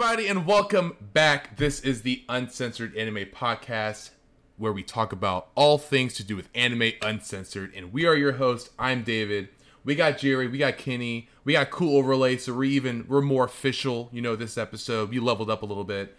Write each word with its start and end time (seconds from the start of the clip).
everybody, 0.00 0.28
and 0.28 0.46
welcome 0.46 0.94
back. 1.12 1.56
This 1.56 1.80
is 1.80 2.02
the 2.02 2.22
Uncensored 2.28 2.96
Anime 2.96 3.24
Podcast, 3.34 4.10
where 4.56 4.72
we 4.72 4.84
talk 4.84 5.10
about 5.10 5.48
all 5.56 5.76
things 5.76 6.14
to 6.14 6.22
do 6.22 6.36
with 6.36 6.48
anime 6.54 6.92
uncensored. 7.02 7.74
And 7.74 7.92
we 7.92 8.06
are 8.06 8.14
your 8.14 8.34
hosts. 8.34 8.70
I'm 8.78 9.02
David. 9.02 9.48
We 9.82 9.96
got 9.96 10.16
Jerry. 10.18 10.46
We 10.46 10.56
got 10.56 10.78
Kenny. 10.78 11.28
We 11.42 11.54
got 11.54 11.70
Cool 11.70 11.96
Overlay. 11.96 12.36
So 12.36 12.54
we're 12.54 12.62
even 12.64 13.06
we're 13.08 13.22
more 13.22 13.44
official. 13.44 14.08
You 14.12 14.22
know, 14.22 14.36
this 14.36 14.56
episode 14.56 15.10
we 15.10 15.18
leveled 15.18 15.50
up 15.50 15.62
a 15.62 15.66
little 15.66 15.82
bit. 15.82 16.16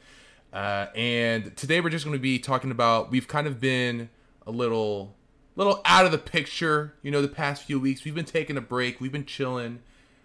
Uh, 0.51 0.87
and 0.93 1.55
today 1.55 1.79
we're 1.79 1.89
just 1.89 2.03
going 2.03 2.17
to 2.17 2.21
be 2.21 2.37
talking 2.37 2.71
about. 2.71 3.09
We've 3.11 3.29
kind 3.29 3.47
of 3.47 3.61
been 3.61 4.09
a 4.45 4.51
little, 4.51 5.15
little 5.55 5.79
out 5.85 6.05
of 6.05 6.11
the 6.11 6.17
picture. 6.17 6.95
You 7.01 7.11
know, 7.11 7.21
the 7.21 7.29
past 7.29 7.63
few 7.63 7.79
weeks 7.79 8.03
we've 8.03 8.13
been 8.13 8.25
taking 8.25 8.57
a 8.57 8.61
break. 8.61 8.99
We've 8.99 9.09
been 9.09 9.25
chilling. 9.25 9.79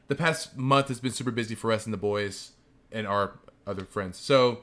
The 0.08 0.16
past 0.16 0.56
month 0.56 0.88
has 0.88 0.98
been 0.98 1.12
super 1.12 1.30
busy 1.30 1.54
for 1.54 1.70
us 1.70 1.84
and 1.84 1.94
the 1.94 1.98
boys 1.98 2.50
and 2.94 3.06
our 3.06 3.34
other 3.66 3.84
friends. 3.84 4.18
So 4.18 4.60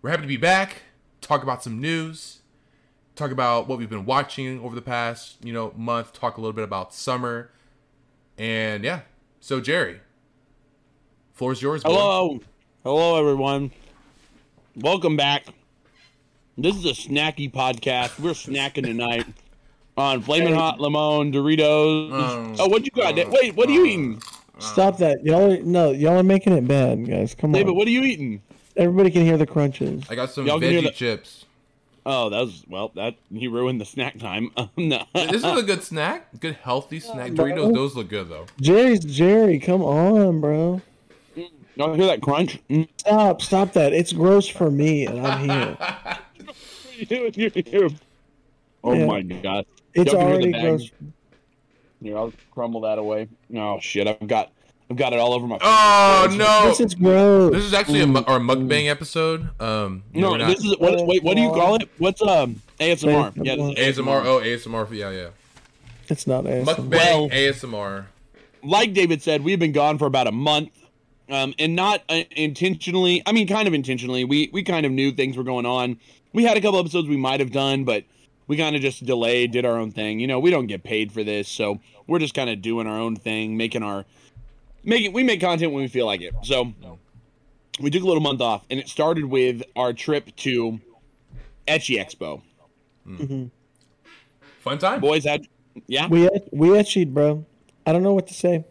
we're 0.00 0.10
happy 0.10 0.22
to 0.22 0.28
be 0.28 0.36
back. 0.36 0.82
Talk 1.20 1.42
about 1.42 1.62
some 1.62 1.80
news. 1.80 2.40
Talk 3.14 3.30
about 3.30 3.68
what 3.68 3.78
we've 3.78 3.90
been 3.90 4.06
watching 4.06 4.60
over 4.60 4.74
the 4.74 4.82
past, 4.82 5.36
you 5.44 5.52
know, 5.52 5.72
month. 5.76 6.12
Talk 6.12 6.38
a 6.38 6.40
little 6.40 6.54
bit 6.54 6.64
about 6.64 6.94
summer, 6.94 7.50
and 8.38 8.82
yeah. 8.84 9.00
So 9.40 9.60
Jerry, 9.60 10.00
floor's 11.34 11.60
yours. 11.60 11.82
boy. 11.82 11.90
Hello, 11.90 12.40
hello 12.82 13.20
everyone. 13.20 13.70
Welcome 14.76 15.16
back. 15.16 15.46
This 16.56 16.74
is 16.76 16.84
a 16.86 16.88
snacky 16.90 17.50
podcast. 17.52 18.18
We're 18.18 18.30
snacking 18.32 18.84
tonight 18.84 19.26
on 19.96 20.22
flaming 20.22 20.54
hot 20.54 20.80
lemon 20.80 21.32
Doritos. 21.32 22.10
Mm. 22.10 22.56
oh, 22.58 22.68
what 22.68 22.84
you 22.84 22.90
got? 22.92 23.14
Da- 23.14 23.28
Wait, 23.28 23.54
what 23.54 23.68
are 23.68 23.72
you 23.72 23.84
eating, 23.84 24.22
Stop 24.62 24.98
that. 24.98 25.24
Y'all 25.24 25.52
are, 25.52 25.62
no, 25.62 25.90
y'all 25.90 26.18
are 26.18 26.22
making 26.22 26.52
it 26.54 26.66
bad, 26.66 27.06
guys. 27.06 27.34
Come 27.34 27.50
on. 27.50 27.54
David? 27.54 27.70
on. 27.70 27.76
What 27.76 27.86
are 27.86 27.90
you 27.90 28.02
eating? 28.02 28.42
Everybody 28.76 29.10
can 29.10 29.22
hear 29.22 29.36
the 29.36 29.46
crunches. 29.46 30.04
I 30.08 30.14
got 30.14 30.30
some 30.30 30.46
Y'all 30.46 30.58
can 30.60 30.70
hear 30.70 30.80
veggie 30.80 30.84
the- 30.84 30.90
chips. 30.92 31.44
Oh, 32.04 32.30
that 32.30 32.40
was 32.40 32.64
well. 32.68 32.90
That 32.96 33.14
he 33.32 33.46
ruined 33.46 33.80
the 33.80 33.84
snack 33.84 34.18
time. 34.18 34.50
no. 34.76 35.04
This 35.14 35.34
is 35.36 35.44
a 35.44 35.62
good 35.62 35.84
snack. 35.84 36.26
Good 36.40 36.56
healthy 36.56 36.98
snack. 36.98 37.32
bro. 37.32 37.44
Doritos, 37.46 37.74
those 37.74 37.94
look 37.94 38.08
good 38.08 38.28
though. 38.28 38.46
Jerry's 38.60 39.04
Jerry, 39.04 39.60
come 39.60 39.82
on, 39.82 40.40
bro. 40.40 40.80
Y'all 41.76 41.94
hear 41.94 42.06
that 42.06 42.20
crunch? 42.20 42.58
Mm. 42.68 42.88
Stop, 42.98 43.40
stop 43.40 43.72
that. 43.74 43.92
It's 43.92 44.12
gross 44.12 44.46
for 44.48 44.70
me, 44.70 45.06
and 45.06 45.24
I'm 45.26 45.48
here. 45.48 45.78
oh 48.84 48.92
Yeah. 48.94 49.06
my 49.06 49.22
god! 49.22 49.66
It's 49.94 50.12
Y'all 50.12 50.20
can 50.20 50.42
hear 50.42 50.52
the 50.52 50.52
already 50.52 50.52
bag. 50.52 50.62
gross. 50.62 50.90
Here, 52.02 52.16
I'll 52.16 52.32
crumble 52.50 52.80
that 52.82 52.98
away. 52.98 53.28
Oh 53.54 53.78
shit! 53.80 54.06
I've 54.06 54.26
got, 54.26 54.50
I've 54.90 54.96
got 54.96 55.12
it 55.12 55.18
all 55.18 55.32
over 55.32 55.46
my. 55.46 55.56
Face. 55.58 55.62
Oh 55.66 56.26
fingers. 56.28 56.38
no! 56.38 56.68
This 56.68 56.80
is 56.80 56.94
gross. 56.94 57.52
This 57.52 57.64
is 57.64 57.74
actually 57.74 58.00
a 58.00 58.06
our 58.06 58.38
mukbang 58.40 58.88
episode. 58.88 59.48
Um, 59.60 60.02
No, 60.12 60.36
not- 60.36 60.48
this 60.48 60.64
is 60.64 60.76
what? 60.78 61.06
Wait, 61.06 61.22
what 61.22 61.36
do 61.36 61.42
you 61.42 61.50
call 61.50 61.76
it? 61.76 61.88
What's 61.98 62.20
um 62.22 62.60
ASMR? 62.80 63.32
Yeah, 63.36 63.56
this 63.56 63.78
is 63.78 63.98
ASMR. 63.98 64.24
Oh, 64.24 64.40
ASMR. 64.40 64.90
Yeah, 64.92 65.10
yeah. 65.10 65.28
It's 66.08 66.26
not 66.26 66.44
ASMR. 66.44 66.64
Mukbang 66.64 66.90
Well- 66.90 67.28
ASMR. 67.30 68.06
like 68.64 68.92
David 68.92 69.22
said, 69.22 69.42
we've 69.42 69.58
been 69.58 69.72
gone 69.72 69.98
for 69.98 70.06
about 70.06 70.26
a 70.26 70.32
month, 70.32 70.70
um, 71.28 71.54
and 71.58 71.74
not 71.76 72.02
uh, 72.08 72.22
intentionally. 72.32 73.22
I 73.26 73.32
mean, 73.32 73.46
kind 73.48 73.66
of 73.68 73.74
intentionally. 73.74 74.24
We 74.24 74.50
we 74.52 74.62
kind 74.62 74.84
of 74.86 74.92
knew 74.92 75.12
things 75.12 75.36
were 75.36 75.44
going 75.44 75.66
on. 75.66 75.98
We 76.32 76.44
had 76.44 76.56
a 76.56 76.60
couple 76.60 76.78
episodes 76.80 77.08
we 77.08 77.16
might 77.16 77.40
have 77.40 77.52
done, 77.52 77.84
but 77.84 78.04
we 78.46 78.56
kind 78.56 78.76
of 78.76 78.82
just 78.82 79.04
delayed, 79.04 79.52
did 79.52 79.64
our 79.64 79.78
own 79.78 79.90
thing. 79.90 80.20
You 80.20 80.26
know, 80.26 80.38
we 80.38 80.50
don't 80.50 80.66
get 80.66 80.82
paid 80.82 81.12
for 81.12 81.22
this, 81.24 81.48
so 81.48 81.80
we're 82.06 82.18
just 82.18 82.34
kind 82.34 82.50
of 82.50 82.62
doing 82.62 82.86
our 82.86 82.98
own 82.98 83.16
thing, 83.16 83.56
making 83.56 83.82
our 83.82 84.04
making. 84.84 85.12
We 85.12 85.22
make 85.22 85.40
content 85.40 85.72
when 85.72 85.82
we 85.82 85.88
feel 85.88 86.06
like 86.06 86.20
it. 86.20 86.34
So 86.42 86.72
we 87.80 87.90
took 87.90 88.02
a 88.02 88.06
little 88.06 88.22
month 88.22 88.40
off, 88.40 88.64
and 88.70 88.78
it 88.78 88.88
started 88.88 89.24
with 89.24 89.62
our 89.76 89.92
trip 89.92 90.34
to 90.36 90.80
Ecchi 91.66 91.98
Expo. 91.98 92.42
Mhm. 93.06 93.50
Fun 94.60 94.78
time. 94.78 95.00
Boys 95.00 95.24
had, 95.24 95.46
yeah, 95.86 96.06
We 96.08 96.28
we 96.52 96.68
etchied, 96.68 97.12
bro. 97.12 97.44
I 97.86 97.92
don't 97.92 98.02
know 98.02 98.14
what 98.14 98.28
to 98.28 98.34
say. 98.34 98.64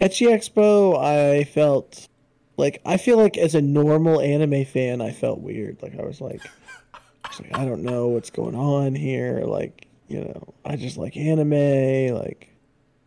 Ecchi 0.00 0.28
Expo, 0.28 0.98
I 0.98 1.44
felt 1.44 2.08
like 2.56 2.80
I 2.86 2.96
feel 2.96 3.16
like 3.18 3.36
as 3.36 3.54
a 3.54 3.60
normal 3.60 4.20
anime 4.20 4.64
fan, 4.64 5.00
I 5.00 5.10
felt 5.10 5.40
weird. 5.40 5.82
Like 5.82 5.98
I 5.98 6.02
was 6.02 6.20
like, 6.20 6.40
I, 6.44 6.48
was 6.48 6.61
like, 7.40 7.56
I 7.56 7.64
don't 7.64 7.82
know 7.82 8.08
what's 8.08 8.30
going 8.30 8.54
on 8.54 8.94
here. 8.94 9.40
Like 9.44 9.86
you 10.08 10.20
know, 10.24 10.54
I 10.64 10.76
just 10.76 10.96
like 10.96 11.16
anime. 11.16 12.14
Like 12.14 12.48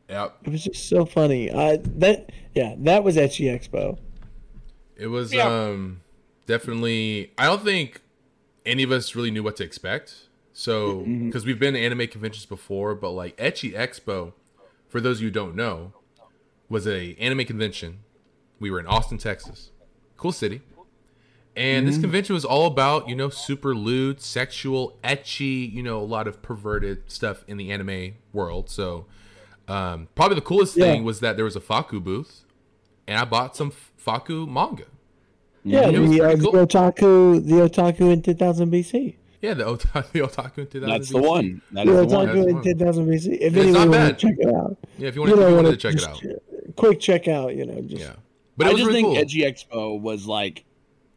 Yep. 0.09 0.37
it 0.43 0.49
was 0.51 0.63
just 0.63 0.87
so 0.89 1.05
funny. 1.05 1.51
I 1.51 1.77
that 1.77 2.31
yeah, 2.53 2.75
that 2.79 3.03
was 3.03 3.17
Ecchi 3.17 3.45
Expo. 3.51 3.97
It 4.95 5.07
was 5.07 5.33
Yeah. 5.33 5.47
um 5.47 6.01
definitely. 6.45 7.31
I 7.37 7.45
don't 7.45 7.63
think 7.63 8.01
any 8.65 8.83
of 8.83 8.91
us 8.91 9.15
really 9.15 9.31
knew 9.31 9.43
what 9.43 9.55
to 9.57 9.63
expect. 9.63 10.15
So 10.53 10.97
Mm-hmm. 10.99 11.27
because 11.27 11.45
we've 11.45 11.59
been 11.59 11.73
to 11.73 11.79
anime 11.79 12.07
conventions 12.07 12.45
before, 12.45 12.95
but 12.95 13.11
like 13.11 13.35
Ecchi 13.37 13.73
Expo, 13.73 14.33
for 14.87 15.01
those 15.01 15.17
of 15.17 15.23
you 15.23 15.27
who 15.27 15.33
don't 15.33 15.55
know, 15.55 15.93
was 16.69 16.87
a 16.87 17.15
anime 17.19 17.45
convention. 17.45 17.99
We 18.59 18.71
were 18.71 18.79
in 18.79 18.87
Austin, 18.87 19.17
Texas, 19.17 19.71
cool 20.17 20.31
city, 20.31 20.61
and 21.55 21.85
Mm-hmm. 21.85 21.85
this 21.93 22.01
convention 22.01 22.33
was 22.33 22.45
all 22.45 22.65
about 22.67 23.07
you 23.09 23.15
know 23.15 23.29
super 23.29 23.73
lewd, 23.75 24.21
sexual, 24.21 24.97
ecchi, 25.03 25.71
you 25.71 25.81
know 25.83 25.99
a 25.99 26.03
lot 26.05 26.27
of 26.27 26.41
perverted 26.41 27.03
stuff 27.09 27.43
in 27.47 27.57
the 27.57 27.71
anime 27.71 28.15
world. 28.33 28.69
So 28.69 29.05
um, 29.67 30.07
probably 30.15 30.35
the 30.35 30.41
coolest 30.41 30.75
Yeah. 30.77 30.85
thing 30.85 31.03
was 31.03 31.19
that 31.21 31.35
there 31.37 31.45
was 31.45 31.55
a 31.55 31.59
Fakku 31.61 32.03
booth, 32.03 32.43
and 33.07 33.17
I 33.19 33.25
bought 33.25 33.55
some 33.55 33.71
Fakku 34.05 34.47
manga. 34.47 34.83
Yeah, 35.63 35.89
the, 35.89 36.21
uh, 36.21 36.37
cool. 36.37 36.51
the 36.51 36.65
otaku, 36.67 37.43
the 37.43 37.53
otaku 37.67 38.13
in 38.13 38.21
2000 38.21 38.69
BC. 38.71 39.15
Yeah, 39.41 39.55
the 39.55 39.63
otaku, 39.63 40.11
the 40.11 40.19
otaku 40.19 40.57
in 40.59 40.67
2000 40.67 40.89
that's 40.89 41.09
the 41.09 41.17
BC. 41.19 41.27
one. 41.27 41.61
That 41.71 41.85
The 41.87 42.01
is 42.03 42.11
the 42.11 42.15
one. 42.17 42.27
Otaku 42.27 42.47
in 42.49 42.61
2000 42.63 43.07
BC. 43.07 43.27
If 43.41 43.41
It's 43.41 43.57
anyone 43.57 43.73
not 43.73 43.91
bad. 43.91 44.19
to 44.19 44.27
check 44.27 44.35
it 44.39 44.53
out, 44.53 44.77
Yeah, 44.99 45.07
if 45.07 45.15
you 45.15 45.21
wanted, 45.21 45.33
if 45.33 45.39
you 45.39 45.45
know, 45.49 45.55
wanted 45.55 45.79
to 45.79 45.87
wanna 45.87 45.95
check 45.95 45.95
it 45.95 46.07
out. 46.07 46.75
Quick 46.75 46.99
check 46.99 47.27
out, 47.27 47.55
you 47.55 47.65
know, 47.65 47.81
just 47.81 48.01
Yeah, 48.03 48.13
but 48.57 48.67
I 48.67 48.71
just 48.73 48.83
really 48.85 49.01
think 49.01 49.07
cool. 49.07 49.15
Ecchi 49.15 49.41
Expo 49.43 49.99
was 49.99 50.27
like, 50.27 50.65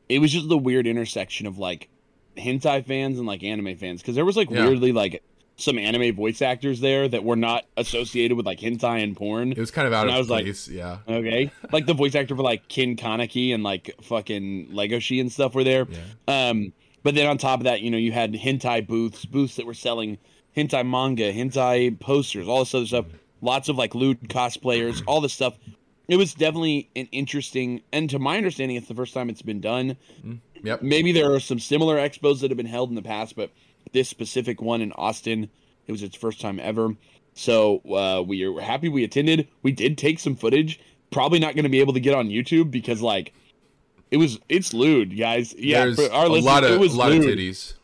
it 0.08 0.18
was 0.20 0.32
just 0.32 0.48
the 0.48 0.58
weird 0.58 0.86
intersection 0.86 1.46
of 1.46 1.58
like 1.58 1.88
hentai 2.36 2.84
fans 2.84 3.18
and 3.18 3.26
like 3.26 3.42
anime 3.42 3.76
fans 3.76 4.00
because 4.00 4.14
there 4.14 4.24
was 4.24 4.36
like 4.36 4.50
Yeah. 4.50 4.66
weirdly 4.66 4.92
like 4.92 5.22
some 5.56 5.76
anime 5.76 6.14
voice 6.14 6.40
actors 6.40 6.78
there 6.80 7.08
that 7.08 7.24
were 7.24 7.34
not 7.34 7.64
associated 7.76 8.36
with 8.36 8.46
like 8.46 8.60
hentai 8.60 9.02
and 9.02 9.16
porn. 9.16 9.50
It 9.52 9.58
was 9.58 9.72
kind 9.72 9.88
of 9.88 9.92
out 9.92 10.02
And 10.02 10.10
of 10.10 10.14
I 10.14 10.18
was 10.18 10.30
like- 10.30 10.44
place. 10.44 10.68
yeah, 10.68 10.98
Okay, 11.08 11.50
like 11.72 11.86
the 11.86 11.94
voice 11.94 12.14
actor 12.14 12.36
for 12.36 12.42
like 12.42 12.68
Ken 12.68 12.94
Kaneki 12.96 13.52
and 13.52 13.64
like 13.64 13.90
fucking 14.02 14.68
Legoshi 14.68 15.20
and 15.20 15.32
stuff 15.32 15.54
were 15.56 15.64
there. 15.64 15.86
yeah. 16.28 16.48
Um, 16.50 16.72
but 17.02 17.14
then 17.16 17.26
on 17.26 17.38
top 17.38 17.60
of 17.60 17.64
that, 17.64 17.80
you 17.80 17.90
know, 17.90 17.96
you 17.98 18.12
had 18.12 18.34
hentai 18.34 18.86
booths, 18.86 19.24
booths 19.24 19.56
that 19.56 19.66
were 19.66 19.74
selling 19.74 20.18
hentai 20.56 20.86
manga, 20.88 21.32
hentai 21.32 21.98
posters, 21.98 22.46
all 22.46 22.60
this 22.60 22.74
other 22.74 22.86
stuff. 22.86 23.06
Lots 23.40 23.68
of 23.68 23.76
like 23.76 23.94
lewd 23.96 24.20
cosplayers, 24.28 25.02
all 25.06 25.20
this 25.20 25.32
stuff. 25.32 25.56
It 26.08 26.16
was 26.16 26.32
definitely 26.34 26.88
an 26.96 27.06
interesting, 27.12 27.82
and 27.92 28.08
to 28.10 28.18
my 28.18 28.36
understanding, 28.38 28.76
it's 28.78 28.88
the 28.88 28.94
first 28.94 29.12
time 29.12 29.28
it's 29.28 29.42
been 29.42 29.60
done. 29.60 29.96
Yep. 30.62 30.82
Maybe 30.82 31.12
there 31.12 31.32
are 31.34 31.38
some 31.40 31.58
similar 31.58 31.96
expos 31.96 32.40
that 32.40 32.50
have 32.50 32.56
been 32.56 32.66
held 32.66 32.88
in 32.88 32.94
the 32.94 33.02
past, 33.02 33.36
but 33.36 33.50
this 33.92 34.08
specific 34.08 34.60
one 34.62 34.80
in 34.80 34.92
Austin, 34.92 35.50
it 35.86 35.92
was 35.92 36.02
its 36.02 36.16
first 36.16 36.40
time 36.40 36.58
ever. 36.60 36.96
So 37.34 37.78
uh, 37.90 38.22
we 38.26 38.42
are 38.44 38.58
happy 38.60 38.88
we 38.88 39.04
attended. 39.04 39.48
We 39.62 39.70
did 39.72 39.98
take 39.98 40.18
some 40.18 40.34
footage. 40.34 40.80
Probably 41.10 41.38
not 41.38 41.54
going 41.54 41.62
to 41.64 41.68
be 41.70 41.80
able 41.80 41.92
to 41.92 42.00
get 42.00 42.14
on 42.14 42.28
YouTube 42.28 42.70
because 42.70 43.00
like 43.02 43.32
it 44.10 44.16
was 44.16 44.38
it's 44.48 44.72
lewd, 44.74 45.16
guys. 45.16 45.54
Yeah, 45.56 45.84
There's 45.84 45.96
for 46.08 46.12
our 46.12 46.26
a 46.26 46.28
listeners, 46.28 46.44
lot 46.44 46.64
of 46.64 46.70
it 46.72 46.80
was 46.80 46.94
a 46.94 46.98
lot 46.98 47.12
of 47.12 47.18
titties, 47.22 47.74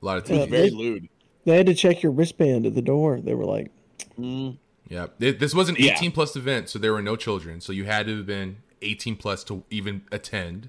a 0.00 0.04
lot 0.06 0.18
of 0.18 0.30
It 0.30 0.34
was 0.38 0.46
titties. 0.46 0.50
very 0.50 0.70
lewd. 0.70 1.08
they 1.44 1.56
had 1.56 1.66
to 1.66 1.74
check 1.74 2.02
your 2.02 2.12
wristband 2.12 2.64
at 2.66 2.74
the 2.74 2.82
door. 2.82 3.20
They 3.20 3.34
were 3.34 3.44
like, 3.44 3.70
Mm. 4.18 4.56
Yeah, 4.88 5.06
this 5.18 5.54
was 5.54 5.68
an 5.68 5.76
Yeah. 5.78 5.92
18 5.94 6.12
plus 6.12 6.36
event, 6.36 6.68
so 6.68 6.78
there 6.78 6.92
were 6.92 7.02
no 7.02 7.16
children. 7.16 7.60
So 7.60 7.72
you 7.72 7.84
had 7.84 8.06
to 8.06 8.16
have 8.18 8.26
been 8.26 8.58
18 8.82 9.16
plus 9.16 9.42
to 9.44 9.64
even 9.70 10.02
attend. 10.12 10.68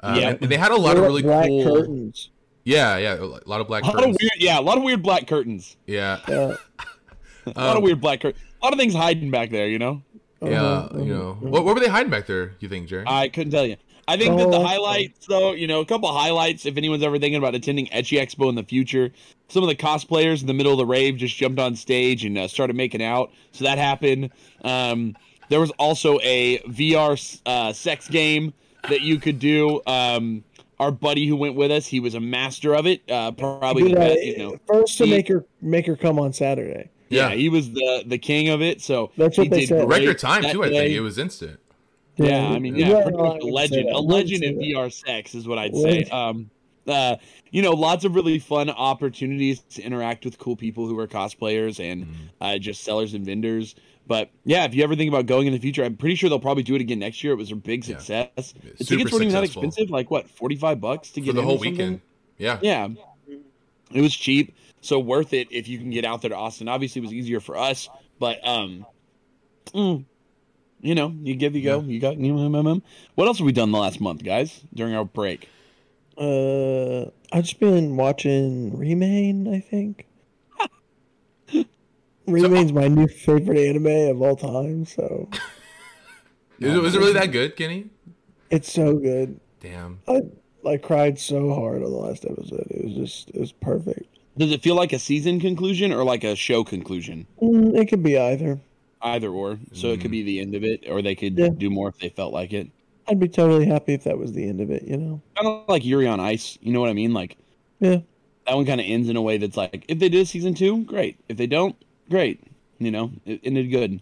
Uh, 0.00 0.16
Yeah. 0.20 0.28
and, 0.30 0.42
and 0.42 0.50
they 0.50 0.56
had 0.56 0.72
a 0.72 0.76
lot 0.76 0.96
of 0.96 1.02
really 1.04 1.22
black 1.22 1.46
cool. 1.46 1.64
curtains. 1.76 2.30
Yeah, 2.64 2.96
yeah, 2.96 3.14
a 3.14 3.24
lot 3.24 3.60
of 3.60 3.68
black 3.68 3.84
A 3.84 3.86
lot 3.86 3.98
of 4.02 4.16
weird, 4.20 4.32
yeah, 4.38 4.58
a 4.58 4.60
lot 4.60 4.76
of 4.76 4.82
weird 4.82 5.02
black 5.02 5.26
curtains. 5.28 5.76
Yeah, 5.86 6.18
Uh, 6.26 6.56
A 7.46 7.50
lot 7.60 7.70
Um, 7.70 7.76
of 7.76 7.82
weird 7.84 8.00
black 8.00 8.20
curtains. 8.20 8.42
A 8.60 8.64
lot 8.64 8.72
of 8.72 8.78
things 8.80 8.92
hiding 8.92 9.30
back 9.30 9.50
there. 9.50 9.68
You 9.68 9.78
know, 9.78 10.02
yeah. 10.42 10.62
uh-huh, 10.62 10.98
You 10.98 11.04
know, 11.14 11.30
uh-huh. 11.30 11.46
what, 11.48 11.64
what 11.64 11.74
were 11.76 11.80
they 11.80 11.86
hiding 11.88 12.10
back 12.10 12.26
there? 12.26 12.54
You 12.58 12.68
think, 12.68 12.88
Jerry? 12.88 13.04
I 13.06 13.28
couldn't 13.28 13.52
tell 13.52 13.64
you. 13.66 13.76
I 14.08 14.16
think 14.16 14.38
that 14.38 14.50
the 14.50 14.58
Oh, 14.58 14.64
highlights, 14.64 15.26
though, 15.26 15.52
you 15.52 15.66
know, 15.66 15.80
a 15.80 15.84
couple 15.86 16.08
highlights. 16.12 16.64
If 16.64 16.76
anyone's 16.76 17.02
ever 17.02 17.18
thinking 17.18 17.38
about 17.38 17.54
attending 17.54 17.86
Ecchi 17.86 18.20
Expo 18.20 18.48
in 18.48 18.54
the 18.54 18.62
future, 18.62 19.10
some 19.48 19.62
of 19.64 19.68
the 19.68 19.74
cosplayers 19.74 20.40
in 20.42 20.46
the 20.46 20.54
middle 20.54 20.72
of 20.72 20.78
the 20.78 20.86
rave 20.86 21.16
just 21.16 21.36
jumped 21.36 21.58
on 21.58 21.74
stage 21.74 22.24
and 22.24 22.38
uh, 22.38 22.46
started 22.46 22.76
making 22.76 23.02
out. 23.02 23.32
So 23.52 23.64
that 23.64 23.78
happened. 23.78 24.30
Um, 24.64 25.16
there 25.48 25.58
was 25.60 25.70
also 25.72 26.18
a 26.22 26.58
VR 26.60 27.40
uh, 27.46 27.72
sex 27.72 28.08
game 28.08 28.52
that 28.88 29.00
you 29.00 29.18
could 29.18 29.38
do. 29.40 29.80
Um, 29.86 30.44
our 30.78 30.92
buddy 30.92 31.26
who 31.26 31.34
went 31.36 31.56
with 31.56 31.70
us, 31.72 31.86
he 31.86 31.98
was 32.00 32.14
a 32.14 32.20
master 32.20 32.74
of 32.74 32.86
it. 32.86 33.02
Uh, 33.10 33.32
probably 33.32 33.88
the 33.88 33.94
best, 33.96 34.22
you 34.22 34.38
know. 34.38 34.58
first 34.68 34.98
to 34.98 35.04
he- 35.06 35.10
make 35.10 35.26
her 35.28 35.44
make 35.62 35.86
her 35.86 35.96
come 35.96 36.18
on 36.20 36.32
Saturday. 36.32 36.90
Yeah, 37.08 37.30
Yeah. 37.30 37.34
he 37.34 37.48
was 37.48 37.70
the 37.72 38.02
the 38.06 38.18
king 38.18 38.50
of 38.50 38.60
it. 38.62 38.82
So 38.82 39.10
That's 39.16 39.38
what 39.38 39.44
he 39.44 39.48
they 39.50 39.60
did 39.60 39.68
said. 39.70 39.88
Record 39.88 40.18
time 40.18 40.42
that 40.42 40.52
too. 40.52 40.62
I 40.64 40.68
think 40.68 40.92
it 40.92 41.00
was 41.00 41.18
instant. 41.18 41.58
Yeah, 42.16 42.48
I 42.48 42.58
mean, 42.58 42.74
yeah, 42.76 43.02
pretty 43.02 43.16
much 43.18 43.42
a 43.42 43.46
legend, 43.46 43.88
that. 43.88 43.92
a 43.92 43.96
I 43.96 44.00
would 44.00 44.06
legend 44.06 44.40
say 44.40 44.48
in. 44.48 44.58
VR 44.58 44.90
sex 44.92 45.34
is 45.34 45.46
what 45.46 45.58
I'd 45.58 45.74
say. 45.74 46.04
Um, 46.04 46.50
uh, 46.86 47.16
you 47.50 47.62
know, 47.62 47.72
lots 47.72 48.04
of 48.04 48.14
really 48.14 48.38
fun 48.38 48.70
opportunities 48.70 49.60
to 49.70 49.82
interact 49.82 50.24
with 50.24 50.38
cool 50.38 50.56
people 50.56 50.86
who 50.86 50.98
are 50.98 51.06
cosplayers 51.06 51.80
and 51.80 52.06
Mm. 52.06 52.12
uh, 52.40 52.58
just 52.58 52.84
sellers 52.84 53.12
and 53.14 53.24
vendors. 53.26 53.74
But 54.06 54.30
yeah, 54.44 54.64
if 54.64 54.74
you 54.74 54.84
ever 54.84 54.94
think 54.94 55.08
about 55.08 55.26
going 55.26 55.48
in 55.48 55.52
the 55.52 55.58
future, 55.58 55.82
I'm 55.84 55.96
pretty 55.96 56.14
sure 56.14 56.30
they'll 56.30 56.38
probably 56.38 56.62
do 56.62 56.76
it 56.76 56.80
again 56.80 57.00
next 57.00 57.24
year. 57.24 57.32
It 57.32 57.36
was 57.36 57.50
a 57.50 57.56
big 57.56 57.84
Yeah. 57.86 57.98
success. 57.98 58.30
The 58.36 58.84
Super 58.84 58.98
tickets 58.98 59.12
weren't 59.12 59.24
even 59.24 59.34
that 59.34 59.44
expensive, 59.44 59.90
like 59.90 60.10
what, 60.10 60.28
forty 60.30 60.54
five 60.54 60.80
bucks 60.80 61.10
to 61.10 61.20
get 61.20 61.30
for 61.30 61.32
the 61.34 61.40
in 61.40 61.44
whole 61.46 61.58
weekend. 61.58 62.00
Yeah. 62.38 62.60
Yeah, 62.62 62.88
it 63.92 64.00
was 64.00 64.14
cheap, 64.14 64.54
so 64.80 65.00
worth 65.00 65.32
it 65.32 65.48
if 65.50 65.66
you 65.66 65.78
can 65.78 65.90
get 65.90 66.04
out 66.04 66.20
there 66.22 66.30
to 66.30 66.36
Austin. 66.36 66.68
Obviously, 66.68 67.00
it 67.00 67.04
was 67.04 67.12
easier 67.12 67.40
for 67.40 67.56
us, 67.56 67.88
but 68.20 68.46
um, 68.46 68.86
mm, 69.74 70.04
you 70.80 70.94
know, 70.94 71.14
you 71.22 71.34
give, 71.34 71.54
you 71.56 71.62
go, 71.62 71.80
you 71.80 71.98
got. 72.00 72.16
You 72.18 72.32
know, 72.32 72.48
mm, 72.48 72.50
mm, 72.50 72.76
mm. 72.76 72.82
What 73.14 73.26
else 73.26 73.38
have 73.38 73.44
we 73.46 73.52
done 73.52 73.72
the 73.72 73.78
last 73.78 74.00
month, 74.00 74.22
guys? 74.24 74.62
During 74.74 74.94
our 74.94 75.04
break, 75.04 75.48
Uh, 76.18 77.10
I've 77.32 77.44
just 77.44 77.60
been 77.60 77.96
watching 77.96 78.76
Remain. 78.76 79.52
I 79.52 79.60
think 79.60 80.06
Remain's 82.26 82.72
my 82.72 82.88
new 82.88 83.06
favorite 83.06 83.58
anime 83.58 84.10
of 84.10 84.22
all 84.22 84.36
time. 84.36 84.84
So 84.84 85.28
Is 86.58 86.74
it, 86.74 86.82
was 86.82 86.94
it 86.94 86.98
really 86.98 87.12
that 87.12 87.32
good, 87.32 87.54
Kenny? 87.56 87.86
it's 88.50 88.72
so 88.72 88.94
good. 88.96 89.38
Damn. 89.60 90.00
I 90.08 90.22
I 90.66 90.76
cried 90.78 91.18
so 91.18 91.54
hard 91.54 91.82
on 91.82 91.90
the 91.90 91.96
last 91.96 92.24
episode. 92.24 92.66
It 92.70 92.84
was 92.84 92.94
just 92.94 93.28
it 93.30 93.38
was 93.40 93.52
perfect. 93.52 94.06
does 94.38 94.50
it 94.52 94.62
feel 94.62 94.74
like 94.74 94.92
a 94.92 94.98
season 94.98 95.38
conclusion 95.40 95.92
or 95.92 96.02
like 96.04 96.24
a 96.24 96.34
show 96.34 96.64
conclusion? 96.64 97.26
Mm, 97.42 97.76
it 97.76 97.86
could 97.88 98.02
be 98.02 98.18
either. 98.18 98.58
Either 99.02 99.28
or, 99.30 99.58
so 99.72 99.88
it 99.88 100.00
could 100.00 100.10
be 100.10 100.22
the 100.22 100.40
end 100.40 100.54
of 100.54 100.64
it, 100.64 100.84
or 100.88 101.02
they 101.02 101.14
could 101.14 101.36
Yeah. 101.38 101.50
do 101.50 101.68
more 101.70 101.88
if 101.88 101.98
they 101.98 102.08
felt 102.08 102.32
like 102.32 102.52
it. 102.52 102.68
I'd 103.06 103.20
be 103.20 103.28
totally 103.28 103.66
happy 103.66 103.92
if 103.94 104.04
that 104.04 104.18
was 104.18 104.32
the 104.32 104.48
end 104.48 104.60
of 104.60 104.70
it. 104.70 104.82
You 104.84 104.96
know. 104.96 105.20
Kind 105.36 105.46
of 105.46 105.68
like 105.68 105.84
Yuri 105.84 106.06
on 106.08 106.18
Ice. 106.18 106.58
You 106.60 106.72
know 106.72 106.80
what 106.80 106.90
I 106.90 106.94
mean? 106.94 107.12
Like 107.12 107.36
Yeah. 107.78 107.98
that 108.46 108.56
one 108.56 108.64
kind 108.66 108.80
of 108.80 108.86
ends 108.88 109.08
in 109.08 109.16
a 109.16 109.22
way 109.22 109.36
that's 109.38 109.56
like, 109.56 109.84
if 109.86 109.98
they 109.98 110.08
did 110.08 110.26
season 110.26 110.54
two, 110.54 110.82
great. 110.84 111.18
If 111.28 111.36
they 111.36 111.46
don't, 111.46 111.76
great. 112.10 112.40
You 112.78 112.90
know, 112.90 113.12
it 113.24 113.40
ended 113.44 113.70
good. 113.70 114.00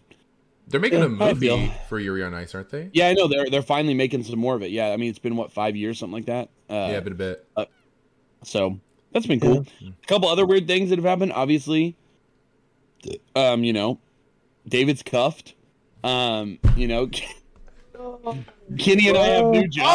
They're 0.67 0.79
making 0.79 0.99
Yeah, 0.99 1.05
a 1.05 1.29
I 1.29 1.33
movie 1.33 1.71
for 1.87 1.99
Yuri 1.99 2.23
on 2.23 2.33
Ice, 2.33 2.55
aren't 2.55 2.69
they? 2.69 2.89
Yeah, 2.93 3.09
I 3.09 3.13
know 3.13 3.27
they're 3.27 3.49
they're 3.49 3.61
finally 3.61 3.93
making 3.93 4.23
some 4.23 4.39
more 4.39 4.55
of 4.55 4.63
it. 4.63 4.71
Yeah, 4.71 4.87
I 4.89 4.97
mean 4.97 5.09
it's 5.09 5.19
been 5.19 5.35
what 5.35 5.51
five 5.51 5.75
years, 5.75 5.99
something 5.99 6.13
like 6.15 6.25
that. 6.25 6.49
Uh, 6.69 6.89
yeah, 6.91 6.99
but 7.01 7.11
a 7.11 7.15
bit. 7.15 7.47
so 8.43 8.79
that's 9.11 9.27
been 9.27 9.39
cool. 9.39 9.65
A 9.85 10.07
couple 10.07 10.27
other 10.29 10.45
weird 10.45 10.65
things 10.67 10.89
that 10.89 10.97
have 10.97 11.05
happened. 11.05 11.33
Obviously, 11.33 11.95
um, 13.35 13.63
you 13.63 13.73
know, 13.73 13.99
David's 14.67 15.03
cuffed. 15.03 15.53
Um, 16.03 16.59
you 16.75 16.87
know, 16.87 17.07
Kenny 18.77 19.07
and 19.09 19.17
I 19.17 19.25
have 19.27 19.45
new 19.47 19.67
jobs. 19.67 19.89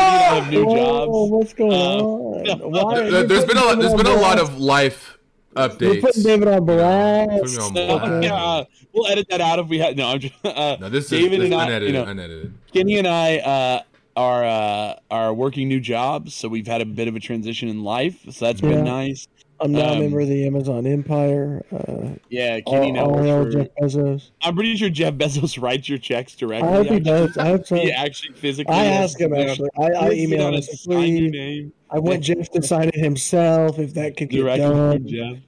Kenny 0.00 0.14
and 0.14 0.24
I 0.24 0.34
have 0.40 0.50
new 0.50 0.64
Oh, 0.68 1.24
what's 1.26 1.52
going 1.52 1.72
Uh, 1.72 1.74
on? 2.02 2.60
Why 2.72 2.94
There, 2.94 3.20
you 3.22 3.26
there's 3.26 3.44
been 3.44 3.56
a 3.56 3.60
lot. 3.60 3.74
putting 3.76 3.80
There's 3.80 3.92
David 3.92 4.04
been 4.04 4.12
a 4.18 4.20
lot 4.20 4.38
of 4.38 4.58
life 4.58 5.18
You're 5.56 5.68
putting 5.70 6.02
updates. 6.02 6.24
David 6.24 6.48
on 6.48 6.64
blast. 6.66 7.30
Putting 7.30 7.56
me 7.56 7.62
on 7.62 7.74
So, 7.74 8.20
yeah, 8.20 8.34
uh, 8.34 8.64
we'll 8.92 9.06
edit 9.08 9.26
that 9.30 9.40
out 9.40 9.58
if 9.58 9.66
we 9.68 9.78
had. 9.78 9.96
No, 9.96 10.08
I'm 10.08 10.20
just. 10.20 10.34
Uh, 10.44 10.76
No, 10.80 10.88
this 10.88 11.04
is, 11.04 11.10
this 11.10 11.32
is 11.38 11.44
and 11.46 11.54
I, 11.54 11.64
unedited. 11.66 11.88
you 11.88 11.92
know, 11.94 12.04
unedited. 12.04 12.52
Kenny 12.72 12.98
and 12.98 13.06
I 13.08 13.38
uh, 13.38 13.82
are 14.16 14.44
uh, 14.44 14.94
are 15.10 15.32
working 15.34 15.68
new 15.68 15.80
jobs, 15.80 16.34
so 16.34 16.48
we've 16.48 16.66
had 16.66 16.80
a 16.80 16.86
bit 16.86 17.08
of 17.08 17.14
a 17.16 17.20
transition 17.20 17.68
in 17.68 17.82
life. 17.84 18.18
So 18.30 18.44
that's 18.46 18.60
Yeah. 18.60 18.70
been 18.70 18.84
nice. 18.84 19.28
I'm 19.60 19.72
now 19.72 19.90
a 19.90 19.92
um, 19.94 20.00
member 20.00 20.20
of 20.20 20.28
the 20.28 20.46
Amazon 20.46 20.86
Empire. 20.86 21.64
Uh, 21.72 22.16
Yeah, 22.28 22.60
Kenny 22.60 22.98
all, 22.98 23.14
all 23.26 23.44
for- 23.44 23.50
Jeff 23.50 23.68
Bezos. 23.80 24.30
I'm 24.42 24.54
pretty 24.54 24.76
sure 24.76 24.90
Jeff 24.90 25.14
Bezos 25.14 25.58
writes 25.62 25.88
your 25.88 25.98
checks 25.98 26.34
directly. 26.36 26.68
I 26.68 26.72
hope 26.72 26.86
he 26.88 26.94
actually. 26.96 27.04
does. 27.04 27.38
I 27.38 27.46
hope 27.48 27.66
so. 27.66 27.76
He 27.86 27.92
actually 27.92 28.34
physically. 28.34 28.74
I 28.74 28.84
has- 28.84 29.12
asked 29.12 29.20
him 29.20 29.34
actually. 29.34 29.70
I, 29.78 29.84
I 29.84 29.88
puts 30.08 30.14
it 30.14 30.18
emailed 30.30 30.46
on 30.46 30.52
him. 30.54 30.58
a 30.58 30.62
signy 30.62 31.20
Please, 31.20 31.30
name 31.32 31.72
I 31.90 31.98
want 31.98 32.20
Jeff 32.24 32.50
to 32.50 32.62
sign 32.62 32.88
it 32.88 32.96
himself 32.96 33.78
if 33.78 33.94
that 33.94 34.16
could 34.16 34.28
get 34.28 34.38
directly 34.42 34.64
done. 34.68 35.08
Jeff. 35.08 35.38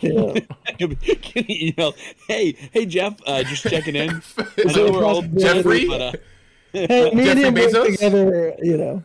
Yeah. 0.00 0.34
Kenny 1.22 1.72
emailed, 1.72 1.94
"Hey, 2.28 2.56
hey 2.72 2.84
Jeff, 2.84 3.14
uh, 3.26 3.42
just 3.44 3.62
checking 3.62 3.96
in. 3.96 4.10
I 4.10 4.46
Is 4.58 4.76
know 4.76 4.86
it 4.86 4.92
we're 4.92 5.04
all 5.04 5.22
Jeffrey? 5.22 5.86
but, 5.88 6.00
uh, 6.00 6.12
Hey, 6.72 7.10
me 7.14 7.30
and 7.30 7.40
Jeffrey 7.40 7.42
him 7.42 7.54
Bezos? 7.54 7.92
together. 7.92 8.54
You 8.62 8.76
know, 8.76 9.02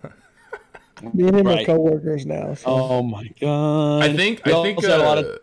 me 1.13 1.27
and 1.27 1.35
him 1.37 1.47
Right. 1.47 1.61
are 1.61 1.65
coworkers 1.65 2.25
now. 2.25 2.53
So. 2.53 2.63
oh 2.67 3.03
my 3.03 3.29
god! 3.39 4.03
I 4.03 4.15
think. 4.15 4.41
We 4.45 4.53
I 4.53 4.63
think. 4.63 4.77
also 4.77 4.89
had 4.91 4.99
a 4.99 5.03
lot 5.03 5.17
of 5.17 5.25
uh, 5.25 5.37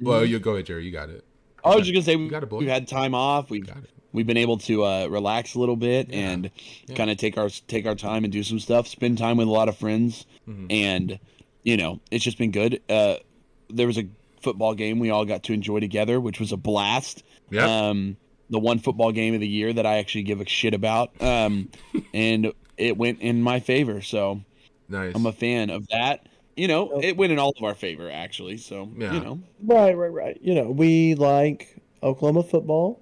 well, 0.00 0.24
you 0.24 0.38
go 0.38 0.52
ahead, 0.52 0.66
Jerry. 0.66 0.84
You 0.84 0.92
got 0.92 1.10
it. 1.10 1.24
I 1.64 1.74
was 1.74 1.86
just 1.86 1.92
gonna 1.92 2.04
say 2.04 2.16
we, 2.16 2.28
got 2.28 2.42
it, 2.42 2.48
boy. 2.48 2.58
we've 2.58 2.68
had 2.68 2.86
time 2.88 3.14
off. 3.14 3.50
We've 3.50 3.66
Got 3.66 3.78
we've 4.12 4.26
been 4.26 4.36
able 4.36 4.58
to 4.58 4.84
uh, 4.84 5.06
relax 5.08 5.54
a 5.54 5.60
little 5.60 5.76
bit 5.76 6.10
and 6.12 6.50
Yeah. 6.86 6.94
kind 6.94 7.10
of 7.10 7.16
take 7.18 7.36
our 7.36 7.48
take 7.48 7.86
our 7.86 7.94
time 7.94 8.24
and 8.24 8.32
do 8.32 8.42
some 8.42 8.58
stuff. 8.60 8.86
Spend 8.88 9.18
time 9.18 9.36
with 9.36 9.48
a 9.48 9.50
lot 9.50 9.68
of 9.68 9.76
friends, 9.76 10.24
Mm-hmm. 10.48 10.66
and 10.70 11.18
you 11.62 11.76
know 11.76 12.00
it's 12.10 12.24
just 12.24 12.38
been 12.38 12.52
good. 12.52 12.80
Uh, 12.88 13.16
there 13.68 13.86
was 13.86 13.98
a 13.98 14.06
football 14.40 14.72
game 14.74 14.98
we 15.00 15.10
all 15.10 15.24
got 15.24 15.42
to 15.44 15.52
enjoy 15.52 15.80
together, 15.80 16.20
which 16.20 16.38
was 16.40 16.52
a 16.52 16.56
blast. 16.56 17.22
Yeah. 17.50 17.88
Um, 17.88 18.16
the 18.50 18.58
one 18.58 18.78
football 18.78 19.12
game 19.12 19.34
of 19.34 19.40
the 19.40 19.48
year 19.48 19.72
that 19.72 19.84
I 19.84 19.98
actually 19.98 20.22
give 20.22 20.40
a 20.40 20.46
shit 20.46 20.72
about, 20.72 21.10
um, 21.20 21.68
and 22.14 22.52
it 22.78 22.96
went 22.96 23.20
in 23.20 23.42
my 23.42 23.60
favor. 23.60 24.00
So 24.00 24.40
nice. 24.88 25.14
I'm 25.14 25.26
a 25.26 25.32
fan 25.32 25.70
of 25.70 25.86
that. 25.88 26.26
You 26.56 26.66
know, 26.68 27.00
it 27.00 27.16
went 27.16 27.30
in 27.32 27.38
all 27.38 27.54
of 27.56 27.62
our 27.62 27.74
favor 27.74 28.10
actually. 28.10 28.56
So 28.56 28.90
Yeah. 28.96 29.14
you 29.14 29.20
know, 29.20 29.40
Right, 29.62 29.96
right, 29.96 30.12
right. 30.12 30.38
You 30.42 30.54
know, 30.54 30.70
we 30.70 31.14
like 31.14 31.76
Oklahoma 32.02 32.42
football. 32.42 33.00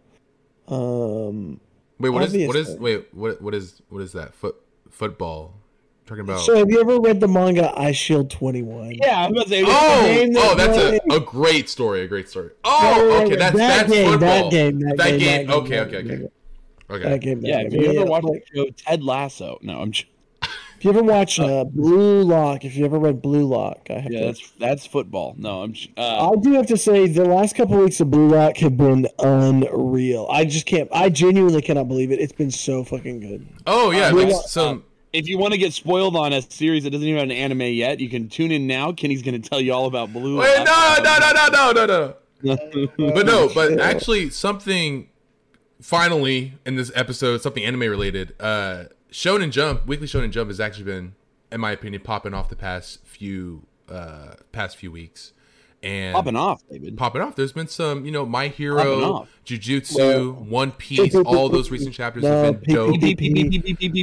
Um, 0.68 1.60
wait, 1.98 2.10
what 2.10 2.22
is 2.24 2.46
what 2.46 2.56
is 2.56 2.76
wait 2.76 3.06
what 3.14 3.40
what 3.40 3.54
is 3.54 3.80
what 3.88 4.02
is 4.02 4.12
that? 4.12 4.34
Foot 4.34 4.56
football. 4.90 5.54
Talking 6.06 6.20
about. 6.22 6.40
so 6.40 6.56
have 6.56 6.70
you 6.70 6.80
ever 6.80 7.00
read 7.00 7.18
the 7.18 7.26
manga 7.26 7.72
Eyeshield 7.76 8.30
21? 8.30 8.92
yeah, 8.94 9.24
I 9.24 9.28
was 9.28 9.32
about 9.32 9.42
to 9.44 9.48
say. 9.50 9.62
Oh, 9.66 9.66
that 9.66 10.36
oh, 10.36 10.54
that's 10.54 10.78
a, 11.10 11.14
a 11.16 11.20
great 11.20 11.68
story. 11.68 12.02
A 12.02 12.06
great 12.06 12.28
story. 12.28 12.50
Oh, 12.64 13.22
okay, 13.24 13.34
that's 13.34 13.56
that 13.56 13.88
that's 13.88 13.92
game, 13.92 14.10
football. 14.12 14.28
That 14.28 14.50
game, 14.50 14.78
that, 14.78 14.96
game, 14.98 15.18
game. 15.18 15.46
that 15.48 15.54
Okay, 15.56 15.68
game, 15.68 15.80
okay, 15.80 16.02
that 16.02 16.14
okay, 16.14 16.28
okay. 16.90 17.08
That 17.10 17.20
game, 17.20 17.40
that 17.40 17.48
Yeah, 17.48 17.62
game. 17.64 17.80
if 17.80 17.94
you 17.94 18.00
ever 18.00 18.08
watched 18.08 18.24
like, 18.26 18.44
the 18.52 18.56
show 18.56 18.70
Ted 18.76 19.02
Lasso, 19.02 19.58
no, 19.62 19.80
I'm. 19.80 19.90
Just, 19.90 20.06
if 20.78 20.84
you 20.84 20.90
ever 20.90 21.02
watch 21.02 21.38
uh, 21.40 21.64
Blue 21.64 22.22
Lock, 22.22 22.64
if 22.64 22.76
you 22.76 22.84
ever 22.84 22.98
read 22.98 23.22
Blue 23.22 23.44
Lock, 23.46 23.86
I 23.90 23.94
have 24.00 24.12
yeah, 24.12 24.20
to 24.20 24.26
that's 24.26 24.50
that's 24.58 24.86
football. 24.86 25.34
No, 25.38 25.62
I'm. 25.62 25.74
Uh, 25.96 26.30
I 26.32 26.36
do 26.36 26.52
have 26.52 26.66
to 26.68 26.76
say 26.76 27.06
the 27.06 27.24
last 27.24 27.56
couple 27.56 27.78
weeks 27.78 28.00
of 28.00 28.10
Blue 28.10 28.28
Lock 28.28 28.56
have 28.58 28.76
been 28.76 29.08
unreal. 29.18 30.26
I 30.30 30.44
just 30.44 30.66
can't. 30.66 30.88
I 30.92 31.08
genuinely 31.08 31.62
cannot 31.62 31.88
believe 31.88 32.10
it. 32.12 32.20
It's 32.20 32.32
been 32.32 32.50
so 32.50 32.84
fucking 32.84 33.20
good. 33.20 33.46
Oh 33.66 33.90
yeah, 33.90 34.08
Uh, 34.08 34.14
like 34.14 34.28
yeah. 34.28 34.40
some. 34.46 34.84
if 35.12 35.26
you 35.28 35.38
want 35.38 35.52
to 35.52 35.58
get 35.58 35.72
spoiled 35.72 36.16
on 36.16 36.32
a 36.32 36.42
series 36.42 36.84
that 36.84 36.90
doesn't 36.90 37.06
even 37.06 37.18
have 37.20 37.30
an 37.30 37.36
anime 37.36 37.62
yet, 37.62 38.00
you 38.00 38.08
can 38.08 38.28
tune 38.28 38.52
in 38.52 38.66
now. 38.66 38.92
Kenny's 38.92 39.22
going 39.22 39.40
to 39.40 39.48
tell 39.48 39.60
you 39.60 39.72
all 39.72 39.86
about 39.86 40.12
Blue. 40.12 40.38
Wait, 40.38 40.58
Lock. 40.58 40.66
no, 40.66 40.96
no, 41.02 41.18
no, 41.18 41.32
no, 41.32 41.72
no, 41.72 41.86
no, 41.86 41.86
no. 41.86 42.14
But 43.14 43.26
no, 43.26 43.48
but 43.54 43.80
actually, 43.80 44.28
something 44.30 45.08
finally 45.80 46.52
in 46.66 46.76
this 46.76 46.92
episode, 46.94 47.40
something 47.42 47.64
anime 47.64 47.80
related. 47.80 48.34
Uh, 48.38 48.84
Shonen 49.16 49.50
Jump, 49.50 49.86
Weekly 49.86 50.06
Shonen 50.06 50.30
Jump, 50.30 50.50
has 50.50 50.60
actually 50.60 50.84
been, 50.84 51.14
in 51.50 51.58
my 51.58 51.70
opinion, 51.70 52.02
popping 52.02 52.34
off 52.34 52.50
the 52.50 52.56
past 52.56 52.98
few, 53.06 53.66
uh, 53.88 54.34
past 54.52 54.76
few 54.76 54.92
weeks, 54.92 55.32
and 55.82 56.14
Popping 56.14 56.36
off, 56.36 56.62
David. 56.70 56.98
popping 56.98 57.22
off. 57.22 57.34
There's 57.34 57.52
been 57.52 57.66
some, 57.66 58.04
you 58.04 58.12
know, 58.12 58.26
My 58.26 58.48
Hero. 58.48 59.26
Jujutsu, 59.46 59.96
Well- 59.96 60.32
One 60.32 60.70
Piece. 60.72 61.14
All 61.14 61.48
those 61.48 61.70
recent 61.70 61.94
chapters 61.94 62.24
have 62.24 62.60
been 62.60 62.74
dope. 62.74 63.02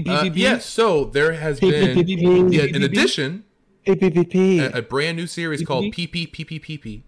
Uh, 0.09 0.23
yes, 0.33 0.65
so 0.65 1.05
there 1.05 1.33
has 1.33 1.59
been, 1.59 2.07
yeah, 2.51 2.63
in 2.63 2.81
addition, 2.81 3.43
a, 3.85 4.77
a 4.79 4.81
brand 4.81 5.15
new 5.17 5.27
series 5.27 5.63
called 5.63 5.93
PPPPPP. 5.93 7.03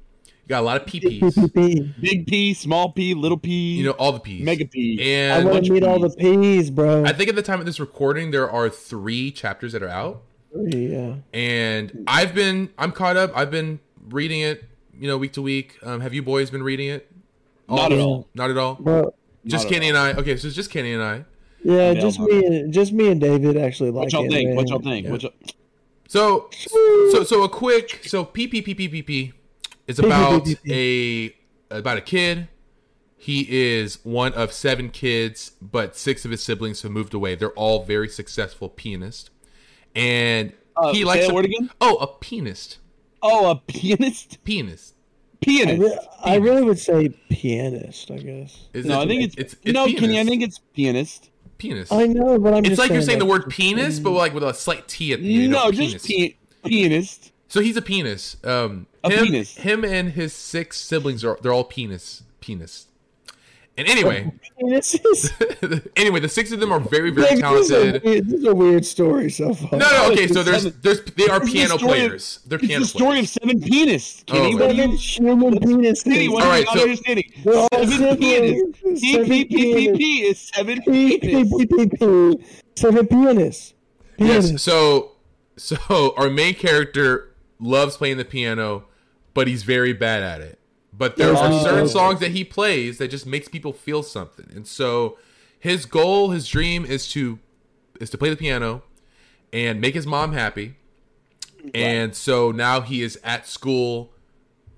You 0.46 0.50
got 0.50 0.62
a 0.62 0.66
lot 0.66 0.80
of 0.80 0.88
PPs. 0.88 1.22
PPP. 1.22 2.00
Big 2.00 2.28
P, 2.28 2.54
small 2.54 2.92
P, 2.92 3.16
little 3.16 3.38
P. 3.38 3.78
You 3.78 3.86
know 3.86 3.92
all 3.94 4.12
the 4.12 4.20
P's. 4.20 4.44
Mega 4.44 4.66
P. 4.66 5.00
I 5.02 5.38
And 5.40 5.46
want 5.50 5.66
to 5.66 5.72
of 5.72 5.74
meet 5.74 5.84
all 5.84 5.98
the 5.98 6.12
P's, 6.12 6.70
bro. 6.70 7.04
I 7.04 7.14
think 7.14 7.30
at 7.30 7.36
the 7.36 7.42
time 7.42 7.60
of 7.60 7.66
this 7.66 7.80
recording, 7.80 8.30
there 8.30 8.48
are 8.48 8.70
three 8.70 9.32
chapters 9.32 9.72
that 9.74 9.82
are 9.82 9.90
out, 9.90 10.22
yeah. 10.54 11.16
and 11.34 12.04
I've 12.06 12.36
been 12.36 12.70
I'm 12.78 12.92
caught 12.92 13.18
up. 13.18 13.32
I've 13.36 13.50
been 13.50 13.80
reading 14.10 14.42
it, 14.42 14.66
you 14.96 15.08
know, 15.08 15.18
week 15.18 15.34
to 15.34 15.42
week. 15.42 15.80
Um, 15.82 16.02
have 16.02 16.14
you 16.14 16.22
boys 16.22 16.52
been 16.52 16.62
reading 16.62 16.90
it? 16.90 17.12
Not 17.68 17.92
at 17.92 17.98
all. 17.98 18.28
Not 18.36 18.52
at 18.52 18.58
all. 18.58 18.76
Bro, 18.76 19.16
Just 19.48 19.66
Not 19.66 19.72
at 19.72 19.74
Kenny 19.74 19.90
and 19.90 19.98
I. 19.98 20.14
Okay, 20.14 20.38
so 20.38 20.46
it's 20.46 20.56
just 20.56 20.70
Kenny 20.70 20.94
and 20.94 21.02
I. 21.02 21.26
yeah, 21.64 21.92
Yeah, 21.92 21.94
just 21.96 22.20
me 22.20 22.46
and 22.46 22.72
just 22.72 22.94
me 22.94 23.10
and 23.10 23.20
David 23.20 23.58
actually 23.58 23.90
like 23.90 24.04
What 24.04 24.14
y'all 24.14 24.26
it, 24.26 24.30
think? 24.32 24.50
man. 24.50 24.56
What 24.58 24.70
y'all 24.70 24.80
think? 24.80 25.08
What 25.08 25.24
y'all... 25.24 25.34
So, 26.08 26.52
so, 27.12 27.24
so 27.24 27.44
a 27.44 27.50
quick. 27.50 28.02
So 28.06 28.24
PPPPPP 28.24 29.34
is 29.88 30.00
about 30.00 30.48
a 30.70 31.36
about 31.70 31.98
a 31.98 32.02
kid. 32.02 32.48
He 33.18 33.48
is 33.50 34.00
one 34.04 34.34
of 34.34 34.52
seven 34.54 34.90
kids, 34.90 35.52
but 35.62 35.96
six 35.96 36.26
of 36.26 36.32
his 36.32 36.44
siblings 36.44 36.82
have 36.84 36.92
moved 36.92 37.14
away. 37.14 37.34
They're 37.36 37.50
all 37.52 37.84
very 37.84 38.08
successful 38.08 38.70
pianists, 38.70 39.30
and 39.96 40.54
Uh, 40.78 40.94
he 40.94 41.04
likes 41.06 41.26
that 41.26 41.32
a- 41.32 41.34
word 41.34 41.46
again? 41.46 41.70
Oh, 41.82 41.96
a 41.98 42.08
pianist. 42.08 42.78
Oh, 43.24 43.50
a 43.50 43.56
pianist? 43.56 44.44
Pianist. 44.44 44.94
I, 45.42 45.46
Pianist. 45.46 45.82
re- 45.82 45.98
I 46.24 46.36
really 46.36 46.62
would 46.64 46.80
say 46.80 47.10
pianist. 47.30 48.12
I 48.12 48.18
guess. 48.18 48.68
Is 48.74 48.86
no, 48.86 49.00
it- 49.02 49.06
I 49.06 49.08
think 49.08 49.24
it's, 49.24 49.36
it's, 49.36 49.54
it's 49.64 49.74
no, 49.74 49.86
Kenny. 49.88 50.20
I 50.20 50.24
think 50.26 50.44
it's 50.44 50.60
pianist. 50.74 51.30
penis. 51.58 51.92
I 51.92 52.06
know, 52.08 52.38
but 52.40 52.54
I'm. 52.54 52.60
it's 52.60 52.70
just 52.70 52.80
like 52.80 52.92
you're 52.92 53.02
saying 53.02 53.20
the 53.20 53.26
word 53.26 53.50
penis, 53.50 54.00
but 54.00 54.12
like 54.12 54.34
with 54.34 54.44
a 54.44 54.54
slight 54.54 54.88
T 54.88 55.14
at 55.14 55.22
the 55.22 55.44
end. 55.44 55.52
No, 55.54 55.72
penis. 55.72 55.94
just 55.94 56.08
pe- 56.08 56.36
pianist. 56.66 57.32
So 57.48 57.62
he's 57.62 57.78
a 57.78 57.82
penis. 57.82 58.38
Um, 58.44 58.88
A 59.06 59.10
him, 59.12 59.26
penis. 59.26 59.56
Him 59.58 59.84
and 59.86 60.12
his 60.12 60.34
six 60.34 60.78
siblings 60.80 61.24
are 61.24 61.38
they're 61.42 61.54
all 61.54 61.64
penis. 61.64 62.24
Penis. 62.42 62.88
And 63.78 63.90
anyway, 63.90 64.32
anyway, 65.98 66.20
the 66.22 66.30
six 66.30 66.52
of 66.54 66.62
them 66.62 66.72
are 66.72 66.80
very 66.80 67.10
very 67.12 67.28
Like, 67.28 67.40
this, 67.42 67.66
is 67.66 67.68
talented. 67.70 68.04
weird, 68.04 68.26
this 68.30 68.40
is 68.40 68.46
a 68.46 68.56
weird 68.56 68.86
story 68.86 69.30
so 69.30 69.54
far. 69.54 69.78
No, 69.78 69.90
no, 69.92 70.12
okay. 70.14 70.24
It's 70.24 70.34
So 70.34 70.44
there's 70.44 70.64
there's 70.76 71.02
they 71.04 71.28
are 71.28 71.42
piano 71.42 71.78
story 71.78 71.92
of- 71.92 72.08
players. 72.08 72.40
They're 72.48 72.58
It's 72.60 72.68
piano 72.68 72.84
the 72.84 72.88
story 72.88 73.10
players. 73.12 73.36
of 73.36 73.42
seven 73.44 73.62
penis. 73.62 74.24
Oh, 74.30 74.34
Kenny, 74.34 74.54
my 74.54 74.60
Seven 74.60 74.92
you 74.92 74.98
human 74.98 75.54
penises. 75.60 76.04
Kenny, 76.06 76.30
what 76.30 76.44
All 76.44 76.50
are 76.50 76.52
right, 76.52 76.60
you 76.60 76.66
not 76.66 76.76
so- 76.78 76.82
understanding? 76.84 77.32
We're 77.44 77.68
Seven 77.74 78.18
penis. 78.18 78.60
siblings. 78.80 79.02
Seven 79.12 79.30
PPPP 79.30 80.22
is 80.24 80.40
seven 80.40 80.82
P, 80.84 81.18
P, 81.20 81.20
penis. 81.20 81.50
P, 81.58 81.66
P, 81.66 81.88
P. 81.88 82.46
Seven 82.78 83.08
pianists. 83.08 83.74
Pianists. 84.18 84.52
Yes. 84.52 84.62
So 84.62 85.12
so 85.58 86.14
our 86.18 86.30
main 86.30 86.54
character 86.56 87.36
loves 87.60 87.98
playing 87.98 88.18
the 88.18 88.26
piano, 88.26 88.86
but 89.36 89.48
he's 89.48 89.62
very 89.62 89.94
bad 89.94 90.24
at 90.24 90.42
it. 90.42 90.58
But 90.92 91.18
there 91.18 91.32
are 91.36 91.52
Oh. 91.52 91.64
certain 91.64 91.88
songs 91.90 92.20
that 92.22 92.32
he 92.32 92.44
plays 92.44 92.98
that 92.98 93.10
just 93.10 93.28
makes 93.28 93.48
people 93.48 93.72
feel 93.74 94.02
something. 94.02 94.48
And 94.56 94.66
so 94.66 95.18
his 95.60 95.86
goal, 95.86 96.32
his 96.32 96.48
dream 96.48 96.84
is 96.86 97.08
to 97.10 97.38
is 98.02 98.10
to 98.10 98.18
play 98.18 98.30
the 98.30 98.36
piano 98.36 98.82
and 99.54 99.80
make 99.80 99.94
his 99.94 100.06
mom 100.08 100.34
happy. 100.34 100.76
And 101.74 102.16
so 102.16 102.52
now 102.52 102.82
he 102.82 103.02
is 103.02 103.18
at 103.24 103.48
school 103.48 104.12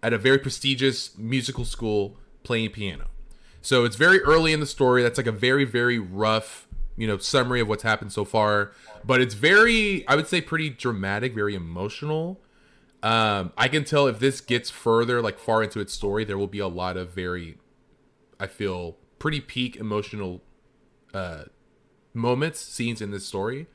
at 0.04 0.14
a 0.14 0.18
very 0.18 0.38
prestigious 0.38 1.18
musical 1.18 1.66
school 1.66 2.18
playing 2.44 2.70
piano. 2.72 3.08
So 3.62 3.84
it's 3.86 3.96
very 3.96 4.22
early 4.22 4.54
in 4.54 4.60
the 4.60 4.66
story. 4.68 5.04
That's 5.04 5.18
like 5.18 5.28
a 5.28 5.32
very 5.32 5.66
very 5.66 6.00
rough, 6.00 6.68
you 6.96 7.08
know, 7.08 7.18
summary 7.18 7.60
of 7.60 7.68
what's 7.68 7.84
happened 7.84 8.12
so 8.14 8.24
far, 8.26 8.72
but 9.04 9.20
it's 9.22 9.34
very 9.34 10.08
I 10.08 10.16
would 10.16 10.28
say 10.28 10.42
pretty 10.42 10.70
dramatic, 10.70 11.34
very 11.36 11.56
emotional. 11.56 12.40
Um 13.04 13.54
I 13.58 13.68
can 13.68 13.84
tell 13.84 14.08
if 14.08 14.20
this 14.20 14.42
gets 14.42 14.70
further 14.70 15.22
like 15.22 15.40
far 15.40 15.64
into 15.64 15.80
its 15.80 15.94
story, 15.94 16.24
there 16.24 16.38
will 16.38 16.48
be 16.48 16.60
a 16.60 16.68
lot 16.68 16.98
of 16.98 17.12
very 17.12 17.58
I 18.40 18.48
feel 18.48 18.98
pretty 19.20 19.42
peak 19.42 19.76
emotional 19.76 20.42
uh 21.14 21.46
moments, 22.14 22.60
scenes 22.60 23.02
in 23.02 23.12
this 23.12 23.26
story. 23.26 23.68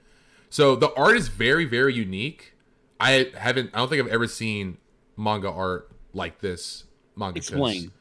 So 0.51 0.77
the 0.77 0.93
art 0.95 1.17
is 1.17 1.29
very 1.29 1.65
very 1.65 1.95
unique. 1.95 2.55
I 3.01 3.31
haven't 3.37 3.71
I 3.75 3.79
don't 3.79 3.89
think 3.89 4.03
I've 4.05 4.13
ever 4.13 4.27
seen 4.27 4.79
manga 5.17 5.51
art 5.51 5.91
like 6.13 6.41
this 6.41 6.85
manga. 7.17 7.39
Explain. 7.39 7.93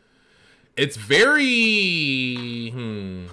It's 0.75 0.97
very 0.97 2.69
hmm. 2.69 3.25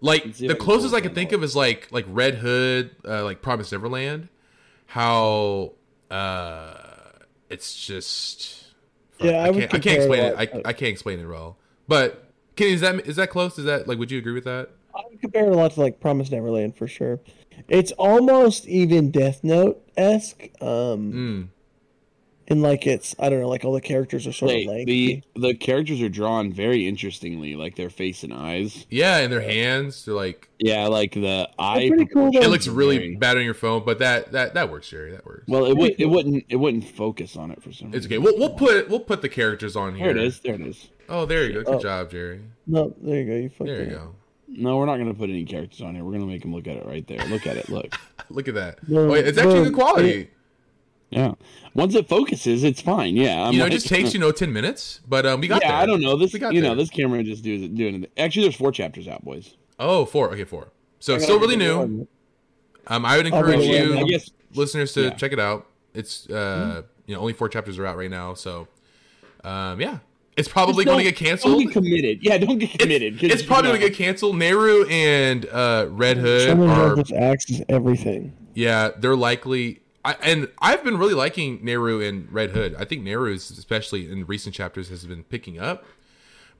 Like 0.00 0.24
Let's 0.26 0.38
see 0.38 0.46
if 0.46 0.52
the 0.52 0.56
closest 0.56 0.94
I 0.94 1.00
can 1.00 1.14
think 1.14 1.32
of 1.32 1.42
is 1.42 1.56
like 1.56 1.88
like 1.90 2.04
Red 2.08 2.36
Hood, 2.36 2.96
uh, 3.06 3.24
like 3.24 3.42
Promise 3.42 3.72
Neverland. 3.72 4.28
How 4.86 5.72
uh 6.10 6.85
it's 7.50 7.86
just 7.86 8.64
Yeah, 9.20 9.42
I 9.42 9.48
I 9.48 9.52
can't, 9.52 9.74
I 9.74 9.78
can't 9.78 9.96
explain 9.96 10.24
it. 10.24 10.34
I, 10.36 10.42
I 10.64 10.72
can't 10.72 10.90
explain 10.90 11.20
it 11.20 11.26
well. 11.26 11.58
But 11.88 12.24
Kenny, 12.56 12.72
is 12.72 12.80
that 12.80 13.06
is 13.06 13.16
that 13.16 13.30
close? 13.30 13.58
Is 13.58 13.64
that 13.64 13.86
like 13.88 13.98
would 13.98 14.10
you 14.10 14.18
agree 14.18 14.32
with 14.32 14.44
that? 14.44 14.70
I 14.94 15.02
would 15.10 15.20
compare 15.20 15.46
it 15.46 15.52
a 15.52 15.56
lot 15.56 15.72
to 15.72 15.80
like 15.80 16.00
Promise 16.00 16.30
Neverland 16.30 16.76
for 16.76 16.88
sure. 16.88 17.20
It's 17.68 17.92
almost 17.92 18.66
even 18.66 19.10
Death 19.10 19.44
Note 19.44 19.82
esque. 19.96 20.48
Um, 20.60 21.12
Mm. 21.12 21.48
And 22.48 22.62
like 22.62 22.86
it's 22.86 23.14
I 23.18 23.28
don't 23.28 23.40
know, 23.40 23.48
like 23.48 23.64
all 23.64 23.72
the 23.72 23.80
characters 23.80 24.26
are 24.26 24.32
sort 24.32 24.50
Wait, 24.50 24.66
of 24.68 24.72
lengthy. 24.74 25.24
the 25.34 25.40
the 25.48 25.54
characters 25.54 26.00
are 26.02 26.08
drawn 26.08 26.52
very 26.52 26.86
interestingly, 26.86 27.54
like 27.56 27.76
their 27.76 27.90
face 27.90 28.22
and 28.22 28.32
eyes. 28.32 28.86
Yeah, 28.90 29.18
and 29.18 29.32
their 29.32 29.40
hands, 29.40 30.04
they're 30.04 30.14
like 30.14 30.48
Yeah, 30.58 30.86
like 30.86 31.12
the 31.12 31.48
eye. 31.58 31.88
pretty 31.88 32.06
cool, 32.06 32.28
it 32.36 32.48
looks 32.48 32.66
really 32.68 32.98
very- 32.98 33.16
bad 33.16 33.36
on 33.36 33.44
your 33.44 33.54
phone, 33.54 33.82
but 33.84 33.98
that 34.00 34.32
that 34.32 34.54
that 34.54 34.70
works, 34.70 34.88
Jerry. 34.88 35.10
That 35.12 35.24
works. 35.26 35.44
Well, 35.48 35.64
it 35.66 35.76
would 35.76 35.88
Pretty 35.88 36.02
it 36.02 36.06
cool. 36.06 36.14
wouldn't 36.14 36.44
it 36.48 36.56
wouldn't 36.56 36.84
focus 36.84 37.36
on 37.36 37.50
it 37.50 37.62
for 37.62 37.72
some. 37.72 37.88
Reason. 37.88 37.96
It's 37.98 38.06
okay. 38.06 38.18
We'll 38.18 38.36
we'll 38.38 38.54
put 38.54 38.88
we'll 38.88 39.00
put 39.00 39.22
the 39.22 39.28
characters 39.28 39.76
on 39.76 39.94
here. 39.94 40.12
There 40.14 40.16
it 40.22 40.26
is. 40.26 40.40
There 40.40 40.54
it 40.54 40.60
is. 40.60 40.88
Oh, 41.08 41.24
there 41.24 41.44
you 41.46 41.52
go. 41.52 41.62
Good 41.62 41.74
Oh. 41.74 41.80
job, 41.80 42.10
Jerry. 42.10 42.40
No, 42.66 42.94
there 43.00 43.20
you 43.20 43.26
go. 43.26 43.34
You 43.36 43.48
fucked 43.48 43.66
There 43.68 43.76
you 43.82 43.86
it. 43.86 43.90
go. 43.90 44.14
No, 44.48 44.76
we're 44.76 44.86
not 44.86 44.96
going 44.96 45.08
to 45.08 45.14
put 45.14 45.28
any 45.28 45.44
characters 45.44 45.80
on 45.82 45.94
here. 45.94 46.04
We're 46.04 46.12
going 46.12 46.22
to 46.22 46.26
make 46.28 46.42
them 46.42 46.52
look 46.54 46.66
at 46.66 46.76
it 46.76 46.86
right 46.86 47.06
there. 47.06 47.18
Look 47.26 47.46
at 47.46 47.56
it. 47.56 47.68
Look. 47.68 47.94
Look 48.30 48.48
at 48.48 48.54
that. 48.54 48.88
No, 48.88 49.02
oh, 49.02 49.08
wait, 49.10 49.24
it's 49.26 49.38
actually 49.38 49.54
no, 49.54 49.64
good 49.66 49.74
quality. 49.74 50.30
Yeah. 51.10 51.34
Once 51.74 51.94
it 51.94 52.08
focuses, 52.08 52.64
it's 52.64 52.80
fine. 52.80 53.16
Yeah. 53.16 53.46
I'm 53.46 53.52
you 53.52 53.60
know, 53.60 53.66
it 53.66 53.70
just 53.70 53.86
takes 53.86 54.12
you 54.12 54.20
know 54.20 54.32
ten 54.32 54.52
minutes, 54.52 55.00
but 55.06 55.24
um, 55.26 55.40
we 55.40 55.48
got 55.48 55.62
yeah, 55.62 55.72
there. 55.72 55.78
I 55.82 55.86
don't 55.86 56.00
know. 56.00 56.16
This 56.16 56.32
We 56.32 56.38
got 56.38 56.54
you 56.54 56.60
know, 56.60 56.74
this 56.74 56.90
camera 56.90 57.22
just 57.22 57.42
doing 57.42 57.74
doing 57.74 58.04
it. 58.04 58.12
Actually, 58.16 58.42
there's 58.42 58.56
four 58.56 58.72
chapters 58.72 59.06
out, 59.06 59.24
boys. 59.24 59.54
Oh, 59.78 60.04
four. 60.04 60.30
Okay, 60.32 60.44
four. 60.44 60.68
So 60.98 61.14
it's 61.14 61.24
still 61.24 61.38
really 61.38 61.56
new. 61.56 62.08
Um, 62.88 63.04
I 63.04 63.16
would 63.16 63.26
encourage 63.26 63.60
the 63.60 63.66
you. 63.66 63.98
I 63.98 64.04
guess 64.04 64.30
listeners, 64.54 64.92
to 64.94 65.04
yeah. 65.04 65.10
check 65.10 65.32
it 65.32 65.38
out. 65.38 65.66
It's 65.94 66.28
uh, 66.28 66.82
you 67.06 67.14
know, 67.14 67.20
only 67.20 67.32
four 67.32 67.48
chapters 67.48 67.78
are 67.78 67.86
out 67.86 67.96
right 67.96 68.10
now, 68.10 68.34
so 68.34 68.68
um, 69.44 69.80
yeah, 69.80 69.98
it's 70.36 70.48
probably 70.48 70.84
going 70.84 70.98
to 70.98 71.04
get 71.04 71.16
canceled. 71.16 71.54
Don't 71.54 71.64
get 71.64 71.72
committed. 71.72 72.22
Yeah, 72.22 72.38
don't 72.38 72.58
get 72.58 72.78
committed. 72.78 73.14
It's, 73.14 73.20
'cause, 73.22 73.30
it's 73.30 73.42
probably 73.42 73.70
going 73.70 73.80
to 73.80 73.88
get 73.88 73.96
canceled. 73.96 74.36
Neru 74.36 74.90
and 74.90 75.46
uh, 75.46 75.86
Red 75.90 76.18
Hood 76.18 76.48
Someone 76.48 76.70
are 76.70 76.96
just 76.96 77.12
acts 77.12 77.50
as 77.50 77.62
everything. 77.68 78.36
Yeah, 78.54 78.90
they're 78.98 79.16
likely. 79.16 79.80
I, 80.06 80.16
and 80.22 80.48
I've 80.60 80.84
been 80.84 80.98
really 80.98 81.14
liking 81.14 81.58
Neru 81.60 82.06
and 82.06 82.30
Red 82.32 82.50
Hood. 82.50 82.76
I 82.78 82.84
think 82.84 83.02
Neru, 83.02 83.34
especially 83.34 84.08
in 84.08 84.24
recent 84.26 84.54
chapters, 84.54 84.88
has 84.88 85.04
been 85.04 85.24
picking 85.24 85.58
up. 85.58 85.84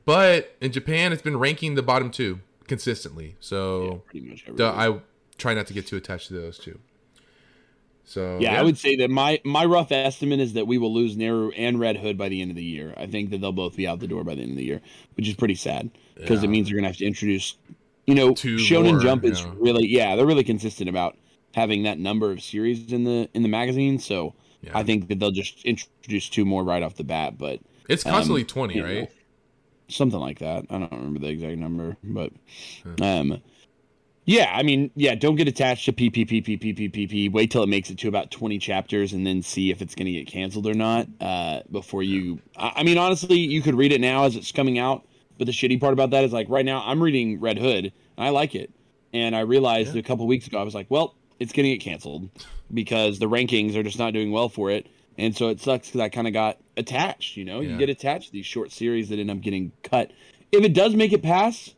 But 0.04 0.56
in 0.60 0.72
Japan, 0.72 1.12
it's 1.12 1.22
been 1.22 1.38
ranking 1.38 1.76
the 1.76 1.82
bottom 1.82 2.10
two 2.10 2.40
consistently. 2.66 3.36
So 3.38 4.02
much. 4.12 4.44
I 4.60 5.00
try 5.38 5.54
not 5.54 5.68
to 5.68 5.74
get 5.74 5.86
too 5.86 5.96
attached 5.96 6.28
to 6.28 6.34
those 6.34 6.58
two. 6.58 6.80
So 8.04 8.38
yeah, 8.40 8.58
I 8.58 8.62
would 8.62 8.78
say 8.78 8.96
that 8.96 9.10
my 9.10 9.40
my 9.44 9.64
rough 9.64 9.90
estimate 9.90 10.40
is 10.40 10.52
that 10.54 10.66
we 10.66 10.78
will 10.78 10.92
lose 10.92 11.16
Neru 11.16 11.52
and 11.56 11.78
Red 11.78 11.96
Hood 11.96 12.16
by 12.16 12.28
the 12.28 12.40
end 12.40 12.50
of 12.50 12.56
the 12.56 12.64
year. 12.64 12.94
I 12.96 13.06
think 13.06 13.30
that 13.30 13.40
they'll 13.40 13.52
both 13.52 13.76
be 13.76 13.86
out 13.86 13.98
the 14.00 14.06
door 14.06 14.22
by 14.22 14.34
the 14.36 14.42
end 14.42 14.52
of 14.52 14.56
the 14.56 14.64
year, 14.64 14.80
which 15.14 15.28
is 15.28 15.34
pretty 15.34 15.56
sad 15.56 15.90
because 16.14 16.42
Yeah. 16.42 16.48
it 16.48 16.50
means 16.50 16.68
they're 16.68 16.76
gonna 16.76 16.86
have 16.88 16.96
to 16.98 17.06
introduce. 17.06 17.56
You 18.06 18.14
know, 18.14 18.32
Two 18.32 18.56
Shonen 18.56 18.92
more, 18.94 19.00
Jump 19.00 19.24
is 19.24 19.40
yeah. 19.40 19.52
really 19.56 19.86
yeah, 19.88 20.14
they're 20.14 20.26
really 20.26 20.44
consistent 20.44 20.88
about 20.88 21.16
having 21.56 21.82
that 21.84 21.98
number 21.98 22.30
of 22.30 22.40
series 22.42 22.92
in 22.92 23.02
the 23.02 23.28
in 23.34 23.42
the 23.42 23.48
magazine. 23.48 23.98
So 23.98 24.34
Yeah. 24.62 24.78
I 24.78 24.82
think 24.84 25.08
that 25.08 25.18
they'll 25.18 25.32
just 25.32 25.64
introduce 25.64 26.28
two 26.28 26.44
more 26.44 26.62
right 26.62 26.82
off 26.82 26.94
the 26.96 27.04
bat, 27.04 27.36
but 27.38 27.60
it's 27.88 28.04
constantly 28.04 28.42
um, 28.42 28.46
twenty, 28.46 28.74
you 28.76 28.82
know, 28.82 28.88
right? 29.00 29.10
something 29.88 30.20
like 30.20 30.38
that. 30.40 30.66
I 30.70 30.78
don't 30.78 30.92
remember 30.92 31.20
the 31.20 31.28
exact 31.28 31.58
number, 31.58 31.96
but 32.04 32.32
um, 33.00 33.40
yeah, 34.24 34.50
I 34.52 34.62
mean, 34.64 34.90
yeah, 34.96 35.14
don't 35.14 35.36
get 35.36 35.46
attached 35.48 35.84
to 35.86 35.92
PPPPPPP. 35.92 37.30
Wait 37.32 37.50
till 37.50 37.62
it 37.62 37.68
makes 37.68 37.90
it 37.90 37.98
to 37.98 38.08
about 38.08 38.30
twenty 38.30 38.58
chapters, 38.58 39.12
and 39.12 39.26
then 39.26 39.40
see 39.42 39.70
if 39.70 39.80
it's 39.80 39.94
going 39.94 40.06
to 40.06 40.12
get 40.12 40.26
canceled 40.26 40.66
or 40.66 40.74
not. 40.74 41.06
Uh, 41.20 41.60
before 41.70 42.02
you, 42.02 42.40
I, 42.56 42.72
I 42.76 42.82
mean, 42.82 42.98
honestly, 42.98 43.38
you 43.38 43.62
could 43.62 43.74
read 43.76 43.92
it 43.92 44.00
now 44.00 44.24
as 44.24 44.36
it's 44.36 44.52
coming 44.52 44.78
out. 44.78 45.06
But 45.38 45.46
the 45.46 45.52
shitty 45.52 45.78
part 45.80 45.92
about 45.92 46.10
that 46.10 46.24
is, 46.24 46.32
like, 46.32 46.48
right 46.48 46.64
now, 46.64 46.82
I'm 46.86 47.00
reading 47.02 47.38
Red 47.40 47.58
Hood, 47.58 47.84
and 48.16 48.26
I 48.26 48.30
like 48.30 48.54
it. 48.54 48.70
And 49.12 49.36
I 49.36 49.40
realized 49.40 49.94
Yeah. 49.94 50.00
a 50.00 50.02
couple 50.02 50.26
weeks 50.26 50.46
ago, 50.46 50.58
I 50.58 50.62
was 50.62 50.74
like, 50.74 50.86
well, 50.88 51.14
it's 51.38 51.52
going 51.52 51.64
to 51.64 51.70
get 51.76 51.80
canceled 51.80 52.28
because 52.72 53.18
the 53.18 53.26
rankings 53.26 53.74
are 53.76 53.82
just 53.82 53.98
not 53.98 54.12
doing 54.12 54.30
well 54.32 54.48
for 54.48 54.70
it. 54.70 54.86
And 55.18 55.34
so 55.36 55.48
it 55.48 55.60
sucks 55.60 55.88
because 55.88 56.00
I 56.00 56.08
kind 56.08 56.26
of 56.26 56.32
got 56.32 56.58
attached. 56.76 57.36
You 57.36 57.44
know, 57.44 57.60
Yeah. 57.60 57.70
you 57.70 57.78
get 57.78 57.88
attached 57.88 58.26
to 58.28 58.32
these 58.32 58.46
short 58.46 58.70
series 58.72 59.08
that 59.08 59.18
end 59.18 59.30
up 59.30 59.40
getting 59.40 59.72
cut. 59.82 60.10
If 60.52 60.64
it 60.64 60.72
does 60.74 60.94
make 60.94 61.12
it 61.12 61.22
past, 61.22 61.74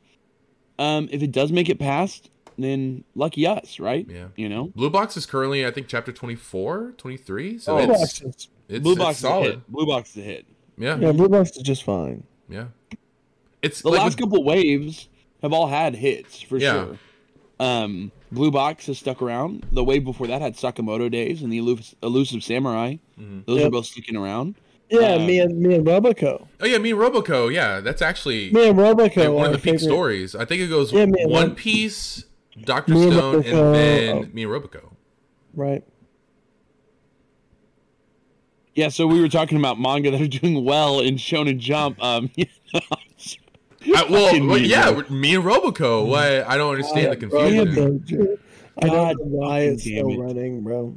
um, 0.78 1.08
if 1.12 1.22
it 1.22 1.32
does 1.32 1.50
make 1.52 1.68
it 1.68 1.78
past, 1.78 2.30
then 2.56 3.04
lucky 3.14 3.46
us, 3.46 3.78
right? 3.78 4.06
Yeah. 4.10 4.28
You 4.36 4.48
know, 4.48 4.72
Blue 4.74 4.90
Box 4.90 5.16
is 5.16 5.26
currently, 5.26 5.64
I 5.64 5.70
think, 5.70 5.86
chapter 5.88 6.10
24, 6.12 6.94
23. 6.96 7.58
So 7.58 7.74
Oh, 7.74 7.78
it's, 7.78 7.86
Box 7.86 8.02
is, 8.22 8.48
it's, 8.68 8.82
Blue 8.82 8.92
it's 8.92 8.98
Box 8.98 9.18
is 9.18 9.24
a 9.24 9.26
solid. 9.28 9.66
Blue 9.68 9.86
Box 9.86 10.10
is 10.10 10.16
a 10.18 10.20
hit. 10.26 10.46
Yeah, 10.76 10.98
yeah, 10.98 11.12
Blue 11.12 11.28
Box 11.28 11.50
is 11.56 11.62
just 11.62 11.84
fine. 11.84 12.24
yeah. 12.48 12.66
It's 13.62 13.82
The 13.82 13.88
like 13.90 13.98
last 14.00 14.20
with- 14.20 14.30
couple 14.30 14.44
waves 14.44 15.08
have 15.42 15.52
all 15.52 15.66
had 15.68 15.94
hits 15.96 16.40
for 16.40 16.58
Yeah. 16.58 16.72
sure. 16.86 16.98
Um, 17.60 18.12
Blue 18.30 18.50
Box 18.50 18.86
has 18.86 18.98
stuck 18.98 19.22
around. 19.22 19.66
The 19.72 19.82
wave 19.84 20.04
before 20.04 20.26
that 20.26 20.42
had 20.42 20.54
Sakamoto 20.54 21.10
Days 21.10 21.42
and 21.42 21.52
the 21.52 21.58
Elus- 21.60 21.94
Elusive 22.02 22.42
Samurai. 22.44 22.96
Mhm. 23.18 23.46
Those 23.46 23.64
are 23.64 23.70
both 23.70 23.86
sticking 23.86 24.16
around. 24.16 24.54
Yeah, 24.90 25.14
Um, 25.14 25.26
me 25.26 25.38
and 25.40 25.58
me 25.60 25.74
and 25.74 25.86
Roboco. 25.86 26.46
Oh 26.60 26.66
yeah, 26.66 26.78
me 26.78 26.90
and 26.92 26.98
Roboco. 26.98 27.52
Yeah, 27.52 27.80
that's 27.80 28.00
actually 28.02 28.50
Me 28.52 28.68
and 28.68 28.78
Roboco. 28.78 29.16
yeah, 29.16 29.28
one 29.28 29.46
of 29.46 29.52
the 29.52 29.58
peak 29.58 29.64
favorite- 29.74 29.80
stories. 29.80 30.34
I 30.34 30.44
think 30.46 30.62
it 30.62 30.68
goes 30.68 30.92
Yeah, 30.92 31.04
One 31.04 31.48
Rob- 31.48 31.56
Piece, 31.56 32.24
Doctor 32.64 32.94
Me 32.94 33.04
and 33.04 33.12
Stone, 33.12 33.34
and 33.44 33.74
then 33.74 34.16
oh. 34.16 34.26
me 34.34 34.42
and 34.44 34.52
Roboco. 34.52 34.90
Right. 35.54 35.82
Yeah, 38.74 38.88
so 38.88 39.06
we 39.06 39.20
were 39.20 39.28
talking 39.28 39.58
about 39.58 39.80
manga 39.80 40.10
that 40.10 40.20
are 40.20 40.28
doing 40.28 40.64
well 40.64 41.00
in 41.00 41.16
Shonen 41.16 41.58
Jump. 41.58 42.02
Um, 42.02 42.30
you 42.36 42.46
know, 42.72 42.80
I, 43.84 44.04
well, 44.10 44.46
well, 44.46 44.58
yeah, 44.58 44.90
bro. 44.92 45.04
me 45.08 45.34
and 45.34 45.44
Roboco. 45.44 46.06
Why? 46.06 46.42
I 46.42 46.56
don't 46.56 46.70
understand 46.72 47.12
the 47.12 47.16
confusion. 47.16 47.74
don't 47.74 48.10
you- 48.10 48.38
I 48.80 48.86
God 48.86 49.16
don't 49.18 49.30
know 49.32 49.38
why 49.38 49.60
it's 49.60 49.82
still 49.82 50.08
it. 50.10 50.18
running, 50.18 50.62
bro. 50.62 50.96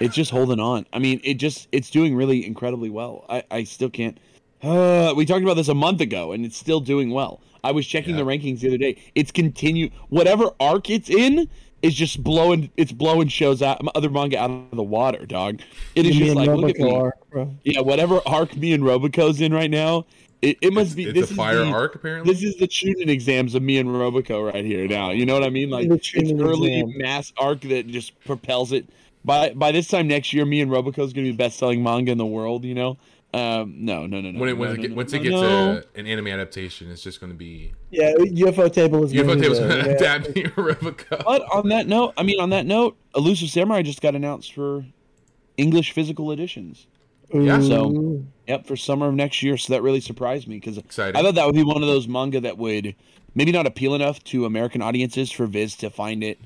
it's 0.00 0.14
just 0.14 0.30
holding 0.30 0.60
on. 0.60 0.86
I 0.92 0.98
mean, 1.00 1.20
it 1.24 1.34
just 1.34 1.66
it's 1.72 1.90
doing 1.90 2.14
really 2.14 2.46
incredibly 2.46 2.90
well. 2.90 3.24
I 3.28 3.42
I 3.50 3.64
still 3.64 3.90
can't. 3.90 4.18
Uh, 4.62 5.12
we 5.16 5.26
talked 5.26 5.42
about 5.42 5.54
this 5.54 5.68
a 5.68 5.74
month 5.74 6.00
ago, 6.00 6.32
and 6.32 6.44
it's 6.44 6.56
still 6.56 6.80
doing 6.80 7.10
well. 7.10 7.40
I 7.64 7.72
was 7.72 7.86
checking 7.86 8.16
Yeah. 8.16 8.22
the 8.22 8.26
rankings 8.30 8.60
the 8.60 8.68
other 8.68 8.78
day. 8.78 8.96
It's 9.14 9.30
continue 9.32 9.90
whatever 10.08 10.50
arc 10.60 10.88
it's 10.88 11.10
in 11.10 11.48
is 11.82 11.94
just 11.94 12.22
blowing. 12.22 12.70
It's 12.76 12.92
blowing 12.92 13.26
shows 13.28 13.60
out 13.60 13.80
other 13.96 14.08
manga 14.10 14.38
out 14.40 14.50
of 14.50 14.76
the 14.76 14.82
water, 14.84 15.26
dog. 15.26 15.60
It 15.96 16.06
is 16.06 16.12
Me 16.14 16.18
just 16.26 16.36
and 16.36 16.46
like 16.46 16.48
look 16.48 16.70
at 16.70 16.76
me. 16.78 16.90
arc, 16.94 17.30
bro. 17.30 17.54
Yeah, 17.64 17.80
whatever 17.80 18.20
arc 18.26 18.56
me 18.56 18.72
and 18.72 18.84
Roboco's 18.84 19.40
in 19.40 19.52
right 19.52 19.70
now, 19.70 20.06
it, 20.42 20.58
it 20.60 20.72
must 20.72 20.88
it's, 20.88 20.94
be. 20.94 21.04
it's 21.04 21.14
this 21.14 21.30
a 21.30 21.32
is 21.32 21.36
fire 21.36 21.64
the, 21.64 21.70
arc 21.70 21.94
apparently. 21.94 22.32
This 22.32 22.42
is 22.42 22.56
the 22.56 22.66
Chunin 22.68 23.08
exams 23.08 23.54
of 23.54 23.62
me 23.62 23.78
and 23.78 23.88
Roboco 23.88 24.52
right 24.52 24.64
here 24.64 24.86
now. 24.86 25.10
You 25.10 25.26
know 25.26 25.34
what 25.34 25.44
I 25.44 25.50
mean? 25.50 25.70
Like 25.70 25.88
The 25.88 25.94
it's 25.94 26.08
Chunin 26.08 26.40
early 26.42 26.80
exam. 26.80 26.98
mass 26.98 27.32
arc 27.38 27.60
that 27.62 27.86
just 27.88 28.18
propels 28.24 28.72
it. 28.72 28.86
By 29.24 29.50
by 29.54 29.72
this 29.72 29.88
time 29.88 30.06
next 30.08 30.32
year, 30.32 30.44
me 30.44 30.60
and 30.60 30.70
Roboco 30.70 30.98
is 31.00 31.12
going 31.12 31.26
to 31.26 31.32
be 31.32 31.36
best 31.36 31.58
selling 31.58 31.82
manga 31.82 32.12
in 32.12 32.18
the 32.18 32.26
world. 32.26 32.64
You 32.64 32.74
know? 32.74 32.98
Um, 33.34 33.74
no, 33.84 34.06
no, 34.06 34.20
no, 34.22 34.30
no. 34.30 34.40
when 34.40 34.48
it, 34.48 34.56
when 34.56 34.68
no, 34.68 34.72
it 34.72 34.76
no, 34.76 34.82
get, 34.82 34.90
no, 34.92 34.96
once 34.96 35.12
no, 35.12 35.18
it 35.18 35.22
gets 35.22 35.32
no. 35.32 35.82
a, 35.94 35.98
an 35.98 36.06
anime 36.06 36.28
adaptation, 36.28 36.90
it's 36.90 37.02
just 37.02 37.20
going 37.20 37.30
to 37.32 37.36
be 37.36 37.72
Yeah, 37.90 38.12
Ufotable 38.12 39.04
is. 39.04 39.12
UFO 39.12 39.26
gonna 39.26 39.34
be 39.34 39.40
Table's 39.42 39.58
the- 39.58 39.68
going 39.68 39.84
to 39.84 39.90
yeah. 39.90 39.96
adapt 39.96 40.34
me 40.34 40.44
Roboco. 40.44 41.22
But 41.24 41.42
on 41.52 41.68
that 41.68 41.86
note, 41.86 42.14
I 42.16 42.22
mean, 42.22 42.40
on 42.40 42.48
that 42.50 42.64
note, 42.64 42.96
Elusive 43.14 43.50
Samurai 43.50 43.82
just 43.82 44.00
got 44.00 44.14
announced 44.14 44.54
for 44.54 44.86
English 45.58 45.92
physical 45.92 46.30
editions. 46.32 46.86
Yeah. 47.32 47.60
So- 47.60 48.22
Yep, 48.48 48.66
for 48.66 48.76
summer 48.76 49.08
of 49.08 49.14
next 49.14 49.42
year. 49.42 49.56
So 49.56 49.72
that 49.72 49.82
really 49.82 50.00
surprised 50.00 50.46
me 50.46 50.54
because 50.56 50.78
I 51.18 51.22
thought 51.22 51.34
that 51.34 51.46
would 51.46 51.56
be 51.56 51.64
one 51.64 51.82
of 51.82 51.88
those 51.88 52.06
manga 52.06 52.40
that 52.42 52.58
would 52.58 52.94
maybe 53.34 53.50
not 53.50 53.66
appeal 53.66 53.94
enough 53.96 54.22
to 54.24 54.44
American 54.44 54.80
audiences 54.82 55.32
for 55.32 55.46
Viz 55.46 55.74
to 55.78 55.90
find 55.90 56.22
it 56.22 56.38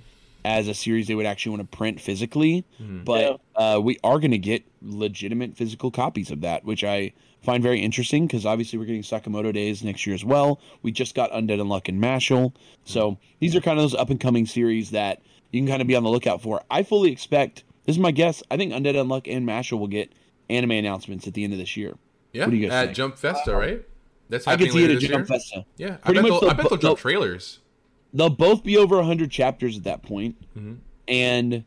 as 0.43 0.67
a 0.67 0.73
series 0.73 1.07
they 1.09 1.15
would 1.15 1.27
actually 1.27 1.51
want 1.59 1.71
to 1.71 1.77
print 1.77 2.01
physically. 2.01 2.65
Mhm. 2.83 3.05
But 3.05 3.41
uh, 3.55 3.81
we 3.83 3.99
are 4.03 4.19
going 4.19 4.31
to 4.31 4.39
get 4.39 4.65
legitimate 4.81 5.57
physical 5.59 5.91
copies 5.91 6.31
of 6.31 6.41
that, 6.41 6.65
which 6.65 6.83
I 6.83 7.13
find 7.43 7.63
very 7.63 7.81
interesting 7.81 8.27
because 8.27 8.47
obviously 8.47 8.79
we're 8.79 8.87
getting 8.87 9.03
Sakamoto 9.03 9.53
Days 9.53 9.85
next 9.85 10.07
year 10.07 10.15
as 10.15 10.25
well. 10.25 10.59
We 10.83 10.93
just 10.93 11.15
got 11.15 11.31
Undead 11.33 11.61
Unluck 11.61 11.89
and 11.89 12.03
Mashle. 12.03 12.53
So 12.87 13.19
these 13.41 13.55
are 13.55 13.61
kind 13.61 13.79
of 13.79 13.83
those 13.83 13.95
up 13.95 14.09
and 14.09 14.19
coming 14.19 14.47
series 14.47 14.91
that 14.93 15.21
you 15.53 15.61
can 15.61 15.69
kind 15.69 15.83
of 15.83 15.89
be 15.89 15.95
on 15.97 16.03
the 16.03 16.11
lookout 16.11 16.41
for. 16.41 16.63
I 16.71 16.83
fully 16.83 17.13
expect, 17.13 17.63
this 17.85 17.97
is 17.97 18.01
my 18.01 18.11
guess, 18.11 18.43
I 18.51 18.57
think 18.57 18.73
Undead 18.73 18.95
Unluck 18.95 19.27
and 19.31 19.47
Mashle 19.47 19.79
will 19.79 19.87
get 19.87 20.11
anime 20.51 20.73
announcements 20.73 21.27
at 21.27 21.35
the 21.35 21.45
end 21.45 21.53
of 21.53 21.59
this 21.59 21.77
year. 21.77 21.95
yeah, 22.33 22.45
what 22.45 22.51
do 22.51 22.57
you 22.57 22.67
guys 22.69 22.73
at 22.75 22.85
think? 22.87 22.97
Jump 22.97 23.17
Festa, 23.19 23.55
right? 23.55 23.83
That's 24.29 24.47
I 24.47 24.53
happening 24.53 24.69
could 24.69 24.79
see 24.79 24.85
it 24.85 24.91
at 24.91 25.01
this 25.01 25.09
Jump 25.09 25.29
year. 25.29 25.39
Festa. 25.39 25.65
Yeah, 25.77 25.87
I 25.87 25.97
Pretty 25.97 26.21
bet, 26.23 26.31
much 26.31 26.41
they'll, 26.41 26.51
I 26.51 26.53
bet 26.55 26.63
they'll 26.69 26.71
the- 26.71 26.77
drop 26.79 26.99
trailers. 26.99 27.59
They'll 28.13 28.29
both 28.29 28.65
be 28.65 28.77
over 28.77 28.97
100 28.97 29.31
chapters 29.31 29.77
at 29.77 29.85
that 29.85 30.03
point, 30.03 30.37
Mhm. 30.59 30.79
and 31.09 31.65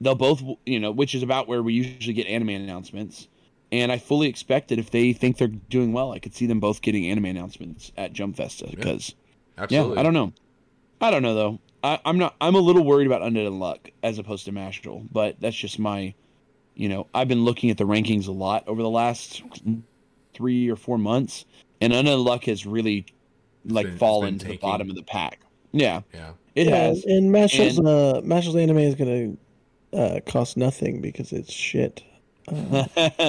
they'll 0.00 0.14
both, 0.16 0.42
you 0.66 0.80
know, 0.80 0.90
which 0.90 1.14
is 1.14 1.22
about 1.22 1.46
where 1.46 1.62
we 1.62 1.72
usually 1.74 2.14
get 2.14 2.26
anime 2.26 2.48
announcements. 2.50 3.28
And 3.70 3.90
I 3.92 3.98
fully 3.98 4.28
expect 4.28 4.68
that 4.68 4.78
if 4.78 4.90
they 4.90 5.12
think 5.12 5.38
they're 5.38 5.46
doing 5.48 5.92
well, 5.92 6.12
I 6.12 6.18
could 6.18 6.34
see 6.34 6.46
them 6.46 6.60
both 6.60 6.82
getting 6.82 7.08
anime 7.08 7.26
announcements 7.26 7.90
at 7.96 8.12
Jump 8.12 8.36
Festa. 8.36 8.66
Because 8.68 9.14
Absolutely. 9.56 9.94
yeah, 9.94 10.00
I 10.00 10.02
don't 10.02 10.14
know, 10.14 10.32
I 11.00 11.10
don't 11.10 11.22
know 11.22 11.34
though. 11.34 11.58
I, 11.84 11.98
I'm 12.04 12.18
not. 12.18 12.36
I'm 12.40 12.54
a 12.54 12.60
little 12.60 12.84
worried 12.84 13.06
about 13.06 13.22
Undead 13.22 13.48
Unluck 13.48 13.90
as 14.04 14.18
opposed 14.18 14.44
to 14.44 14.52
Mashle, 14.52 15.06
but 15.10 15.40
that's 15.40 15.56
just 15.56 15.78
my, 15.80 16.14
you 16.74 16.88
know, 16.88 17.06
I've 17.14 17.28
been 17.28 17.44
looking 17.44 17.70
at 17.70 17.78
the 17.78 17.84
rankings 17.84 18.28
a 18.28 18.32
lot 18.32 18.64
over 18.66 18.82
the 18.82 18.90
last 18.90 19.42
three 20.34 20.68
or 20.70 20.76
four 20.76 20.98
months, 20.98 21.44
and 21.80 21.92
Undead 21.92 22.06
Unluck 22.24 22.44
has 22.44 22.64
really 22.66 23.06
like 23.64 23.86
been- 23.86 23.98
fallen 23.98 24.30
been 24.36 24.38
to 24.40 24.48
the 24.48 24.56
bottom 24.58 24.88
of 24.90 24.96
the 24.96 25.02
pack. 25.02 25.40
Yeah, 25.72 26.02
Yeah. 26.12 26.32
it 26.54 26.66
yeah, 26.68 26.76
has. 26.76 27.04
And 27.04 27.30
Mashle's 27.32 27.78
And- 27.78 27.86
uh, 27.88 28.20
Mashle's 28.24 28.56
anime 28.56 28.78
is 28.78 28.94
gonna 28.94 29.34
uh, 29.92 30.20
cost 30.26 30.56
nothing 30.56 31.00
because 31.00 31.32
it's 31.32 31.52
shit. 31.52 32.02
Uh, 32.48 32.86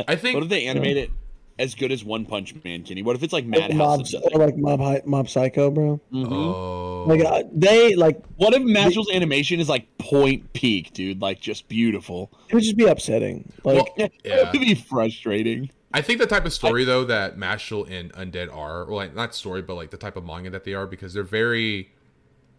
I 0.08 0.15
think- 0.15 0.34
what 0.36 0.44
if 0.44 0.50
they 0.50 0.65
animate 0.65 0.98
it 0.98 1.12
as 1.60 1.76
good 1.76 1.92
as 1.92 2.04
One 2.04 2.26
Punch 2.26 2.56
Man, 2.63 2.84
Kenny? 2.84 3.04
What 3.04 3.16
if 3.16 3.24
it's 3.24 3.34
like 3.34 3.46
like 3.46 3.70
Madhouse? 3.70 3.78
Mob, 3.78 4.02
or 4.02 4.06
something? 4.06 4.34
or 4.34 4.46
like 4.46 4.58
Mob, 4.58 5.06
Mob 5.06 5.30
Psycho, 5.30 5.70
bro. 5.70 6.00
Mhm. 6.12 6.32
Oh. 6.32 7.06
Like 7.08 7.24
uh, 7.24 7.44
they 7.52 7.96
like 7.96 8.24
What 8.38 8.54
if 8.54 8.62
Mashle's 8.63 9.12
animation 9.12 9.60
is 9.60 9.70
like 9.70 9.98
point 9.98 10.52
peak, 10.54 10.94
dude? 10.94 11.22
Like 11.22 11.39
just 11.39 11.68
beautiful. 11.68 12.32
it 12.50 12.56
would 12.56 12.63
just 12.63 12.78
be 12.78 12.86
upsetting. 12.86 13.52
Like 13.63 13.76
Well, 13.76 13.88
Yeah, 13.98 14.08
yeah. 14.24 14.36
it 14.54 14.54
would 14.54 14.62
be 14.62 14.76
frustrating. 14.76 15.70
I 15.94 16.02
think 16.02 16.20
the 16.20 16.26
type 16.26 16.46
of 16.46 16.54
story 16.54 16.86
though 16.86 17.04
that 17.06 17.38
Mashle 17.38 17.89
and 17.89 18.12
Undead 18.13 18.54
are, 18.54 18.86
well, 18.86 18.96
like, 18.96 19.13
not 19.13 19.36
story, 19.36 19.62
but 19.62 19.76
like 19.76 19.92
the 19.92 19.98
type 19.98 20.16
of 20.16 20.26
manga 20.26 20.50
that 20.50 20.63
they 20.63 20.74
are, 20.74 20.88
because 20.88 21.13
they're 21.13 21.24
very. 21.24 21.92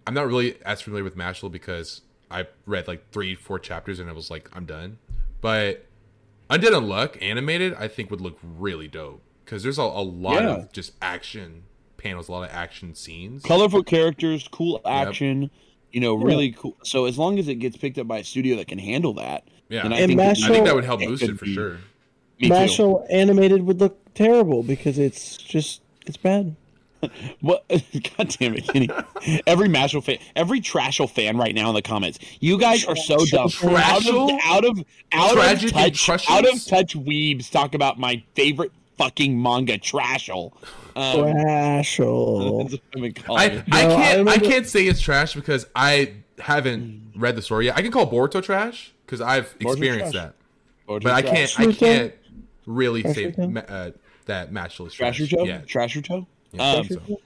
I'm 0.07 0.15
not 0.15 0.27
really 0.27 0.63
as 0.65 0.83
familiar 0.83 1.03
with 1.03 1.17
Mashle 1.17 1.51
because 1.51 2.03
I 2.31 2.47
read 2.67 2.87
like 2.87 3.11
three, 3.11 3.35
four 3.35 3.59
chapters 3.59 3.99
and 3.99 4.11
I 4.11 4.13
was 4.13 4.31
like, 4.31 4.51
I'm 4.55 4.67
done. 4.67 4.99
But 5.41 5.87
Undead 6.51 6.71
Unluck 6.73 7.21
animated, 7.23 7.75
I 7.75 7.89
think 7.89 8.11
would 8.11 8.21
look 8.21 8.39
really 8.43 8.89
dope 8.89 9.23
because 9.45 9.63
there's 9.63 9.79
a, 9.79 9.83
a 9.83 10.03
lot 10.03 10.43
Yeah. 10.43 10.51
of 10.57 10.73
just 10.73 10.93
action 11.01 11.65
panels, 11.97 12.29
a 12.29 12.33
lot 12.33 12.49
of 12.49 12.55
action 12.55 12.95
scenes. 12.95 13.43
Colorful 13.43 13.83
characters, 13.83 14.49
cool 14.49 14.81
action. 14.85 15.51
You 15.93 16.01
know, 16.01 16.15
really 16.15 16.53
cool. 16.53 16.77
So 16.83 17.05
as 17.07 17.17
long 17.19 17.39
as 17.39 17.47
it 17.49 17.57
gets 17.57 17.77
picked 17.77 17.99
up 17.99 18.09
by 18.09 18.19
a 18.19 18.25
studio 18.25 18.57
that 18.57 18.67
can 18.69 18.79
handle 18.79 19.15
that, 19.15 19.45
Yeah, 19.69 19.85
then 19.85 19.93
I 19.93 20.01
And 20.01 20.09
think 20.09 20.21
I 20.21 20.35
think 20.35 20.67
that 20.67 20.75
would 20.75 20.85
help 20.85 21.01
it 21.01 21.07
boost 21.09 21.23
it 21.23 21.39
for 21.39 21.45
be- 21.45 21.55
sure. 21.55 21.79
Me 22.41 22.49
too. 22.49 22.55
Mashle 22.55 23.07
animated 23.11 23.63
would 23.63 23.79
look 23.81 24.13
terrible 24.15 24.63
because 24.65 24.99
it's 24.99 25.37
just 25.37 25.83
it's 26.05 26.17
bad. 26.17 26.57
What? 27.41 27.65
God 28.17 28.29
damn 28.39 28.55
it, 28.55 28.67
Kenny! 28.69 28.89
Every 29.47 29.69
Mashle 29.69 30.03
fan, 30.03 30.19
every 30.35 30.61
Trashel 30.61 31.09
fan 31.11 31.37
right 31.37 31.55
now 31.55 31.69
in 31.69 31.75
the 31.75 31.83
comments, 31.83 32.19
you 32.41 32.59
guys 32.59 32.85
are 32.85 32.97
so 32.97 33.19
dumb. 33.27 33.49
Trashel? 33.49 34.39
Out 34.45 34.65
of 34.65 34.79
out 35.13 35.33
of, 35.33 35.39
out 35.39 35.63
of 35.65 35.71
touch, 35.73 36.05
Crushels? 36.05 36.31
out 36.31 36.47
of 36.53 36.65
touch 36.67 36.97
weebs 36.97 37.51
talk 37.51 37.75
about 37.75 37.99
my 37.99 38.23
favorite 38.35 38.73
fucking 38.99 39.41
manga, 39.41 39.79
Trashel. 39.79 40.53
Um, 40.97 41.17
Trashel. 41.17 42.63
that's 42.71 42.73
what 42.73 42.81
I've 42.97 43.03
been 43.03 43.13
calling 43.15 43.41
I. 43.43 43.45
I 43.45 43.83
can't 43.83 44.01
I, 44.03 44.17
remember- 44.17 44.47
can't 44.47 44.67
say 44.67 44.87
it's 44.87 45.01
trash 45.01 45.35
because 45.35 45.67
I 45.75 46.15
haven't 46.39 47.13
read 47.17 47.37
the 47.37 47.43
story 47.43 47.67
yet. 47.67 47.77
I 47.77 47.83
can 47.83 47.93
call 47.93 48.11
Boruto 48.11 48.43
trash 48.43 48.93
because 49.07 49.21
I've 49.21 49.57
Boruto's 49.59 49.73
experienced 49.73 50.13
trash. 50.15 50.25
that, 50.25 50.35
Or 50.87 51.01
but 51.01 51.13
I 51.13 51.23
can't 51.23 51.61
I 51.61 51.73
can't 51.73 52.13
really 52.67 53.03
Trash 53.03 53.15
say 53.15 53.33
Ruto? 53.33 53.71
uh, 53.71 53.91
that 54.27 54.53
Mashle 54.53 54.87
is 54.87 54.95
trash. 54.95 55.21
Trasher 55.21 55.31
toe? 55.37 55.45
Yeah, 55.45 55.61
Trasher 55.61 56.03
toe? 56.05 56.27
Yeah, 56.55 56.73
Um, 56.73 56.89
so. 56.89 57.21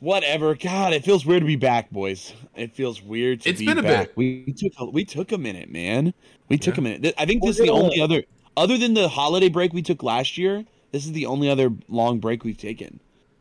Whatever. 0.00 0.54
God, 0.54 0.94
it 0.94 1.04
feels 1.04 1.26
weird 1.26 1.42
to 1.42 1.46
be 1.46 1.56
back, 1.56 1.90
boys. 1.90 2.32
It 2.56 2.72
feels 2.72 3.02
weird 3.02 3.42
to 3.42 3.50
It's 3.50 3.60
be 3.60 3.66
been 3.66 3.78
a 3.78 3.82
back. 3.82 4.08
bit. 4.08 4.16
We 4.16 4.52
took 4.56 4.72
a, 4.78 4.86
we 4.86 5.04
took 5.04 5.30
a 5.32 5.38
minute, 5.38 5.70
man. 5.70 6.14
We 6.48 6.56
took 6.56 6.76
Yeah. 6.76 6.80
a 6.80 6.84
minute. 6.84 7.14
I 7.18 7.26
think 7.26 7.42
We're 7.42 7.50
this 7.50 7.56
is 7.60 7.66
the 7.66 7.72
gonna- 7.72 7.84
only 7.84 8.00
other 8.00 8.22
other 8.56 8.78
than 8.78 8.94
the 8.94 9.08
holiday 9.08 9.48
break 9.50 9.74
we 9.74 9.82
took 9.82 10.02
last 10.02 10.38
year. 10.38 10.64
This 10.92 11.04
is 11.04 11.12
the 11.12 11.26
only 11.26 11.50
other 11.50 11.70
long 11.88 12.18
break 12.18 12.44
we've 12.44 12.56
taken. 12.56 12.98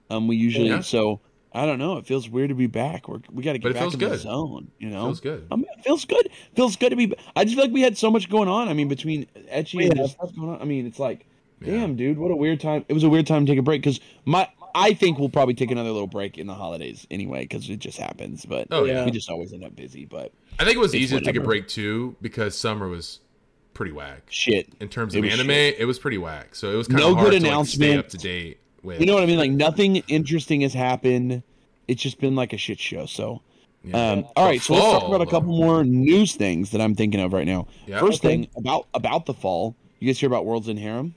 Um, 0.10 0.28
we 0.28 0.36
usually 0.36 0.68
Yeah. 0.68 0.82
so 0.82 1.22
I 1.54 1.66
don't 1.66 1.80
know. 1.80 1.98
It 1.98 2.06
feels 2.06 2.30
weird 2.30 2.50
to 2.50 2.56
be 2.56 2.68
back. 2.68 3.08
We're, 3.08 3.22
we 3.32 3.42
got 3.42 3.54
to 3.54 3.58
get 3.58 3.72
it 3.72 3.74
back 3.74 3.82
feels 3.82 3.94
in 3.96 4.00
the 4.02 4.18
zone. 4.18 4.68
You 4.80 4.90
know, 4.90 5.06
Feels 5.06 5.20
good. 5.22 5.48
Um, 5.50 5.66
it 5.78 5.84
feels 5.84 6.06
good. 6.06 6.30
Feels 6.56 6.76
good 6.76 6.90
to 6.92 6.96
be. 6.96 7.12
I 7.36 7.44
just 7.46 7.56
feel 7.56 7.64
like 7.66 7.74
we 7.74 7.82
had 7.82 7.98
so 7.98 8.12
much 8.12 8.30
going 8.30 8.48
on. 8.50 8.68
I 8.68 8.74
mean, 8.74 8.88
between 8.88 9.26
ecchi 9.52 9.82
and 9.86 9.96
Yeah. 9.98 10.04
just 10.04 10.14
stuff 10.14 10.36
going 10.36 10.50
on. 10.50 10.62
I 10.62 10.66
mean, 10.66 10.86
it's 10.86 11.00
like, 11.00 11.26
Yeah. 11.66 11.72
damn, 11.74 11.96
dude, 11.96 12.20
what 12.20 12.30
a 12.32 12.36
weird 12.36 12.60
time. 12.60 12.86
It 12.88 12.94
was 12.94 13.04
a 13.04 13.10
weird 13.10 13.26
time 13.26 13.46
to 13.48 13.52
take 13.52 13.58
a 13.60 13.64
break 13.64 13.82
because 13.82 14.00
my. 14.26 14.48
I 14.80 14.94
think 14.94 15.20
we'll 15.20 15.30
probably 15.30 15.54
take 15.54 15.72
another 15.72 15.92
little 15.92 16.08
break 16.08 16.38
in 16.38 16.48
the 16.48 16.54
holidays 16.54 17.06
anyway 17.12 17.42
because 17.42 17.70
it 17.70 17.80
just 17.80 17.98
happens. 17.98 18.46
But 18.46 18.68
Oh 18.72 18.86
yeah. 18.86 18.94
Yeah. 18.94 19.06
we 19.06 19.12
just 19.12 19.30
always 19.30 19.54
end 19.54 19.64
up 19.64 19.76
busy. 19.76 20.06
But 20.06 20.32
I 20.60 20.64
think 20.64 20.76
it 20.76 20.80
was 20.80 20.94
It's 20.94 21.04
easy 21.04 21.20
to 21.20 21.26
take 21.26 21.36
a 21.36 21.42
break 21.42 21.68
too 21.68 22.16
because 22.22 22.58
summer 22.58 22.88
was 22.88 23.20
pretty 23.74 23.92
whack 23.92 24.24
shit, 24.30 24.68
in 24.82 24.90
terms 24.90 25.16
of 25.16 25.24
was 25.24 25.34
anime. 25.34 25.48
shit. 25.50 25.76
It 25.80 25.86
was 25.86 26.00
pretty 26.00 26.18
whack, 26.18 26.56
so 26.56 26.72
it 26.72 26.76
was 26.76 26.88
kind 26.88 27.00
No 27.00 27.10
of 27.12 27.18
hard 27.18 27.32
good 27.32 27.42
to 27.44 27.48
like, 27.56 27.66
stay 27.68 27.86
announcement. 27.86 28.00
up 28.00 28.10
to 28.10 28.18
date 28.18 28.60
with. 28.84 29.00
you 29.00 29.06
know 29.06 29.14
what 29.14 29.24
I 29.24 29.26
mean? 29.26 29.38
Like 29.38 29.52
nothing 29.52 29.98
interesting 30.08 30.62
has 30.62 30.74
happened. 30.74 31.44
It's 31.88 32.02
just 32.02 32.20
been 32.20 32.36
like 32.36 32.54
a 32.54 32.58
shit 32.58 32.80
show. 32.80 33.06
So, 33.06 33.42
Yeah. 33.84 34.12
um, 34.12 34.28
all 34.36 34.46
right. 34.46 34.62
So 34.62 34.74
let's 34.74 34.86
talk 34.86 35.08
about 35.08 35.22
a 35.22 35.26
though. 35.26 35.32
couple 35.32 35.56
more 35.58 35.84
news 35.84 36.36
things 36.36 36.72
that 36.72 36.82
I'm 36.82 36.94
thinking 36.96 37.20
of 37.22 37.34
right 37.34 37.48
now. 37.48 37.68
Yeah. 37.88 38.00
First 38.00 38.24
Okay. 38.24 38.36
thing 38.36 38.48
about 38.58 38.88
about 38.94 39.26
the 39.26 39.34
fall. 39.34 39.76
You 40.00 40.08
guys 40.08 40.20
hear 40.20 40.28
about 40.28 40.46
World's 40.46 40.70
End 40.70 40.80
Harem? 40.80 41.16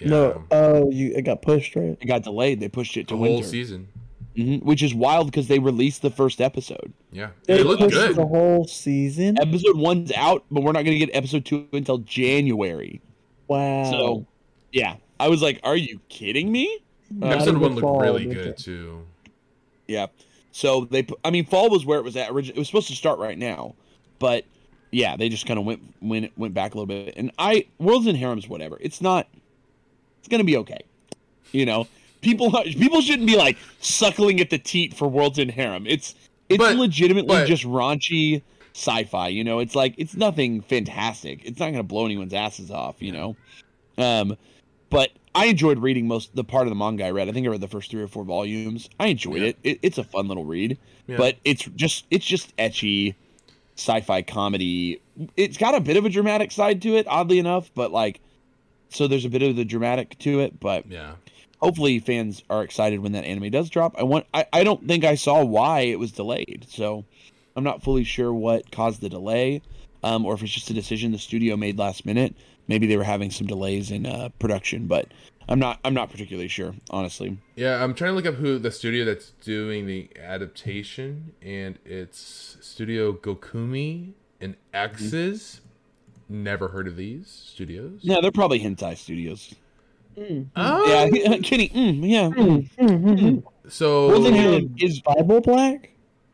Yeah. 0.00 0.08
No, 0.08 0.44
oh, 0.50 0.90
you 0.90 1.12
it 1.14 1.22
got 1.22 1.42
pushed, 1.42 1.76
right? 1.76 1.96
It 2.00 2.06
got 2.06 2.22
delayed. 2.22 2.60
They 2.60 2.68
pushed 2.68 2.96
it 2.96 3.08
to 3.08 3.14
the 3.14 3.18
whole 3.18 3.34
winter, 3.36 3.48
season. 3.48 3.88
hmm 4.36 4.56
which 4.56 4.82
is 4.82 4.94
wild 4.94 5.26
because 5.26 5.48
they 5.48 5.58
released 5.58 6.02
the 6.02 6.10
first 6.10 6.40
episode. 6.40 6.92
Yeah, 7.12 7.30
They 7.46 7.60
it 7.60 7.66
looked 7.66 7.82
pushed 7.82 7.94
good. 7.94 8.16
the 8.16 8.26
whole 8.26 8.66
season. 8.66 9.38
Episode 9.40 9.76
one's 9.76 10.12
out, 10.12 10.44
but 10.50 10.62
we're 10.62 10.72
not 10.72 10.84
going 10.84 10.98
to 10.98 11.04
get 11.06 11.14
episode 11.14 11.44
two 11.44 11.66
until 11.72 11.98
January. 11.98 13.00
Wow. 13.48 13.90
So, 13.90 14.26
yeah, 14.72 14.96
I 15.18 15.28
was 15.28 15.42
like, 15.42 15.60
"Are 15.64 15.76
you 15.76 16.00
kidding 16.08 16.50
me?" 16.52 16.78
Not 17.10 17.32
Episode 17.32 17.56
one 17.58 17.70
looked 17.72 17.80
fall, 17.82 18.00
really 18.00 18.26
winter. 18.26 18.44
good 18.44 18.56
too. 18.58 19.04
Yeah. 19.88 20.06
So 20.52 20.84
they, 20.84 21.06
I 21.24 21.30
mean, 21.30 21.44
fall 21.46 21.68
was 21.70 21.84
where 21.84 21.98
it 21.98 22.04
was 22.04 22.16
at. 22.16 22.30
Origi- 22.30 22.50
it 22.50 22.56
was 22.56 22.68
supposed 22.68 22.88
to 22.88 22.94
start 22.94 23.18
right 23.18 23.36
now, 23.38 23.74
but 24.20 24.44
yeah, 24.92 25.16
they 25.16 25.28
just 25.28 25.46
kind 25.46 25.58
of 25.58 25.64
went 25.66 25.82
went 26.00 26.32
went 26.38 26.54
back 26.54 26.74
a 26.74 26.78
little 26.78 26.86
bit. 26.86 27.14
And 27.16 27.32
I, 27.38 27.66
World's 27.78 28.06
End 28.06 28.18
Harems, 28.18 28.48
whatever. 28.48 28.78
It's 28.80 29.00
not. 29.00 29.26
It's 30.20 30.28
gonna 30.28 30.44
be 30.44 30.56
okay. 30.58 30.78
You 31.52 31.66
know, 31.66 31.88
people 32.20 32.50
people 32.64 33.00
shouldn't 33.00 33.26
be 33.26 33.36
like 33.36 33.56
suckling 33.80 34.40
at 34.40 34.50
the 34.50 34.58
teat 34.58 34.94
for 34.94 35.08
World's 35.08 35.38
End 35.38 35.50
Harem. 35.50 35.86
It's 35.86 36.14
it's 36.48 36.58
But- 36.58 36.76
legitimately 36.76 37.36
but- 37.36 37.46
just 37.48 37.64
raunchy 37.64 38.42
sci-fi. 38.74 39.28
You 39.28 39.42
know, 39.44 39.58
it's 39.58 39.74
like 39.74 39.94
it's 39.96 40.14
nothing 40.16 40.60
fantastic. 40.60 41.40
It's 41.44 41.58
not 41.58 41.70
gonna 41.70 41.82
blow 41.82 42.04
anyone's 42.06 42.34
asses 42.34 42.70
off. 42.70 42.96
You 43.00 43.12
know, 43.12 43.36
um, 43.98 44.36
but 44.90 45.10
I 45.34 45.46
enjoyed 45.46 45.78
reading 45.78 46.06
most 46.08 46.34
the 46.34 46.44
part 46.44 46.66
of 46.66 46.70
the 46.70 46.74
manga 46.76 47.04
I 47.04 47.10
read. 47.10 47.28
I 47.28 47.32
think 47.32 47.46
I 47.46 47.50
read 47.50 47.60
the 47.60 47.68
first 47.68 47.90
three 47.90 48.02
or 48.02 48.08
four 48.08 48.24
volumes. 48.24 48.88
I 48.98 49.06
enjoyed 49.08 49.42
Yeah. 49.42 49.48
it. 49.48 49.58
it. 49.62 49.78
It's 49.82 49.98
a 49.98 50.04
fun 50.04 50.28
little 50.28 50.44
read, 50.44 50.76
Yeah. 51.08 51.16
but 51.16 51.36
it's 51.44 51.64
just 51.76 52.04
it's 52.10 52.26
just 52.26 52.56
ecchi 52.56 53.14
sci-fi 53.76 54.22
comedy. 54.22 55.00
It's 55.36 55.56
got 55.56 55.74
a 55.74 55.80
bit 55.80 55.96
of 55.96 56.04
a 56.04 56.08
dramatic 56.08 56.50
side 56.52 56.82
to 56.82 56.96
it, 56.96 57.06
oddly 57.08 57.38
enough, 57.38 57.70
but 57.74 57.92
like 57.92 58.20
so 58.90 59.06
there's 59.06 59.24
a 59.24 59.30
bit 59.30 59.42
of 59.42 59.56
the 59.56 59.64
dramatic 59.64 60.18
to 60.20 60.40
it, 60.40 60.60
but 60.60 60.86
Yeah. 60.90 61.14
hopefully 61.58 61.98
fans 61.98 62.42
are 62.50 62.62
excited 62.62 63.00
when 63.00 63.12
that 63.12 63.24
anime 63.24 63.50
does 63.50 63.70
drop. 63.70 63.94
I 63.98 64.02
want 64.02 64.26
I, 64.34 64.46
I 64.52 64.64
don't 64.64 64.86
think 64.86 65.04
I 65.04 65.14
saw 65.14 65.44
why 65.44 65.80
it 65.80 65.98
was 65.98 66.12
delayed, 66.12 66.66
so 66.68 67.04
I'm 67.56 67.64
not 67.64 67.82
fully 67.82 68.04
sure 68.04 68.32
what 68.32 68.70
caused 68.70 69.00
the 69.00 69.08
delay, 69.08 69.62
um, 70.02 70.24
or 70.24 70.34
if 70.34 70.42
it's 70.42 70.52
just 70.52 70.70
a 70.70 70.74
decision 70.74 71.12
the 71.12 71.18
studio 71.18 71.56
made 71.56 71.78
last 71.78 72.04
minute. 72.06 72.34
Maybe 72.68 72.86
they 72.86 72.96
were 72.96 73.04
having 73.04 73.30
some 73.32 73.48
delays 73.48 73.90
in 73.90 74.06
uh, 74.06 74.28
production, 74.38 74.86
but 74.86 75.08
I'm 75.48 75.58
not 75.58 75.80
I'm 75.84 75.94
not 75.94 76.10
particularly 76.10 76.46
sure, 76.46 76.74
honestly. 76.90 77.38
Yeah, 77.56 77.82
I'm 77.82 77.94
trying 77.94 78.12
to 78.12 78.14
look 78.14 78.26
up 78.26 78.34
who 78.36 78.58
the 78.60 78.70
studio 78.70 79.04
that's 79.04 79.30
doing 79.42 79.86
the 79.86 80.08
adaptation, 80.22 81.32
and 81.42 81.78
it's 81.84 82.56
Studio 82.60 83.12
Gokumi 83.12 84.12
and 84.40 84.54
X's. 84.72 85.60
Never 86.30 86.68
heard 86.68 86.86
of 86.86 86.94
these 86.96 87.26
studios. 87.28 87.98
Yeah, 88.02 88.20
they're 88.22 88.30
probably 88.30 88.60
hentai 88.60 88.96
studios. 88.96 89.52
Mm. 90.16 90.46
Oh, 90.54 91.08
Yeah, 91.12 91.32
uh, 91.32 91.38
Kenny. 91.42 91.68
Mm, 91.70 92.08
yeah. 92.08 92.28
Mm, 92.30 92.70
mm, 92.78 93.42
so 93.68 94.08
Wolves 94.08 94.26
and 94.28 94.36
Harem 94.36 94.76
is 94.78 95.00
Bible 95.00 95.40
Black? 95.40 95.90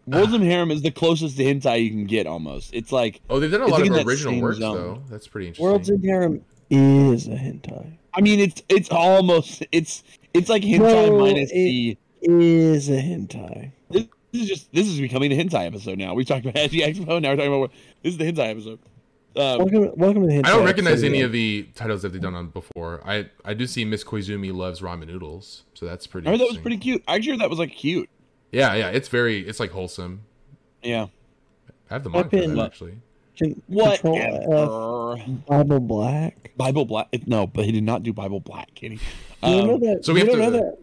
Wolves 0.07 0.35
and 0.35 0.45
Harem 0.45 0.71
is 0.71 0.83
the 0.83 0.91
closest 0.91 1.39
to 1.39 1.45
hentai 1.45 1.83
you 1.83 1.91
can 1.91 2.05
get 2.05 2.27
almost. 2.27 2.75
It's 2.75 2.93
like 2.93 3.23
oh, 3.31 3.41
they've 3.41 3.51
done 3.51 3.63
a 3.63 3.67
lot 3.67 3.81
of 3.87 4.07
original 4.07 4.39
works 4.41 4.59
zone. 4.59 4.75
though. 4.77 5.03
That's 5.09 5.27
pretty 5.27 5.49
interesting. 5.49 5.65
World's 5.67 5.91
End 5.91 6.05
Harem 6.05 6.45
is 6.69 7.27
a 7.29 7.31
hentai. 7.33 7.93
I 8.13 8.21
mean 8.21 8.39
it's 8.39 8.63
it's 8.69 8.91
almost 8.91 9.65
it's 9.73 10.03
it's 10.35 10.49
like 10.51 10.63
hentai 10.63 11.09
No, 11.09 11.19
minus 11.19 11.51
it- 11.53 11.55
the 11.55 11.99
Is 12.23 12.89
a 12.91 13.01
hentai. 13.01 13.71
this 13.91 14.07
is 14.33 14.49
just 14.49 14.73
this 14.73 14.87
is 14.89 15.01
becoming 15.01 15.31
the 15.31 15.39
hentai 15.43 15.65
episode 15.67 15.99
now. 15.99 16.13
We 16.15 16.25
talked 16.27 16.45
about 16.45 16.55
Ecchi 16.57 16.81
Expo, 16.87 17.21
now 17.21 17.31
we're 17.31 17.37
talking 17.37 17.55
about 17.55 17.73
this 18.03 18.13
is 18.13 18.19
the 18.19 18.25
hentai 18.31 18.51
episode. 18.51 18.79
Um, 19.37 19.59
Welcome, 19.59 19.91
welcome 19.97 20.23
to 20.23 20.29
the 20.29 20.35
hentai. 20.35 20.47
I 20.47 20.51
don't 20.51 20.65
recognize 20.65 21.03
any 21.05 21.21
of 21.21 21.31
the 21.31 21.69
titles 21.75 22.01
that 22.03 22.09
they've 22.11 22.23
done 22.23 22.35
on 22.35 22.47
before. 22.49 23.03
I 23.05 23.29
I 23.45 23.53
do 23.53 23.67
see 23.67 23.85
Miss 23.85 24.03
Koizumi 24.03 24.55
loves 24.55 24.81
ramen 24.81 25.09
noodles, 25.09 25.65
so 25.75 25.85
that's 25.85 26.07
pretty. 26.07 26.27
I 26.27 26.31
heard 26.31 26.41
that 26.41 26.49
was 26.49 26.57
pretty 26.57 26.79
cute. 26.79 27.03
I 27.07 27.17
actually 27.17 27.33
heard 27.33 27.41
that 27.41 27.51
was 27.51 27.59
like 27.59 27.73
cute. 27.73 28.09
Yeah, 28.51 28.75
yeah, 28.75 28.89
it's 28.89 29.09
very, 29.09 29.41
it's 29.47 29.61
like 29.61 29.73
wholesome. 29.73 30.23
Yeah. 30.83 31.07
I 31.91 31.95
have 31.95 32.05
the 32.05 32.11
I've 32.11 32.15
manga 32.15 32.29
for 32.31 32.37
been- 32.37 32.55
that 32.57 32.65
actually. 32.65 32.95
Can, 33.37 33.61
What? 33.67 34.01
Control 34.01 35.19
F, 35.19 35.45
Bible 35.47 35.81
Black. 35.81 36.53
Bible 36.57 36.87
Black? 36.87 37.09
No, 37.27 37.47
but 37.47 37.67
he 37.67 37.73
did 37.73 37.85
not 37.85 38.03
do 38.03 38.15
Bible 38.15 38.41
Black, 38.41 38.75
Kenny. 38.75 38.95
You 38.95 39.01
don't 39.43 39.61
Um, 39.61 39.67
know 39.67 39.79
that? 39.95 40.05
so 40.07 40.15
we 40.15 40.21
you 40.21 40.27
have 40.27 40.35
don't 40.35 40.45
to- 40.53 40.59
know 40.59 40.65
that? 40.65 40.79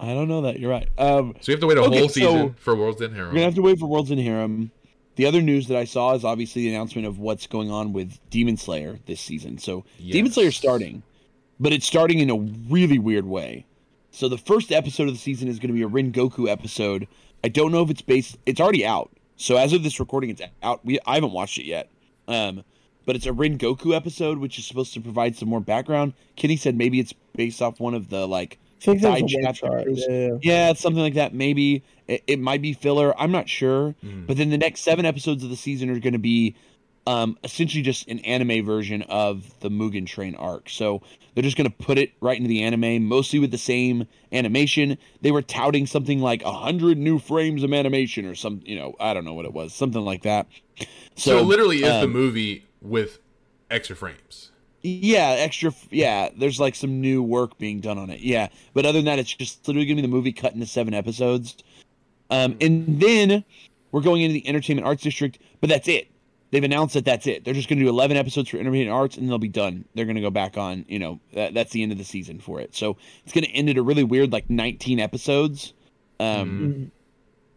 I 0.00 0.12
don't 0.12 0.26
know 0.26 0.40
that. 0.40 0.58
You're 0.58 0.70
right. 0.72 0.88
Um, 0.98 1.36
So 1.40 1.50
we 1.50 1.52
have 1.52 1.60
to 1.60 1.66
wait 1.68 1.78
a 1.78 1.82
Okay, 1.82 1.98
whole 2.00 2.08
so- 2.08 2.12
season 2.14 2.54
for 2.58 2.74
World's 2.74 3.00
End 3.00 3.14
Harem. 3.14 3.28
We're 3.28 3.34
gonna 3.34 3.44
have 3.44 3.54
to 3.54 3.62
wait 3.62 3.78
for 3.78 3.86
World's 3.86 4.10
End 4.10 4.20
Harem. 4.20 4.72
The 5.16 5.26
other 5.26 5.40
news 5.40 5.68
that 5.68 5.76
I 5.76 5.84
saw 5.84 6.14
is 6.14 6.24
obviously 6.24 6.62
the 6.62 6.74
announcement 6.74 7.06
of 7.06 7.18
what's 7.18 7.46
going 7.46 7.70
on 7.70 7.92
with 7.92 8.18
Demon 8.30 8.56
Slayer 8.56 8.98
this 9.06 9.20
season. 9.20 9.58
So 9.58 9.84
Demon 9.98 10.32
Slayer 10.32 10.50
starting, 10.50 11.02
but 11.60 11.72
it's 11.72 11.86
starting 11.86 12.18
in 12.18 12.30
a 12.30 12.36
really 12.36 12.98
weird 12.98 13.26
way. 13.26 13.66
So 14.10 14.28
the 14.28 14.38
first 14.38 14.72
episode 14.72 15.08
of 15.08 15.14
the 15.14 15.20
season 15.20 15.48
is 15.48 15.58
going 15.58 15.68
to 15.68 15.74
be 15.74 15.82
a 15.82 15.88
Rengoku 15.88 16.48
episode. 16.48 17.08
I 17.42 17.48
don't 17.48 17.72
know 17.72 17.82
if 17.82 17.90
it's 17.90 18.02
based. 18.02 18.38
It's 18.46 18.60
already 18.60 18.86
out. 18.86 19.10
So 19.36 19.56
as 19.56 19.72
of 19.72 19.82
this 19.82 20.00
recording, 20.00 20.30
it's 20.30 20.42
out. 20.62 20.84
We 20.84 20.98
I 21.06 21.16
haven't 21.16 21.32
watched 21.32 21.58
it 21.58 21.66
yet. 21.66 21.90
Um, 22.26 22.64
but 23.06 23.16
it's 23.16 23.26
a 23.26 23.32
Rengoku 23.32 23.94
episode, 23.94 24.38
which 24.38 24.58
is 24.58 24.66
supposed 24.66 24.94
to 24.94 25.00
provide 25.00 25.36
some 25.36 25.48
more 25.48 25.60
background. 25.60 26.14
Kitty 26.36 26.56
said 26.56 26.76
maybe 26.76 27.00
it's 27.00 27.12
based 27.34 27.60
off 27.60 27.80
one 27.80 27.94
of 27.94 28.08
the 28.08 28.26
like 28.26 28.58
I 28.84 28.98
think 28.98 29.02
there's 29.02 29.14
side 29.14 29.30
a 29.32 29.44
one 29.44 29.54
chart. 29.54 29.86
Yeah, 29.88 30.08
yeah. 30.08 30.38
yeah, 30.42 30.72
something 30.74 31.02
like 31.02 31.14
that. 31.14 31.34
Maybe 31.34 31.82
it, 32.06 32.22
it 32.26 32.38
might 32.38 32.62
be 32.62 32.72
filler. 32.72 33.18
I'm 33.20 33.32
not 33.32 33.48
sure. 33.48 33.94
Mm. 34.04 34.26
But 34.26 34.36
then 34.36 34.50
the 34.50 34.58
next 34.58 34.80
seven 34.80 35.04
episodes 35.04 35.42
of 35.42 35.50
the 35.50 35.56
season 35.56 35.90
are 35.90 35.98
going 35.98 36.12
to 36.12 36.18
be 36.18 36.54
um, 37.06 37.38
essentially 37.44 37.82
just 37.82 38.08
an 38.08 38.18
anime 38.20 38.64
version 38.64 39.02
of 39.02 39.58
the 39.60 39.68
Mugen 39.68 40.06
Train 40.06 40.34
arc. 40.34 40.70
So 40.70 41.02
they're 41.34 41.42
just 41.42 41.56
going 41.56 41.70
to 41.70 41.76
put 41.76 41.98
it 41.98 42.12
right 42.20 42.36
into 42.36 42.48
the 42.48 42.62
anime, 42.62 43.04
mostly 43.04 43.38
with 43.38 43.50
the 43.50 43.58
same 43.58 44.06
animation. 44.32 44.98
They 45.20 45.30
were 45.30 45.42
touting 45.42 45.86
something 45.86 46.20
like 46.20 46.42
a 46.42 46.52
hundred 46.52 46.98
new 46.98 47.18
frames 47.18 47.62
of 47.62 47.72
animation 47.72 48.26
or 48.26 48.34
some, 48.34 48.62
you 48.64 48.76
know, 48.76 48.94
I 49.00 49.14
don't 49.14 49.24
know 49.24 49.34
what 49.34 49.44
it 49.44 49.52
was, 49.52 49.74
something 49.74 50.02
like 50.02 50.22
that. 50.22 50.46
So, 51.16 51.30
So, 51.30 51.38
it 51.38 51.42
literally 51.42 51.76
is 51.76 51.82
the 51.82 52.04
um, 52.04 52.12
movie 52.12 52.64
with 52.80 53.18
extra 53.70 53.96
frames. 53.96 54.50
Yeah, 54.86 55.30
extra. 55.38 55.72
Yeah, 55.90 56.28
there's 56.36 56.60
like 56.60 56.74
some 56.74 57.00
new 57.00 57.22
work 57.22 57.56
being 57.56 57.80
done 57.80 57.96
on 57.96 58.10
it. 58.10 58.20
Yeah, 58.20 58.48
but 58.74 58.84
other 58.84 58.98
than 58.98 59.06
that, 59.06 59.18
it's 59.18 59.34
just 59.34 59.66
literally 59.66 59.86
gonna 59.86 59.96
be 59.96 60.02
the 60.02 60.08
movie 60.08 60.30
cut 60.32 60.52
into 60.52 60.66
seven 60.66 60.92
episodes. 60.92 61.56
Um, 62.30 62.56
and 62.60 63.00
then 63.00 63.44
we're 63.92 64.02
going 64.02 64.20
into 64.20 64.34
the 64.34 64.46
Entertainment 64.46 64.86
Arts 64.86 65.02
District, 65.02 65.38
but 65.62 65.70
that's 65.70 65.88
it. 65.88 66.08
They've 66.50 66.62
announced 66.62 66.92
that 66.94 67.06
that's 67.06 67.26
it. 67.26 67.44
They're 67.44 67.54
just 67.54 67.68
gonna 67.70 67.80
do 67.80 67.88
11 67.88 68.18
episodes 68.18 68.50
for 68.50 68.58
Entertainment 68.58 68.90
Arts, 68.90 69.16
and 69.16 69.26
they'll 69.26 69.38
be 69.38 69.48
done. 69.48 69.86
They're 69.94 70.04
gonna 70.04 70.20
go 70.20 70.30
back 70.30 70.58
on. 70.58 70.84
You 70.86 70.98
know, 70.98 71.20
that, 71.32 71.54
that's 71.54 71.72
the 71.72 71.82
end 71.82 71.90
of 71.90 71.96
the 71.96 72.04
season 72.04 72.38
for 72.38 72.60
it. 72.60 72.74
So 72.76 72.98
it's 73.24 73.32
gonna 73.32 73.46
end 73.46 73.70
at 73.70 73.78
a 73.78 73.82
really 73.82 74.04
weird 74.04 74.32
like 74.32 74.50
19 74.50 75.00
episodes, 75.00 75.72
um, 76.20 76.90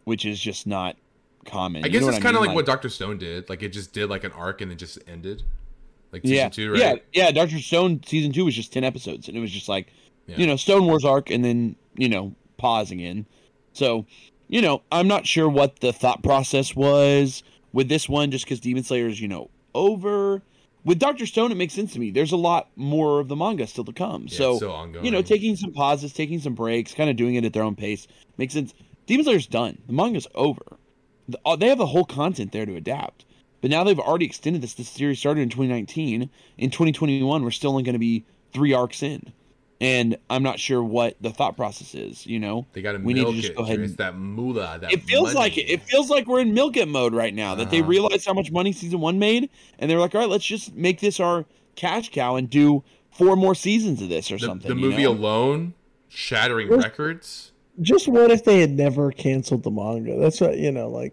which 0.04 0.24
is 0.24 0.40
just 0.40 0.66
not 0.66 0.96
common. 1.44 1.84
I 1.84 1.88
You 1.88 1.92
guess 1.92 2.02
know 2.02 2.08
it's 2.08 2.18
kind 2.20 2.36
of 2.36 2.40
mean? 2.40 2.48
like, 2.48 2.56
what 2.56 2.64
Doctor 2.66 2.88
Stone 2.88 3.18
did. 3.18 3.50
Like 3.50 3.62
it 3.62 3.68
just 3.68 3.92
did 3.92 4.08
like 4.08 4.24
an 4.24 4.32
arc 4.32 4.62
and 4.62 4.70
then 4.70 4.78
just 4.78 4.98
ended. 5.06 5.42
Like 6.12 6.22
season 6.22 6.36
yeah, 6.36 6.48
two, 6.48 6.72
right? 6.72 6.80
yeah, 6.80 6.94
yeah. 7.12 7.30
Doctor 7.30 7.58
Stone 7.58 8.02
season 8.06 8.32
two 8.32 8.44
was 8.44 8.54
just 8.54 8.72
ten 8.72 8.84
episodes, 8.84 9.28
and 9.28 9.36
it 9.36 9.40
was 9.40 9.50
just 9.50 9.68
like, 9.68 9.92
Yeah. 10.26 10.36
you 10.38 10.46
know, 10.46 10.56
Stone 10.56 10.86
Wars 10.86 11.04
arc, 11.04 11.30
and 11.30 11.44
then 11.44 11.76
you 11.96 12.08
know, 12.08 12.34
pausing 12.56 13.00
in. 13.00 13.26
So, 13.72 14.06
you 14.48 14.62
know, 14.62 14.82
I'm 14.90 15.06
not 15.08 15.26
sure 15.26 15.48
what 15.48 15.80
the 15.80 15.92
thought 15.92 16.22
process 16.22 16.74
was 16.74 17.42
with 17.72 17.88
this 17.88 18.08
one, 18.08 18.30
just 18.30 18.44
because 18.44 18.60
Demon 18.60 18.84
Slayer 18.84 19.06
is, 19.08 19.20
you 19.20 19.28
know, 19.28 19.50
over. 19.74 20.42
With 20.84 20.98
Doctor 21.00 21.26
Stone, 21.26 21.52
it 21.52 21.56
makes 21.56 21.74
sense 21.74 21.92
to 21.94 21.98
me. 21.98 22.10
There's 22.10 22.32
a 22.32 22.36
lot 22.36 22.68
more 22.76 23.20
of 23.20 23.28
the 23.28 23.36
manga 23.36 23.66
still 23.66 23.84
to 23.84 23.92
come. 23.92 24.26
Yeah, 24.28 24.38
so, 24.38 24.86
you 25.02 25.10
know, 25.10 25.20
taking 25.22 25.54
some 25.56 25.72
pauses, 25.72 26.12
taking 26.12 26.38
some 26.40 26.54
breaks, 26.54 26.94
kind 26.94 27.10
of 27.10 27.16
doing 27.16 27.34
it 27.34 27.44
at 27.44 27.52
their 27.52 27.62
own 27.64 27.74
pace 27.76 28.06
makes 28.38 28.54
sense. 28.54 28.72
Demon 29.06 29.24
Slayer's 29.24 29.46
done. 29.46 29.78
The 29.86 29.92
manga's 29.92 30.26
over. 30.34 30.78
The- 31.28 31.40
uh, 31.44 31.56
They 31.56 31.68
have 31.68 31.78
the 31.78 31.86
whole 31.86 32.04
content 32.04 32.52
there 32.52 32.64
to 32.64 32.74
adapt. 32.76 33.24
But 33.60 33.70
now 33.70 33.82
they've 33.84 33.98
already 33.98 34.26
extended 34.26 34.62
this. 34.62 34.74
This 34.74 34.88
series 34.88 35.18
started 35.18 35.40
in 35.40 35.48
2019. 35.48 36.30
In 36.58 36.70
2021, 36.70 37.42
we're 37.42 37.50
still 37.50 37.70
only 37.70 37.82
going 37.82 37.94
to 37.94 37.98
be 37.98 38.24
three 38.52 38.72
arcs 38.72 39.02
in, 39.02 39.32
and 39.80 40.16
I'm 40.30 40.42
not 40.44 40.58
sure 40.60 40.82
what 40.82 41.16
the 41.20 41.30
thought 41.30 41.56
process 41.56 41.94
is. 41.94 42.24
You 42.26 42.38
know, 42.38 42.66
they 42.72 42.82
got 42.82 42.92
to 42.92 42.98
we 42.98 43.14
need 43.14 43.26
to 43.26 43.32
just 43.32 43.48
it. 43.50 43.56
go 43.56 43.64
ahead 43.64 43.80
and- 43.80 43.96
that 43.96 44.16
moolah. 44.16 44.78
That 44.80 44.92
it 44.92 45.02
feels 45.02 45.34
money. 45.34 45.38
like 45.38 45.58
it. 45.58 45.68
It 45.68 45.82
feels 45.82 46.08
like 46.08 46.26
we're 46.26 46.40
in 46.40 46.54
milk 46.54 46.76
it 46.76 46.86
mode 46.88 47.14
right 47.14 47.34
now. 47.34 47.54
That 47.56 47.70
they 47.70 47.80
Uh-huh. 47.80 47.88
realized 47.88 48.26
how 48.26 48.32
much 48.34 48.50
money 48.52 48.72
season 48.72 49.00
one 49.00 49.18
made, 49.18 49.50
and 49.78 49.90
they're 49.90 49.98
like, 49.98 50.14
all 50.14 50.20
right, 50.20 50.30
let's 50.30 50.46
just 50.46 50.74
make 50.76 51.00
this 51.00 51.18
our 51.18 51.44
cash 51.74 52.10
cow 52.10 52.36
and 52.36 52.48
do 52.48 52.84
four 53.10 53.34
more 53.36 53.54
seasons 53.54 54.00
of 54.02 54.08
this 54.08 54.30
or 54.30 54.38
the, 54.38 54.46
something. 54.46 54.68
the 54.68 54.74
you 54.80 54.80
movie 54.90 55.02
know? 55.02 55.10
alone 55.12 55.74
shattering 56.08 56.68
Well- 56.68 56.78
records. 56.78 57.52
Just 57.80 58.08
what 58.08 58.30
if 58.32 58.42
they 58.44 58.60
had 58.60 58.70
never 58.72 59.12
canceled 59.12 59.62
the 59.62 59.70
manga? 59.70 60.18
That's 60.18 60.40
what 60.40 60.58
you 60.58 60.72
know. 60.72 60.88
Like 60.88 61.12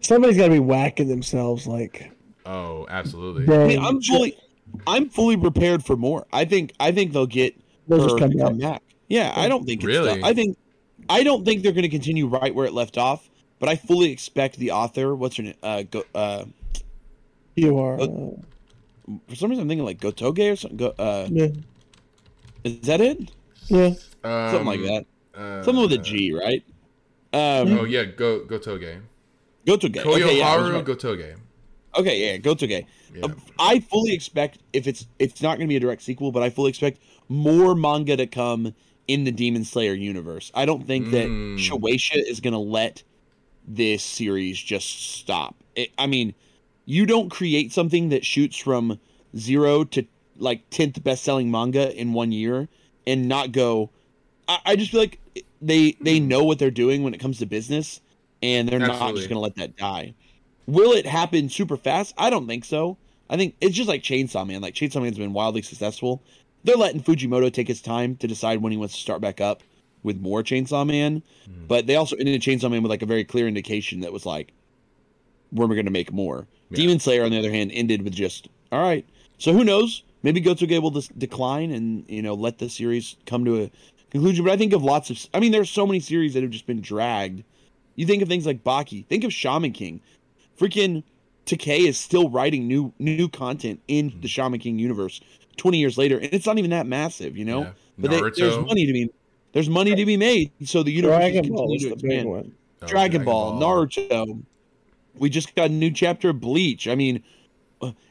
somebody's 0.00 0.36
got 0.36 0.46
to 0.46 0.52
be 0.52 0.58
whacking 0.58 1.08
themselves. 1.08 1.66
Like, 1.66 2.10
Oh, 2.44 2.86
absolutely. 2.88 3.52
I 3.54 3.66
mean, 3.66 3.78
I'm 3.78 4.00
fully, 4.00 4.36
I'm 4.86 5.08
fully 5.08 5.36
prepared 5.36 5.84
for 5.84 5.96
more. 5.96 6.26
I 6.32 6.44
think, 6.44 6.72
I 6.78 6.92
think 6.92 7.12
they'll 7.12 7.26
get 7.26 7.54
they'll 7.88 7.98
just 7.98 8.12
her 8.14 8.18
come 8.18 8.30
back. 8.30 8.58
back. 8.58 8.82
Yeah, 9.08 9.32
I 9.34 9.48
don't 9.48 9.64
think 9.64 9.82
Really? 9.82 10.20
done. 10.20 10.24
I 10.24 10.32
think, 10.32 10.56
I 11.08 11.22
don't 11.22 11.44
think 11.44 11.62
they're 11.62 11.72
going 11.72 11.82
to 11.82 11.88
continue 11.88 12.26
right 12.26 12.54
where 12.54 12.66
it 12.66 12.72
left 12.72 12.98
off. 12.98 13.28
But 13.58 13.68
I 13.70 13.76
fully 13.76 14.10
expect 14.12 14.58
the 14.58 14.72
author, 14.72 15.14
what's 15.14 15.36
her 15.36 15.42
name, 15.44 15.54
uh, 15.62 15.82
go, 15.84 16.04
uh, 16.14 16.44
You 17.54 17.78
are. 17.78 17.98
Uh, 18.00 18.06
for 19.28 19.34
some 19.34 19.50
reason 19.50 19.62
I'm 19.62 19.68
thinking 19.68 19.84
like 19.84 19.98
Gotoge 19.98 20.52
or 20.52 20.56
something. 20.56 20.76
Go, 20.76 20.94
uh, 20.98 21.26
yeah, 21.30 21.46
is 22.64 22.80
that 22.80 23.00
it? 23.00 23.30
yeah. 23.68 23.94
Something 24.22 24.66
like 24.66 24.80
Um, 24.80 24.86
that. 24.86 25.06
uh, 25.34 25.62
Something 25.62 25.82
with 25.82 25.92
a 25.92 25.98
G, 25.98 26.32
right? 26.32 26.62
Um, 27.32 27.78
Oh 27.78 27.84
yeah, 27.84 28.04
go 28.04 28.44
go 28.44 28.58
Toge. 29.66 29.94
Gotoge. 29.94 30.22
Okay, 30.22 30.38
yeah, 30.38 30.56
Koyoharu 30.56 30.72
right. 30.74 30.84
Gotoge. 30.84 31.36
okay, 31.98 32.32
yeah, 32.32 32.38
Gotoge. 32.38 32.86
Yeah. 33.14 33.24
Uh, 33.24 33.28
I 33.58 33.80
fully 33.80 34.12
expect 34.12 34.58
if 34.72 34.86
it's 34.86 35.06
it's 35.18 35.42
not 35.42 35.58
going 35.58 35.66
to 35.66 35.72
be 35.72 35.76
a 35.76 35.80
direct 35.80 36.02
sequel, 36.02 36.32
but 36.32 36.42
I 36.42 36.50
fully 36.50 36.70
expect 36.70 37.00
more 37.28 37.74
manga 37.74 38.16
to 38.16 38.26
come 38.26 38.74
in 39.08 39.24
the 39.24 39.32
Demon 39.32 39.64
Slayer 39.64 39.94
universe. 39.94 40.50
I 40.54 40.64
don't 40.66 40.86
think 40.86 41.10
that 41.10 41.28
Mm. 41.28 41.58
Shueisha 41.58 42.16
is 42.16 42.40
going 42.40 42.52
to 42.52 42.58
let 42.58 43.02
this 43.66 44.02
series 44.02 44.58
just 44.58 45.14
stop. 45.14 45.54
It, 45.74 45.90
I 45.98 46.06
mean, 46.06 46.34
you 46.84 47.06
don't 47.06 47.28
create 47.30 47.72
something 47.72 48.10
that 48.10 48.24
shoots 48.24 48.56
from 48.56 48.98
zero 49.36 49.84
to 49.84 50.04
like 50.38 50.68
tenth 50.70 51.02
best 51.02 51.24
selling 51.24 51.50
manga 51.50 51.94
in 51.98 52.12
one 52.12 52.30
year 52.32 52.68
and 53.06 53.26
not 53.28 53.52
go. 53.52 53.90
I, 54.48 54.58
I 54.66 54.76
just 54.76 54.90
feel 54.90 55.00
like 55.00 55.18
they 55.62 55.96
they 56.00 56.20
know 56.20 56.44
what 56.44 56.58
they're 56.58 56.70
doing 56.70 57.02
when 57.02 57.14
it 57.14 57.18
comes 57.20 57.38
to 57.38 57.46
business, 57.46 58.00
and 58.42 58.68
they're 58.68 58.78
not 58.78 59.14
just 59.14 59.28
going 59.28 59.36
to 59.36 59.40
let 59.40 59.56
that 59.56 59.76
die. 59.76 60.14
Will 60.66 60.92
it 60.92 61.06
happen 61.06 61.48
super 61.48 61.76
fast? 61.76 62.14
I 62.18 62.30
don't 62.30 62.46
think 62.46 62.64
so. 62.64 62.98
I 63.30 63.36
think 63.36 63.56
it's 63.60 63.74
just 63.74 63.88
like 63.88 64.02
Chainsaw 64.02 64.46
Man. 64.46 64.60
Like 64.60 64.74
Chainsaw 64.74 65.02
Man's 65.02 65.18
been 65.18 65.32
wildly 65.32 65.62
successful. 65.62 66.22
they're 66.64 66.76
letting 66.76 67.02
Fujimoto 67.02 67.52
take 67.52 67.68
his 67.68 67.80
time 67.80 68.16
to 68.16 68.26
decide 68.26 68.62
when 68.62 68.72
he 68.72 68.78
wants 68.78 68.94
to 68.94 69.00
start 69.00 69.20
back 69.20 69.40
up 69.40 69.62
with 70.02 70.20
more 70.20 70.42
Chainsaw 70.42 70.86
Man. 70.86 71.22
Mm. 71.48 71.68
But 71.68 71.86
they 71.86 71.96
also 71.96 72.16
ended 72.16 72.40
Chainsaw 72.40 72.70
Man 72.70 72.82
with 72.82 72.90
like 72.90 73.02
a 73.02 73.06
very 73.06 73.24
clear 73.24 73.48
indication 73.48 74.00
that 74.00 74.12
was 74.12 74.26
like, 74.26 74.52
when 75.50 75.68
we're 75.68 75.74
going 75.74 75.86
to 75.86 75.92
make 75.92 76.12
more. 76.12 76.46
Yeah. 76.70 76.76
Demon 76.76 77.00
Slayer, 77.00 77.24
on 77.24 77.30
the 77.30 77.38
other 77.38 77.50
hand, 77.50 77.70
ended 77.72 78.02
with 78.02 78.12
just, 78.12 78.48
all 78.72 78.82
right. 78.82 79.06
So 79.38 79.52
who 79.52 79.64
knows? 79.64 80.02
Maybe 80.22 80.40
Gotoge 80.40 80.80
will 80.82 80.90
just 80.90 81.16
decline 81.18 81.70
and 81.70 82.04
you 82.08 82.22
know 82.22 82.34
let 82.34 82.58
the 82.58 82.68
series 82.68 83.16
come 83.26 83.44
to 83.44 83.62
a 83.62 83.70
conclusion. 84.10 84.44
But 84.44 84.52
I 84.52 84.56
think 84.56 84.72
of 84.72 84.82
lots 84.82 85.10
of. 85.10 85.24
I 85.34 85.40
mean, 85.40 85.52
there's 85.52 85.70
so 85.70 85.86
many 85.86 86.00
series 86.00 86.34
that 86.34 86.42
have 86.42 86.50
just 86.50 86.66
been 86.66 86.80
dragged. 86.80 87.44
You 87.96 88.06
think 88.06 88.22
of 88.22 88.28
things 88.28 88.46
like 88.46 88.62
Baki. 88.62 89.06
Think 89.06 89.24
of 89.24 89.32
Shaman 89.32 89.72
King. 89.72 90.00
Freaking 90.58 91.02
Takei 91.46 91.86
is 91.86 91.98
still 91.98 92.28
writing 92.30 92.66
new 92.68 92.92
new 92.98 93.28
content 93.28 93.80
in 93.88 94.10
Hmm. 94.10 94.20
the 94.20 94.28
Shaman 94.28 94.60
King 94.60 94.78
universe 94.78 95.20
20 95.56 95.78
years 95.78 95.96
later, 95.98 96.18
and 96.18 96.32
it's 96.32 96.46
not 96.46 96.58
even 96.58 96.70
that 96.70 96.86
massive, 96.86 97.36
you 97.36 97.44
know. 97.44 97.62
Yeah. 97.62 97.70
But 97.98 98.10
they, 98.10 98.20
there's 98.36 98.58
money 98.58 98.86
to 98.86 98.92
be 98.92 99.10
there's 99.52 99.70
money 99.70 99.94
to 99.94 100.04
be 100.04 100.16
made, 100.18 100.50
so 100.64 100.82
the 100.82 100.92
universe 100.92 101.16
Dragon 101.16 101.44
just 101.44 101.54
Ball 101.54 101.66
continue 101.68 101.88
to 101.88 101.94
expand. 101.94 102.28
one. 102.28 102.52
Oh, 102.82 102.86
Dragon, 102.86 103.24
Ball, 103.24 103.58
Naruto. 103.60 104.42
We 105.14 105.30
just 105.30 105.54
got 105.54 105.70
a 105.70 105.72
new 105.72 105.90
chapter 105.90 106.28
of 106.28 106.40
Bleach. 106.40 106.86
I 106.88 106.94
mean, 106.94 107.22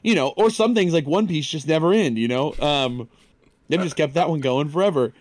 you 0.01 0.15
know, 0.15 0.29
or 0.37 0.49
some 0.49 0.73
things 0.73 0.91
like 0.91 1.05
One 1.05 1.27
Piece 1.27 1.47
just 1.47 1.67
never 1.67 1.93
end. 1.93 2.17
You 2.17 2.27
know, 2.27 2.55
um, 2.59 3.07
they've 3.69 3.79
just 3.81 3.95
kept 3.95 4.15
that 4.15 4.27
one 4.27 4.39
going 4.39 4.69
forever. 4.69 5.13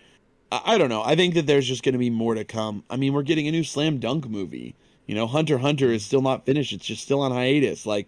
I, 0.51 0.61
I 0.65 0.77
don't 0.77 0.89
know. 0.89 1.03
I 1.03 1.15
think 1.15 1.33
that 1.35 1.47
there's 1.47 1.67
just 1.67 1.83
going 1.83 1.93
to 1.93 1.99
be 1.99 2.09
more 2.09 2.35
to 2.35 2.43
come. 2.43 2.83
I 2.89 2.97
mean, 2.97 3.13
we're 3.13 3.23
getting 3.23 3.47
a 3.47 3.51
new 3.51 3.63
Slam 3.63 3.99
Dunk 3.99 4.29
movie. 4.29 4.75
You 5.07 5.15
know, 5.15 5.27
Hunter 5.27 5.57
Hunter 5.59 5.91
is 5.91 6.03
still 6.03 6.21
not 6.21 6.45
finished. 6.45 6.73
It's 6.73 6.85
just 6.85 7.03
still 7.03 7.21
on 7.21 7.31
hiatus. 7.31 7.85
Like 7.85 8.07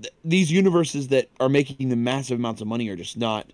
th- 0.00 0.12
these 0.24 0.52
universes 0.52 1.08
that 1.08 1.28
are 1.40 1.48
making 1.48 1.88
the 1.88 1.96
massive 1.96 2.38
amounts 2.38 2.60
of 2.60 2.66
money 2.66 2.88
are 2.88 2.96
just 2.96 3.16
not. 3.16 3.52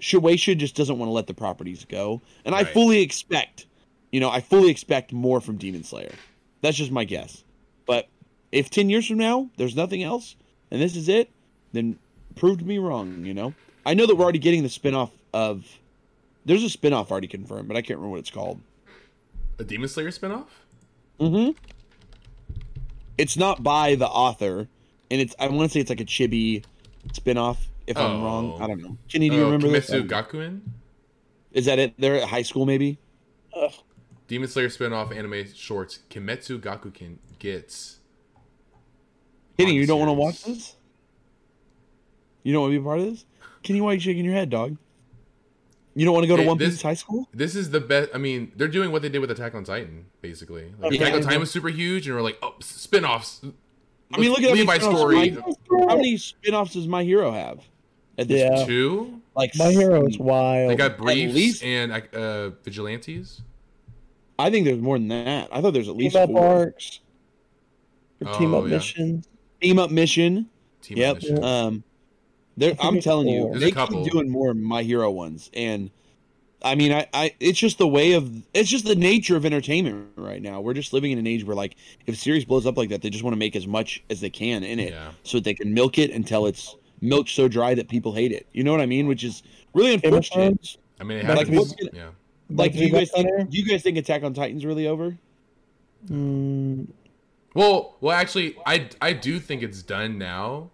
Shueisha 0.00 0.56
just 0.56 0.76
doesn't 0.76 0.98
want 0.98 1.08
to 1.08 1.14
let 1.14 1.26
the 1.26 1.34
properties 1.34 1.84
go, 1.86 2.20
and 2.44 2.54
I 2.54 2.64
fully 2.64 3.00
expect, 3.00 3.66
you 4.12 4.20
know, 4.20 4.28
I 4.28 4.40
fully 4.40 4.70
expect 4.70 5.10
more 5.10 5.40
from 5.40 5.56
Demon 5.56 5.84
Slayer. 5.84 6.12
That's 6.60 6.76
just 6.76 6.90
my 6.90 7.04
guess. 7.04 7.44
But 7.86 8.06
if 8.52 8.68
ten 8.68 8.90
years 8.90 9.06
from 9.06 9.16
now 9.16 9.48
there's 9.56 9.74
nothing 9.74 10.02
else, 10.02 10.36
and 10.70 10.82
this 10.82 10.96
is 10.96 11.08
it, 11.08 11.30
then 11.72 11.98
proved 12.34 12.64
me 12.64 12.78
wrong. 12.78 13.24
You 13.24 13.34
know, 13.34 13.54
I 13.86 13.94
know 13.94 14.06
that 14.06 14.14
we're 14.14 14.24
already 14.24 14.38
getting 14.38 14.62
the 14.62 14.68
spinoff 14.68 15.10
of. 15.32 15.64
There's 16.46 16.62
a 16.62 16.68
spinoff 16.68 17.10
already 17.10 17.26
confirmed, 17.26 17.66
but 17.68 17.76
I 17.76 17.82
can't 17.82 17.98
remember 17.98 18.12
what 18.12 18.20
it's 18.20 18.30
called. 18.30 18.60
A 19.58 19.64
Demon 19.64 19.88
Slayer 19.88 20.10
spinoff? 20.10 20.46
Mm-hmm. 21.20 21.50
It's 23.18 23.36
not 23.36 23.62
by 23.64 23.96
the 23.96 24.06
author, 24.06 24.68
and 25.10 25.20
it's 25.20 25.34
I 25.38 25.48
want 25.48 25.70
to 25.70 25.74
say 25.74 25.80
it's 25.80 25.90
like 25.90 26.00
a 26.00 26.04
chibi 26.04 26.64
spinoff. 27.08 27.58
If 27.86 27.96
I'm 27.96 28.20
Oh. 28.20 28.24
wrong, 28.24 28.62
I 28.62 28.66
don't 28.68 28.80
know. 28.80 28.96
Kenny, 29.08 29.28
do 29.28 29.36
you 29.36 29.42
Oh, 29.42 29.46
remember 29.46 29.68
this? 29.68 29.90
Kimetsu 29.90 30.08
Gakuen? 30.08 30.60
Is 31.52 31.64
that 31.66 31.78
it? 31.78 31.94
They're 31.98 32.16
at 32.16 32.28
high 32.28 32.42
school, 32.42 32.64
maybe. 32.66 32.98
Ugh. 33.54 33.72
Demon 34.28 34.48
Slayer 34.48 34.68
spinoff 34.68 35.16
anime 35.16 35.52
shorts 35.52 36.00
Kimetsu 36.10 36.60
Gakuen 36.60 37.16
gets. 37.38 37.98
Kenny, 39.58 39.72
you 39.74 39.86
don't 39.86 39.98
want 39.98 40.10
to 40.10 40.12
watch 40.14 40.44
this? 40.44 40.76
You 42.42 42.52
don't 42.52 42.62
want 42.62 42.72
to 42.74 42.78
be 42.78 42.82
a 42.82 42.84
part 42.84 42.98
of 43.00 43.06
this? 43.06 43.24
Kenny, 43.62 43.80
why 43.80 43.90
are 43.90 43.94
you 43.94 44.00
shaking 44.00 44.24
your 44.24 44.34
head, 44.34 44.50
dog? 44.50 44.76
You 45.98 46.04
don't 46.04 46.12
want 46.14 46.24
to 46.24 46.28
go 46.28 46.36
to 46.36 46.42
Hey, 46.42 46.48
One 46.48 46.58
this- 46.58 46.74
Piece 46.74 46.82
high 46.82 46.94
school? 46.94 47.26
This 47.32 47.56
is 47.56 47.70
the 47.70 47.80
best. 47.80 48.10
I 48.14 48.18
mean, 48.18 48.52
they're 48.54 48.68
doing 48.68 48.92
what 48.92 49.00
they 49.02 49.08
did 49.08 49.18
with 49.20 49.30
Attack 49.30 49.54
on 49.54 49.64
Titan, 49.64 50.04
basically. 50.20 50.66
Like, 50.78 50.92
Okay. 50.92 50.96
Attack 50.96 51.14
on 51.14 51.22
Titan 51.22 51.40
was 51.40 51.50
super 51.50 51.68
huge, 51.70 52.06
and 52.06 52.14
we're 52.14 52.22
like, 52.22 52.38
oh, 52.42 52.54
s- 52.60 52.86
spinoffs. 52.86 53.52
I 54.12 54.18
mean, 54.20 54.28
look 54.30 54.40
at 54.40 54.44
how 54.44 54.50
many 54.50 54.60
Levi 54.60 54.74
spin-offs 54.78 54.98
story. 54.98 55.30
Mike- 55.30 55.88
How 55.88 55.96
many 55.96 56.16
spin-offs 56.18 56.74
does 56.74 56.86
My 56.86 57.02
Hero 57.02 57.32
have? 57.32 57.60
At 58.18 58.28
this 58.28 58.40
Yeah. 58.40 58.64
Two. 58.66 59.20
like 59.34 59.52
My 59.56 59.70
hero 59.72 60.06
is 60.06 60.18
wild. 60.18 60.70
They 60.70 60.76
got 60.76 60.96
briefs 60.96 61.34
least- 61.34 61.62
and 61.64 61.92
uh, 61.92 62.50
vigilantes. 62.64 63.42
I 64.38 64.50
think 64.50 64.64
there's 64.66 64.80
more 64.80 64.98
than 64.98 65.08
that. 65.08 65.48
I 65.52 65.60
thought 65.60 65.72
there's 65.72 65.88
at 65.88 65.92
team 65.92 65.98
least 66.04 66.16
up 66.16 66.30
four. 66.30 66.44
arcs. 66.46 67.00
Or 68.24 68.32
team 68.38 68.54
Oh, 68.54 68.58
up 68.60 68.64
yeah. 68.64 68.76
missions. 68.76 69.28
Team 69.62 69.78
Up 69.78 69.90
Mission. 69.90 70.48
Team 70.82 70.98
Yep. 70.98 71.14
Mission. 71.16 71.44
Um, 71.44 71.84
there, 72.56 72.72
I 72.72 72.74
think 72.74 72.84
I'm 72.84 73.00
telling 73.10 73.28
you. 73.28 73.48
There's 73.50 73.60
they 73.60 73.70
couple. 73.70 74.02
keep 74.02 74.12
doing 74.12 74.28
more 74.30 74.54
My 74.54 74.82
Hero 74.82 75.10
ones, 75.10 75.50
and 75.54 75.90
I 76.62 76.74
mean, 76.74 76.90
I, 76.92 77.06
I, 77.12 77.34
it's 77.38 77.58
just 77.58 77.78
the 77.78 77.86
way 77.86 78.12
of, 78.12 78.30
it's 78.54 78.68
just 78.70 78.86
the 78.86 78.96
nature 78.96 79.36
of 79.36 79.44
entertainment 79.44 80.08
right 80.16 80.40
now. 80.42 80.60
We're 80.60 80.74
just 80.74 80.92
living 80.92 81.12
in 81.12 81.18
an 81.18 81.26
age 81.26 81.44
where, 81.44 81.54
like, 81.54 81.76
if 82.06 82.14
a 82.14 82.18
series 82.18 82.44
blows 82.46 82.66
up 82.66 82.76
like 82.78 82.88
that, 82.88 83.02
they 83.02 83.10
just 83.10 83.22
want 83.22 83.34
to 83.34 83.38
make 83.38 83.54
as 83.54 83.66
much 83.66 84.02
as 84.10 84.20
they 84.20 84.30
can 84.30 84.64
in 84.64 84.80
it, 84.80 84.92
Yeah. 84.92 85.10
so 85.22 85.36
that 85.36 85.44
they 85.44 85.54
can 85.54 85.74
milk 85.74 85.98
it 85.98 86.10
until 86.10 86.46
it's 86.46 86.74
milked 87.02 87.28
so 87.28 87.46
dry 87.46 87.74
that 87.74 87.88
people 87.88 88.12
hate 88.14 88.32
it. 88.32 88.46
You 88.52 88.64
know 88.64 88.72
what 88.72 88.80
I 88.80 88.86
mean? 88.86 89.06
Which 89.06 89.22
is 89.22 89.42
really 89.74 89.94
unfortunate. 89.94 90.76
I 90.98 91.04
mean, 91.04 91.18
it 91.18 91.26
Like, 91.26 91.38
has 91.38 91.44
to 91.46 91.50
be. 91.52 91.58
what's 91.58 91.72
gonna- 91.74 91.90
Yeah. 91.94 92.08
Like, 92.48 92.72
do 92.72 92.78
you 92.78 92.90
guys 92.90 93.10
think, 93.10 93.28
do 93.50 93.58
you 93.58 93.66
guys 93.66 93.82
think 93.82 93.98
Attack 93.98 94.22
on 94.24 94.32
Titan's 94.32 94.64
really 94.64 94.86
over? 94.86 95.16
Mm, 96.10 96.86
Well, 97.54 97.96
well, 98.00 98.16
actually, 98.16 98.56
I 98.66 98.88
I 99.00 99.12
do 99.12 99.40
think 99.40 99.62
it's 99.62 99.82
done 99.82 100.18
now, 100.18 100.70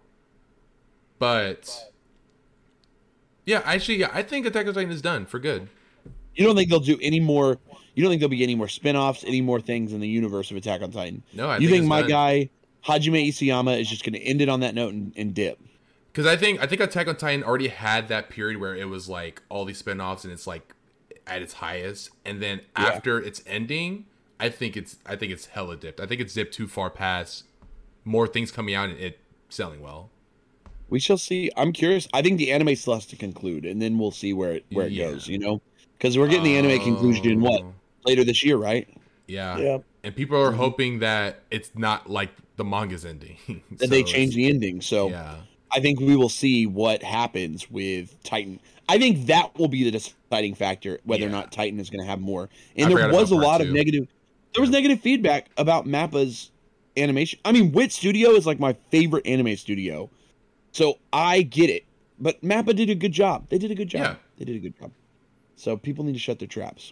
but 1.23 1.89
yeah, 3.45 3.61
actually, 3.63 3.95
yeah, 3.95 4.09
I 4.13 4.23
think 4.23 4.45
Attack 4.45 4.67
on 4.67 4.73
Titan 4.73 4.91
is 4.91 5.01
done 5.01 5.25
for 5.25 5.39
good. 5.39 5.69
You 6.35 6.45
don't 6.45 6.53
think 6.57 6.69
they'll 6.69 6.81
do 6.81 6.99
any 7.01 7.21
more? 7.21 7.59
You 7.95 8.03
don't 8.03 8.11
think 8.11 8.19
there'll 8.19 8.29
be 8.29 8.43
any 8.43 8.55
more 8.55 8.67
spin-offs, 8.67 9.23
any 9.23 9.39
more 9.39 9.61
things 9.61 9.93
in 9.93 10.01
the 10.01 10.07
universe 10.07 10.51
of 10.51 10.57
Attack 10.57 10.81
on 10.81 10.91
Titan? 10.91 11.23
No, 11.31 11.47
I 11.47 11.59
you 11.59 11.69
think, 11.69 11.83
think 11.83 11.87
my 11.87 12.01
done. 12.01 12.09
guy 12.09 12.49
Hajime 12.85 13.29
Isayama 13.29 13.79
is 13.79 13.89
just 13.89 14.03
going 14.03 14.13
to 14.15 14.19
end 14.21 14.41
it 14.41 14.49
on 14.49 14.59
that 14.59 14.75
note 14.75 14.93
and, 14.93 15.13
and 15.15 15.33
dip? 15.33 15.61
Because 16.11 16.25
I 16.25 16.35
think 16.35 16.61
I 16.61 16.67
think 16.67 16.81
Attack 16.81 17.07
on 17.07 17.15
Titan 17.15 17.41
already 17.45 17.69
had 17.69 18.09
that 18.09 18.29
period 18.29 18.59
where 18.59 18.75
it 18.75 18.89
was 18.89 19.07
like 19.07 19.41
all 19.47 19.63
these 19.63 19.77
spin-offs 19.77 20.25
and 20.25 20.33
it's 20.33 20.45
like 20.45 20.75
at 21.25 21.41
its 21.41 21.53
highest, 21.53 22.09
and 22.25 22.43
then 22.43 22.59
Yeah. 22.77 22.87
after 22.87 23.17
its 23.17 23.41
ending, 23.47 24.07
I 24.41 24.49
think 24.49 24.75
it's 24.75 24.97
I 25.05 25.15
think 25.15 25.31
it's 25.31 25.45
hella 25.45 25.77
dipped. 25.77 26.01
I 26.01 26.05
think 26.05 26.19
it's 26.19 26.33
dipped 26.33 26.53
too 26.53 26.67
far 26.67 26.89
past 26.89 27.45
more 28.03 28.27
things 28.27 28.51
coming 28.51 28.75
out 28.75 28.89
and 28.89 28.99
it 28.99 29.19
selling 29.47 29.79
well. 29.81 30.09
We 30.93 30.99
shall 30.99 31.17
see. 31.17 31.49
I'm 31.57 31.73
curious. 31.73 32.07
I 32.13 32.21
think 32.21 32.37
the 32.37 32.51
anime 32.51 32.75
still 32.75 32.93
has 32.93 33.07
to 33.07 33.15
conclude, 33.15 33.65
and 33.65 33.81
then 33.81 33.97
we'll 33.97 34.11
see 34.11 34.31
where 34.31 34.51
it 34.51 34.65
where 34.71 34.85
it 34.85 34.91
Yeah. 34.91 35.09
goes. 35.09 35.27
You 35.27 35.39
know, 35.39 35.59
because 35.97 36.19
we're 36.19 36.27
getting 36.27 36.43
the 36.43 36.55
anime 36.55 36.79
conclusion 36.83 37.31
in 37.31 37.41
what 37.41 37.63
Oh, 37.63 37.73
later 38.05 38.23
this 38.23 38.43
year, 38.43 38.57
right? 38.57 38.87
Yeah. 39.27 39.57
yeah. 39.57 39.77
And 40.03 40.15
people 40.15 40.39
are 40.39 40.51
hoping 40.51 40.99
that 40.99 41.39
it's 41.49 41.71
not 41.73 42.11
like 42.11 42.29
the 42.57 42.63
manga's 42.63 43.05
ending. 43.05 43.37
That 43.77 43.89
they 43.89 44.03
change 44.03 44.35
the 44.35 44.47
ending. 44.47 44.81
So 44.81 45.09
Yeah. 45.09 45.37
I 45.71 45.79
think 45.79 45.99
we 45.99 46.15
will 46.15 46.29
see 46.29 46.67
what 46.67 47.01
happens 47.01 47.71
with 47.71 48.21
Titan. 48.21 48.59
I 48.87 48.99
think 48.99 49.25
that 49.25 49.57
will 49.57 49.69
be 49.69 49.83
the 49.89 49.89
deciding 49.97 50.53
factor 50.53 50.99
whether 51.05 51.25
or 51.25 51.29
not 51.31 51.51
Titan 51.51 51.79
is 51.79 51.89
going 51.89 52.01
to 52.03 52.07
have 52.07 52.21
more. 52.21 52.49
I 52.77 52.83
And 52.83 52.91
there 52.91 53.09
was 53.11 53.31
a 53.31 53.35
about 53.35 53.45
part 53.45 53.61
lot 53.61 53.61
of 53.61 53.73
negative. 53.73 54.07
There 54.53 54.61
was 54.61 54.69
negative 54.69 54.99
feedback 54.99 55.49
about 55.57 55.87
Mappa's 55.87 56.51
animation. 56.95 57.39
I 57.43 57.51
mean, 57.51 57.71
Wit 57.71 57.91
Studio 57.91 58.31
is 58.35 58.45
like 58.45 58.59
my 58.59 58.73
favorite 58.91 59.25
anime 59.25 59.55
studio, 59.55 60.11
so 60.73 60.99
I 61.13 61.43
get 61.43 61.69
it. 61.69 61.85
But 62.19 62.41
Mappa 62.41 62.75
did 62.75 62.89
a 62.89 62.95
good 62.95 63.13
job. 63.13 63.47
They 63.47 63.57
did 63.57 63.71
a 63.71 63.75
good 63.75 63.87
job. 63.87 64.01
Yeah. 64.01 64.15
They 64.37 64.45
did 64.45 64.57
a 64.57 64.59
good 64.59 64.77
job. 64.77 64.91
So 65.55 65.77
people 65.77 66.03
need 66.03 66.13
to 66.13 66.19
shut 66.19 66.39
their 66.39 66.47
traps. 66.47 66.91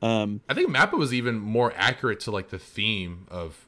Um, 0.00 0.40
I 0.48 0.54
think 0.54 0.70
Mappa 0.70 0.96
was 0.96 1.12
even 1.12 1.40
more 1.40 1.72
accurate 1.76 2.20
to 2.20 2.30
like 2.30 2.50
the 2.50 2.58
theme 2.58 3.26
of 3.28 3.66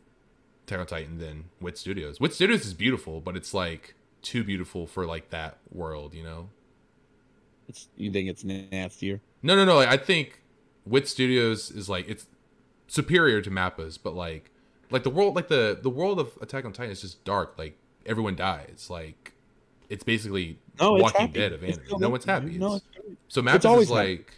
Attack 0.67 0.79
on 0.79 0.87
Titan 0.87 1.19
than 1.19 1.47
Wit 1.61 1.77
Studios. 1.77 2.21
Wit 2.21 2.33
Studios 2.33 2.65
is 2.65 2.75
beautiful, 2.75 3.21
but 3.21 3.37
it's 3.37 3.53
like 3.53 3.95
too 4.23 4.45
beautiful 4.45 4.87
for 4.87 5.05
like 5.05 5.31
that 5.31 5.59
world, 5.73 6.15
you 6.15 6.23
know? 6.23 6.51
it's, 7.69 7.89
you 7.97 8.11
think 8.11 8.29
it's 8.29 8.45
nastier? 8.45 9.21
No, 9.43 9.57
no, 9.57 9.65
no. 9.65 9.77
Like, 9.77 9.89
I 9.89 9.97
think 9.97 10.41
Wit 10.85 11.09
Studios 11.09 11.71
is 11.71 11.89
like 11.89 12.09
it's 12.09 12.27
superior 12.87 13.41
to 13.43 13.51
Mappa's, 13.51 13.99
but 13.99 14.15
like 14.15 14.51
like 14.91 15.03
the 15.03 15.11
world 15.11 15.35
like 15.35 15.49
the 15.49 15.79
the 15.81 15.91
world 15.91 16.21
of 16.21 16.37
Attack 16.41 16.65
on 16.65 16.73
Titan 16.73 16.93
is 16.93 17.01
just 17.01 17.25
dark. 17.25 17.55
Like 17.59 17.79
everyone 18.05 18.37
dies. 18.37 18.89
Like 18.91 19.33
it's 19.89 20.05
basically 20.05 20.59
No, 20.81 20.95
Walking 20.95 21.21
happy. 21.23 21.33
Dead 21.35 21.53
of 21.53 21.63
It's 21.65 21.79
anime. 21.79 22.01
No 22.01 22.09
one's 22.11 22.25
happy. 22.25 22.59
No, 22.59 22.77
It's- 22.77 22.83
it's- 22.99 23.17
So 23.29 23.43
Mappa's 23.43 23.65
always 23.65 23.89
is 23.91 23.95
happy. 23.97 24.09
like 24.17 24.33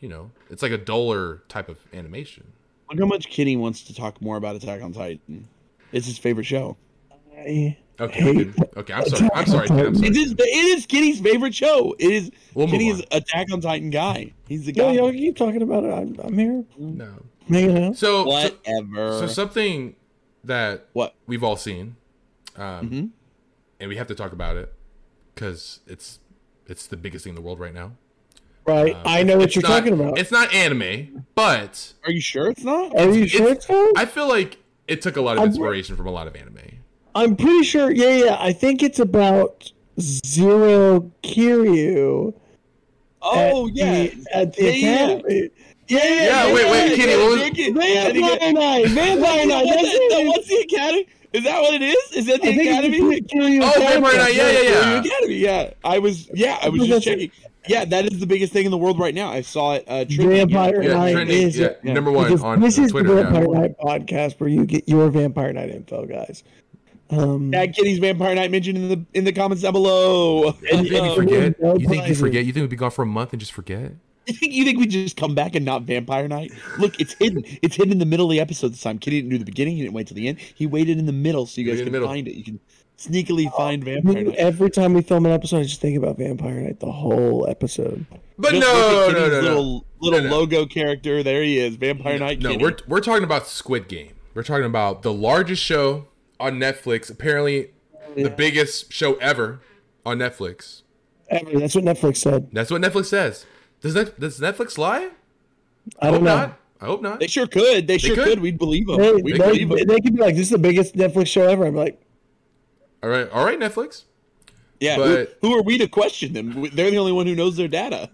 you 0.00 0.08
know, 0.08 0.30
it's 0.50 0.62
like 0.62 0.72
a 0.72 0.78
duller 0.78 1.42
type 1.48 1.68
of 1.68 1.78
animation. 1.92 2.44
look 2.90 2.98
how 2.98 3.06
much 3.06 3.28
Kenny 3.30 3.56
wants 3.56 3.84
to 3.84 3.94
talk 3.94 4.20
more 4.20 4.36
about 4.36 4.54
Attack 4.56 4.82
on 4.82 4.92
Titan. 4.92 5.46
It's 5.92 6.06
his 6.06 6.18
favorite 6.18 6.44
show. 6.44 6.76
I, 7.36 7.76
Okay, 8.00 8.24
we 8.24 8.44
Hate 8.44 8.54
can- 8.56 8.64
okay. 8.78 8.92
I'm 8.94 9.04
sorry. 9.06 9.28
I'm 9.34 9.46
sorry. 9.46 9.68
I'm 9.68 9.94
sorry. 9.94 10.08
It 10.08 10.16
is. 10.16 10.32
It 10.32 10.40
is 10.40 10.86
Kenny's 10.86 11.20
favorite 11.20 11.54
show. 11.54 11.94
It 11.98 12.10
is. 12.10 12.30
We'll 12.54 12.66
move 12.66 12.72
Kenny 12.72 12.90
on. 12.90 12.98
is 12.98 13.04
Attack 13.12 13.52
on 13.52 13.60
Titan 13.60 13.90
guy. 13.90 14.32
He's 14.48 14.64
the 14.64 14.74
yo, 14.74 14.86
guy. 14.88 14.92
yo, 14.94 15.12
keep 15.12 15.36
talking 15.36 15.62
about 15.62 15.84
it. 15.84 15.92
I'm, 15.92 16.16
I'm 16.22 16.36
here. 16.38 16.64
No. 16.78 17.12
Hanging 17.48 17.84
out. 17.84 17.96
So, 17.96 18.24
so 18.24 18.26
Whatever. 18.26 19.18
so 19.20 19.26
something 19.28 19.94
that 20.44 20.88
what? 20.94 21.14
we've 21.26 21.44
all 21.44 21.56
seen, 21.56 21.96
um, 22.56 22.90
Mhm. 22.90 23.10
and 23.78 23.88
we 23.88 23.96
have 23.96 24.06
to 24.08 24.14
talk 24.14 24.32
about 24.32 24.56
it 24.56 24.72
because 25.34 25.80
it's 25.86 26.18
it's 26.66 26.86
the 26.86 26.96
biggest 26.96 27.24
thing 27.24 27.30
in 27.32 27.34
the 27.34 27.40
world 27.40 27.60
right 27.60 27.74
now. 27.74 27.92
Right. 28.64 28.94
Um, 28.94 29.02
I 29.04 29.22
know 29.24 29.38
what 29.38 29.56
you're 29.56 29.62
not- 29.62 29.68
talking 29.80 29.92
about. 29.94 30.18
It's 30.18 30.30
not 30.30 30.52
anime, 30.54 31.24
but 31.34 31.92
Are 32.04 32.12
you 32.12 32.20
sure 32.20 32.48
it's 32.50 32.62
not? 32.62 32.96
Are 32.96 33.10
you 33.10 33.26
sure 33.26 33.50
it's 33.52 33.68
not? 33.68 33.92
I 33.96 34.06
feel 34.06 34.28
like 34.28 34.58
it 34.86 35.02
took 35.02 35.16
a 35.16 35.20
lot 35.20 35.32
of 35.36 35.40
I'm- 35.40 35.48
inspiration 35.48 35.96
from 35.96 36.06
a 36.06 36.10
lot 36.12 36.26
of 36.28 36.36
anime. 36.36 36.58
I'm 37.14 37.36
pretty 37.36 37.64
sure. 37.64 37.90
Yeah, 37.90 38.24
yeah. 38.24 38.36
I 38.40 38.52
think 38.52 38.82
it's 38.82 38.98
about 38.98 39.70
Zero 40.00 41.10
Kiryu. 41.22 42.32
Oh 43.20 43.68
at 43.68 43.74
yeah, 43.74 43.92
the, 44.06 44.26
at 44.36 44.54
the 44.54 44.62
Yeah, 44.64 44.70
yeah. 44.70 45.04
academy. 45.10 45.50
yeah, 45.88 46.04
Yeah, 46.48 46.54
wait, 46.54 46.70
wait, 46.70 46.96
Kenny, 46.96 47.16
what 47.16 47.30
was- 47.32 47.74
Vampire 47.74 48.52
Knight, 48.52 48.86
Vampire 48.88 49.46
Knight. 49.46 49.66
That's 49.68 49.88
it. 49.88 50.26
What's 50.28 50.48
the 50.48 50.56
academy? 50.72 51.06
Is 51.32 51.44
that 51.44 51.60
what 51.62 51.74
it 51.74 51.82
is? 51.82 52.12
Is 52.16 52.26
that 52.26 52.42
the 52.42 52.48
I 52.50 52.54
think 52.56 52.70
academy? 52.70 52.98
it's 53.16 53.32
the 53.32 53.38
Oh, 53.40 53.68
Academy. 53.70 53.86
Vampire 53.88 54.16
Knight, 54.18 54.34
yeah, 54.34 54.50
yeah, 54.50 54.60
yeah. 54.60 55.00
The 55.00 55.08
academy. 55.08 55.34
Yeah, 55.36 55.70
I 55.84 55.98
was. 55.98 56.30
Yeah, 56.34 56.58
I 56.62 56.68
was 56.68 56.80
just 56.86 56.90
that's- 56.90 57.04
checking. 57.04 57.30
Yeah, 57.68 57.84
that 57.84 58.12
is 58.12 58.18
the 58.18 58.26
biggest 58.26 58.52
thing 58.52 58.64
in 58.64 58.72
the 58.72 58.76
world 58.76 58.98
right 58.98 59.14
now. 59.14 59.30
I 59.30 59.40
saw 59.42 59.74
it. 59.74 59.84
Uh, 59.86 60.04
trending, 60.04 60.48
Vampire 60.48 60.82
Yeah, 60.82 60.94
Night 60.94 61.12
trending, 61.12 61.42
is 61.46 61.56
yeah, 61.56 61.68
yeah. 61.84 61.92
number 61.92 62.10
one 62.10 62.24
because 62.26 62.42
on 62.42 62.58
this 62.60 62.76
uh, 62.76 62.82
is 62.82 62.90
Twitter. 62.90 63.08
the 63.14 63.20
yeah. 63.22 63.30
Vampire 63.30 63.54
Knight 63.54 63.78
podcast 63.78 64.40
where 64.40 64.48
you 64.50 64.66
get 64.66 64.88
your 64.88 65.08
Vampire 65.10 65.52
Knight 65.52 65.70
info, 65.70 66.04
guys. 66.04 66.42
Um, 67.10 67.54
Add 67.54 67.74
Kitty's 67.76 68.00
Vampire 68.00 68.34
Knight 68.34 68.50
mentioned 68.50 68.78
in 68.78 68.88
the 68.88 69.04
in 69.14 69.24
the 69.24 69.32
comments 69.32 69.62
down 69.62 69.74
below. 69.74 70.46
You 70.46 70.52
think 70.52 70.90
we 70.90 70.98
Uh, 70.98 71.14
forget? 71.14 71.56
You 71.60 71.88
think 71.88 72.08
we 72.08 72.14
forget? 72.14 72.44
You 72.44 72.52
think 72.52 72.64
we'd 72.64 72.70
be 72.70 72.76
gone 72.76 72.90
for 72.90 73.02
a 73.02 73.06
month 73.06 73.32
and 73.32 73.38
just 73.38 73.52
forget? 73.52 73.92
You 74.26 74.34
think 74.34 74.52
you 74.52 74.64
think 74.64 74.78
we 74.78 74.86
just 74.86 75.16
come 75.16 75.34
back 75.34 75.54
and 75.56 75.64
not 75.64 75.82
Vampire 75.82 76.28
Knight? 76.28 76.52
Look, 76.78 77.00
it's 77.00 77.14
hidden. 77.14 77.44
It's 77.60 77.74
hidden 77.76 77.92
in 77.92 77.98
the 77.98 78.06
middle 78.06 78.26
of 78.26 78.30
the 78.30 78.40
episode 78.40 78.68
this 78.72 78.80
time. 78.80 78.98
Kitty 78.98 79.18
didn't 79.20 79.30
do 79.30 79.38
the 79.38 79.44
beginning. 79.44 79.74
He 79.76 79.82
didn't 79.82 79.94
wait 79.94 80.06
till 80.06 80.14
the 80.14 80.28
end. 80.28 80.38
He 80.38 80.66
waited 80.66 80.98
in 80.98 81.06
the 81.06 81.12
middle 81.12 81.46
so 81.46 81.60
you 81.60 81.68
guys 81.68 81.82
can 81.82 81.90
middle. 81.90 82.06
find 82.06 82.28
it. 82.28 82.34
You 82.36 82.44
can 82.44 82.60
sneakily 82.98 83.48
oh, 83.52 83.56
find 83.56 83.82
I 83.82 83.86
Vampire 83.94 84.14
mean, 84.14 84.26
Night. 84.28 84.36
every 84.36 84.70
time 84.70 84.94
we 84.94 85.02
film 85.02 85.26
an 85.26 85.32
episode, 85.32 85.58
I 85.58 85.62
just 85.64 85.80
think 85.80 85.96
about 85.98 86.18
Vampire 86.18 86.60
Knight 86.60 86.78
the 86.78 86.92
whole 86.92 87.48
episode. 87.48 88.06
But 88.38 88.52
Just 88.52 88.62
no, 88.66 88.72
look 88.72 89.12
no, 89.12 89.18
Kitty's 89.18 89.32
no, 89.32 89.40
no, 89.40 89.48
Little, 89.48 89.86
little 90.00 90.20
No, 90.22 90.28
no. 90.28 90.36
logo 90.36 90.66
character. 90.66 91.22
There 91.24 91.42
he 91.42 91.58
is. 91.58 91.74
Vampire 91.76 92.18
Knight. 92.18 92.40
No, 92.40 92.50
Kitty. 92.52 92.62
we're 92.64 92.76
we're 92.86 93.00
talking 93.00 93.24
about 93.24 93.48
Squid 93.48 93.88
Game. 93.88 94.12
We're 94.34 94.42
talking 94.44 94.64
about 94.66 95.02
the 95.02 95.12
largest 95.12 95.62
show 95.62 96.06
on 96.38 96.58
Netflix. 96.60 97.10
Apparently, 97.10 97.72
the 98.16 98.30
biggest 98.30 98.92
show 98.92 99.14
ever 99.14 99.60
on 100.06 100.18
Netflix. 100.18 100.82
Ever. 101.28 101.58
That's 101.58 101.74
what 101.74 101.84
Netflix 101.84 102.18
said. 102.18 102.48
That's 102.52 102.70
what 102.70 102.80
Netflix 102.82 103.06
says. 103.06 103.46
Does 103.82 103.94
that 103.94 104.18
does 104.18 104.40
Netflix 104.40 104.78
lie? 104.78 105.10
I 106.00 106.06
hope 106.06 106.14
don't 106.14 106.24
know. 106.24 106.36
not. 106.36 106.58
I 106.80 106.86
hope 106.86 107.02
not. 107.02 107.20
They 107.20 107.26
sure 107.28 107.46
could. 107.46 107.86
They, 107.86 107.98
sure 107.98 108.14
could. 108.16 108.24
could. 108.24 108.40
We'd 108.40 108.58
believe 108.58 108.86
them. 108.86 108.96
They, 108.98 109.12
We'd 109.12 109.34
they, 109.34 109.38
believe 109.38 109.68
them. 109.68 109.78
they 109.86 110.00
could 110.00 110.14
be 110.16 110.20
like, 110.22 110.34
"This 110.34 110.44
is 110.46 110.50
the 110.50 110.58
biggest 110.58 110.94
Netflix 110.96 111.26
show 111.28 111.46
ever." 111.46 111.64
I'm 111.66 111.76
like, 111.76 112.00
All 113.02 113.08
right, 113.10 113.28
all 113.30 113.44
right, 113.44 113.58
Netflix. 113.58 114.04
Yeah. 114.80 114.96
but- 114.96 115.36
who, 115.40 115.48
who 115.50 115.58
are 115.58 115.62
we 115.62 115.78
to 115.78 115.86
question 115.86 116.32
them? 116.32 116.68
They're 116.74 116.90
the 116.90 116.98
only 116.98 117.12
one 117.12 117.26
who 117.26 117.34
knows 117.36 117.56
their 117.56 117.68
data. 117.68 118.10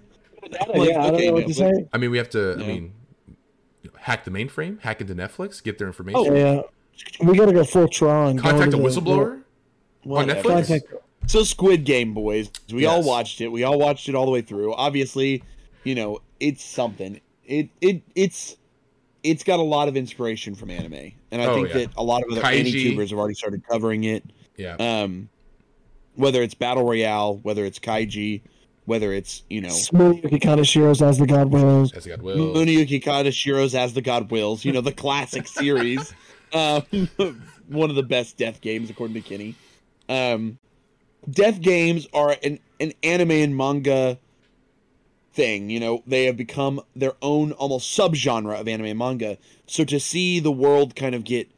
yeah, 0.51 0.59
I 0.61 0.65
don't 0.67 1.15
okay, 1.15 1.27
know 1.29 1.33
what 1.35 1.47
to 1.47 1.55
say. 1.55 1.73
I 1.93 1.99
mean, 1.99 2.11
we 2.11 2.19
have 2.19 2.29
to. 2.31 2.55
I 2.55 2.57
mean, 2.57 2.93
hack 3.97 4.25
the 4.25 4.31
mainframe, 4.31 4.81
hack 4.81 5.01
into 5.01 5.15
Netflix, 5.15 5.63
get 5.63 5.79
their 5.79 5.87
information. 5.87 6.21
Oh, 6.27 6.35
Yeah, 6.35 6.63
we 7.27 7.37
gotta 7.37 7.53
go 7.53 7.65
full 7.65 7.89
Tron. 7.89 8.37
go 8.37 8.43
Contact 8.43 8.71
to 8.73 8.77
a 8.79 8.81
the- 8.81 8.87
whistleblower 8.87 9.43
on 10.09 10.27
Netflix. 10.29 10.43
Contact. 10.69 10.93
So 11.27 11.43
Squid 11.43 11.85
Game, 11.85 12.15
boys. 12.15 12.51
We 12.73 12.87
all 12.87 13.03
watched 13.03 13.41
it. 13.41 13.49
We 13.49 13.65
all 13.65 13.79
watched 13.79 14.09
it 14.09 14.15
all 14.15 14.25
the 14.25 14.31
way 14.31 14.41
through. 14.41 14.73
Obviously, 14.75 15.43
you 15.89 15.95
know, 15.95 16.19
it's 16.39 16.63
something. 16.63 17.21
It 17.47 17.71
it 17.81 18.03
it's 18.15 18.57
it's 19.23 19.43
got 19.43 19.59
a 19.59 19.63
lot 19.63 19.89
of 19.89 19.97
inspiration 19.97 20.55
from 20.55 20.71
anime. 20.71 21.13
And 21.31 21.41
I 21.43 21.47
Oh, 21.47 21.55
think 21.55 21.69
yeah. 21.69 21.75
that 21.79 21.91
a 21.97 22.03
lot 22.03 22.23
of 22.23 22.31
other 22.31 22.43
Kaiji. 22.43 22.71
tubers 22.73 23.11
have 23.11 23.19
already 23.19 23.35
started 23.35 23.67
covering 23.67 24.05
it. 24.05 24.23
Yeah. 24.57 24.77
Um 24.79 25.31
whether 26.15 26.43
it's 26.43 26.55
Battle 26.55 26.85
Royale, 26.85 27.39
whether 27.43 27.65
it's 27.65 27.79
Kaiji, 27.79 28.43
whether 28.85 29.13
it's, 29.13 29.45
you 29.49 29.61
know, 29.61 29.69
Smoothie 29.69 30.41
Kaneshiro's 30.41 31.01
as 31.01 31.17
the 31.19 31.27
God 31.27 31.51
wills. 31.53 31.93
As 31.95 32.07
God 32.07 32.21
will. 32.23 32.55
Muneyuki 32.55 33.03
Kaneshiro's 33.03 33.75
As 33.75 33.95
the 33.95 34.03
God 34.03 34.31
Wills, 34.31 34.65
you 34.65 34.73
know, 34.73 34.81
the 34.81 34.93
classic 34.93 35.47
series. 35.61 36.13
Um, 36.53 36.83
one 37.69 37.89
of 37.91 37.97
the 37.97 38.03
best 38.03 38.37
death 38.37 38.61
games, 38.61 38.91
according 38.91 39.15
to 39.15 39.21
Kenny. 39.21 39.55
Um, 40.09 40.59
death 41.31 41.61
games 41.61 42.09
are 42.13 42.37
an, 42.43 42.59
an 42.81 42.93
anime 43.03 43.31
and 43.33 43.57
manga 43.57 44.19
thing. 45.39 45.71
You 45.71 45.79
know, 45.79 46.03
they 46.05 46.25
have 46.25 46.37
become 46.37 46.81
their 46.97 47.15
own 47.23 47.53
almost 47.53 47.97
subgenre 47.97 48.61
of 48.61 48.67
anime 48.67 48.87
and 48.87 48.99
manga. 48.99 49.39
So 49.67 49.85
to 49.85 50.01
see 50.01 50.41
the 50.41 50.59
world 50.65 50.97
kind 50.97 51.15
of 51.15 51.23
get 51.23 51.49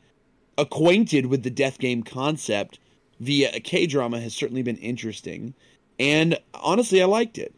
acquainted 0.59 1.27
with 1.27 1.43
the 1.43 1.51
death 1.51 1.79
game 1.79 2.03
concept 2.03 2.79
via 3.19 3.51
a 3.55 3.61
K 3.61 3.87
drama 3.87 4.21
has 4.21 4.35
certainly 4.35 4.63
been 4.63 4.77
interesting. 4.77 5.55
And 5.99 6.39
honestly, 6.53 7.03
I 7.03 7.07
liked 7.07 7.39
it. 7.39 7.55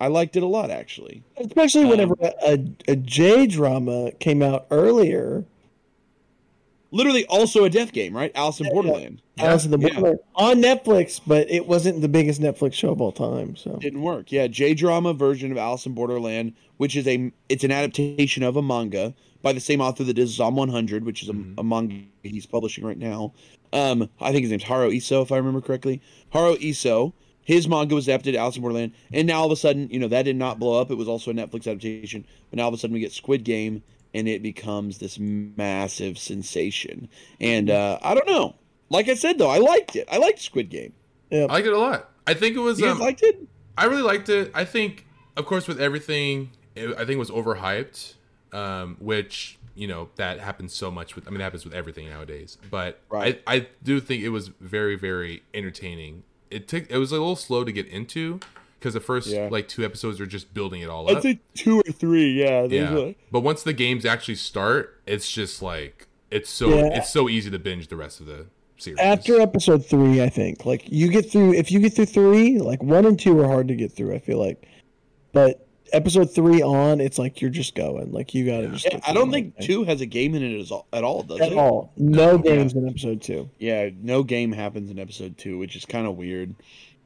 I 0.00 0.06
liked 0.06 0.34
it 0.34 0.42
a 0.42 0.46
lot, 0.46 0.70
actually. 0.70 1.22
Especially 1.36 1.84
Um, 1.84 1.90
whenever 1.90 2.16
a, 2.22 2.58
a 2.88 2.96
J 2.96 3.46
drama 3.46 4.12
came 4.12 4.42
out 4.42 4.66
earlier. 4.70 5.44
Literally, 6.92 7.24
also 7.26 7.64
a 7.64 7.70
death 7.70 7.92
game, 7.92 8.16
right? 8.16 8.32
Alice 8.34 8.58
in 8.60 8.66
Yeah, 8.66 8.72
Borderland. 8.72 9.22
Alice 9.38 9.64
in 9.64 9.70
the 9.70 9.78
yeah. 9.78 9.88
Borderland 9.94 10.18
on 10.34 10.56
Netflix, 10.62 11.20
but 11.24 11.48
it 11.50 11.66
wasn't 11.66 12.00
the 12.00 12.08
biggest 12.08 12.40
Netflix 12.40 12.72
show 12.74 12.90
of 12.90 13.00
all 13.00 13.12
time. 13.12 13.54
So 13.56 13.76
Didn't 13.76 14.02
work. 14.02 14.32
Yeah, 14.32 14.48
J 14.48 14.74
drama 14.74 15.14
version 15.14 15.52
of 15.52 15.58
Alice 15.58 15.86
in 15.86 15.94
Borderland, 15.94 16.52
which 16.78 16.96
is 16.96 17.06
a 17.06 17.30
it's 17.48 17.62
an 17.64 17.70
adaptation 17.70 18.42
of 18.42 18.56
a 18.56 18.62
manga 18.62 19.14
by 19.42 19.52
the 19.52 19.60
same 19.60 19.80
author 19.80 20.04
that 20.04 20.14
does 20.14 20.30
Zom 20.30 20.56
100, 20.56 21.04
which 21.04 21.22
is 21.22 21.28
a, 21.28 21.32
Mhm. 21.32 21.54
a 21.58 21.62
manga 21.64 21.94
he's 22.22 22.44
publishing 22.46 22.84
right 22.84 22.98
now. 22.98 23.32
Um, 23.72 24.08
I 24.20 24.32
think 24.32 24.42
his 24.42 24.50
name's 24.50 24.64
Haro 24.64 24.90
Aso, 24.90 25.22
if 25.22 25.30
I 25.32 25.36
remember 25.36 25.60
correctly. 25.60 26.00
Haro 26.30 26.56
Aso. 26.56 27.12
His 27.42 27.66
manga 27.66 27.94
was 27.96 28.06
adapted 28.06 28.34
to 28.34 28.38
Alice 28.38 28.54
in 28.56 28.62
Borderland, 28.62 28.92
and 29.12 29.26
now 29.26 29.40
all 29.40 29.46
of 29.46 29.52
a 29.52 29.56
sudden, 29.56 29.88
you 29.90 29.98
know, 29.98 30.06
that 30.08 30.22
did 30.24 30.36
not 30.36 30.60
blow 30.60 30.80
up. 30.80 30.90
It 30.90 30.96
was 30.96 31.08
also 31.08 31.30
a 31.32 31.34
Netflix 31.34 31.66
adaptation, 31.66 32.24
but 32.50 32.58
now 32.58 32.64
all 32.64 32.68
of 32.68 32.74
a 32.74 32.76
sudden 32.78 32.94
we 32.94 33.00
get 33.00 33.10
Squid 33.12 33.42
Game, 33.42 33.82
and 34.14 34.28
it 34.28 34.42
becomes 34.42 34.98
this 34.98 35.18
massive 35.18 36.18
sensation. 36.18 37.08
And 37.40 37.70
uh, 37.70 37.98
I 38.02 38.14
don't 38.14 38.26
know. 38.26 38.54
Like 38.88 39.08
I 39.08 39.14
said, 39.14 39.38
though, 39.38 39.50
I 39.50 39.58
liked 39.58 39.94
it. 39.96 40.08
I 40.10 40.18
liked 40.18 40.40
Squid 40.40 40.68
Game. 40.68 40.92
I 41.32 41.44
liked 41.44 41.66
it 41.66 41.72
a 41.72 41.78
lot. 41.78 42.10
I 42.26 42.34
think 42.34 42.56
it 42.56 42.60
was. 42.60 42.80
You 42.80 42.86
guys 42.86 42.94
Um, 42.94 43.00
liked 43.00 43.22
it? 43.22 43.40
I 43.78 43.84
really 43.84 44.02
liked 44.02 44.28
it. 44.28 44.50
I 44.52 44.64
think, 44.64 45.06
of 45.36 45.46
course, 45.46 45.68
with 45.68 45.80
everything, 45.80 46.50
it, 46.74 46.90
I 46.94 46.98
think 46.98 47.10
it 47.10 47.18
was 47.18 47.30
overhyped, 47.30 48.14
um, 48.52 48.96
which 48.98 49.58
you 49.76 49.86
know 49.86 50.08
that 50.16 50.40
happens 50.40 50.72
so 50.74 50.90
much 50.90 51.14
with. 51.14 51.26
I 51.28 51.30
mean, 51.30 51.40
it 51.40 51.44
happens 51.44 51.64
with 51.64 51.72
everything 51.74 52.08
nowadays. 52.08 52.58
But 52.68 53.00
Right. 53.08 53.40
I, 53.46 53.54
I 53.56 53.66
do 53.82 54.00
think 54.00 54.24
it 54.24 54.30
was 54.30 54.48
very, 54.48 54.96
very 54.96 55.44
entertaining. 55.54 56.24
It 56.50 56.66
took. 56.66 56.90
It 56.90 56.98
was 56.98 57.12
a 57.12 57.14
little 57.14 57.36
slow 57.36 57.62
to 57.62 57.70
get 57.70 57.86
into 57.86 58.40
because 58.80 58.94
the 58.94 59.00
first 59.00 59.28
Yeah. 59.28 59.48
like 59.50 59.68
two 59.68 59.84
episodes 59.84 60.20
are 60.20 60.26
just 60.26 60.52
building 60.54 60.80
it 60.80 60.88
all 60.88 61.08
up. 61.08 61.18
I'd 61.18 61.22
say 61.22 61.40
two 61.54 61.78
or 61.80 61.92
three. 61.92 62.32
Yeah. 62.32 62.64
yeah, 62.64 62.96
a- 62.96 63.14
but 63.30 63.40
once 63.40 63.62
the 63.62 63.72
games 63.74 64.04
actually 64.06 64.34
start, 64.36 65.00
it's 65.06 65.30
just 65.30 65.62
like 65.62 66.08
it's 66.30 66.48
so 66.50 66.70
Yeah. 66.70 66.96
it's 66.98 67.10
so 67.10 67.28
easy 67.28 67.50
to 67.50 67.58
binge 67.58 67.88
the 67.88 67.96
rest 67.96 68.20
of 68.20 68.26
the 68.26 68.46
series. 68.78 68.98
after 69.00 69.38
episode 69.40 69.84
three, 69.84 70.22
I 70.22 70.28
think 70.30 70.64
like 70.64 70.84
you 70.90 71.08
get 71.08 71.30
through 71.30 71.52
if 71.54 71.70
you 71.70 71.78
get 71.80 71.92
through 71.92 72.06
three, 72.06 72.58
like 72.58 72.82
one 72.82 73.04
and 73.04 73.18
two 73.20 73.38
are 73.40 73.46
hard 73.46 73.68
to 73.68 73.74
get 73.76 73.92
through. 73.92 74.14
I 74.14 74.18
feel 74.18 74.38
like, 74.38 74.66
but 75.32 75.66
episode 75.92 76.32
three 76.32 76.62
on, 76.62 77.00
it's 77.00 77.18
like 77.18 77.40
you're 77.40 77.50
just 77.50 77.74
going. 77.74 78.12
Like 78.12 78.32
you 78.32 78.46
gotta 78.46 78.68
just. 78.68 78.84
Yeah, 78.86 79.00
I 79.06 79.12
don't 79.12 79.30
think 79.32 79.54
whole 79.56 79.58
thing. 79.58 79.66
two 79.66 79.84
has 79.84 80.00
a 80.00 80.06
game 80.06 80.34
in 80.34 80.42
it 80.42 80.58
as 80.60 80.70
all, 80.70 80.86
at 80.92 81.02
all, 81.04 81.22
does 81.24 81.40
at 81.40 81.52
it? 81.52 81.58
all. 81.58 81.92
No, 81.96 82.36
No. 82.36 82.38
games 82.38 82.72
in 82.74 82.88
episode 82.88 83.20
two. 83.20 83.50
Yeah, 83.58 83.90
no 84.00 84.22
game 84.22 84.52
happens 84.52 84.90
in 84.90 84.98
episode 84.98 85.36
two, 85.36 85.58
which 85.58 85.74
is 85.76 85.84
kind 85.84 86.06
of 86.06 86.16
weird. 86.16 86.54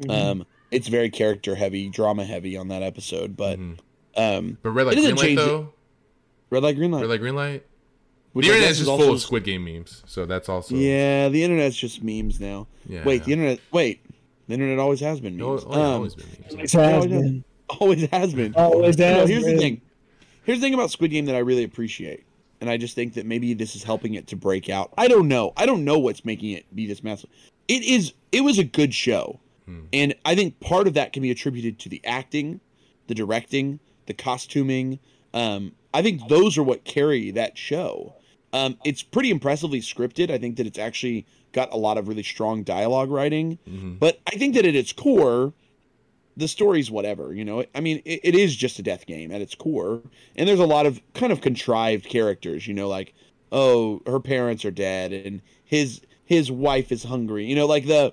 Mhm. 0.02 0.10
Um, 0.10 0.46
it's 0.74 0.88
very 0.88 1.10
character 1.10 1.54
heavy, 1.54 1.88
drama 1.88 2.24
heavy 2.24 2.56
on 2.56 2.68
that 2.68 2.82
episode, 2.82 3.36
but 3.36 3.58
Mhm. 3.58 3.78
um, 4.16 4.58
But 4.62 4.70
red 4.70 4.86
light, 4.86 4.96
green 4.96 5.14
light 5.16 5.18
change 5.24 5.40
it. 5.40 5.66
red 6.50 6.62
light, 6.62 6.76
green 6.76 6.90
light. 6.90 7.00
Red 7.02 7.10
light, 7.10 7.20
green 7.20 7.36
light. 7.36 7.62
which 8.32 8.46
the 8.46 8.52
I 8.52 8.54
internet 8.56 8.70
is 8.72 8.78
just 8.78 8.88
full 8.90 9.12
of 9.12 9.20
Squid 9.20 9.44
Game 9.44 9.64
memes, 9.64 10.02
so 10.06 10.26
that's 10.26 10.48
also 10.48 10.74
Yeah, 10.74 11.28
the 11.28 11.44
internet's 11.44 11.76
just 11.76 12.02
memes 12.02 12.40
now. 12.40 12.66
Yeah. 12.88 13.04
Wait, 13.04 13.22
the 13.24 13.32
internet. 13.32 13.60
Wait, 13.72 14.00
the 14.48 14.54
internet 14.54 14.78
always 14.80 14.98
has 15.00 15.20
been 15.20 15.36
memes. 15.36 15.62
oh, 15.66 15.70
yeah, 15.70 15.76
Um, 15.76 15.92
always 15.94 16.14
been 16.16 16.26
memes. 16.50 16.74
It 16.74 16.80
has 16.80 17.06
been. 17.06 17.44
always 17.70 18.02
has 18.10 18.34
been. 18.34 18.54
Always 18.56 18.98
You 18.98 19.04
know, 19.04 19.14
has 19.20 19.28
here's 19.30 19.44
the 19.44 19.50
been. 19.52 19.58
thing. 19.60 19.80
Here's 20.44 20.58
the 20.58 20.66
thing 20.66 20.74
about 20.74 20.90
Squid 20.90 21.10
Game 21.12 21.24
that 21.26 21.34
I 21.36 21.38
really 21.38 21.62
appreciate, 21.64 22.24
and 22.60 22.68
I 22.68 22.76
just 22.76 22.94
think 22.96 23.14
that 23.14 23.24
maybe 23.24 23.54
this 23.54 23.74
is 23.76 23.82
helping 23.84 24.14
it 24.14 24.26
to 24.28 24.36
break 24.36 24.68
out. 24.68 24.92
I 24.98 25.06
don't 25.08 25.28
know. 25.28 25.52
I 25.56 25.64
don't 25.64 25.84
know 25.84 25.98
what's 25.98 26.24
making 26.24 26.50
it 26.50 26.66
be 26.74 26.86
this 26.86 27.02
massive. 27.04 27.30
It 27.68 27.82
is. 27.84 28.12
It 28.32 28.42
was 28.42 28.58
a 28.58 28.64
good 28.64 28.92
show, 28.92 29.38
Hmm. 29.66 29.80
and 29.92 30.14
I 30.24 30.34
think 30.34 30.60
part 30.60 30.86
of 30.86 30.94
that 30.94 31.12
can 31.12 31.22
be 31.22 31.30
attributed 31.30 31.78
to 31.80 31.88
the 31.88 32.00
acting, 32.04 32.60
the 33.06 33.14
directing, 33.14 33.80
the 34.06 34.14
costuming. 34.14 34.98
Um, 35.32 35.72
I 35.92 36.02
think 36.02 36.28
those 36.28 36.58
are 36.58 36.62
what 36.62 36.84
carry 36.84 37.30
that 37.30 37.56
show. 37.56 38.14
Um, 38.52 38.76
it's 38.84 39.02
pretty 39.02 39.30
impressively 39.30 39.80
scripted. 39.80 40.30
I 40.30 40.38
think 40.38 40.56
that 40.56 40.66
it's 40.66 40.78
actually 40.78 41.26
got 41.52 41.72
a 41.72 41.76
lot 41.76 41.98
of 41.98 42.08
really 42.08 42.22
strong 42.22 42.62
dialogue 42.62 43.10
writing. 43.10 43.58
Mhm. 43.68 43.98
But 43.98 44.20
I 44.26 44.36
think 44.36 44.54
that 44.54 44.64
at 44.66 44.74
its 44.74 44.92
core, 44.92 45.54
the 46.36 46.48
story's 46.48 46.90
whatever. 46.90 47.34
You 47.34 47.44
know, 47.44 47.64
I 47.74 47.80
mean, 47.80 48.02
it, 48.04 48.20
it 48.22 48.34
is 48.34 48.54
just 48.54 48.78
a 48.78 48.82
death 48.82 49.06
game 49.06 49.32
at 49.32 49.40
its 49.40 49.54
core, 49.54 50.02
and 50.36 50.48
there's 50.48 50.60
a 50.60 50.66
lot 50.66 50.84
of 50.86 51.00
kind 51.14 51.32
of 51.32 51.40
contrived 51.40 52.06
characters. 52.06 52.66
You 52.66 52.74
know, 52.74 52.88
like 52.88 53.14
oh, 53.52 54.02
her 54.06 54.18
parents 54.20 54.64
are 54.64 54.70
dead, 54.72 55.12
and 55.12 55.40
his 55.64 56.00
his 56.24 56.50
wife 56.50 56.90
is 56.90 57.04
hungry. 57.04 57.46
You 57.46 57.54
know, 57.54 57.66
like 57.66 57.86
the 57.86 58.12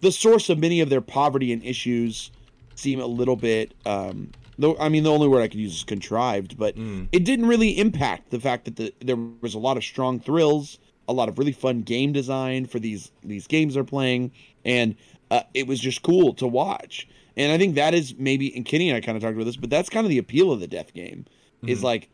the 0.00 0.12
source 0.12 0.48
of 0.48 0.58
many 0.58 0.80
of 0.80 0.88
their 0.90 1.00
poverty 1.00 1.52
and 1.52 1.62
issues 1.64 2.30
seem 2.74 3.00
a 3.00 3.06
little 3.06 3.36
bit. 3.36 3.74
Um, 3.84 4.30
though 4.58 4.76
I 4.78 4.88
mean, 4.88 5.02
the 5.04 5.10
only 5.12 5.28
word 5.28 5.40
I 5.42 5.48
could 5.48 5.60
use 5.60 5.76
is 5.76 5.84
contrived, 5.84 6.56
but 6.58 6.76
Mm. 6.76 7.08
it 7.12 7.24
didn't 7.24 7.46
really 7.46 7.78
impact 7.78 8.30
the 8.30 8.40
fact 8.40 8.64
that 8.66 8.76
the, 8.76 8.92
there 9.00 9.16
was 9.40 9.54
a 9.54 9.58
lot 9.58 9.76
of 9.76 9.84
strong 9.84 10.18
thrills, 10.20 10.78
a 11.08 11.12
lot 11.12 11.28
of 11.28 11.38
really 11.38 11.52
fun 11.52 11.82
game 11.82 12.12
design 12.12 12.66
for 12.66 12.78
these 12.78 13.10
these 13.24 13.46
games 13.46 13.74
they're 13.74 13.84
playing, 13.84 14.30
and 14.64 14.94
uh, 15.30 15.42
it 15.54 15.66
was 15.66 15.80
just 15.80 16.02
cool 16.02 16.32
to 16.34 16.46
watch. 16.46 17.06
And 17.36 17.52
I 17.52 17.58
think 17.58 17.74
that 17.76 17.94
is 17.94 18.14
maybe, 18.18 18.54
and 18.56 18.64
Kenny 18.66 18.90
and 18.90 18.96
I 18.96 19.00
kind 19.00 19.16
of 19.16 19.22
talked 19.22 19.34
about 19.34 19.44
this, 19.44 19.56
but 19.56 19.70
that's 19.70 19.88
kind 19.88 20.04
of 20.04 20.10
the 20.10 20.18
appeal 20.18 20.50
of 20.52 20.60
the 20.60 20.66
Death 20.66 20.92
game, 20.92 21.24
is 21.66 21.80
Mhm. 21.80 21.84
like 21.84 22.08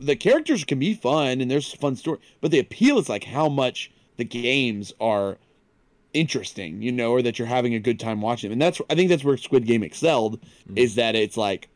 the 0.00 0.16
characters 0.16 0.64
can 0.64 0.78
be 0.78 0.94
fun 0.94 1.40
and 1.40 1.50
there's 1.50 1.72
fun 1.74 1.96
story, 1.96 2.18
but 2.40 2.50
the 2.50 2.58
appeal 2.58 2.98
is 2.98 3.08
like 3.08 3.24
how 3.24 3.48
much 3.48 3.90
the 4.16 4.24
games 4.24 4.92
are 5.00 5.36
interesting, 6.18 6.82
you 6.82 6.90
know, 6.92 7.12
or 7.12 7.22
that 7.22 7.38
you're 7.38 7.48
having 7.48 7.74
a 7.74 7.78
good 7.78 7.98
time 8.00 8.20
watching 8.20 8.48
them. 8.50 8.54
And 8.54 8.62
that's 8.62 8.80
I 8.90 8.94
think 8.94 9.08
that's 9.08 9.24
where 9.24 9.36
Squid 9.36 9.66
Game 9.66 9.82
excelled 9.82 10.40
Mhm. 10.68 10.78
is 10.78 10.94
that 10.96 11.14
it's 11.14 11.36
like 11.36 11.68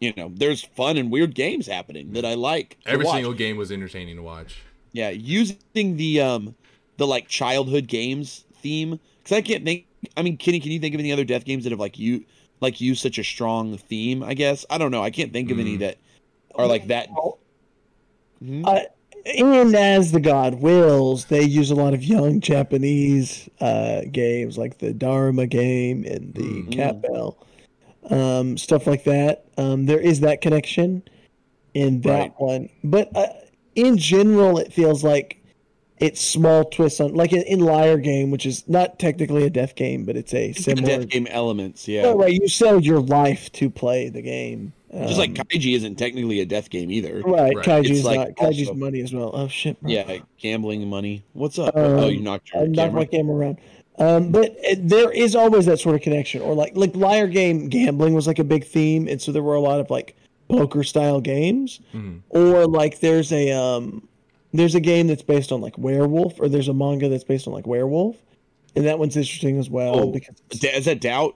you 0.00 0.12
know, 0.16 0.30
there's 0.32 0.62
fun 0.62 0.96
and 0.96 1.10
weird 1.10 1.34
games 1.34 1.66
happening 1.66 2.12
that 2.12 2.24
I 2.24 2.34
like. 2.34 2.78
to 2.84 2.90
Every 2.90 3.04
watch. 3.04 3.16
single 3.16 3.32
game 3.32 3.56
was 3.56 3.72
entertaining 3.72 4.14
to 4.14 4.22
watch. 4.22 4.54
Yeah, 4.92 5.10
using 5.10 5.96
the 5.96 6.20
um 6.20 6.54
the 6.98 7.06
like 7.06 7.26
childhood 7.28 7.86
games 7.88 8.44
theme 8.62 9.00
cuz 9.24 9.32
I 9.32 9.40
can't 9.40 9.64
think 9.64 9.86
I 10.16 10.22
mean, 10.22 10.36
Kenny, 10.36 10.60
can 10.60 10.70
you 10.70 10.78
think 10.78 10.94
of 10.94 11.00
any 11.00 11.10
other 11.12 11.24
death 11.24 11.44
games 11.44 11.64
that 11.64 11.70
have 11.70 11.80
like 11.80 11.98
you 11.98 12.24
like 12.60 12.80
used 12.80 13.00
such 13.02 13.18
a 13.18 13.24
strong 13.24 13.76
theme, 13.76 14.22
I 14.22 14.34
guess? 14.34 14.64
I 14.70 14.78
don't 14.78 14.90
know. 14.92 15.02
I 15.02 15.10
can't 15.10 15.32
think 15.32 15.50
of 15.50 15.58
any 15.58 15.76
Mm. 15.76 15.80
that 15.80 15.98
are 16.54 16.66
like 16.66 16.86
that. 16.88 17.08
Mhm. 18.44 18.64
Uh, 18.66 18.80
and 19.26 19.74
as 19.74 20.12
the 20.12 20.20
god 20.20 20.54
wills, 20.56 21.26
they 21.26 21.42
use 21.42 21.70
a 21.70 21.74
lot 21.74 21.94
of 21.94 22.02
young 22.04 22.40
Japanese 22.40 23.48
uh, 23.60 24.02
games 24.10 24.56
like 24.58 24.78
the 24.78 24.92
Dharma 24.92 25.46
game 25.46 26.04
and 26.04 26.34
the 26.34 26.42
Mhm. 26.64 26.72
Cat 26.72 27.02
Bell, 27.02 27.36
um, 28.10 28.56
stuff 28.56 28.86
like 28.86 29.04
that. 29.04 29.44
Um, 29.56 29.86
there 29.86 30.00
is 30.00 30.20
that 30.20 30.40
connection 30.40 31.02
in 31.74 32.00
that 32.02 32.10
Right. 32.18 32.32
one, 32.38 32.68
but 32.84 33.14
uh, 33.16 33.26
in 33.74 33.96
general, 33.98 34.58
it 34.58 34.72
feels 34.72 35.04
like 35.04 35.36
it's 36.00 36.20
small 36.20 36.64
twists 36.64 37.00
on, 37.00 37.12
like 37.14 37.32
in, 37.32 37.42
in 37.42 37.58
Liar 37.58 37.98
Game, 37.98 38.30
which 38.30 38.46
is 38.46 38.62
not 38.68 38.98
technically 39.00 39.44
a 39.44 39.50
death 39.50 39.74
game, 39.74 40.04
but 40.04 40.16
it's 40.16 40.32
a 40.32 40.52
similar. 40.52 40.98
death 41.00 41.08
game 41.08 41.26
elements, 41.28 41.88
yeah. 41.88 42.02
Oh, 42.06 42.16
right, 42.16 42.32
you 42.32 42.46
sell 42.48 42.80
your 42.80 43.00
life 43.00 43.50
to 43.52 43.68
play 43.68 44.08
the 44.08 44.22
game. 44.22 44.72
Just 44.92 45.18
like 45.18 45.30
Um, 45.38 45.46
Kaiji 45.46 45.74
isn't 45.74 45.96
technically 45.96 46.40
a 46.40 46.46
death 46.46 46.70
game 46.70 46.90
either. 46.90 47.20
right, 47.24 47.54
Right. 47.54 47.64
Kaiji's 47.66 48.04
like 48.04 48.18
not 48.18 48.28
Kaiji's 48.36 48.68
also- 48.68 48.78
money 48.80 49.00
as 49.02 49.12
well. 49.12 49.30
Oh 49.34 49.48
shit, 49.48 49.80
bro. 49.82 49.90
Yeah, 49.90 50.18
gambling 50.38 50.88
money. 50.88 51.22
What's 51.34 51.58
up? 51.58 51.76
Um, 51.76 51.82
oh, 51.98 52.08
you 52.08 52.20
knocked 52.20 52.52
your 52.52 52.62
I 52.62 52.66
knocked 52.66 52.76
camera. 52.76 52.92
my 53.00 53.04
camera 53.04 53.36
around. 53.36 53.58
Um, 53.98 54.30
but 54.30 54.56
it, 54.62 54.88
there 54.88 55.10
is 55.10 55.34
always 55.34 55.66
that 55.66 55.80
sort 55.80 55.96
of 55.96 56.02
connection, 56.02 56.40
or 56.40 56.54
like 56.54 56.76
like 56.76 56.94
liar 56.96 57.26
game 57.26 57.68
gambling 57.68 58.14
was 58.14 58.26
like 58.26 58.38
a 58.38 58.44
big 58.44 58.64
theme, 58.64 59.08
and 59.08 59.20
so 59.20 59.32
there 59.32 59.42
were 59.42 59.56
a 59.56 59.60
lot 59.60 59.80
of 59.80 59.90
like 59.90 60.16
poker 60.48 60.82
style 60.84 61.20
games, 61.20 61.80
Mhm. 61.94 62.20
or 62.30 62.66
like 62.66 63.00
there's 63.00 63.30
a 63.32 63.50
um, 63.50 64.06
there's 64.54 64.74
a 64.74 64.80
game 64.80 65.08
that's 65.08 65.22
based 65.22 65.52
on 65.52 65.60
like 65.60 65.76
werewolf, 65.76 66.40
or 66.40 66.48
there's 66.48 66.68
a 66.68 66.72
manga 66.74 67.08
that's 67.10 67.24
based 67.24 67.46
on 67.46 67.52
like 67.52 67.66
werewolf, 67.66 68.16
and 68.76 68.86
that 68.86 68.98
one's 68.98 69.16
interesting 69.16 69.58
as 69.58 69.68
well 69.68 69.98
Oh, 70.00 70.12
because 70.12 70.36
Is 70.62 70.84
that 70.86 71.00
Doubt? 71.00 71.34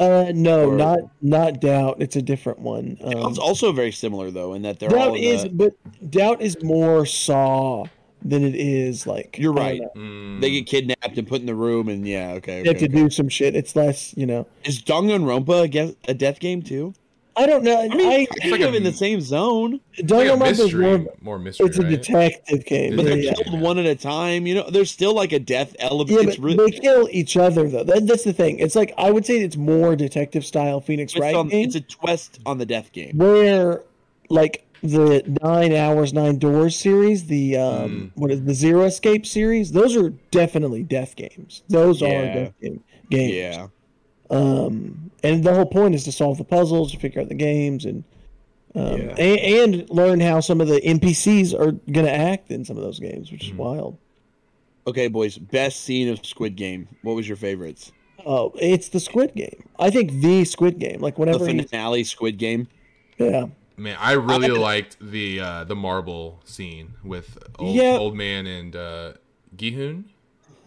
Uh 0.00 0.32
no 0.34 0.70
or- 0.70 0.76
not 0.76 0.98
not 1.20 1.60
doubt 1.60 1.96
it's 2.00 2.16
a 2.16 2.22
different 2.22 2.58
one. 2.58 2.96
Um, 3.02 3.12
Doubt's 3.12 3.38
also 3.38 3.72
very 3.72 3.92
similar 3.92 4.30
though, 4.30 4.54
in 4.54 4.62
that 4.62 4.78
they're 4.78 4.88
doubt 4.88 5.16
in 5.16 5.22
is 5.22 5.42
the- 5.44 5.48
but 5.50 6.10
doubt 6.10 6.40
is 6.40 6.56
more 6.62 7.04
saw 7.06 7.84
than 8.24 8.44
it 8.44 8.54
is 8.54 9.06
like 9.06 9.36
You're 9.38 9.52
right. 9.52 9.82
Mm. 9.96 10.40
they 10.40 10.50
get 10.52 10.66
kidnapped 10.66 11.18
and 11.18 11.26
put 11.26 11.40
in 11.40 11.46
the 11.46 11.54
room, 11.54 11.88
and 11.88 12.06
yeah, 12.06 12.32
okay. 12.34 12.58
You 12.62 12.68
have 12.70 12.78
to 12.78 12.84
okay. 12.84 12.94
do 12.94 13.10
some 13.10 13.28
shit. 13.28 13.56
It's 13.56 13.74
less, 13.74 14.14
you 14.16 14.26
know. 14.26 14.46
Is 14.64 14.80
Danganronpa 14.80 15.64
a, 15.64 15.68
ge- 15.68 15.96
a 16.08 16.14
death 16.14 16.38
game 16.38 16.62
too? 16.62 16.94
I 17.34 17.46
don't 17.46 17.64
know. 17.64 17.80
I 17.80 17.88
mean, 17.88 18.10
I, 18.10 18.26
it's 18.30 18.44
like 18.44 18.50
kind 18.60 18.62
a- 18.64 18.68
of 18.68 18.74
in 18.74 18.82
the 18.82 18.92
same 18.92 19.20
zone, 19.22 19.80
It's 19.94 20.10
like 20.10 20.28
a 20.28 20.32
Danganronpa 20.32 20.40
mystery, 20.40 20.98
more. 20.98 21.14
more 21.22 21.38
mystery. 21.38 21.66
It's 21.66 21.78
a 21.78 21.82
right? 21.82 21.90
detective 21.90 22.64
game. 22.66 22.96
but 22.96 23.04
they're 23.06 23.16
yeah. 23.16 23.32
killed 23.34 23.60
one 23.60 23.78
at 23.78 23.86
a 23.86 23.94
time. 23.94 24.46
You 24.46 24.56
know, 24.56 24.70
there's 24.70 24.90
still 24.90 25.14
like 25.14 25.32
a 25.32 25.38
death 25.38 25.74
element. 25.78 26.10
Yeah, 26.10 26.28
it's 26.28 26.36
but 26.36 26.44
really 26.44 26.70
they 26.70 26.78
kill 26.78 27.08
each 27.10 27.36
other 27.36 27.68
though. 27.68 27.84
That, 27.84 28.06
that's 28.06 28.24
the 28.24 28.32
thing. 28.34 28.58
It's 28.58 28.76
like 28.76 28.92
I 28.98 29.10
would 29.10 29.24
say 29.24 29.40
it's 29.40 29.56
more 29.56 29.96
detective 29.96 30.44
style 30.44 30.80
Phoenix 30.80 31.12
it's, 31.14 31.20
Wright 31.20 31.34
on, 31.34 31.48
game, 31.48 31.66
it's 31.66 31.74
a 31.74 31.80
twist 31.80 32.38
on 32.44 32.58
the 32.58 32.66
death 32.66 32.92
game. 32.92 33.16
where 33.16 33.82
like 34.28 34.66
the 34.82 35.22
nine 35.42 35.72
hours 35.72 36.12
nine 36.12 36.38
doors 36.38 36.76
series, 36.76 37.26
the 37.26 37.56
um, 37.56 38.12
what 38.16 38.30
is 38.30 38.42
the 38.44 38.52
Zero 38.52 38.82
Escape 38.82 39.24
series? 39.24 39.72
Those 39.72 39.96
are 39.96 40.10
definitely 40.30 40.82
death 40.82 41.16
games. 41.16 41.62
Those 41.68 42.02
are 42.02 42.08
death 42.08 42.52
game, 42.60 42.82
games. 43.08 43.32
Yeah, 43.32 43.66
Um, 44.28 45.11
and 45.22 45.44
the 45.44 45.54
whole 45.54 45.66
point 45.66 45.94
is 45.94 46.04
to 46.04 46.12
solve 46.12 46.38
the 46.38 46.44
puzzles, 46.44 46.92
to 46.92 46.98
figure 46.98 47.20
out 47.20 47.28
the 47.28 47.34
games, 47.34 47.84
and 47.84 48.04
um, 48.74 48.84
Yeah. 49.00 49.14
and, 49.18 49.72
and 49.80 49.90
learn 49.90 50.20
how 50.20 50.40
some 50.40 50.60
of 50.60 50.68
the 50.68 50.80
NPCs 50.80 51.52
are 51.52 51.72
going 51.72 52.06
to 52.06 52.10
act 52.14 52.50
in 52.50 52.64
some 52.64 52.76
of 52.78 52.82
those 52.82 52.98
games, 52.98 53.30
which 53.30 53.44
is 53.44 53.50
Mhm. 53.50 53.56
wild. 53.56 53.98
Okay, 54.86 55.08
boys. 55.08 55.36
Best 55.38 55.80
scene 55.84 56.08
of 56.08 56.24
Squid 56.24 56.56
Game. 56.56 56.88
What 57.02 57.14
was 57.14 57.28
your 57.28 57.36
favorites? 57.36 57.92
Oh, 58.24 58.52
it's 58.58 58.88
the 58.88 58.98
Squid 59.00 59.34
Game. 59.34 59.64
I 59.78 59.90
think 59.90 60.22
the 60.22 60.44
Squid 60.44 60.78
Game. 60.78 61.00
Like 61.00 61.18
whatever 61.18 61.38
The 61.38 61.44
whenever, 61.44 61.62
he, 61.62 61.68
finale 61.68 62.04
Squid 62.04 62.38
Game. 62.38 62.66
yeah, 63.18 63.46
Man, 63.76 63.96
I 64.00 64.12
really 64.12 64.50
I- 64.50 64.60
liked 64.60 64.96
the 65.00 65.40
uh, 65.40 65.64
the 65.64 65.76
marble 65.76 66.40
scene 66.44 66.94
with 67.04 67.36
old, 67.58 67.74
Yeah. 67.76 67.96
old 67.98 68.16
man 68.16 68.46
and 68.46 68.74
uh, 68.76 69.12
Gihoon, 69.56 70.04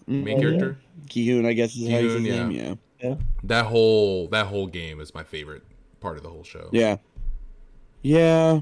Mm, 0.07 0.23
main 0.23 0.27
Oh, 0.27 0.29
yeah. 0.29 0.39
character. 0.39 0.77
Kihoon, 1.09 1.45
I 1.47 1.53
guess 1.53 1.75
is 1.75 1.89
how 1.89 1.97
you 1.97 2.09
his 2.09 2.21
yeah. 2.23 2.47
name. 2.47 2.51
Yeah. 2.51 2.75
That 3.43 3.65
whole 3.67 4.27
that 4.29 4.47
whole 4.47 4.67
game 4.67 4.99
is 4.99 5.13
my 5.13 5.23
favorite 5.23 5.63
part 5.99 6.17
of 6.17 6.23
the 6.23 6.29
whole 6.29 6.43
show. 6.43 6.69
Yeah. 6.71 6.97
Yeah. 8.01 8.61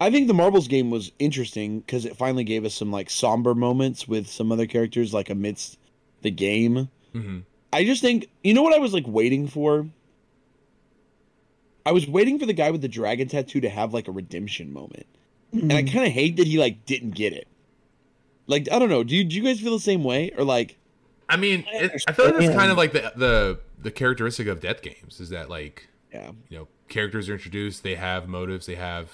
I 0.00 0.10
think 0.10 0.28
the 0.28 0.34
marbles 0.34 0.66
game 0.68 0.90
was 0.90 1.12
interesting 1.18 1.80
because 1.80 2.04
it 2.06 2.16
finally 2.16 2.44
gave 2.44 2.64
us 2.64 2.74
some 2.74 2.90
like 2.90 3.10
somber 3.10 3.54
moments 3.54 4.08
with 4.08 4.26
some 4.28 4.50
other 4.50 4.66
characters 4.66 5.12
like 5.12 5.28
amidst 5.30 5.78
the 6.22 6.30
game. 6.30 6.88
hmm 7.12 7.40
I 7.72 7.84
just 7.84 8.00
think 8.02 8.28
you 8.42 8.52
know 8.54 8.62
what 8.62 8.74
I 8.74 8.78
was 8.78 8.92
like 8.92 9.06
waiting 9.06 9.46
for. 9.46 9.86
I 11.86 11.92
was 11.92 12.06
waiting 12.08 12.38
for 12.38 12.46
the 12.46 12.52
guy 12.52 12.70
with 12.70 12.82
the 12.82 12.88
dragon 12.88 13.28
tattoo 13.28 13.60
to 13.60 13.68
have 13.68 13.94
like 13.94 14.08
a 14.08 14.12
redemption 14.12 14.72
moment, 14.72 15.06
and 15.52 15.72
I 15.72 15.82
Mhm. 15.82 15.92
kind 15.92 16.06
of 16.06 16.12
hate 16.12 16.36
that 16.36 16.46
he 16.46 16.58
like 16.58 16.84
didn't 16.84 17.12
get 17.12 17.32
it. 17.32 17.46
Like 18.46 18.70
I 18.70 18.78
don't 18.78 18.88
know. 18.88 19.04
Do 19.04 19.14
you, 19.14 19.24
do 19.24 19.34
you 19.36 19.42
guys 19.42 19.60
feel 19.60 19.72
the 19.72 19.80
same 19.80 20.02
way 20.04 20.30
or 20.36 20.44
like? 20.44 20.76
I 21.30 21.36
mean, 21.36 21.64
I 21.72 21.76
it, 21.84 22.04
I 22.08 22.12
feel 22.12 22.26
like 22.26 22.36
that's 22.38 22.54
kind 22.54 22.70
of 22.70 22.76
like 22.76 22.92
the 22.92 23.12
the 23.16 23.60
the 23.80 23.90
characteristic 23.90 24.46
of 24.48 24.60
death 24.60 24.82
games 24.82 25.20
is 25.20 25.30
that 25.30 25.48
like 25.48 25.88
Yeah. 26.12 26.32
you 26.48 26.58
know 26.58 26.68
characters 26.88 27.28
are 27.28 27.34
introduced, 27.34 27.82
they 27.82 27.94
have 27.94 28.28
motives, 28.28 28.66
they 28.66 28.74
have, 28.74 29.10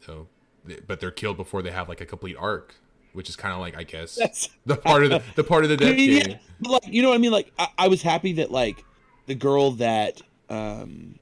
you 0.00 0.08
know, 0.14 0.28
th- 0.66 0.80
but 0.86 0.98
they're 1.00 1.10
killed 1.10 1.36
before 1.36 1.62
they 1.62 1.70
have 1.70 1.88
like 1.88 2.00
a 2.00 2.06
complete 2.06 2.36
arc, 2.38 2.74
which 3.12 3.28
is 3.28 3.36
kind 3.36 3.54
of 3.54 3.60
like 3.60 3.76
I 3.76 3.82
guess 3.84 4.16
That's 4.16 4.48
the 4.66 4.76
part 4.76 5.04
of 5.04 5.10
the 5.10 5.22
the 5.36 5.44
part 5.44 5.64
of 5.64 5.70
the 5.70 5.74
I 5.86 5.88
death 5.90 5.96
mean, 5.96 6.20
game. 6.22 6.38
yeah, 6.62 6.70
like 6.70 6.86
you 6.88 7.02
know 7.02 7.10
what 7.10 7.14
I 7.16 7.18
mean. 7.18 7.32
Like 7.32 7.52
I, 7.58 7.68
I 7.78 7.88
was 7.88 8.02
happy 8.02 8.32
that 8.34 8.50
like 8.50 8.82
the 9.26 9.34
girl 9.34 9.72
that 9.72 10.20
um 10.48 11.18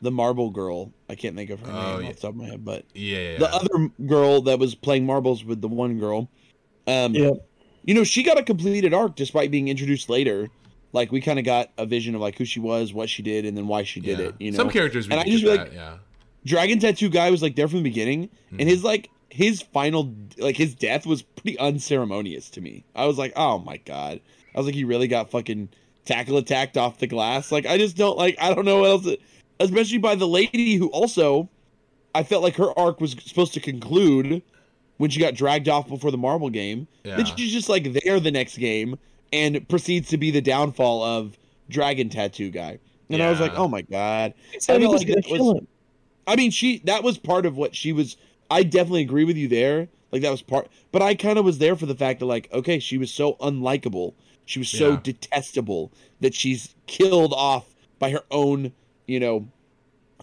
the 0.00 0.10
marble 0.10 0.50
girl. 0.50 0.92
I 1.08 1.14
can't 1.14 1.36
think 1.36 1.50
of 1.50 1.60
her 1.60 1.70
Oh, 1.70 1.92
name 1.96 2.02
yeah. 2.02 2.08
off 2.08 2.14
the 2.16 2.20
top 2.22 2.30
of 2.30 2.36
my 2.36 2.46
head, 2.46 2.64
but 2.64 2.84
Yeah, 2.94 3.18
yeah, 3.18 3.38
the 3.38 3.44
yeah. 3.44 3.54
other 3.54 3.88
girl 4.06 4.40
that 4.42 4.58
was 4.58 4.74
playing 4.74 5.06
marbles 5.06 5.44
with 5.44 5.60
the 5.60 5.68
one 5.68 5.98
girl. 5.98 6.28
Um, 6.88 7.14
yeah, 7.14 7.30
you 7.84 7.94
know, 7.94 8.04
she 8.04 8.22
got 8.22 8.38
a 8.38 8.42
completed 8.42 8.92
arc 8.94 9.16
despite 9.16 9.50
being 9.50 9.68
introduced 9.68 10.08
later. 10.08 10.48
Like 10.92 11.10
we 11.10 11.20
kind 11.20 11.38
of 11.38 11.44
got 11.44 11.70
a 11.78 11.86
vision 11.86 12.14
of 12.14 12.20
like 12.20 12.36
who 12.36 12.44
she 12.44 12.60
was, 12.60 12.92
what 12.92 13.08
she 13.08 13.22
did, 13.22 13.44
and 13.46 13.56
then 13.56 13.66
why 13.66 13.82
she 13.82 14.00
did 14.00 14.18
Yeah. 14.18 14.26
it. 14.26 14.34
You 14.38 14.50
know, 14.52 14.56
some 14.58 14.70
characters 14.70 15.06
And 15.06 15.14
I 15.14 15.24
just 15.24 15.44
that, 15.44 15.56
like- 15.58 15.72
yeah. 15.74 15.96
Dragon 16.44 16.78
Tattoo 16.80 17.08
guy 17.08 17.30
was 17.30 17.40
like 17.42 17.54
there 17.56 17.68
from 17.68 17.78
the 17.78 17.84
beginning, 17.84 18.28
Mhm. 18.52 18.60
and 18.60 18.68
his 18.68 18.82
like 18.84 19.08
his 19.30 19.62
final 19.62 20.12
like 20.38 20.56
his 20.56 20.74
death 20.74 21.06
was 21.06 21.22
pretty 21.22 21.58
unceremonious 21.58 22.50
to 22.50 22.60
me. 22.60 22.84
I 22.94 23.06
was 23.06 23.16
like, 23.16 23.32
oh 23.36 23.58
my 23.60 23.78
god. 23.78 24.20
I 24.54 24.58
was 24.58 24.66
like, 24.66 24.74
he 24.74 24.84
really 24.84 25.08
got 25.08 25.30
fucking 25.30 25.70
tackle 26.04 26.36
attacked 26.36 26.76
off 26.76 26.98
the 26.98 27.06
glass. 27.06 27.50
Like 27.52 27.64
I 27.64 27.78
just 27.78 27.96
don't 27.96 28.18
like 28.18 28.36
I 28.40 28.52
don't 28.54 28.64
know 28.66 28.80
what 28.80 28.90
else. 28.90 29.16
Especially 29.60 29.98
by 29.98 30.14
the 30.16 30.26
lady 30.28 30.74
who 30.74 30.88
also, 30.88 31.48
I 32.14 32.22
felt 32.24 32.42
like 32.42 32.56
her 32.56 32.76
arc 32.78 33.00
was 33.00 33.12
supposed 33.24 33.54
to 33.54 33.60
conclude 33.60 34.42
when 34.98 35.10
she 35.10 35.20
got 35.20 35.34
dragged 35.34 35.68
off 35.68 35.88
before 35.88 36.10
the 36.10 36.18
marble 36.18 36.50
game. 36.50 36.86
Yeah. 37.04 37.16
Then 37.16 37.26
she's 37.26 37.52
just 37.52 37.68
like 37.68 37.92
there 38.04 38.20
the 38.20 38.30
next 38.30 38.58
game 38.58 38.98
and 39.32 39.66
proceeds 39.68 40.08
to 40.10 40.18
be 40.18 40.30
the 40.30 40.40
downfall 40.42 41.02
of 41.02 41.36
Dragon 41.68 42.08
Tattoo 42.08 42.50
guy. 42.50 42.78
And 43.10 43.22
I 43.22 43.30
was 43.30 43.40
like, 43.40 43.52
oh 43.56 43.68
my 43.68 43.82
god. 43.82 44.34
so 44.58 44.74
I 44.74 44.78
he 44.78 44.84
felt 44.84 44.92
was 44.94 45.04
like 45.04 45.14
that 45.14 45.30
was- 45.30 45.62
I 46.26 46.36
mean, 46.36 46.50
she 46.52 46.78
that 46.84 47.02
was 47.02 47.18
part 47.18 47.46
of 47.46 47.56
what 47.56 47.74
she 47.74 47.92
was. 47.92 48.16
I 48.50 48.62
definitely 48.62 49.02
agree 49.02 49.24
with 49.24 49.36
you 49.36 49.48
there. 49.48 49.88
Like 50.12 50.22
that 50.22 50.30
was 50.30 50.42
part, 50.42 50.68
but 50.92 51.00
I 51.02 51.14
kind 51.14 51.38
of 51.38 51.44
was 51.44 51.58
there 51.58 51.74
for 51.74 51.86
the 51.86 51.94
fact 51.94 52.20
that 52.20 52.26
like, 52.26 52.48
okay, 52.52 52.78
she 52.78 52.98
was 52.98 53.10
so 53.12 53.34
unlikable, 53.34 54.12
she 54.44 54.58
was 54.58 54.68
so 54.68 54.90
Yeah. 54.90 55.00
detestable 55.02 55.90
that 56.20 56.34
she's 56.34 56.74
killed 56.86 57.32
off 57.32 57.74
by 57.98 58.10
her 58.10 58.22
own, 58.30 58.72
you 59.06 59.18
know, 59.18 59.48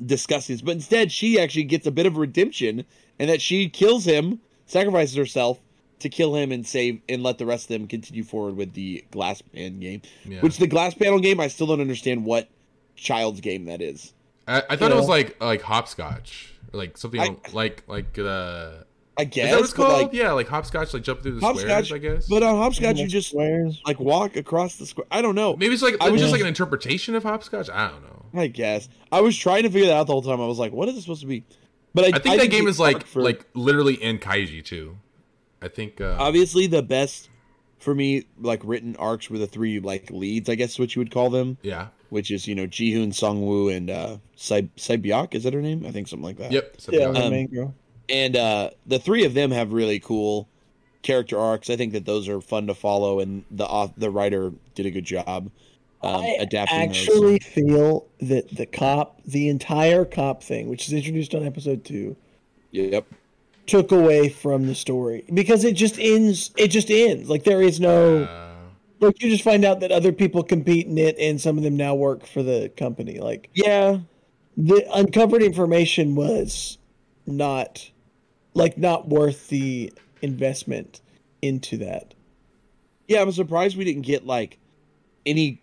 disgustings. 0.05 0.61
But 0.61 0.71
instead, 0.71 1.11
she 1.11 1.39
actually 1.39 1.63
gets 1.63 1.87
a 1.87 1.91
bit 1.91 2.05
of 2.05 2.17
redemption, 2.17 2.85
and 3.17 3.29
that 3.29 3.41
she 3.41 3.67
kills 3.67 4.05
him, 4.05 4.39
sacrifices 4.69 5.15
herself 5.15 5.59
to 5.99 6.09
kill 6.09 6.35
him 6.35 6.51
and 6.51 6.65
save 6.65 7.01
and 7.09 7.21
let 7.23 7.37
the 7.37 7.45
rest 7.45 7.65
of 7.65 7.77
them 7.77 7.87
continue 7.87 8.23
forward 8.23 8.55
with 8.55 8.73
the 8.73 9.03
glass 9.11 9.41
pan 9.41 9.79
game. 9.79 10.01
yeah. 10.25 10.39
Which 10.41 10.57
the 10.57 10.67
glass 10.67 10.93
panel 10.93 11.19
game, 11.19 11.39
I 11.39 11.47
still 11.49 11.67
don't 11.67 11.81
understand 11.81 12.23
what 12.25 12.47
child's 12.95 13.41
game 13.41 13.65
that 13.65 13.81
is. 13.81 14.13
I, 14.47 14.63
I 14.69 14.75
thought 14.75 14.91
it 14.91 14.95
Yeah. 14.95 14.99
was 14.99 15.09
like 15.09 15.41
like 15.41 15.61
hopscotch, 15.61 16.53
or 16.73 16.77
like 16.79 16.97
something 16.97 17.19
I- 17.19 17.35
like 17.53 17.83
like 17.87 18.17
uh 18.17 18.71
I 19.17 19.25
guess. 19.25 19.35
Is 19.35 19.35
guess. 19.35 19.49
that 19.51 19.55
what 19.57 19.63
it's 19.65 19.73
called? 19.73 20.01
like, 20.03 20.13
yeah, 20.13 20.31
like 20.31 20.47
hopscotch, 20.47 20.93
like 20.93 21.03
jump 21.03 21.21
through 21.21 21.33
the 21.39 21.45
hopscotch. 21.45 21.87
squares. 21.87 21.91
I 21.91 21.97
guess. 21.97 22.27
But 22.29 22.41
on 22.41 22.55
hopscotch, 22.55 22.97
you 22.99 23.05
just 23.07 23.31
squares. 23.31 23.81
like 23.85 23.99
walk 23.99 24.37
across 24.37 24.77
the 24.77 24.85
square. 24.85 25.07
I 25.11 25.21
don't 25.21 25.35
know. 25.35 25.57
maybe 25.57 25.73
it's 25.73 25.83
like 25.83 25.95
I 25.99 26.07
it 26.07 26.11
was 26.11 26.13
was- 26.13 26.21
just 26.21 26.31
like 26.31 26.41
an 26.41 26.47
interpretation 26.47 27.15
of 27.15 27.23
hopscotch. 27.23 27.69
I 27.69 27.89
don't 27.89 28.01
know. 28.03 28.15
I 28.41 28.47
guess 28.47 28.87
I 29.11 29.19
was 29.21 29.35
trying 29.37 29.63
to 29.63 29.69
figure 29.69 29.87
that 29.87 29.95
out 29.97 30.07
the 30.07 30.13
whole 30.13 30.21
time. 30.21 30.39
I 30.39 30.45
was 30.45 30.59
like, 30.59 30.71
"What 30.71 30.87
is 30.87 30.95
this 30.95 31.03
supposed 31.03 31.21
to 31.21 31.27
be?" 31.27 31.43
But 31.93 32.05
I, 32.05 32.17
I 32.17 32.19
think 32.19 32.41
that 32.41 32.49
game 32.51 32.67
is 32.67 32.79
like 32.79 33.05
for- 33.05 33.21
like 33.21 33.45
literally 33.53 33.95
in 33.95 34.19
Kaiji 34.19 34.63
too. 34.63 34.97
I 35.61 35.67
think. 35.67 35.99
Uh, 35.99 36.15
obviously 36.19 36.67
the 36.67 36.81
best 36.81 37.29
for 37.79 37.95
me, 37.95 38.25
like 38.39 38.61
written 38.63 38.95
arcs 38.97 39.29
were 39.29 39.37
the 39.37 39.47
three 39.47 39.79
like 39.79 40.09
leads, 40.11 40.49
I 40.49 40.55
guess 40.55 40.71
is 40.71 40.79
what 40.79 40.95
you 40.95 40.99
would 41.01 41.11
call 41.11 41.29
them, 41.29 41.57
yeah. 41.61 41.87
which 42.09 42.29
is 42.31 42.47
you 42.47 42.55
know 42.55 42.67
Jihoon, 42.67 43.09
Sungwoo, 43.09 43.75
and 43.75 43.89
uh, 43.89 44.17
Sai 44.35 44.63
Saibyak. 44.77 45.33
Is 45.33 45.43
that 45.43 45.53
her 45.53 45.61
name? 45.61 45.85
I 45.85 45.91
think 45.91 46.07
something 46.07 46.23
like 46.25 46.37
that. 46.37 46.51
Yep. 46.51 46.71
Yeah, 46.73 46.79
something 46.79 46.99
the 47.01 47.09
like 47.13 47.23
Um, 47.23 47.31
main 47.31 47.47
girl. 47.47 47.73
and 48.07 48.35
uh, 48.35 48.69
the 48.85 48.99
three 48.99 49.25
of 49.25 49.33
them 49.33 49.51
have 49.51 49.71
really 49.73 49.99
cool 49.99 50.47
character 51.01 51.39
arcs. 51.39 51.69
I 51.69 51.75
think 51.77 51.93
that 51.93 52.05
those 52.05 52.27
are 52.27 52.41
fun 52.41 52.67
to 52.67 52.75
follow, 52.75 53.19
and 53.19 53.45
the 53.49 53.65
auth- 53.65 53.93
the 53.97 54.09
writer 54.11 54.51
did 54.75 54.85
a 54.85 54.91
good 54.91 55.05
job 55.05 55.49
um, 56.01 56.21
I 56.21 56.37
adapting. 56.39 56.79
actually 56.79 57.39
feel 57.39 58.07
that 58.21 58.55
the 58.55 58.65
cop, 58.65 59.21
the 59.25 59.49
entire 59.49 60.05
cop 60.05 60.43
thing, 60.43 60.69
which 60.69 60.87
is 60.87 60.93
introduced 60.93 61.33
on 61.35 61.45
episode 61.45 61.83
two. 61.85 62.15
Yep. 62.71 63.05
took 63.65 63.91
away 63.91 64.29
from 64.29 64.67
the 64.67 64.75
story 64.75 65.25
because 65.33 65.63
it 65.63 65.73
just 65.75 65.97
ends. 65.99 66.51
It 66.57 66.67
just 66.69 66.89
ends. 66.91 67.29
Like 67.29 67.43
there 67.43 67.61
is 67.61 67.79
no. 67.79 68.23
Uh, 68.23 68.45
Like 69.01 69.21
you 69.23 69.29
just 69.29 69.43
find 69.43 69.63
out 69.65 69.79
that 69.79 69.91
other 69.91 70.11
people 70.11 70.43
compete 70.43 70.85
in 70.87 70.97
it, 70.97 71.15
and 71.19 71.39
some 71.39 71.57
of 71.57 71.63
them 71.63 71.77
now 71.77 71.95
work 71.95 72.25
for 72.25 72.43
the 72.43 72.69
company. 72.77 73.19
Like 73.19 73.49
Yeah. 73.53 73.99
the 74.57 74.85
uncovered 74.93 75.41
information 75.41 76.15
was 76.15 76.77
not, 77.25 77.89
like, 78.53 78.77
not 78.77 79.07
worth 79.07 79.47
the 79.49 79.93
investment 80.21 80.99
into 81.41 81.77
that. 81.77 82.13
Yeah, 83.07 83.21
I'm 83.21 83.31
surprised 83.31 83.77
we 83.77 83.85
didn't 83.85 84.01
get 84.01 84.25
like 84.25 84.57
any 85.25 85.61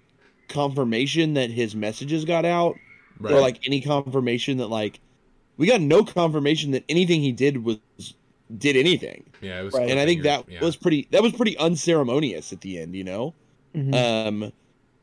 confirmation 0.49 1.35
that 1.35 1.51
his 1.51 1.75
messages 1.75 2.25
got 2.25 2.45
out, 2.45 2.77
right. 3.21 3.33
or 3.33 3.41
like 3.41 3.67
any 3.67 3.81
confirmation 3.81 4.59
that 4.59 4.69
like 4.69 5.01
we 5.57 5.67
got 5.67 5.81
no 5.81 6.05
confirmation 6.05 6.73
that 6.73 6.85
anything 6.89 7.21
he 7.21 7.33
did 7.33 7.65
was 7.65 7.79
did 8.57 8.77
anything. 8.77 9.25
yeah, 9.41 9.61
it 9.61 9.65
was. 9.65 9.75
Right. 9.75 9.91
and 9.91 9.99
I 9.99 10.05
think 10.05 10.23
that 10.23 10.49
yeah. 10.49 10.61
was 10.61 10.77
pretty 10.77 11.09
that 11.11 11.23
was 11.23 11.33
pretty 11.33 11.57
unceremonious 11.59 12.53
at 12.53 12.61
the 12.61 12.79
end, 12.79 12.95
you 12.95 13.05
know. 13.05 13.35
Mhm. 13.75 13.95
Um, 13.95 14.53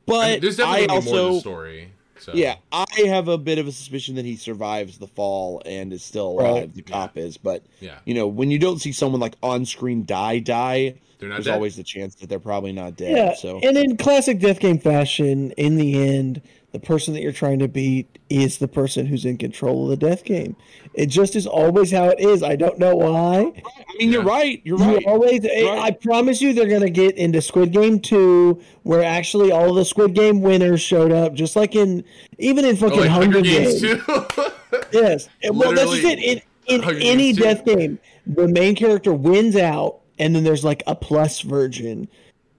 but 0.05 0.15
I 0.15 0.31
mean, 0.31 0.41
there's 0.41 0.57
definitely 0.57 0.83
I 0.83 0.87
gonna 0.87 1.01
more 1.01 1.13
to 1.13 1.19
the 1.19 1.27
also 1.27 1.39
story. 1.39 1.89
So. 2.19 2.31
yeah, 2.33 2.55
I 2.71 2.85
have 3.07 3.27
a 3.27 3.37
bit 3.37 3.59
of 3.59 3.67
a 3.67 3.71
suspicion 3.73 4.15
that 4.15 4.23
he 4.23 4.37
survives 4.37 4.97
the 4.97 5.07
fall 5.07 5.61
and 5.65 5.91
is 5.91 6.03
still 6.03 6.27
alive. 6.27 6.53
Right. 6.55 6.73
The 6.73 6.81
cop 6.81 7.17
is, 7.17 7.35
but 7.35 7.63
Yeah. 7.81 7.99
you 8.05 8.13
know 8.13 8.27
when 8.27 8.49
you 8.49 8.59
don't 8.59 8.79
see 8.79 8.93
someone 8.93 9.19
like 9.19 9.35
on 9.43 9.65
screen 9.65 10.05
die 10.05 10.39
die, 10.39 10.77
They're 10.79 10.93
not 10.93 11.12
there's 11.29 11.45
dead. 11.45 11.53
always 11.53 11.75
the 11.75 11.83
chance 11.83 12.15
that 12.15 12.29
they're 12.29 12.39
probably 12.39 12.71
not 12.73 12.95
dead. 12.95 13.15
Yeah, 13.17 13.33
So 13.35 13.59
and 13.63 13.77
in 13.77 13.97
classic 13.97 14.39
death 14.39 14.59
game 14.59 14.79
fashion, 14.79 15.51
in 15.51 15.75
the 15.77 16.01
end, 16.01 16.41
the 16.71 16.79
person 16.79 17.13
that 17.13 17.21
you're 17.21 17.31
trying 17.31 17.59
to 17.59 17.67
beat 17.67 18.17
is 18.29 18.57
the 18.57 18.67
person 18.67 19.05
who's 19.05 19.25
in 19.25 19.37
control 19.37 19.83
of 19.83 19.89
the 19.99 20.07
death 20.09 20.23
game. 20.23 20.55
It 20.95 21.05
just 21.07 21.35
is 21.35 21.45
always 21.45 21.91
how 21.91 22.05
it 22.09 22.19
is. 22.19 22.41
I 22.41 22.55
don't 22.55 22.79
know 22.79 22.95
why. 22.95 23.41
I 23.63 23.97
mean, 23.99 24.11
you're 24.11 24.23
right. 24.23 24.59
You're 24.63 24.79
You 24.79 24.95
right. 24.95 25.05
always. 25.05 25.45
Eh, 25.45 25.63
right. 25.69 25.79
I 25.79 25.91
promise 25.91 26.41
you, 26.41 26.51
they're 26.53 26.67
gonna 26.67 26.89
get 26.89 27.15
into 27.15 27.41
Squid 27.41 27.71
Game 27.73 27.99
two, 27.99 28.59
where 28.81 29.03
actually 29.03 29.51
all 29.51 29.73
the 29.75 29.85
Squid 29.85 30.15
Game 30.15 30.41
winners 30.41 30.81
showed 30.81 31.11
up, 31.11 31.35
just 31.35 31.55
like 31.55 31.75
in 31.75 32.03
even 32.39 32.65
in 32.65 32.71
Oh, 32.75 32.79
fucking 32.79 32.99
like 33.01 33.09
Hunger, 33.09 33.37
Hunger 33.37 33.41
Games. 33.43 33.81
Games 33.81 34.03
too. 34.05 34.45
Yes. 34.91 35.29
Well, 35.51 35.73
that's 35.73 35.91
just 35.91 36.03
it. 36.03 36.19
In, 36.19 36.41
in 36.81 36.83
any 36.83 37.33
Games 37.33 37.37
too. 37.37 37.43
death 37.43 37.65
game, 37.65 37.99
the 38.25 38.47
main 38.47 38.75
character 38.75 39.13
wins 39.13 39.55
out, 39.55 39.99
and 40.19 40.35
then 40.35 40.43
there's 40.43 40.63
like 40.63 40.83
a 40.87 40.95
plus 40.95 41.41
version, 41.41 42.07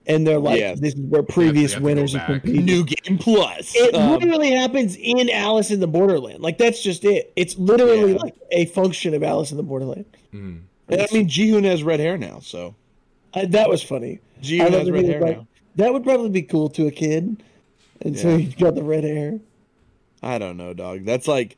and 0.07 0.27
they're 0.27 0.39
like, 0.39 0.59
Yes. 0.61 0.81
"This 0.81 0.95
is 0.95 1.01
where 1.01 1.23
previous 1.23 1.73
have 1.73 1.81
to 1.81 1.81
go 1.81 1.85
winners 1.87 2.13
have 2.15 2.29
back. 2.29 2.43
competed." 2.43 2.65
New 2.67 2.85
game 2.85 3.19
plus. 3.19 3.73
It 3.75 3.95
Um, 3.95 4.11
literally 4.13 4.51
happens 4.51 4.97
in 4.97 5.31
Alice 5.31 5.71
in 5.71 5.81
the 5.81 5.87
Borderland. 5.87 6.41
Like 6.43 6.59
that's 6.59 6.83
just 6.83 7.05
it. 7.05 7.33
It's 7.37 7.57
literally 7.59 8.13
Yeah. 8.13 8.19
like 8.19 8.35
a 8.51 8.67
function 8.67 9.15
of 9.15 9.23
Alice 9.23 9.51
in 9.51 9.57
the 9.57 9.63
Borderland. 9.63 10.05
Mhm. 10.35 10.61
and 10.89 11.01
I 11.01 11.07
mean, 11.13 11.29
Jihoon 11.29 11.65
has 11.65 11.83
red 11.83 12.01
hair 12.01 12.19
now, 12.19 12.41
so 12.41 12.75
I, 13.33 13.47
that 13.47 13.69
was 13.71 13.83
funny. 13.83 14.19
Jihoon 14.43 14.71
has 14.71 14.85
that 14.87 14.93
red 14.93 15.05
hair 15.07 15.21
like, 15.21 15.37
now. 15.39 15.47
That 15.77 15.93
would 15.93 16.05
probably 16.05 16.29
be 16.29 16.43
cool 16.43 16.69
to 16.71 16.87
a 16.87 16.91
kid, 16.91 17.43
and 18.03 18.19
so 18.19 18.31
Yeah. 18.31 18.37
he's 18.39 18.55
got 18.55 18.75
the 18.75 18.83
red 18.83 19.03
hair. 19.05 19.41
I 20.23 20.39
don't 20.39 20.57
know, 20.57 20.75
dog. 20.75 21.05
That's 21.05 21.27
like, 21.29 21.57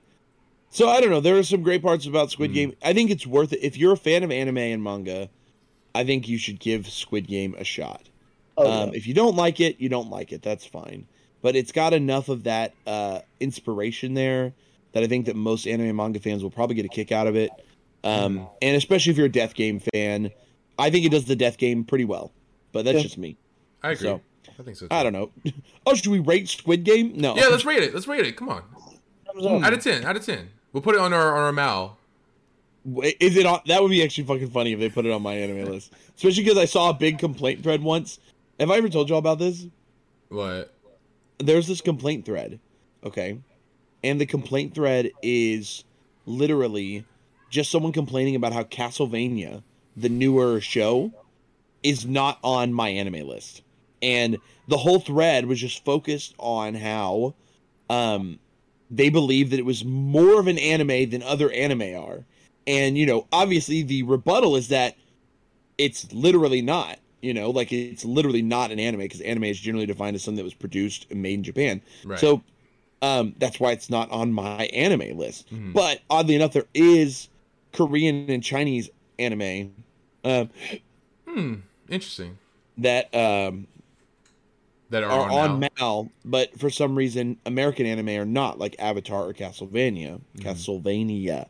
so 0.70 0.88
I 0.88 1.00
don't 1.00 1.10
know. 1.10 1.20
There 1.20 1.36
are 1.38 1.42
some 1.42 1.62
great 1.62 1.82
parts 1.82 2.06
about 2.06 2.30
Squid 2.30 2.52
Game. 2.54 2.74
I 2.84 2.92
think 2.92 3.10
it's 3.10 3.26
worth 3.26 3.52
it 3.52 3.60
if 3.62 3.76
you're 3.76 3.92
a 3.92 3.96
fan 3.96 4.22
of 4.22 4.30
anime 4.30 4.58
and 4.58 4.82
manga. 4.82 5.28
I 5.96 6.04
think 6.04 6.28
you 6.28 6.38
should 6.38 6.60
give 6.60 6.86
Squid 6.88 7.26
Game 7.26 7.54
a 7.58 7.64
shot. 7.64 8.02
Oh, 8.56 8.70
um, 8.70 8.88
yeah. 8.90 8.96
If 8.96 9.06
you 9.06 9.14
don't 9.14 9.36
like 9.36 9.60
it, 9.60 9.80
you 9.80 9.88
don't 9.88 10.10
like 10.10 10.32
it. 10.32 10.42
That's 10.42 10.64
fine. 10.64 11.06
But 11.42 11.56
it's 11.56 11.72
got 11.72 11.92
enough 11.92 12.28
of 12.28 12.44
that 12.44 12.74
uh, 12.86 13.20
inspiration 13.40 14.14
there 14.14 14.52
that 14.92 15.02
I 15.02 15.06
think 15.06 15.26
that 15.26 15.36
most 15.36 15.66
anime 15.66 15.86
and 15.86 15.96
manga 15.96 16.18
fans 16.20 16.42
will 16.42 16.50
probably 16.50 16.76
get 16.76 16.84
a 16.84 16.88
kick 16.88 17.12
out 17.12 17.26
of 17.26 17.36
it. 17.36 17.50
Um, 18.04 18.46
and 18.62 18.76
especially 18.76 19.10
if 19.12 19.16
you're 19.16 19.26
a 19.26 19.32
Death 19.32 19.54
Game 19.54 19.80
fan, 19.92 20.30
I 20.78 20.90
think 20.90 21.04
it 21.04 21.10
does 21.10 21.24
the 21.24 21.36
Death 21.36 21.58
Game 21.58 21.84
pretty 21.84 22.04
well. 22.04 22.32
But 22.72 22.84
that's 22.84 22.96
Yeah. 22.96 23.02
just 23.02 23.18
me. 23.18 23.36
I 23.82 23.92
agree. 23.92 24.08
So, 24.08 24.20
I 24.58 24.62
think 24.62 24.76
so. 24.76 24.86
Too. 24.86 24.94
I 24.94 25.02
don't 25.02 25.12
know. 25.12 25.30
Oh, 25.88 25.94
should 25.94 26.08
we 26.08 26.18
rate 26.18 26.48
Squid 26.48 26.82
Game? 26.82 27.12
No. 27.14 27.36
Yeah, 27.36 27.46
let's 27.46 27.64
rate 27.64 27.82
it. 27.82 27.94
Let's 27.94 28.08
rate 28.08 28.26
it. 28.26 28.36
Come 28.36 28.48
on. 28.48 28.62
Out 29.64 29.72
of 29.72 29.82
ten. 29.84 30.04
Out 30.04 30.16
of 30.16 30.26
ten. 30.26 30.50
We'll 30.72 30.82
put 30.82 30.94
it 30.96 31.00
on 31.00 31.12
our 31.12 31.36
on 31.36 31.42
our 31.44 31.52
Mal. 31.52 31.96
Is 33.20 33.36
it 33.36 33.46
on? 33.46 33.60
That 33.66 33.82
would 33.82 33.90
be 33.90 34.04
actually 34.04 34.24
fucking 34.24 34.50
funny 34.50 34.72
if 34.72 34.78
they 34.78 34.88
put 34.88 35.06
it 35.06 35.12
on 35.12 35.22
my 35.22 35.34
anime 35.34 35.64
list. 35.72 35.92
Especially 36.14 36.44
because 36.44 36.58
I 36.58 36.66
saw 36.66 36.90
a 36.90 36.94
big 36.94 37.18
complaint 37.18 37.62
thread 37.62 37.82
once. 37.82 38.18
Have 38.60 38.70
I 38.70 38.76
ever 38.76 38.88
told 38.88 39.08
y'all 39.08 39.18
about 39.18 39.38
this? 39.38 39.66
What? 40.28 40.72
There's 41.38 41.66
this 41.66 41.80
complaint 41.80 42.24
thread, 42.24 42.58
okay, 43.04 43.38
and 44.02 44.20
the 44.20 44.26
complaint 44.26 44.74
thread 44.74 45.10
is 45.22 45.84
literally 46.24 47.04
just 47.50 47.70
someone 47.70 47.92
complaining 47.92 48.34
about 48.34 48.52
how 48.52 48.62
Castlevania, 48.62 49.62
the 49.96 50.08
newer 50.08 50.60
show, 50.60 51.12
is 51.82 52.06
not 52.06 52.38
on 52.42 52.72
my 52.72 52.88
anime 52.88 53.26
list, 53.26 53.62
and 54.00 54.38
the 54.68 54.78
whole 54.78 54.98
thread 54.98 55.46
was 55.46 55.60
just 55.60 55.84
focused 55.84 56.34
on 56.38 56.74
how, 56.74 57.34
um, 57.90 58.38
they 58.90 59.10
believe 59.10 59.50
that 59.50 59.58
it 59.58 59.66
was 59.66 59.84
more 59.84 60.40
of 60.40 60.46
an 60.46 60.58
anime 60.58 61.10
than 61.10 61.22
other 61.22 61.50
anime 61.52 61.96
are. 61.96 62.24
And, 62.66 62.98
you 62.98 63.06
know, 63.06 63.26
obviously 63.32 63.82
the 63.82 64.02
rebuttal 64.02 64.56
is 64.56 64.68
that 64.68 64.96
it's 65.78 66.12
literally 66.12 66.62
not, 66.62 66.98
you 67.22 67.32
know, 67.34 67.50
like 67.50 67.72
it's 67.72 68.04
literally 68.04 68.42
not 68.42 68.70
an 68.70 68.78
anime 68.80 69.00
because 69.00 69.20
anime 69.20 69.44
is 69.44 69.58
generally 69.58 69.86
defined 69.86 70.16
as 70.16 70.22
something 70.22 70.36
that 70.38 70.44
was 70.44 70.54
produced 70.54 71.06
and 71.10 71.22
made 71.22 71.34
in 71.34 71.42
Japan. 71.44 71.80
Right. 72.04 72.18
So 72.18 72.42
um, 73.02 73.34
that's 73.38 73.60
why 73.60 73.72
it's 73.72 73.90
not 73.90 74.10
on 74.10 74.32
my 74.32 74.66
anime 74.66 75.16
list. 75.18 75.52
Mhm. 75.54 75.72
But 75.72 76.00
oddly 76.10 76.34
enough, 76.34 76.52
there 76.54 76.66
is 76.74 77.28
Korean 77.72 78.28
and 78.30 78.42
Chinese 78.42 78.90
anime 79.18 79.72
um, 80.24 80.50
Hmm. 81.28 81.54
Interesting. 81.88 82.38
that 82.78 83.14
um, 83.14 83.66
That 84.90 85.04
are, 85.04 85.10
are 85.10 85.30
on, 85.30 85.50
on 85.50 85.60
Mal. 85.60 85.70
Mal, 85.78 86.10
but 86.24 86.58
for 86.58 86.70
some 86.70 86.96
reason, 86.96 87.38
American 87.46 87.86
anime 87.86 88.08
are 88.08 88.24
not 88.24 88.58
like 88.58 88.74
Avatar 88.78 89.28
or 89.28 89.34
Castlevania. 89.34 90.20
Mm-hmm. 90.36 90.40
Castlevania. 90.48 91.46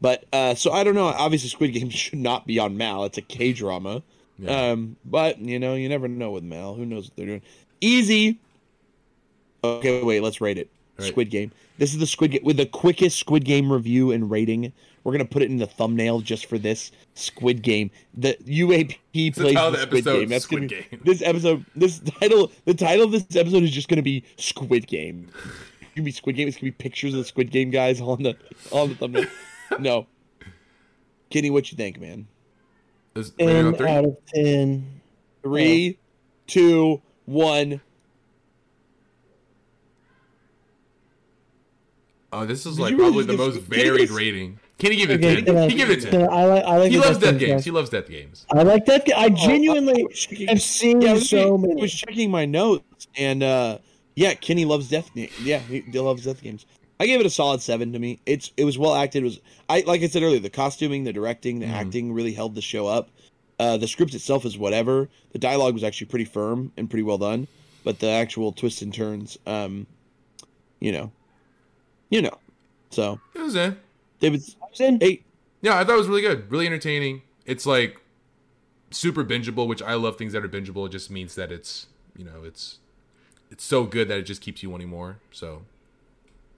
But 0.00 0.24
uh, 0.32 0.54
so 0.54 0.72
I 0.72 0.84
don't 0.84 0.94
know. 0.94 1.06
Obviously, 1.06 1.48
Squid 1.48 1.72
Game 1.72 1.90
should 1.90 2.18
not 2.18 2.46
be 2.46 2.58
on 2.58 2.76
Mal. 2.76 3.04
It's 3.04 3.18
a 3.18 3.22
K 3.22 3.52
drama. 3.52 4.02
Yeah. 4.38 4.70
Um, 4.70 4.96
but 5.04 5.38
you 5.38 5.58
know, 5.58 5.74
you 5.74 5.88
never 5.88 6.08
know 6.08 6.30
with 6.30 6.44
Mal. 6.44 6.74
Who 6.74 6.84
knows 6.84 7.06
what 7.08 7.16
they're 7.16 7.26
doing? 7.26 7.42
Easy. 7.80 8.38
Okay, 9.64 10.02
wait. 10.02 10.20
Let's 10.20 10.40
rate 10.40 10.58
it. 10.58 10.68
Right. 10.98 11.08
Squid 11.08 11.30
Game. 11.30 11.52
This 11.78 11.92
is 11.92 11.98
the 11.98 12.06
Squid 12.06 12.32
Game 12.32 12.44
with 12.44 12.56
the 12.56 12.66
quickest 12.66 13.18
Squid 13.18 13.44
Game 13.44 13.72
review 13.72 14.12
and 14.12 14.30
rating. 14.30 14.72
We're 15.04 15.12
gonna 15.12 15.24
put 15.24 15.42
it 15.42 15.50
in 15.50 15.58
the 15.58 15.66
thumbnail 15.66 16.20
just 16.20 16.46
for 16.46 16.58
this 16.58 16.90
Squid 17.14 17.62
Game. 17.62 17.90
The 18.14 18.36
UAP 18.44 18.98
plays 19.14 19.34
the 19.34 19.42
the 19.44 19.52
Squid 19.52 19.80
episode, 19.80 20.20
Game. 20.20 20.28
That's 20.28 20.44
Squid 20.44 20.68
gonna 20.68 20.82
be, 20.82 20.88
Game. 20.90 21.00
this 21.04 21.22
episode. 21.22 21.64
This 21.76 22.00
title. 22.00 22.50
The 22.64 22.74
title 22.74 23.04
of 23.04 23.12
this 23.12 23.24
episode 23.36 23.62
is 23.62 23.70
just 23.70 23.88
gonna 23.88 24.02
be 24.02 24.24
Squid 24.36 24.86
Game. 24.86 25.28
It's 25.80 26.00
gonna 26.00 26.04
be 26.04 26.12
Squid 26.12 26.36
Game. 26.36 26.46
It's 26.46 26.58
gonna 26.58 26.66
be 26.66 26.72
pictures 26.72 27.14
of 27.14 27.20
the 27.20 27.24
Squid 27.24 27.50
Game 27.50 27.70
guys 27.70 28.02
on 28.02 28.22
the 28.22 28.36
on 28.70 28.90
the 28.90 28.94
thumbnail. 28.96 29.26
no, 29.80 30.06
Kenny, 31.30 31.50
what 31.50 31.70
you 31.70 31.76
think, 31.76 32.00
man? 32.00 32.26
Is 33.14 33.30
Ten 33.30 33.74
three? 33.74 33.88
out 33.88 34.04
of 34.04 34.16
ten. 34.26 35.00
Three, 35.42 35.98
two, 36.46 37.00
one. 37.24 37.80
Oh, 42.32 42.44
this 42.44 42.66
is 42.66 42.76
Did 42.76 42.82
like 42.82 42.90
you 42.90 42.98
really 42.98 43.12
probably 43.24 43.36
the 43.36 43.42
most 43.42 43.60
varied 43.60 44.00
was- 44.02 44.10
rating. 44.10 44.58
Can 44.78 44.90
he 44.92 44.98
give 44.98 45.08
it 45.10 45.14
Okay, 45.24 45.36
ten? 45.36 45.54
ten 45.54 45.70
He 45.70 45.76
give 45.76 45.90
it 45.90 46.02
ten- 46.02 46.10
ten. 46.12 46.28
I 46.28 46.44
like. 46.44 46.64
I 46.64 46.76
like. 46.76 46.90
He 46.90 46.98
loves 46.98 47.16
Death 47.16 47.20
death 47.20 47.30
Game 47.30 47.48
games. 47.48 47.52
cast. 47.52 47.64
He 47.64 47.70
loves 47.70 47.88
death 47.88 48.08
games. 48.10 48.46
I 48.52 48.62
like 48.62 48.84
that. 48.84 49.08
I 49.16 49.30
genuinely 49.30 50.02
I 50.02 50.06
was 50.06 50.18
checking- 50.18 50.48
have 50.48 50.60
seen 50.60 51.00
Yeah, 51.00 51.10
I 51.10 51.12
was, 51.14 51.30
so 51.30 51.36
checking- 51.38 51.60
many. 51.62 51.80
I 51.80 51.82
was 51.82 51.94
checking 51.94 52.30
my 52.30 52.44
notes, 52.44 53.06
and 53.16 53.42
uh, 53.42 53.78
yeah, 54.16 54.34
Kenny 54.34 54.66
loves 54.66 54.90
death. 54.90 55.10
Ga- 55.14 55.30
Yeah, 55.42 55.60
he, 55.60 55.80
he 55.80 55.98
loves 55.98 56.24
death 56.24 56.42
games. 56.42 56.66
I 56.98 57.06
gave 57.06 57.20
it 57.20 57.26
a 57.26 57.30
solid 57.30 57.60
seven 57.60 57.92
to 57.92 57.98
me. 57.98 58.20
It's 58.26 58.52
it 58.56 58.64
was 58.64 58.78
well 58.78 58.94
acted. 58.94 59.22
It 59.22 59.26
was 59.26 59.40
I 59.68 59.80
like 59.86 60.02
I 60.02 60.06
said 60.08 60.22
earlier, 60.22 60.40
the 60.40 60.50
costuming, 60.50 61.04
the 61.04 61.12
directing, 61.12 61.58
the 61.60 61.66
Mhm. 61.66 61.72
acting 61.72 62.12
really 62.12 62.32
held 62.32 62.54
the 62.54 62.62
show 62.62 62.86
up. 62.86 63.10
Uh, 63.58 63.76
the 63.76 63.88
script 63.88 64.14
itself 64.14 64.44
is 64.44 64.56
whatever. 64.58 65.08
The 65.32 65.38
dialogue 65.38 65.74
was 65.74 65.82
actually 65.84 66.08
pretty 66.08 66.24
firm 66.26 66.72
and 66.76 66.88
pretty 66.90 67.02
well 67.02 67.18
done, 67.18 67.48
but 67.84 67.98
the 68.00 68.08
actual 68.08 68.52
twists 68.52 68.82
and 68.82 68.92
turns, 68.92 69.38
um, 69.46 69.86
you 70.80 70.92
know, 70.92 71.10
you 72.10 72.20
know. 72.22 72.38
So 72.90 73.20
It 73.34 73.40
was 73.40 73.56
in. 73.56 73.76
David's 74.20 74.56
I 74.62 74.66
was 74.70 74.80
in. 74.80 74.98
eight. 75.02 75.24
Yeah, 75.62 75.78
I 75.78 75.84
thought 75.84 75.94
it 75.94 75.98
was 75.98 76.08
really 76.08 76.20
good, 76.22 76.50
really 76.50 76.66
entertaining. 76.66 77.22
It's 77.46 77.66
like 77.66 77.98
super 78.90 79.24
bingeable, 79.24 79.66
which 79.66 79.82
I 79.82 79.94
love 79.94 80.16
things 80.16 80.32
that 80.32 80.44
are 80.44 80.48
bingeable. 80.48 80.86
It 80.86 80.92
just 80.92 81.10
means 81.10 81.34
that 81.34 81.50
it's 81.52 81.86
you 82.16 82.24
know 82.24 82.42
it's 82.44 82.78
it's 83.50 83.64
so 83.64 83.84
good 83.84 84.08
that 84.08 84.18
it 84.18 84.22
just 84.22 84.40
keeps 84.40 84.62
you 84.62 84.70
wanting 84.70 84.88
more. 84.88 85.18
So 85.32 85.62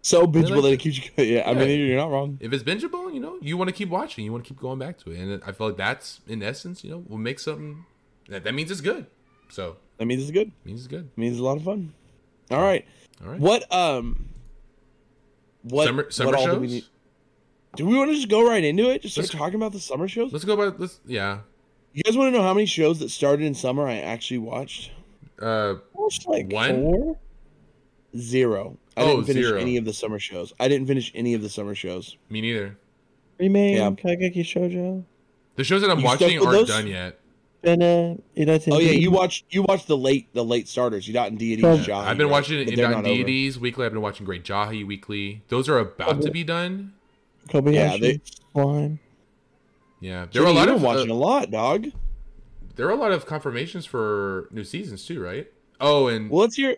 So 0.02 0.26
bingeable 0.26 0.56
like 0.56 0.62
that 0.62 0.72
it. 0.72 0.80
keeps 0.80 0.98
you. 0.98 1.10
Yeah, 1.24 1.48
I 1.50 1.54
mean 1.54 1.80
you're 1.86 1.96
not 1.98 2.10
wrong. 2.10 2.38
if 2.40 2.52
it's 2.52 2.62
bingeable, 2.62 3.12
you 3.12 3.20
know 3.20 3.38
you 3.42 3.56
want 3.56 3.68
to 3.68 3.74
keep 3.74 3.88
watching, 3.88 4.24
you 4.24 4.32
want 4.32 4.44
to 4.44 4.48
keep 4.48 4.60
going 4.60 4.78
back 4.78 4.98
to 5.00 5.10
it, 5.10 5.18
and 5.18 5.42
I 5.44 5.52
feel 5.52 5.68
like 5.68 5.76
that's 5.76 6.20
in 6.26 6.42
essence, 6.42 6.84
you 6.84 6.90
know, 6.90 7.04
will 7.08 7.18
make 7.18 7.38
something 7.38 7.84
that 8.28 8.44
that 8.44 8.54
means 8.54 8.70
it's 8.70 8.80
good. 8.80 9.06
So 9.50 9.76
That 9.98 10.06
means 10.06 10.22
it's 10.22 10.30
good. 10.30 10.52
means 10.64 10.80
it's 10.80 10.88
good. 10.88 11.10
Means 11.16 11.32
it's 11.34 11.40
a 11.40 11.44
lot 11.44 11.56
of 11.56 11.64
fun. 11.64 11.92
All 12.50 12.62
right. 12.62 12.86
All 13.22 13.30
right. 13.30 13.40
What 13.40 13.70
um. 13.72 14.28
What 15.62 15.86
summer 15.86 16.02
what 16.04 16.12
summer 16.12 16.36
all 16.36 16.44
shows? 16.44 16.54
do 16.54 16.60
we 16.60 16.66
need? 16.68 16.84
Do 17.76 17.86
we 17.86 17.96
want 17.96 18.10
to 18.10 18.14
just 18.14 18.28
go 18.28 18.46
right 18.48 18.62
into 18.64 18.88
it? 18.90 19.02
Just 19.02 19.14
start 19.14 19.24
Let's- 19.24 19.34
talking 19.38 19.56
about 19.56 19.72
the 19.72 19.80
summer 19.80 20.08
shows. 20.08 20.32
Let's 20.32 20.44
go 20.44 20.56
by 20.56 20.66
let's 20.76 21.00
yeah. 21.06 21.40
You 21.92 22.02
guys 22.04 22.16
want 22.16 22.32
to 22.32 22.38
know 22.38 22.44
how 22.44 22.54
many 22.54 22.66
shows 22.66 23.00
that 23.00 23.10
started 23.10 23.44
in 23.44 23.54
summer 23.54 23.86
I 23.88 23.96
actually 23.98 24.38
watched? 24.38 24.92
Uh, 25.40 25.74
watched 25.94 26.26
like 26.28 26.52
One? 26.52 26.74
four. 26.82 27.18
Zero. 28.16 28.76
I 28.96 29.02
Oh, 29.02 29.06
didn't 29.16 29.24
finish 29.26 29.44
zero. 29.46 29.60
any 29.60 29.76
of 29.76 29.84
the 29.84 29.92
summer 29.92 30.18
shows. 30.18 30.52
I 30.58 30.68
didn't 30.68 30.86
finish 30.86 31.12
any 31.14 31.34
of 31.34 31.42
the 31.42 31.48
summer 31.48 31.74
shows. 31.74 32.16
me 32.30 32.40
neither. 32.40 32.76
Re-Main, 33.38 33.76
Yeah. 33.76 33.90
Kageki 33.90 34.40
Shoujo, 34.40 35.04
The 35.56 35.64
shows 35.64 35.82
that 35.82 35.90
I'm 35.90 35.98
You 36.00 36.04
watching 36.04 36.38
aren't 36.38 36.50
those? 36.52 36.68
done 36.68 36.86
yet. 36.88 37.18
Benna, 37.62 38.20
Idaten. 38.36 38.72
Oh 38.72 38.78
yeah, 38.78 38.92
you 38.92 39.10
watched 39.10 39.44
you 39.50 39.62
watched 39.62 39.88
the 39.88 39.96
late 39.96 40.28
the 40.32 40.44
late 40.44 40.68
starters. 40.68 41.06
You 41.08 41.12
got 41.14 41.30
in 41.30 41.36
deities. 41.36 41.64
Yeah, 41.64 41.76
Jahy, 41.76 42.06
I've 42.06 42.16
been 42.16 42.30
watching 42.30 42.64
But 42.64 42.72
it 42.72 42.76
they're 42.76 42.84
in 42.86 42.90
not 42.92 42.98
over. 43.04 43.08
deities 43.14 43.58
weekly. 43.58 43.84
I've 43.84 43.92
been 43.92 44.00
watching 44.00 44.24
Great 44.24 44.44
Jahy 44.44 44.84
weekly. 44.86 45.42
Those 45.48 45.68
are 45.68 45.78
about 45.78 46.22
to 46.22 46.30
be 46.30 46.44
done. 46.44 46.92
Kobayashi, 47.48 47.74
Yeah, 47.74 47.96
they- 47.98 48.20
Slime. 48.52 49.00
Yeah, 50.00 50.26
there 50.32 50.42
were 50.42 50.48
a 50.48 50.52
lot 50.52 50.68
of 50.68 50.80
watching 50.82 51.10
uh, 51.10 51.14
a 51.14 51.16
lot, 51.16 51.50
dog. 51.50 51.88
there 52.76 52.86
are 52.86 52.92
a 52.92 52.96
lot 52.96 53.10
of 53.10 53.26
confirmations 53.26 53.84
for 53.84 54.46
new 54.52 54.62
seasons 54.62 55.04
too, 55.04 55.20
right? 55.20 55.48
Oh, 55.80 56.06
and 56.06 56.30
Well, 56.30 56.42
let's 56.42 56.54
hear. 56.54 56.76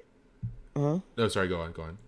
Uh-huh. 0.76 0.98
no, 1.16 1.28
sorry, 1.28 1.48
go 1.48 1.60
on, 1.60 1.72
go 1.72 1.82
on. 1.82 1.98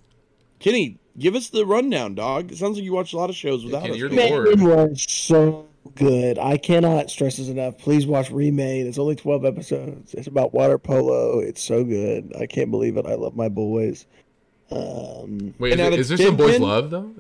Kenny, 0.60 0.98
give 1.18 1.34
us 1.34 1.50
the 1.50 1.66
rundown, 1.66 2.14
dog. 2.14 2.52
It 2.52 2.58
sounds 2.58 2.76
like 2.76 2.84
you 2.84 2.92
watch 2.92 3.12
a 3.12 3.16
lot 3.16 3.30
of 3.30 3.36
shows 3.36 3.64
without 3.64 3.82
Kenny, 3.82 3.94
us. 3.94 3.98
you're 3.98 4.08
the 4.08 4.16
man. 4.16 4.30
Lord. 4.30 4.58
Man 4.58 4.90
was 4.90 5.02
so 5.10 5.66
good. 5.96 6.38
I 6.38 6.56
cannot 6.56 7.10
stress 7.10 7.36
this 7.36 7.48
enough. 7.48 7.78
Please 7.78 8.06
watch 8.06 8.30
Re-Main. 8.30 8.86
It's 8.86 8.98
only 8.98 9.16
12 9.16 9.44
episodes. 9.44 10.14
It's 10.14 10.28
about 10.28 10.54
water 10.54 10.78
polo. 10.78 11.40
It's 11.40 11.62
so 11.62 11.84
good. 11.84 12.32
I 12.38 12.46
can't 12.46 12.70
believe 12.70 12.96
it. 12.96 13.06
I 13.06 13.14
love 13.14 13.34
my 13.34 13.48
boys. 13.48 14.06
Um, 14.70 15.54
Wait, 15.58 15.74
is, 15.74 15.80
out 15.80 15.92
it, 15.92 16.00
of 16.00 16.08
there 16.08 16.16
some 16.18 16.36
boys 16.36 16.52
10? 16.52 16.62
love 16.62 16.90
though? 16.90 17.12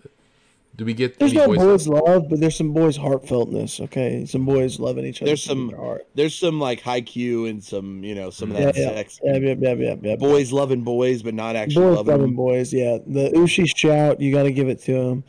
Do 0.74 0.86
we 0.86 0.94
get 0.94 1.18
there's 1.18 1.32
any 1.32 1.40
no 1.40 1.46
boys? 1.48 1.58
boys 1.58 1.88
love, 1.88 2.28
but 2.30 2.40
there's 2.40 2.56
some 2.56 2.72
boys 2.72 2.96
heartfeltness. 2.96 3.78
Okay, 3.82 4.24
some 4.24 4.46
boys 4.46 4.80
loving 4.80 5.04
each 5.04 5.20
other. 5.20 5.28
There's 5.28 5.42
some- 5.42 5.68
their 5.68 5.76
heart. 5.76 6.06
There's 6.14 6.34
some 6.34 6.58
like 6.58 6.80
Haikyuu 6.80 7.48
and 7.50 7.62
some 7.62 8.02
you 8.02 8.14
know 8.14 8.30
some 8.30 8.50
of 8.52 8.56
that 8.56 8.76
yeah, 8.76 8.88
sex. 8.94 9.20
yeah, 9.22 9.36
yeah, 9.36 9.54
yeah, 9.58 9.74
yeah, 9.74 9.94
yeah. 10.00 10.16
Boys 10.16 10.50
loving 10.50 10.80
boys, 10.82 11.22
but 11.22 11.34
not 11.34 11.56
actually 11.56 11.84
boys 11.84 11.96
loving 11.96 12.12
loving 12.12 12.26
them. 12.28 12.36
boys. 12.36 12.72
Yeah, 12.72 12.98
the 13.06 13.30
Ushi 13.34 13.66
shout. 13.76 14.20
You 14.20 14.32
got 14.32 14.44
to 14.44 14.52
give 14.52 14.68
it 14.68 14.80
to 14.84 14.92
him. 14.94 15.24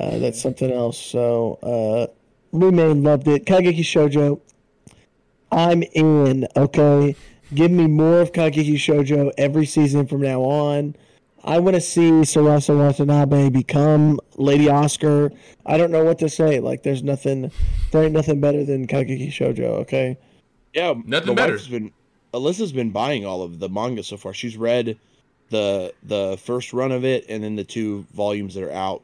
Uh, 0.00 0.16
that's 0.18 0.40
something 0.40 0.72
else. 0.72 0.96
So, 0.98 1.58
uh, 1.62 2.06
Re-Main 2.52 3.02
loved 3.02 3.28
it. 3.28 3.44
Kageki 3.44 3.80
Shoujo. 3.80 4.40
I'm 5.50 5.82
in. 5.92 6.48
Okay, 6.56 7.14
give 7.54 7.70
me 7.70 7.86
more 7.86 8.22
of 8.22 8.32
Kageki 8.32 8.76
Shoujo 8.76 9.32
every 9.36 9.66
season 9.66 10.06
from 10.06 10.22
now 10.22 10.40
on. 10.40 10.96
I 11.44 11.58
want 11.58 11.74
to 11.74 11.80
see 11.80 12.10
Sarasa 12.10 12.76
Watanabe 12.76 13.50
become 13.50 14.20
Lady 14.36 14.68
Oscar. 14.68 15.32
I 15.66 15.76
don't 15.76 15.90
know 15.90 16.04
what 16.04 16.18
to 16.20 16.28
say. 16.28 16.60
Like, 16.60 16.82
there's 16.84 17.02
nothing, 17.02 17.50
there 17.90 18.04
ain't 18.04 18.12
nothing 18.12 18.40
better 18.40 18.64
than 18.64 18.86
Kageki 18.86 19.28
Shoujo. 19.28 19.64
Okay. 19.80 20.16
Yeah, 20.72 20.94
Nothing 21.04 21.34
better. 21.34 21.54
wife's 21.54 21.68
Been, 21.68 21.92
Alyssa's 22.32 22.72
been 22.72 22.90
buying 22.90 23.26
all 23.26 23.42
of 23.42 23.58
the 23.58 23.68
manga 23.68 24.02
so 24.02 24.16
far. 24.16 24.32
She's 24.32 24.56
read 24.56 24.98
the 25.50 25.92
the 26.02 26.38
first 26.42 26.72
run 26.72 26.92
of 26.92 27.04
it 27.04 27.26
and 27.28 27.44
then 27.44 27.56
the 27.56 27.64
two 27.64 28.06
volumes 28.14 28.54
that 28.54 28.64
are 28.64 28.72
out 28.72 29.02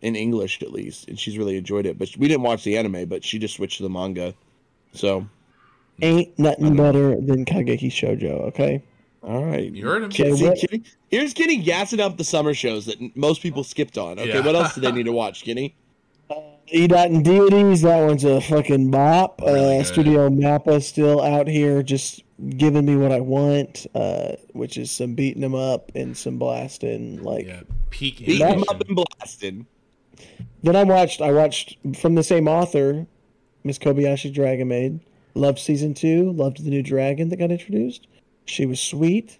in 0.00 0.16
English 0.16 0.62
at 0.62 0.72
least, 0.72 1.08
and 1.08 1.18
she's 1.18 1.36
really 1.36 1.58
enjoyed 1.58 1.84
it. 1.84 1.98
But 1.98 2.16
we 2.16 2.26
didn't 2.26 2.42
watch 2.42 2.64
the 2.64 2.78
anime, 2.78 3.06
but 3.06 3.22
she 3.22 3.38
just 3.38 3.56
switched 3.56 3.76
to 3.78 3.82
the 3.82 3.90
manga. 3.90 4.32
So, 4.94 5.26
Ain't 6.00 6.38
nothing 6.38 6.74
better 6.74 7.20
than 7.20 7.44
Kageki 7.44 7.88
Shoujo. 7.90 8.46
Okay. 8.48 8.82
all 9.22 9.44
right, 9.44 9.70
You 9.70 9.84
heard 9.84 10.02
him. 10.02 10.08
Okay, 10.08 10.30
See, 11.10 11.16
what- 11.16 11.20
Kenny- 11.20 11.20
here's 11.22 11.34
Kenny 11.34 11.56
gassing 11.58 12.00
up 12.00 12.16
the 12.16 12.24
summer 12.24 12.54
shows 12.54 12.86
that 12.86 13.16
most 13.16 13.42
people 13.42 13.64
skipped 13.64 13.98
on. 13.98 14.18
Okay, 14.18 14.28
Yeah. 14.28 14.40
what 14.44 14.54
else 14.54 14.74
do 14.74 14.80
they 14.80 14.92
need 14.92 15.06
to 15.06 15.12
watch, 15.12 15.44
Kenny? 15.44 15.74
Idaten 16.72 17.16
and 17.16 17.24
Deities, 17.24 17.82
that 17.82 18.06
one's 18.06 18.22
a 18.22 18.40
fucking 18.40 18.92
bop. 18.92 19.40
Really 19.44 19.78
uh. 19.78 19.82
Studio 19.82 20.28
Mappa 20.30 20.80
still 20.80 21.20
out 21.20 21.48
here 21.48 21.82
just 21.82 22.22
giving 22.56 22.84
me 22.86 22.94
what 22.96 23.10
I 23.10 23.18
want, 23.20 23.88
uh, 23.94 24.36
which 24.52 24.78
is 24.78 24.90
some 24.92 25.14
beating 25.16 25.42
them 25.42 25.54
up 25.56 25.90
and 25.96 26.16
some 26.16 26.38
blasting. 26.38 27.20
Like 27.24 27.46
Yeah, 27.46 27.62
peak 27.90 28.18
Beating 28.20 28.38
That- 28.38 28.50
them 28.54 28.64
up 28.68 28.80
and 28.86 28.96
blasting. 29.18 29.66
then 30.62 30.76
I 30.76 30.84
watched 30.84 31.20
I 31.20 31.32
watched 31.32 31.76
from 31.96 32.14
the 32.14 32.22
same 32.22 32.46
author, 32.46 33.06
Miss 33.64 33.78
Kobayashi 33.78 34.32
Dragon 34.32 34.68
Maid. 34.68 35.00
Loved 35.34 35.58
season 35.58 35.92
two. 35.92 36.30
Loved 36.32 36.64
the 36.64 36.70
new 36.70 36.82
dragon 36.84 37.30
that 37.30 37.36
got 37.38 37.50
introduced. 37.50 38.06
She 38.44 38.64
was 38.64 38.78
sweet. 38.80 39.38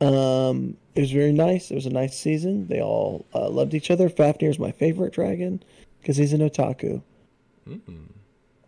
Um, 0.00 0.76
it 0.94 1.00
was 1.00 1.10
very 1.10 1.32
nice. 1.32 1.70
It 1.70 1.74
was 1.74 1.86
a 1.86 1.90
nice 1.90 2.18
season. 2.18 2.68
They 2.68 2.80
all 2.80 3.26
uh, 3.34 3.48
loved 3.48 3.74
each 3.74 3.90
other. 3.90 4.08
Fafnir 4.08 4.50
is 4.50 4.58
my 4.58 4.72
favorite 4.72 5.12
dragon 5.12 5.62
because 6.00 6.16
he's 6.16 6.32
an 6.32 6.40
otaku. 6.40 7.02
Mm. 7.68 8.08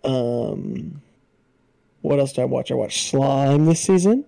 Um, 0.04 1.02
what 2.02 2.18
else 2.18 2.32
did 2.32 2.42
I 2.42 2.46
watch? 2.46 2.70
I 2.70 2.74
watched 2.74 3.10
Slime 3.10 3.66
this 3.66 3.80
season. 3.80 4.24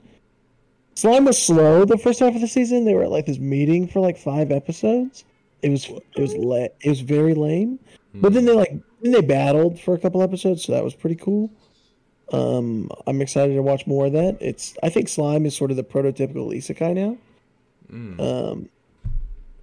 Slime 0.95 1.25
was 1.25 1.43
slow 1.43 1.85
the 1.85 1.97
first 1.97 2.21
half 2.21 2.35
of 2.35 2.41
the 2.41 2.49
season. 2.49 2.85
They 2.85 2.95
were 2.95 3.05
at 3.05 3.11
like 3.11 3.27
this 3.27 3.39
meeting 3.39 3.89
for 3.89 4.01
like 4.01 4.19
five 4.19 4.51
episodes. 4.53 5.25
It 5.63 5.71
was 5.71 5.89
it 5.89 6.21
was 6.21 6.35
la- 6.35 6.69
it 6.81 6.89
was 6.89 7.01
very 7.01 7.35
lame. 7.35 7.79
But 8.15 8.35
then 8.35 8.45
they 8.45 8.53
like 8.53 8.73
then 9.01 9.13
they 9.13 9.23
battled 9.23 9.81
for 9.81 9.95
a 9.95 9.99
couple 9.99 10.23
episodes, 10.23 10.65
so 10.65 10.73
that 10.73 10.85
was 10.85 10.95
pretty 10.95 11.17
cool. 11.17 11.51
Um, 12.33 12.91
I'm 13.07 13.21
excited 13.21 13.55
to 13.55 13.63
watch 13.63 13.87
more 13.87 14.07
of 14.07 14.13
that. 14.13 14.39
It's 14.41 14.75
I 14.83 14.89
think 14.89 15.09
Slime 15.09 15.45
is 15.47 15.57
sort 15.57 15.71
of 15.71 15.77
the 15.77 15.85
prototypical 15.85 16.55
isekai 16.57 16.95
now. 16.95 17.17
Mm. 17.93 18.21
Um, 18.21 18.69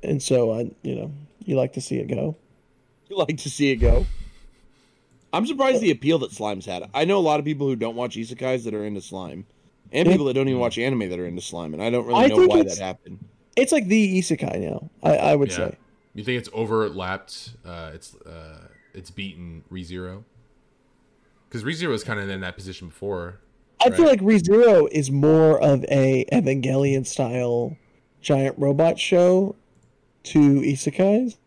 and 0.03 0.21
so 0.21 0.53
I 0.53 0.71
you 0.83 0.95
know 0.95 1.11
you 1.45 1.55
like 1.55 1.73
to 1.73 1.81
see 1.81 1.97
it 1.97 2.07
go. 2.07 2.35
You 3.09 3.17
like 3.17 3.37
to 3.37 3.49
see 3.49 3.71
it 3.71 3.77
go. 3.77 4.05
I'm 5.33 5.45
surprised 5.45 5.81
the 5.81 5.91
appeal 5.91 6.19
that 6.19 6.31
Slime's 6.31 6.65
had. 6.65 6.89
I 6.93 7.05
know 7.05 7.17
a 7.17 7.21
lot 7.21 7.39
of 7.39 7.45
people 7.45 7.67
who 7.67 7.75
don't 7.75 7.95
watch 7.95 8.15
isekais 8.15 8.63
that 8.63 8.73
are 8.73 8.83
into 8.85 9.01
slime, 9.01 9.45
and 9.91 10.07
Yeah. 10.07 10.13
people 10.13 10.25
that 10.25 10.33
don't 10.33 10.47
even 10.47 10.59
watch 10.59 10.77
anime 10.77 11.09
that 11.09 11.19
are 11.19 11.27
into 11.27 11.41
slime, 11.41 11.73
and 11.73 11.81
I 11.83 11.89
don't 11.89 12.05
really 12.05 12.25
I 12.25 12.27
know 12.27 12.47
why 12.47 12.63
that 12.63 12.77
happened. 12.77 13.19
It's 13.55 13.71
like 13.71 13.87
the 13.87 14.19
isekai 14.19 14.59
now. 14.59 14.89
I, 15.03 15.17
I 15.17 15.35
would 15.35 15.49
Yeah. 15.49 15.55
say. 15.55 15.77
You 16.15 16.23
think 16.23 16.39
it's 16.39 16.49
overlapped? 16.53 17.51
Uh, 17.63 17.91
it's 17.93 18.15
uh, 18.15 18.67
it's 18.93 19.11
beaten 19.11 19.63
ReZero 19.71 20.23
because 21.49 21.63
ReZero 21.63 21.89
was 21.89 22.03
kind 22.03 22.19
of 22.19 22.29
in 22.29 22.41
that 22.41 22.55
position 22.55 22.87
before. 22.89 23.39
I 23.83 23.89
feel 23.89 24.05
Right. 24.05 24.21
like 24.21 24.21
ReZero 24.21 24.87
is 24.91 25.09
more 25.09 25.59
of 25.61 25.83
a 25.89 26.25
Evangelion 26.31 27.05
style 27.07 27.75
giant 28.21 28.57
robot 28.59 28.99
show 28.99 29.55
to 30.23 30.39
isekais, 30.61 31.37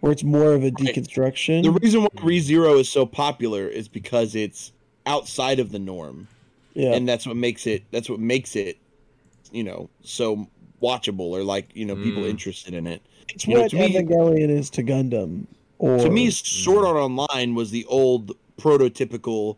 where 0.00 0.12
it's 0.12 0.24
more 0.24 0.52
of 0.52 0.64
a 0.64 0.70
deconstruction. 0.70 1.62
The 1.62 1.70
reason 1.70 2.02
why 2.02 2.08
ReZero 2.16 2.80
is 2.80 2.88
so 2.88 3.06
popular 3.06 3.66
is 3.68 3.88
because 3.88 4.34
it's 4.34 4.72
outside 5.06 5.58
of 5.60 5.70
the 5.72 5.78
norm, 5.78 6.28
yeah, 6.74 6.92
and 6.92 7.08
that's 7.08 7.26
what 7.26 7.36
makes 7.36 7.66
it. 7.66 7.84
That's 7.92 8.10
what 8.10 8.20
makes 8.20 8.56
it, 8.56 8.76
you 9.52 9.62
know, 9.64 9.88
so 10.02 10.48
watchable 10.82 11.30
or 11.30 11.42
like 11.44 11.68
you 11.74 11.84
know 11.84 11.96
people 11.96 12.22
Mm. 12.24 12.30
interested 12.30 12.74
in 12.74 12.86
it. 12.86 13.00
it's 13.30 13.46
you 13.46 13.54
know, 13.54 13.62
what 13.62 13.72
me- 13.72 13.94
Evangelion 13.94 14.48
is 14.50 14.70
to 14.70 14.82
Gundam. 14.82 15.46
Or 15.78 15.98
to 15.98 16.10
me, 16.10 16.30
Sword 16.30 16.84
Art 16.84 16.96
Online 16.96 17.54
was 17.54 17.70
the 17.70 17.84
old 17.84 18.32
prototypical. 18.58 19.56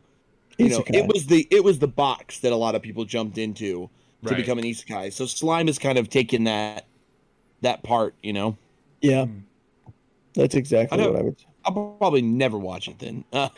You 0.59 0.69
know, 0.69 0.81
Isekai. 0.81 0.95
it 0.97 1.07
was 1.07 1.27
the 1.27 1.49
it 1.51 1.65
was 1.65 1.79
the 1.79 1.89
box 1.89 2.39
that 2.41 2.53
a 2.53 2.57
lot 2.57 2.75
of 2.75 2.83
people 2.83 3.05
jumped 3.05 3.39
into 3.39 3.89
to 4.23 4.29
Right. 4.29 4.37
become 4.37 4.59
an 4.59 4.65
isekai. 4.65 5.13
So 5.13 5.25
Slime 5.27 5.67
has 5.69 5.79
kind 5.79 5.97
of 5.99 6.11
taken 6.11 6.45
that 6.45 6.87
that 7.63 7.83
part. 7.83 8.15
You 8.23 8.33
know, 8.35 8.59
yeah, 9.01 9.25
that's 10.35 10.55
exactly 10.55 11.01
I 11.03 11.07
what 11.07 11.17
I 11.17 11.23
would. 11.23 11.39
Say. 11.41 11.47
I'll 11.65 11.73
probably 11.99 12.23
never 12.23 12.59
watch 12.59 12.89
it 12.89 12.99
then. 12.99 13.25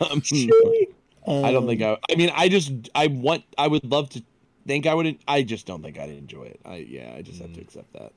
Um, 1.25 1.45
I 1.45 1.53
don't 1.53 1.67
think 1.69 1.81
Um, 1.83 1.97
I. 2.11 2.13
I 2.13 2.17
mean, 2.17 2.31
I 2.35 2.49
just 2.49 2.73
I 2.97 3.07
want 3.07 3.45
I 3.57 3.69
would 3.69 3.85
love 3.85 4.09
to 4.11 4.23
think 4.67 4.87
I 4.87 4.95
would. 4.95 5.19
I 5.29 5.43
just 5.45 5.67
don't 5.67 5.81
think 5.83 5.97
I'd 5.99 6.11
enjoy 6.11 6.45
it. 6.45 6.61
I 6.65 6.77
yeah, 6.77 7.15
I 7.17 7.23
just 7.23 7.41
have 7.41 7.53
to 7.53 7.61
accept 7.61 7.93
that. 7.93 8.13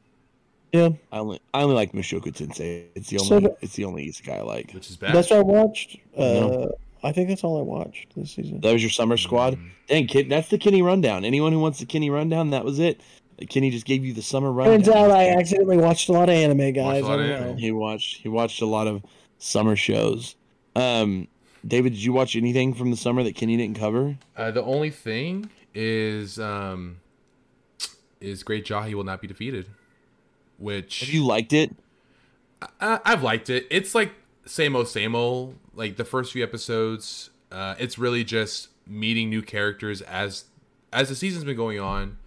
Yeah, 0.74 0.90
I 1.12 1.20
only 1.20 1.40
I 1.54 1.62
only 1.62 1.76
like 1.76 1.92
Mushoku 1.94 2.34
Tensei. 2.34 2.86
It's 2.96 3.10
the 3.12 3.20
So 3.20 3.36
only 3.36 3.50
do- 3.50 3.56
it's 3.62 3.76
the 3.76 3.86
only 3.86 4.08
isekai 4.10 4.40
I 4.40 4.42
like. 4.42 4.72
which 4.74 4.90
is 4.90 4.98
bad. 4.98 5.14
that's 5.14 5.30
what 5.30 5.38
I 5.40 5.44
watched. 5.44 5.98
Uh, 6.18 6.22
No. 6.24 6.72
I 7.06 7.12
think 7.12 7.30
that's 7.30 7.44
all 7.44 7.60
I 7.60 7.62
watched 7.62 8.16
this 8.16 8.32
season. 8.32 8.62
That 8.62 8.74
was 8.74 8.82
your 8.82 8.90
summer 8.92 9.18
squad. 9.18 9.58
Dang, 9.88 10.08
kid, 10.08 10.30
that's 10.30 10.50
the 10.50 10.58
Kenny 10.58 10.82
rundown. 10.82 11.24
Anyone 11.24 11.52
who 11.52 11.60
wants 11.60 11.80
the 11.80 11.86
Kenny 11.86 12.10
rundown, 12.10 12.50
that 12.50 12.66
was 12.66 12.80
it. 12.80 13.02
Kenny 13.50 13.70
just 13.70 13.86
gave 13.86 14.04
you 14.06 14.14
the 14.14 14.22
summer 14.22 14.52
rundown. 14.52 14.78
Turns 14.82 14.90
out 14.90 15.12
I 15.12 15.30
accidentally 15.30 15.78
watched 15.78 16.10
a 16.10 16.14
lot 16.14 16.30
of 16.30 16.36
anime, 16.36 16.72
guys. 16.74 17.04
a 17.04 17.08
lot 17.08 17.20
I 17.20 17.24
of 17.24 17.30
don't 17.30 17.32
anime. 17.32 17.48
know. 17.52 17.56
He 17.58 17.72
watched 17.72 18.18
he 18.22 18.30
watched 18.30 18.62
a 18.62 18.66
lot 18.66 18.88
of 18.88 19.04
summer 19.38 19.76
shows. 19.76 20.36
Um, 20.76 21.28
David, 21.68 21.94
did 21.94 22.04
you 22.04 22.14
watch 22.14 22.36
anything 22.36 22.74
from 22.74 22.92
the 22.92 22.98
summer 22.98 23.24
that 23.24 23.36
Kenny 23.36 23.58
didn't 23.58 23.78
cover? 23.78 24.18
Uh, 24.38 24.52
the 24.52 24.64
only 24.64 24.90
thing 24.90 25.50
is 25.74 26.40
um 26.40 26.98
is 28.22 28.42
Great 28.44 28.66
Jahy 28.66 28.94
will 28.94 29.04
not 29.04 29.22
be 29.22 29.28
defeated. 29.28 29.68
Which 30.58 31.02
Have 31.02 31.10
you 31.10 31.26
liked 31.26 31.52
it? 31.52 31.76
I, 32.80 33.00
I've 33.04 33.22
liked 33.22 33.50
it. 33.50 33.68
It's 33.70 33.94
like 33.94 34.14
same 34.46 34.76
old, 34.76 34.88
same 34.88 35.14
old. 35.16 35.56
Like 35.76 35.98
the 35.98 36.06
first 36.06 36.32
few 36.34 36.44
episodes, 36.44 37.30
uh, 37.52 37.76
it's 37.78 37.98
really 37.98 38.24
just 38.24 38.70
meeting 38.88 39.30
new 39.30 39.42
characters 39.42 40.02
as 40.02 40.46
as 40.94 41.10
the 41.10 41.16
season's 41.16 41.44
been 41.44 41.58
going 41.58 41.80
on. 41.80 42.18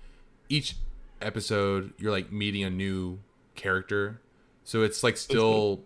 Each 0.49 0.77
episode, 1.21 1.93
you're 1.99 2.13
like 2.13 2.31
meeting 2.33 2.65
a 2.65 2.71
new 2.71 3.19
character, 3.55 4.21
so 4.65 4.83
it's 4.83 5.03
like 5.03 5.17
still, 5.17 5.83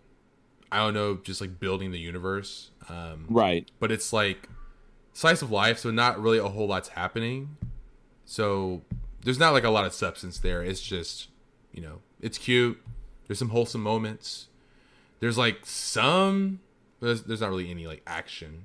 I 0.71 0.79
don't 0.79 0.95
know, 0.95 1.17
just 1.23 1.41
like 1.41 1.59
building 1.61 1.91
the 1.93 1.99
universe. 1.99 2.71
Um, 2.89 3.27
Right. 3.29 3.71
but 3.81 3.91
it's 3.93 4.13
like 4.13 4.49
slice 5.13 5.43
of 5.43 5.51
life, 5.51 5.79
so 5.79 5.91
not 5.91 6.21
really 6.21 6.39
a 6.39 6.49
whole 6.49 6.67
lot's 6.69 6.89
happening. 6.91 7.57
So 8.25 8.83
there's 9.25 9.39
not 9.39 9.53
like 9.53 9.65
a 9.65 9.71
lot 9.71 9.85
of 9.85 9.93
substance 9.95 10.39
there. 10.39 10.63
It's 10.63 10.81
just, 10.81 11.29
you 11.73 11.81
know, 11.83 12.01
it's 12.21 12.39
cute. 12.39 12.81
There's 13.27 13.39
some 13.39 13.51
wholesome 13.51 13.83
moments. 13.83 14.49
There's 15.21 15.39
like 15.39 15.61
some, 15.65 16.61
but 17.03 17.09
there's, 17.09 17.23
there's 17.25 17.41
not 17.41 17.51
really 17.51 17.69
any 17.69 17.89
like 17.89 18.01
action. 18.07 18.65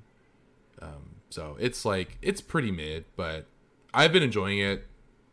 Um, 0.80 1.16
so 1.28 1.56
it's 1.58 1.84
like 1.84 2.18
it's 2.22 2.40
pretty 2.40 2.70
mid, 2.70 3.04
but 3.16 3.46
I've 3.92 4.12
been 4.12 4.22
enjoying 4.22 4.60
it. 4.60 4.86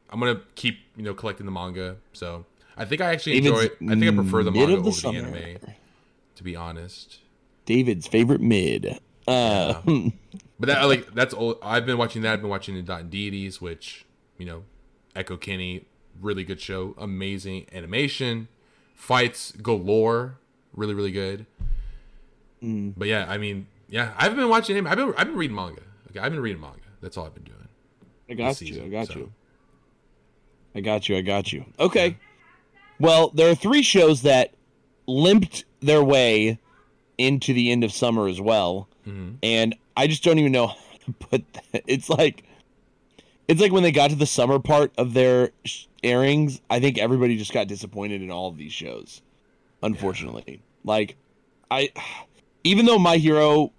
I'm 0.09 0.19
gonna 0.19 0.41
keep 0.55 0.79
you 0.97 1.03
know 1.03 1.13
collecting 1.13 1.45
the 1.45 1.51
manga. 1.51 1.97
So 2.13 2.45
I 2.75 2.85
think 2.85 3.01
I 3.01 3.11
actually 3.11 3.37
enjoy. 3.37 3.51
David's 3.51 3.81
it. 3.81 3.91
I 3.91 3.99
think 3.99 4.11
I 4.11 4.15
prefer 4.15 4.43
the 4.43 4.51
manga 4.51 4.81
the 4.81 4.87
over 4.87 4.89
the 4.89 5.07
anime. 5.09 5.59
To 6.35 6.43
be 6.43 6.55
honest. 6.55 7.19
David's 7.65 8.07
favorite 8.07 8.41
mid. 8.41 8.99
Uh, 9.27 9.81
But 10.59 10.67
that 10.67 10.83
like 10.85 11.13
that's 11.13 11.33
all 11.33 11.59
I've 11.61 11.85
been 11.85 11.97
watching 11.97 12.23
that. 12.23 12.33
I've 12.33 12.41
been 12.41 12.49
watching 12.49 12.73
the 12.73 12.81
Dot 12.81 13.11
Deities, 13.11 13.61
which 13.61 14.05
you 14.39 14.47
know, 14.47 14.63
Echo 15.15 15.37
Kenny, 15.37 15.85
really 16.19 16.43
good 16.43 16.59
show, 16.59 16.95
amazing 16.97 17.67
animation, 17.71 18.47
fights 18.95 19.51
galore, 19.51 20.37
really 20.73 20.95
really 20.95 21.11
good. 21.11 21.45
Mm. 22.65 22.93
But 22.97 23.07
yeah, 23.07 23.25
I 23.29 23.37
mean, 23.37 23.67
yeah, 23.89 24.13
I've 24.17 24.35
been 24.35 24.49
watching 24.49 24.75
him. 24.75 24.87
I've 24.87 24.97
been 24.97 25.13
I've 25.17 25.27
been 25.27 25.35
reading 25.37 25.55
manga. 25.55 25.81
Okay, 26.09 26.19
I've 26.19 26.31
been 26.31 26.41
reading 26.41 26.61
manga. 26.61 26.79
That's 27.01 27.17
all 27.17 27.25
I've 27.25 27.33
been 27.35 27.43
doing. 27.43 27.55
I 28.29 28.33
got 28.33 28.59
you. 28.61 28.67
season, 28.67 28.85
I 28.85 28.89
got 28.89 29.07
so. 29.07 29.13
you. 29.19 29.31
I 30.73 30.81
got 30.81 31.07
you. 31.07 31.17
I 31.17 31.21
got 31.21 31.53
you. 31.53 31.65
Okay. 31.79 32.17
Well, 32.99 33.29
there 33.29 33.49
are 33.49 33.55
three 33.55 33.81
shows 33.81 34.23
that 34.23 34.53
limped 35.07 35.65
their 35.81 36.03
way 36.03 36.57
into 37.17 37.53
the 37.53 37.71
end 37.71 37.83
of 37.83 37.91
summer 37.93 38.27
as 38.27 38.41
well, 38.41 38.87
Mhm. 39.07 39.35
and 39.43 39.75
I 39.95 40.07
just 40.07 40.23
don't 40.23 40.39
even 40.39 40.51
know 40.51 40.67
how 40.67 40.75
to 41.05 41.11
put 41.13 41.53
that. 41.53 41.83
It's 41.87 42.09
like, 42.09 42.43
it's 43.47 43.61
like 43.61 43.71
when 43.71 43.83
they 43.83 43.91
got 43.91 44.09
to 44.09 44.15
the 44.15 44.25
summer 44.25 44.59
part 44.59 44.91
of 44.97 45.13
their 45.13 45.51
sh- 45.65 45.85
airings. 46.03 46.61
I 46.69 46.79
think 46.79 46.97
everybody 46.97 47.37
just 47.37 47.53
got 47.53 47.67
disappointed 47.67 48.21
in 48.21 48.31
all 48.31 48.47
of 48.49 48.57
these 48.57 48.73
shows. 48.73 49.21
Unfortunately, 49.83 50.61
like, 50.83 51.15
I, 51.69 51.89
even 52.65 52.85
though 52.85 52.99
My 52.99 53.15
Hero 53.17 53.71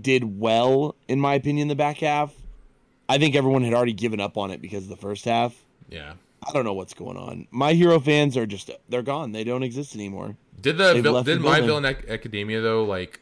did 0.00 0.38
well 0.38 0.94
in 1.08 1.18
my 1.20 1.34
opinion 1.34 1.68
the 1.68 1.74
back 1.74 1.98
half 1.98 2.32
I 3.08 3.18
think 3.18 3.34
everyone 3.34 3.62
had 3.62 3.74
already 3.74 3.92
given 3.92 4.20
up 4.20 4.38
on 4.38 4.50
it 4.50 4.62
because 4.62 4.84
of 4.84 4.88
the 4.88 4.96
first 4.96 5.26
half. 5.26 5.54
Yeah. 5.90 6.14
I 6.42 6.52
don't 6.52 6.64
know 6.64 6.72
what's 6.72 6.94
going 6.94 7.16
on. 7.18 7.46
My 7.50 7.74
Hero 7.74 8.00
fans 8.00 8.36
are 8.38 8.46
just 8.46 8.70
they're 8.88 9.02
gone. 9.02 9.32
They 9.32 9.44
don't 9.44 9.62
exist 9.62 9.94
anymore. 9.94 10.36
Did 10.60 10.78
the 10.78 10.94
vil- 11.02 11.12
left 11.12 11.26
the 11.26 11.32
did 11.34 11.42
My. 11.42 11.60
Villain 11.60 11.84
Ac- 11.84 12.08
Academia 12.08 12.60
though 12.62 12.84
like 12.84 13.20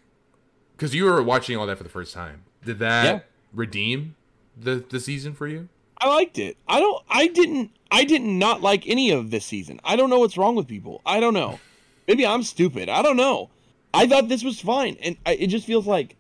because 0.77 0.95
you 0.95 1.05
were 1.07 1.23
watching 1.23 1.57
all 1.57 1.67
that 1.67 1.77
for 1.79 1.83
the 1.83 1.91
first 1.91 2.15
time? 2.15 2.45
Did 2.65 2.79
that 2.79 3.05
Yeah. 3.05 3.21
redeem 3.53 4.15
the 4.57 4.85
the 4.89 5.01
season 5.01 5.33
for 5.35 5.49
you? 5.49 5.69
I 5.99 6.09
liked 6.09 6.39
it. 6.39 6.57
I 6.69 6.79
don't 6.79 7.03
I 7.11 7.27
didn't 7.27 7.73
I 7.91 8.05
didn't 8.05 8.39
not 8.39 8.61
like 8.63 8.87
any 8.87 9.11
of 9.11 9.31
this 9.33 9.45
season. 9.45 9.81
I 9.83 9.97
don't 9.97 10.09
know 10.11 10.21
what's 10.21 10.37
wrong 10.39 10.55
with 10.55 10.69
people. 10.69 11.01
I 11.05 11.19
don't 11.19 11.35
know. 11.35 11.59
Maybe 12.07 12.25
I'm 12.25 12.43
stupid. 12.45 12.89
I 12.89 13.03
don't 13.03 13.17
know. 13.17 13.51
I 13.93 14.07
thought 14.07 14.29
this 14.29 14.45
was 14.45 14.61
fine 14.61 14.97
and 15.03 15.17
I, 15.27 15.33
it 15.35 15.49
just 15.49 15.67
feels 15.67 15.87
like 15.87 16.17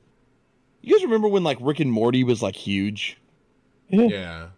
you 0.82 0.94
guys 0.94 1.04
remember 1.04 1.28
when 1.28 1.44
like 1.44 1.58
Rick 1.60 1.80
and 1.80 1.90
Morty 1.92 2.24
was 2.24 2.42
like 2.42 2.56
huge 2.56 3.16
Yeah. 3.88 4.48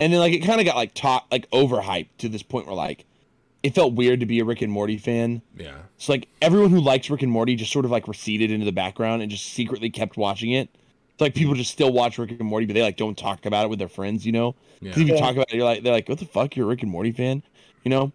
and 0.00 0.12
then 0.12 0.20
like 0.20 0.32
it 0.32 0.40
kind 0.40 0.60
of 0.60 0.66
got 0.66 0.76
like 0.76 0.94
taught 0.94 1.26
like 1.30 1.50
overhyped 1.50 2.08
to 2.18 2.28
this 2.28 2.42
point 2.42 2.66
where 2.66 2.74
like 2.76 3.04
it 3.62 3.74
felt 3.74 3.92
weird 3.94 4.20
to 4.20 4.26
be 4.26 4.40
a 4.40 4.44
Rick 4.44 4.60
and 4.62 4.72
Morty 4.72 4.96
fan. 4.98 5.40
Yeah. 5.56 5.76
So 5.98 6.12
like 6.14 6.28
everyone 6.40 6.70
who 6.70 6.80
likes 6.80 7.08
Rick 7.10 7.22
and 7.22 7.30
Morty 7.30 7.54
just 7.54 7.70
sort 7.72 7.84
of 7.84 7.90
like 7.92 8.08
receded 8.08 8.50
into 8.50 8.64
the 8.66 8.72
background 8.72 9.22
and 9.22 9.30
just 9.30 9.44
secretly 9.52 9.88
kept 9.90 10.16
watching 10.16 10.50
it. 10.52 10.68
It's 11.12 11.20
like 11.20 11.34
people 11.34 11.54
just 11.54 11.70
still 11.70 11.92
watch 11.92 12.18
Rick 12.18 12.30
and 12.32 12.40
Morty, 12.48 12.66
but 12.66 12.72
they 12.74 12.82
like 12.82 12.96
don't 12.96 13.16
talk 13.16 13.46
about 13.46 13.64
it 13.66 13.68
with 13.68 13.78
their 13.78 13.86
friends, 13.88 14.26
you 14.26 14.32
know? 14.32 14.56
Yeah. 14.80 14.92
'Cause 14.92 15.02
if 15.02 15.08
you 15.08 15.14
Yeah. 15.14 15.20
talk 15.20 15.34
about 15.34 15.52
it, 15.52 15.56
you're 15.56 15.64
like 15.64 15.82
they're 15.84 15.92
like, 15.92 16.08
What 16.08 16.18
the 16.18 16.24
fuck, 16.24 16.56
you're 16.56 16.66
a 16.66 16.68
Rick 16.70 16.82
and 16.82 16.90
Morty 16.90 17.12
fan? 17.12 17.42
You 17.84 17.90
know? 17.90 18.12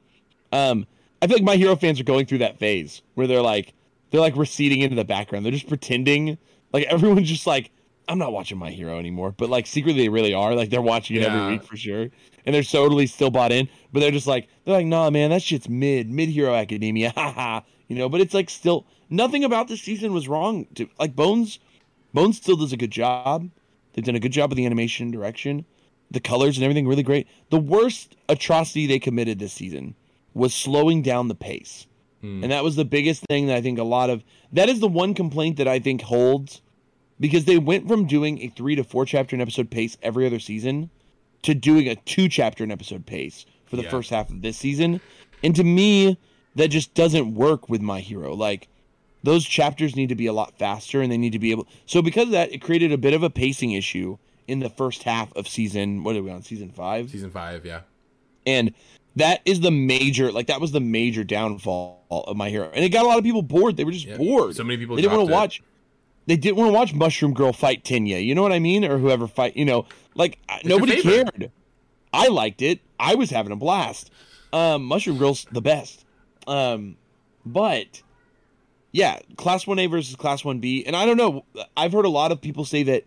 Um 0.52 0.86
I 1.22 1.28
feel 1.28 1.38
like 1.38 1.44
my 1.46 1.56
hero 1.56 1.76
fans 1.76 2.00
are 2.00 2.04
going 2.04 2.26
through 2.26 2.40
that 2.40 2.60
phase 2.60 3.02
where 3.16 3.28
they're 3.28 3.42
like 3.42 3.74
they're 4.12 4.22
like 4.22 4.36
receding 4.36 4.82
into 4.82 4.96
the 4.96 5.06
background. 5.06 5.46
They're 5.46 5.52
just 5.52 5.68
pretending 5.68 6.38
like 6.74 6.86
everyone's 6.86 7.30
just 7.30 7.48
like, 7.48 7.72
I'm 8.10 8.18
not 8.18 8.32
watching 8.32 8.58
my 8.58 8.72
hero 8.72 9.00
anymore. 9.00 9.34
But 9.38 9.50
like 9.50 9.68
secretly 9.68 10.04
they 10.04 10.10
really 10.10 10.34
are. 10.34 10.56
Like 10.56 10.70
they're 10.70 10.82
watching 10.82 11.18
it 11.18 11.24
Yeah. 11.24 11.36
every 11.44 11.54
week 11.58 11.64
for 11.64 11.76
sure. 11.78 12.08
And 12.46 12.56
they're 12.56 12.64
totally 12.64 13.08
still 13.08 13.30
bought 13.32 13.52
in. 13.52 13.68
But 13.92 14.00
they're 14.00 14.12
just 14.12 14.28
like 14.28 14.48
they're 14.66 14.76
like, 14.76 14.86
nah 14.86 15.10
man, 15.10 15.30
that 15.32 15.42
shit's 15.42 15.68
mid, 15.68 16.10
mid 16.10 16.30
hero 16.30 16.54
academia. 16.56 17.12
Haha. 17.16 17.62
you 17.88 17.98
know, 17.98 18.08
but 18.10 18.22
it's 18.22 18.34
like 18.34 18.50
still 18.50 18.86
nothing 19.10 19.44
about 19.44 19.68
this 19.68 19.82
season 19.82 20.14
was 20.14 20.28
wrong 20.28 20.66
to 20.76 20.88
like 21.00 21.16
Bones 21.16 21.60
Bones 22.14 22.38
still 22.38 22.56
does 22.56 22.72
a 22.74 22.78
good 22.78 22.92
job. 22.92 23.50
They've 23.94 24.06
done 24.06 24.16
a 24.16 24.20
good 24.20 24.32
job 24.32 24.50
with 24.52 24.58
the 24.58 24.66
animation 24.66 25.12
direction. 25.12 25.66
The 26.12 26.20
colors 26.22 26.56
and 26.58 26.64
everything 26.64 26.88
really 26.88 27.04
great. 27.04 27.28
The 27.50 27.60
worst 27.60 28.16
atrocity 28.30 28.88
they 28.88 29.00
committed 29.00 29.40
this 29.40 29.52
season 29.52 29.96
was 30.34 30.54
slowing 30.54 31.02
down 31.02 31.28
the 31.28 31.36
pace. 31.36 31.87
Hmm. 32.22 32.44
And 32.44 32.52
that 32.52 32.64
was 32.64 32.76
the 32.76 32.86
biggest 32.86 33.24
thing 33.28 33.48
that 33.48 33.56
I 33.58 33.62
think 33.62 33.78
a 33.80 33.84
lot 33.84 34.10
of 34.10 34.24
that 34.52 34.70
is 34.70 34.80
the 34.80 34.88
one 34.88 35.14
complaint 35.14 35.58
that 35.58 35.68
I 35.68 35.80
think 35.80 36.02
holds 36.02 36.62
because 37.20 37.46
they 37.46 37.58
went 37.58 37.88
from 37.88 38.06
doing 38.08 38.40
a 38.42 38.50
3 38.50 38.76
to 38.76 38.84
4 38.84 39.06
chapter 39.06 39.36
an 39.36 39.42
episode 39.42 39.70
pace 39.70 39.98
every 40.02 40.26
other 40.26 40.40
season 40.40 40.90
to 41.44 41.54
doing 41.54 41.88
a 41.88 41.96
2 41.96 42.28
chapter 42.30 42.64
an 42.64 42.72
episode 42.72 43.06
pace 43.06 43.46
for 43.66 43.76
the 43.76 43.84
Yeah. 43.84 43.90
first 43.90 44.10
half 44.10 44.30
of 44.30 44.42
this 44.42 44.58
season. 44.58 45.00
And 45.44 45.56
to 45.56 45.64
me 45.64 46.18
that 46.56 46.70
just 46.70 46.96
doesn't 46.96 47.36
work 47.36 47.70
with 47.70 47.82
my 47.82 48.00
hero. 48.00 48.34
Like 48.34 48.68
those 49.24 49.46
chapters 49.46 49.96
need 49.96 50.10
to 50.10 50.16
be 50.16 50.26
a 50.26 50.34
lot 50.34 50.58
faster 50.58 51.02
and 51.02 51.12
they 51.12 51.18
need 51.18 51.34
to 51.34 51.40
be 51.40 51.52
able 51.52 51.68
so 51.86 52.02
because 52.02 52.26
of 52.26 52.32
that 52.32 52.52
it 52.52 52.62
created 52.62 52.92
a 52.92 52.98
bit 52.98 53.14
of 53.14 53.22
a 53.24 53.30
pacing 53.30 53.72
issue 53.74 54.18
in 54.48 54.60
the 54.60 54.70
first 54.70 55.04
half 55.04 55.32
of 55.36 55.48
season 55.48 56.04
what 56.04 56.16
are 56.16 56.24
we 56.24 56.32
on 56.32 56.42
season 56.42 56.72
5 56.72 57.10
Season 57.12 57.30
five. 57.30 57.66
Yeah. 57.66 57.82
and 58.46 58.74
that 59.18 59.42
is 59.46 59.60
the 59.60 59.72
major 59.72 60.32
like 60.32 60.48
that 60.48 60.60
was 60.62 60.72
the 60.72 60.80
major 60.80 61.24
downfall 61.24 62.04
of 62.10 62.36
my 62.36 62.50
hero. 62.50 62.70
And 62.74 62.84
it 62.84 62.90
got 62.90 63.06
a 63.06 63.08
lot 63.08 63.18
of 63.18 63.24
people 63.24 63.42
bored. 63.42 63.78
They 63.78 63.84
were 63.84 63.92
just 63.92 64.06
Yeah. 64.06 64.18
bored. 64.18 64.56
So 64.56 64.64
many 64.64 64.78
people 64.78 64.96
they 64.96 65.02
didn't 65.02 65.18
want 65.18 65.28
to 65.30 65.34
watch 65.34 65.62
they 66.26 66.36
didn't 66.38 66.58
want 66.58 66.70
to 66.70 66.74
watch 66.74 66.94
mushroom 66.94 67.34
girl 67.34 67.54
fight 67.54 67.84
Tenya. 67.84 68.24
you 68.24 68.36
know 68.36 68.42
what 68.42 68.52
i 68.52 68.60
mean? 68.60 68.84
Or 68.84 68.98
whoever 68.98 69.28
fight 69.28 69.56
you 69.56 69.66
know 69.66 69.86
like 70.16 70.38
I- 70.50 70.60
your 70.64 70.80
nobody 70.80 71.02
cared. 71.02 71.52
I 72.14 72.28
liked 72.28 72.62
it. 72.62 72.80
I 73.00 73.16
was 73.16 73.30
having 73.30 73.52
a 73.52 73.56
blast. 73.56 74.10
Um 74.54 74.84
mushroom 74.86 75.18
girl's 75.18 75.46
the 75.52 75.62
best. 75.62 76.06
Um 76.48 76.98
but 77.46 78.02
yeah 78.92 79.20
class 79.36 79.66
1a 79.66 79.90
versus 79.90 80.16
class 80.16 80.42
1b 80.44 80.84
and 80.88 80.96
i 80.96 81.06
don't 81.06 81.18
know 81.18 81.44
i've 81.76 81.92
heard 81.92 82.06
a 82.06 82.10
lot 82.10 82.32
of 82.32 82.40
people 82.42 82.64
say 82.66 82.84
that 82.84 83.04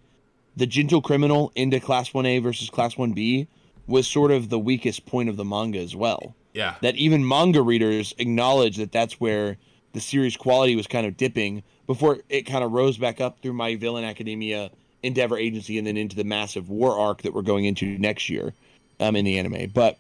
the 0.57 0.67
gentle 0.67 1.01
criminal 1.01 1.51
into 1.55 1.81
class 1.81 2.11
1a 2.11 2.43
versus 2.43 2.69
class 2.69 2.95
1b 2.97 3.47
was 3.91 4.07
sort 4.07 4.31
of 4.31 4.49
the 4.49 4.59
weakest 4.59 5.05
point 5.05 5.29
of 5.29 5.37
the 5.37 5.45
manga 5.45 5.79
as 5.79 5.95
well. 5.95 6.35
Yeah. 6.53 6.75
that 6.81 6.97
even 6.97 7.27
manga 7.27 7.63
readers 7.63 8.13
acknowledge 8.19 8.77
that 8.79 8.91
that's 8.91 9.21
where 9.21 9.57
the 9.93 10.01
series 10.01 10.37
quality 10.37 10.75
was 10.75 10.89
kind 10.89 11.07
of 11.07 11.17
dipping 11.17 11.63
before 11.87 12.19
it 12.29 12.43
kind 12.43 12.65
of 12.65 12.73
rose 12.73 12.99
back 12.99 13.21
up 13.21 13.41
through 13.41 13.53
my 13.53 13.77
villain 13.77 14.03
academia 14.05 14.71
endeavor 15.03 15.39
agency 15.39 15.79
and 15.79 15.87
then 15.87 15.97
into 15.97 16.17
the 16.17 16.25
massive 16.25 16.69
war 16.69 16.99
arc 16.99 17.23
that 17.23 17.33
we're 17.35 17.43
going 17.43 17.67
into 17.67 17.97
next 17.99 18.29
year 18.29 18.53
um, 18.99 19.15
in 19.17 19.25
the 19.25 19.39
anime. 19.39 19.71
But 19.73 19.97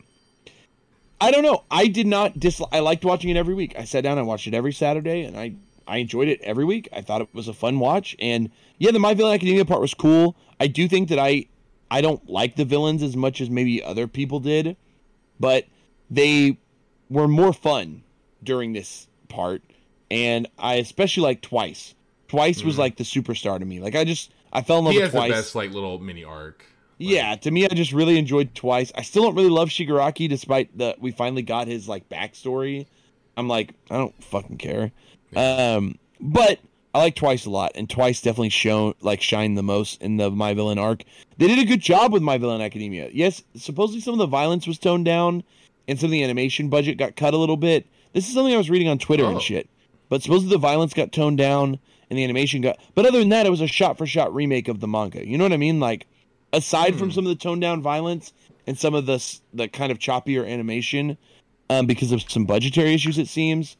i 1.20 1.30
don't 1.30 1.42
know. 1.42 1.62
I 1.70 1.86
did 1.86 2.06
not 2.06 2.38
dislike 2.40 2.70
i 2.72 2.80
liked 2.80 3.04
watching 3.04 3.30
it 3.30 3.36
every 3.36 3.54
week. 3.54 3.74
I 3.78 3.84
sat 3.84 4.02
down 4.02 4.18
and 4.18 4.26
watched 4.26 4.46
it 4.46 4.54
every 4.54 4.72
saturday 4.72 5.22
and 5.22 5.36
i 5.36 5.52
i 5.86 5.98
enjoyed 5.98 6.28
it 6.28 6.40
every 6.42 6.64
week. 6.64 6.88
I 6.92 7.00
thought 7.00 7.20
it 7.20 7.28
was 7.32 7.46
a 7.46 7.54
fun 7.54 7.78
watch. 7.78 8.16
And 8.18 8.50
yeah 8.78 8.90
the 8.90 8.98
my 8.98 9.14
villain 9.14 9.34
academia 9.34 9.64
part 9.64 9.80
was 9.80 9.94
cool. 9.94 10.34
I 10.58 10.66
do 10.66 10.88
think 10.88 11.08
that 11.10 11.18
i 11.18 11.46
i 11.90 12.00
don't 12.00 12.28
like 12.28 12.56
the 12.56 12.64
villains 12.64 13.02
as 13.02 13.16
much 13.16 13.40
as 13.40 13.50
maybe 13.50 13.82
other 13.82 14.06
people 14.06 14.40
did 14.40 14.76
but 15.38 15.64
they 16.10 16.58
were 17.08 17.26
more 17.28 17.52
fun 17.52 18.02
during 18.42 18.72
this 18.72 19.08
part, 19.28 19.62
and 20.10 20.46
I 20.58 20.74
especially 20.74 21.22
like 21.22 21.40
Twice. 21.40 21.94
Twice 22.28 22.62
was 22.62 22.78
like 22.78 22.96
the 22.96 23.04
superstar 23.04 23.58
to 23.58 23.64
me. 23.64 23.80
Like 23.80 23.96
I 23.96 24.04
just 24.04 24.30
I 24.52 24.62
fell 24.62 24.78
in 24.78 24.84
love 24.84 24.92
He 24.92 24.98
with 24.98 25.06
has 25.06 25.12
the 25.12 25.18
Twice. 25.18 25.30
best 25.32 25.54
like 25.54 25.72
little 25.72 25.98
mini 25.98 26.24
arc. 26.24 26.64
Yeah, 26.98 27.34
to 27.36 27.50
me, 27.50 27.64
I 27.64 27.68
just 27.68 27.92
really 27.92 28.18
enjoyed 28.18 28.54
Twice. 28.54 28.92
I 28.94 29.02
still 29.02 29.22
don't 29.22 29.34
really 29.34 29.48
love 29.48 29.68
Shigaraki, 29.70 30.28
despite 30.28 30.76
that 30.78 31.00
we 31.00 31.10
finally 31.10 31.42
got 31.42 31.66
his 31.66 31.88
like 31.88 32.08
backstory. 32.08 32.86
I'm 33.36 33.48
like, 33.48 33.72
I 33.90 33.96
don't 33.96 34.22
fucking 34.22 34.58
care. 34.58 34.92
Um, 35.34 35.98
but 36.20 36.58
I 36.92 36.98
like 36.98 37.14
Twice 37.14 37.46
a 37.46 37.50
lot, 37.50 37.72
and 37.76 37.88
Twice 37.88 38.20
definitely 38.20 38.48
shown 38.48 38.94
like 39.00 39.20
shined 39.20 39.56
the 39.56 39.62
most 39.62 40.02
in 40.02 40.16
the 40.16 40.30
My 40.30 40.54
Villain 40.54 40.78
arc. 40.78 41.04
They 41.38 41.46
did 41.46 41.58
a 41.58 41.64
good 41.64 41.80
job 41.80 42.12
with 42.12 42.22
My 42.22 42.36
Villain 42.38 42.60
Academia. 42.60 43.10
Yes, 43.12 43.42
supposedly 43.54 44.00
some 44.00 44.14
of 44.14 44.18
the 44.18 44.26
violence 44.26 44.66
was 44.66 44.78
toned 44.78 45.04
down, 45.04 45.44
and 45.86 45.98
some 45.98 46.08
of 46.08 46.12
the 46.12 46.24
animation 46.24 46.68
budget 46.68 46.98
got 46.98 47.16
cut 47.16 47.34
a 47.34 47.36
little 47.36 47.56
bit. 47.56 47.86
This 48.12 48.26
is 48.28 48.34
something 48.34 48.52
I 48.52 48.58
was 48.58 48.70
reading 48.70 48.88
on 48.88 48.98
Twitter 48.98 49.24
Oh. 49.24 49.30
and 49.30 49.40
shit. 49.42 49.68
But 50.08 50.22
supposedly 50.22 50.52
the 50.52 50.58
violence 50.58 50.92
got 50.92 51.12
toned 51.12 51.38
down 51.38 51.78
and 52.10 52.18
the 52.18 52.24
animation 52.24 52.60
got. 52.60 52.78
But 52.96 53.06
other 53.06 53.20
than 53.20 53.28
that, 53.28 53.46
it 53.46 53.50
was 53.50 53.60
a 53.60 53.68
shot 53.68 53.96
for 53.96 54.04
shot 54.04 54.34
remake 54.34 54.66
of 54.66 54.80
the 54.80 54.88
manga. 54.88 55.24
You 55.24 55.38
know 55.38 55.44
what 55.44 55.52
I 55.52 55.56
mean? 55.58 55.78
Like, 55.78 56.08
aside 56.52 56.96
from 56.96 57.12
some 57.12 57.24
of 57.24 57.28
the 57.28 57.36
toned 57.40 57.60
down 57.60 57.80
violence 57.80 58.32
and 58.66 58.76
some 58.76 58.94
of 58.94 59.06
the 59.06 59.24
the 59.54 59.68
kind 59.68 59.92
of 59.92 60.00
choppier 60.00 60.44
animation, 60.44 61.16
um, 61.68 61.86
because 61.86 62.10
of 62.10 62.22
some 62.28 62.46
budgetary 62.46 62.92
issues, 62.94 63.16
it 63.18 63.28
seems 63.28 63.76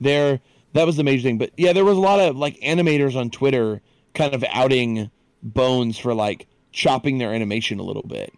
there 0.00 0.40
that 0.72 0.86
was 0.86 0.96
the 0.96 1.04
major 1.04 1.22
thing. 1.22 1.38
But 1.38 1.50
yeah, 1.56 1.72
there 1.72 1.84
was 1.84 1.96
a 1.96 2.00
lot 2.00 2.20
of 2.20 2.36
like 2.36 2.58
animators 2.60 3.16
on 3.16 3.30
Twitter 3.30 3.80
kind 4.14 4.34
of 4.34 4.44
outing 4.50 5.10
Bones 5.42 5.98
for 5.98 6.14
like 6.14 6.48
chopping 6.72 7.18
their 7.18 7.32
animation 7.32 7.78
a 7.78 7.82
little 7.84 8.02
bit. 8.02 8.32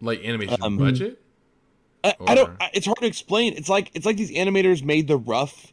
Like 0.00 0.24
animation 0.24 0.56
Um, 0.62 0.78
budget. 0.78 1.20
I, 2.02 2.14
I 2.26 2.34
don't. 2.34 2.50
I, 2.60 2.70
it's 2.72 2.86
hard 2.86 2.98
to 3.00 3.06
explain. 3.06 3.52
It's 3.54 3.68
like 3.68 3.90
it's 3.94 4.06
like 4.06 4.16
these 4.16 4.30
animators 4.30 4.82
made 4.82 5.06
the 5.06 5.18
rough. 5.18 5.72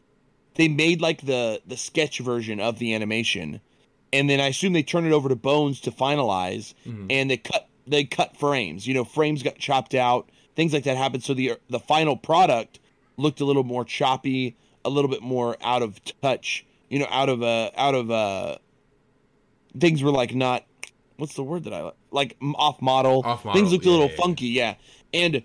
They 0.56 0.68
made 0.68 1.00
like 1.02 1.22
the 1.22 1.62
the 1.66 1.78
sketch 1.78 2.20
version 2.20 2.60
of 2.60 2.80
the 2.80 2.94
animation, 2.94 3.62
and 4.12 4.30
then 4.30 4.42
I 4.42 4.48
assume 4.48 4.74
they 4.74 4.84
turned 4.84 5.08
it 5.08 5.14
over 5.14 5.30
to 5.30 5.36
Bones 5.38 5.80
to 5.82 5.92
finalize, 5.92 6.74
and 7.10 7.30
they 7.32 7.38
cut 7.38 7.70
they 7.86 8.04
cut 8.04 8.36
frames. 8.36 8.86
You 8.86 8.94
know, 8.94 9.06
frames 9.06 9.42
got 9.42 9.58
chopped 9.58 9.96
out. 9.96 10.30
Things 10.58 10.74
like 10.74 10.84
that 10.84 10.98
happened. 10.98 11.24
So 11.24 11.34
the 11.34 11.54
the 11.70 11.80
final 11.80 12.18
product 12.18 12.80
looked 13.16 13.40
a 13.40 13.46
little 13.46 13.64
more 13.64 13.86
choppy, 13.86 14.58
a 14.88 14.90
little 14.90 15.10
bit 15.10 15.22
more 15.22 15.58
out 15.62 15.82
of 15.82 16.00
touch. 16.22 16.66
You 16.90 17.00
know, 17.00 17.08
out 17.10 17.30
of 17.30 17.44
uh 17.44 17.72
out 17.76 17.96
of 17.96 18.10
uh 18.10 18.58
things 19.80 20.02
were 20.02 20.12
like 20.12 20.34
not. 20.34 20.66
What's 21.18 21.34
the 21.34 21.44
word 21.44 21.66
that 21.66 21.74
I 21.74 21.82
like? 21.82 21.96
Like 22.12 22.38
off 22.56 22.82
model. 22.82 23.22
Off 23.26 23.44
model, 23.44 23.60
Things 23.60 23.72
looked 23.72 23.86
a 23.86 23.90
little 23.90 24.06
yeah, 24.06 24.12
yeah. 24.12 24.22
funky. 24.22 24.48
Yeah, 24.48 24.76
and. 25.14 25.44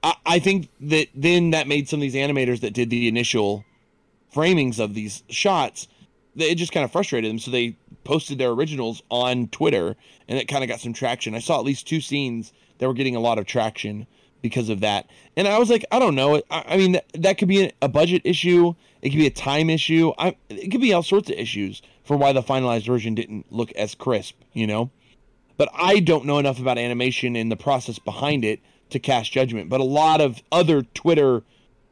I, 0.00 0.14
I 0.24 0.38
think 0.38 0.68
that 0.80 1.08
then 1.12 1.50
that 1.50 1.66
made 1.66 1.88
some 1.88 1.98
of 1.98 2.02
these 2.02 2.14
animators 2.14 2.60
that 2.60 2.72
did 2.72 2.88
the 2.88 3.08
initial 3.08 3.64
framings 4.32 4.78
of 4.78 4.94
these 4.94 5.24
shots, 5.28 5.88
that 6.36 6.48
it 6.48 6.54
just 6.54 6.70
kind 6.70 6.84
of 6.84 6.92
frustrated 6.92 7.28
them. 7.28 7.40
So 7.40 7.50
they 7.50 7.76
posted 8.04 8.38
their 8.38 8.50
originals 8.50 9.02
on 9.10 9.48
Twitter, 9.48 9.96
and 10.28 10.38
it 10.38 10.46
kind 10.46 10.62
of 10.62 10.68
got 10.68 10.78
some 10.78 10.92
traction. 10.92 11.34
I 11.34 11.40
saw 11.40 11.58
at 11.58 11.64
least 11.64 11.88
two 11.88 12.00
scenes 12.00 12.52
that 12.78 12.86
were 12.86 12.94
getting 12.94 13.16
a 13.16 13.20
lot 13.20 13.38
of 13.38 13.46
traction 13.46 14.06
because 14.42 14.68
of 14.68 14.80
that. 14.80 15.08
And 15.36 15.48
I 15.48 15.58
was 15.58 15.70
like, 15.70 15.84
I 15.90 15.98
don't 15.98 16.14
know. 16.14 16.42
I, 16.50 16.64
I 16.68 16.76
mean, 16.76 16.92
that, 16.92 17.06
that 17.14 17.38
could 17.38 17.48
be 17.48 17.64
a, 17.64 17.72
a 17.82 17.88
budget 17.88 18.22
issue. 18.24 18.74
It 19.02 19.10
could 19.10 19.18
be 19.18 19.26
a 19.26 19.30
time 19.30 19.70
issue. 19.70 20.12
I, 20.18 20.36
it 20.48 20.70
could 20.70 20.80
be 20.80 20.92
all 20.92 21.02
sorts 21.02 21.30
of 21.30 21.36
issues 21.36 21.82
for 22.04 22.16
why 22.16 22.32
the 22.32 22.42
finalized 22.42 22.86
version 22.86 23.14
didn't 23.14 23.52
look 23.52 23.72
as 23.72 23.94
crisp, 23.94 24.36
you 24.52 24.66
know? 24.66 24.90
but 25.58 25.68
I 25.74 26.00
don't 26.00 26.24
know 26.24 26.38
enough 26.38 26.58
about 26.58 26.78
animation 26.78 27.36
and 27.36 27.52
the 27.52 27.56
process 27.56 27.98
behind 27.98 28.44
it 28.44 28.60
to 28.90 28.98
cast 28.98 29.32
judgment. 29.32 29.68
But 29.68 29.80
a 29.80 29.84
lot 29.84 30.22
of 30.22 30.40
other 30.50 30.82
Twitter, 30.82 31.42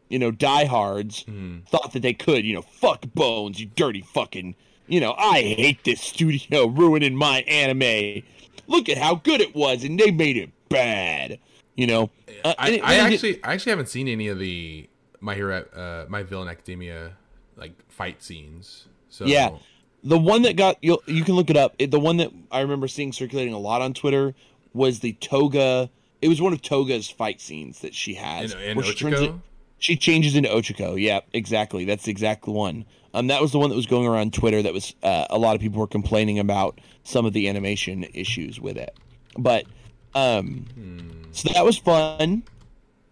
you 0.08 0.18
know, 0.18 0.30
diehards 0.30 1.22
hmm. 1.22 1.58
thought 1.68 1.92
that 1.92 2.00
they 2.00 2.14
could, 2.14 2.46
you 2.46 2.54
know, 2.54 2.62
fuck 2.62 3.02
Bones, 3.14 3.60
you 3.60 3.66
dirty 3.66 4.00
fucking, 4.00 4.54
you 4.86 5.00
know, 5.00 5.14
I 5.18 5.42
hate 5.42 5.84
this 5.84 6.00
studio 6.00 6.66
ruining 6.68 7.16
my 7.16 7.40
anime. 7.42 8.22
Look 8.68 8.88
at 8.88 8.98
how 8.98 9.16
good 9.16 9.40
it 9.40 9.54
was, 9.54 9.84
and 9.84 9.98
they 9.98 10.10
made 10.12 10.36
it 10.36 10.50
bad. 10.68 11.38
You 11.76 11.86
know, 11.86 12.10
Uh, 12.44 12.54
I, 12.58 12.70
it 12.70 12.82
I 12.82 12.94
did- 12.96 13.12
actually 13.14 13.44
I 13.44 13.52
actually 13.54 13.70
haven't 13.70 13.88
seen 13.88 14.08
any 14.08 14.28
of 14.28 14.38
the 14.38 14.88
My 15.20 15.34
Hero 15.34 15.64
uh, 15.74 16.06
My 16.08 16.22
Villain 16.22 16.48
Academia 16.48 17.12
like 17.56 17.72
fight 17.90 18.22
scenes. 18.22 18.86
So 19.08 19.24
Yeah. 19.26 19.50
the 20.02 20.18
one 20.18 20.42
that 20.42 20.56
got 20.56 20.76
you 20.82 20.98
you 21.06 21.22
can 21.24 21.34
look 21.36 21.50
it 21.50 21.56
up. 21.56 21.74
It, 21.78 21.90
the 21.90 22.00
one 22.00 22.16
that 22.18 22.30
I 22.50 22.60
remember 22.60 22.88
seeing 22.88 23.12
circulating 23.12 23.52
a 23.52 23.58
lot 23.58 23.82
on 23.82 23.92
Twitter 23.94 24.34
was 24.72 25.00
the 25.00 25.12
Toga. 25.14 25.90
It 26.22 26.28
was 26.28 26.40
one 26.40 26.52
of 26.54 26.62
Toga's 26.62 27.10
fight 27.10 27.40
scenes 27.40 27.80
that 27.80 27.94
she 27.94 28.14
has. 28.14 28.54
In, 28.54 28.60
in 28.60 28.76
where 28.76 28.84
she 28.86 28.94
turns 28.94 29.20
it- 29.20 29.32
she 29.78 29.94
changes 29.96 30.34
into 30.34 30.48
Ochako. 30.48 30.98
Yeah, 31.00 31.20
exactly. 31.34 31.84
That's 31.84 32.04
the 32.04 32.10
exact 32.10 32.46
one. 32.46 32.86
Um, 33.12 33.26
that 33.26 33.42
was 33.42 33.52
the 33.52 33.58
one 33.58 33.68
that 33.68 33.76
was 33.76 33.84
going 33.86 34.06
around 34.06 34.32
Twitter. 34.32 34.62
That 34.62 34.72
was 34.72 34.94
uh, 35.02 35.26
a 35.28 35.36
lot 35.38 35.54
of 35.54 35.60
people 35.60 35.80
were 35.80 35.86
complaining 35.86 36.38
about 36.38 36.80
some 37.04 37.26
of 37.26 37.34
the 37.34 37.46
animation 37.46 38.04
issues 38.14 38.58
with 38.58 38.78
it. 38.78 38.96
But 39.38 39.66
um, 40.16 40.64
so 41.32 41.50
that 41.52 41.64
was 41.64 41.76
fun. 41.76 42.42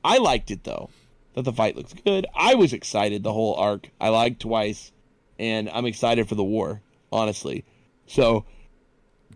I 0.02 0.18
liked 0.18 0.50
it 0.50 0.64
though. 0.64 0.90
That 1.34 1.42
the 1.42 1.52
fight 1.52 1.76
looks 1.76 1.92
good. 1.92 2.26
I 2.34 2.54
was 2.54 2.72
excited 2.72 3.22
the 3.22 3.32
whole 3.32 3.54
arc. 3.56 3.90
I 4.00 4.08
liked 4.08 4.40
twice, 4.40 4.92
and 5.38 5.68
I'm 5.68 5.84
excited 5.84 6.28
for 6.28 6.34
the 6.34 6.44
war. 6.44 6.80
Honestly, 7.12 7.64
so 8.06 8.44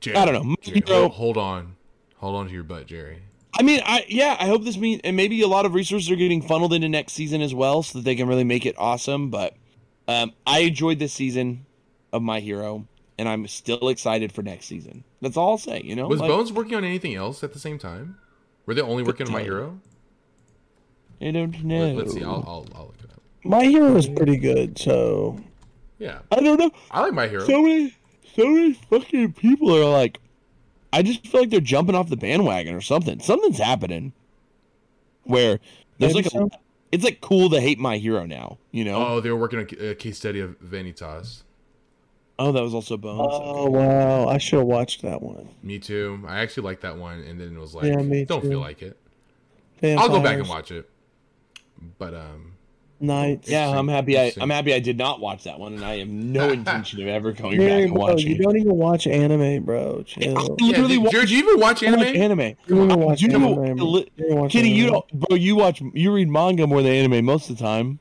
Jerry, 0.00 0.16
I 0.16 0.24
don't 0.24 0.34
know. 0.34 0.56
Jerry, 0.62 0.82
Hero- 0.86 1.00
hold, 1.00 1.12
hold 1.12 1.36
on, 1.36 1.76
hold 2.16 2.36
on 2.36 2.46
to 2.46 2.52
your 2.52 2.62
butt, 2.62 2.86
Jerry. 2.86 3.18
I 3.58 3.62
mean, 3.62 3.80
I 3.84 4.04
yeah, 4.08 4.36
I 4.38 4.46
hope 4.46 4.64
this 4.64 4.76
means 4.76 5.00
and 5.04 5.16
maybe 5.16 5.42
a 5.42 5.48
lot 5.48 5.66
of 5.66 5.74
resources 5.74 6.10
are 6.10 6.16
getting 6.16 6.40
funneled 6.42 6.72
into 6.72 6.88
next 6.88 7.12
season 7.12 7.42
as 7.42 7.54
well, 7.54 7.82
so 7.82 7.98
that 7.98 8.04
they 8.04 8.14
can 8.14 8.28
really 8.28 8.44
make 8.44 8.64
it 8.64 8.74
awesome. 8.78 9.30
But 9.30 9.54
um, 10.06 10.32
I 10.46 10.60
enjoyed 10.60 10.98
this 10.98 11.12
season 11.12 11.66
of 12.12 12.22
My 12.22 12.40
Hero, 12.40 12.86
and 13.18 13.28
I'm 13.28 13.46
still 13.48 13.88
excited 13.88 14.32
for 14.32 14.42
next 14.42 14.66
season. 14.66 15.04
That's 15.20 15.36
all 15.36 15.50
I'll 15.50 15.58
say. 15.58 15.82
You 15.84 15.96
know, 15.96 16.06
Was 16.06 16.20
Like, 16.20 16.28
Bones 16.28 16.52
working 16.52 16.76
on 16.76 16.84
anything 16.84 17.14
else 17.14 17.42
at 17.42 17.52
the 17.52 17.58
same 17.58 17.78
time? 17.78 18.18
Were 18.66 18.74
they 18.74 18.80
only 18.80 19.02
working 19.02 19.26
on 19.26 19.32
My 19.32 19.42
Hero? 19.42 19.80
I 21.20 21.30
don't 21.32 21.64
know. 21.64 21.92
Let, 21.92 22.06
us 22.06 22.12
see. 22.12 22.22
I'll, 22.22 22.44
I'll 22.46 22.66
I'll 22.74 22.86
look 22.86 22.96
it 23.02 23.10
up. 23.10 23.22
My 23.44 23.64
hero 23.64 23.96
is 23.96 24.06
pretty 24.06 24.36
good, 24.36 24.78
so 24.78 25.40
Yeah, 25.98 26.20
I 26.30 26.40
don't 26.40 26.58
know. 26.58 26.70
I 26.90 27.00
like 27.00 27.12
My 27.12 27.26
Hero. 27.26 27.44
So 27.44 27.62
many, 27.62 27.96
so 28.36 28.46
many 28.46 28.74
fucking 28.74 29.32
people 29.32 29.74
are 29.74 29.90
like, 29.90 30.20
I 30.92 31.02
just 31.02 31.26
feel 31.26 31.40
like 31.40 31.50
they're 31.50 31.60
jumping 31.60 31.94
off 31.94 32.08
the 32.08 32.16
bandwagon 32.16 32.74
or 32.74 32.80
something. 32.80 33.20
Something's 33.20 33.58
happening 33.58 34.12
where 35.24 35.58
there's 35.98 36.14
Maybe 36.14 36.28
like 36.30 36.52
a, 36.52 36.58
it's 36.92 37.04
like 37.04 37.20
cool 37.20 37.50
to 37.50 37.60
hate 37.60 37.78
my 37.78 37.98
hero 37.98 38.24
now. 38.24 38.58
You 38.70 38.84
know? 38.84 39.06
oh, 39.06 39.20
they 39.20 39.30
were 39.30 39.36
working 39.36 39.58
on 39.58 39.66
a 39.80 39.94
case 39.94 40.18
study 40.18 40.40
of 40.40 40.58
Vanitas. 40.60 41.42
Oh, 42.40 42.52
that 42.52 42.62
was 42.62 42.72
also 42.74 42.96
Bones. 42.96 43.20
Oh 43.32 43.68
wow, 43.68 44.28
I 44.28 44.38
should 44.38 44.58
have 44.60 44.68
watched 44.68 45.02
that 45.02 45.20
one. 45.22 45.48
Me 45.62 45.78
too. 45.78 46.22
I 46.26 46.38
actually 46.40 46.62
liked 46.64 46.82
that 46.82 46.96
one, 46.96 47.20
and 47.20 47.40
then 47.40 47.56
it 47.56 47.58
was 47.58 47.74
like, 47.74 47.86
Yeah, 47.86 47.96
me 47.96 48.24
don't 48.24 48.42
too. 48.42 48.50
feel 48.50 48.60
like 48.60 48.80
it. 48.82 48.96
I'll 49.82 50.08
go 50.08 50.20
back 50.22 50.38
and 50.38 50.48
watch 50.48 50.70
it. 50.70 50.88
But 51.98 52.14
um, 52.14 52.52
Knights. 53.00 53.48
Yeah, 53.48 53.68
I'm 53.70 53.86
happy. 53.88 54.18
I 54.18 54.32
I'm 54.40 54.50
happy 54.50 54.72
I 54.74 54.78
did 54.80 54.96
not 54.98 55.20
watch 55.20 55.44
that 55.44 55.58
one, 55.58 55.74
and 55.74 55.84
I 55.84 55.98
have 55.98 56.08
no 56.08 56.48
intention 56.52 57.00
of 57.02 57.08
ever 57.08 57.32
going 57.32 57.56
Jerry, 57.58 57.68
back 57.70 57.82
and 57.84 57.92
bro, 57.94 58.02
watching. 58.02 58.28
you 58.30 58.38
don't 58.38 58.56
even 58.56 58.76
watch 58.76 59.06
anime, 59.08 59.64
bro. 59.64 60.02
Chill. 60.04 60.22
yeah, 60.32 60.38
Literally 60.66 60.88
did, 60.94 61.02
watch- 61.02 61.12
Jared, 61.12 61.30
you 61.30 61.38
even 61.38 61.60
watch 61.60 61.82
I 61.84 61.90
watch 61.92 62.06
anime? 62.06 62.22
anime. 62.22 62.56
You 62.66 62.74
don't 62.76 62.90
even 62.90 63.00
watch 63.00 63.20
You 63.22 63.28
anime. 63.30 63.42
know, 63.42 63.56
man. 63.62 63.76
li- 63.78 64.10
You 64.16 64.28
don't 64.28 64.38
watch 64.40 64.52
Kitty, 64.52 64.70
you 64.70 64.86
don't, 64.86 65.12
bro. 65.12 65.36
You 65.36 65.56
watch, 65.56 65.80
you 65.92 66.12
read 66.12 66.28
manga 66.28 66.66
more 66.66 66.82
than 66.82 66.92
anime 66.92 67.24
most 67.24 67.50
of 67.50 67.58
the 67.58 67.62
time. 67.64 67.98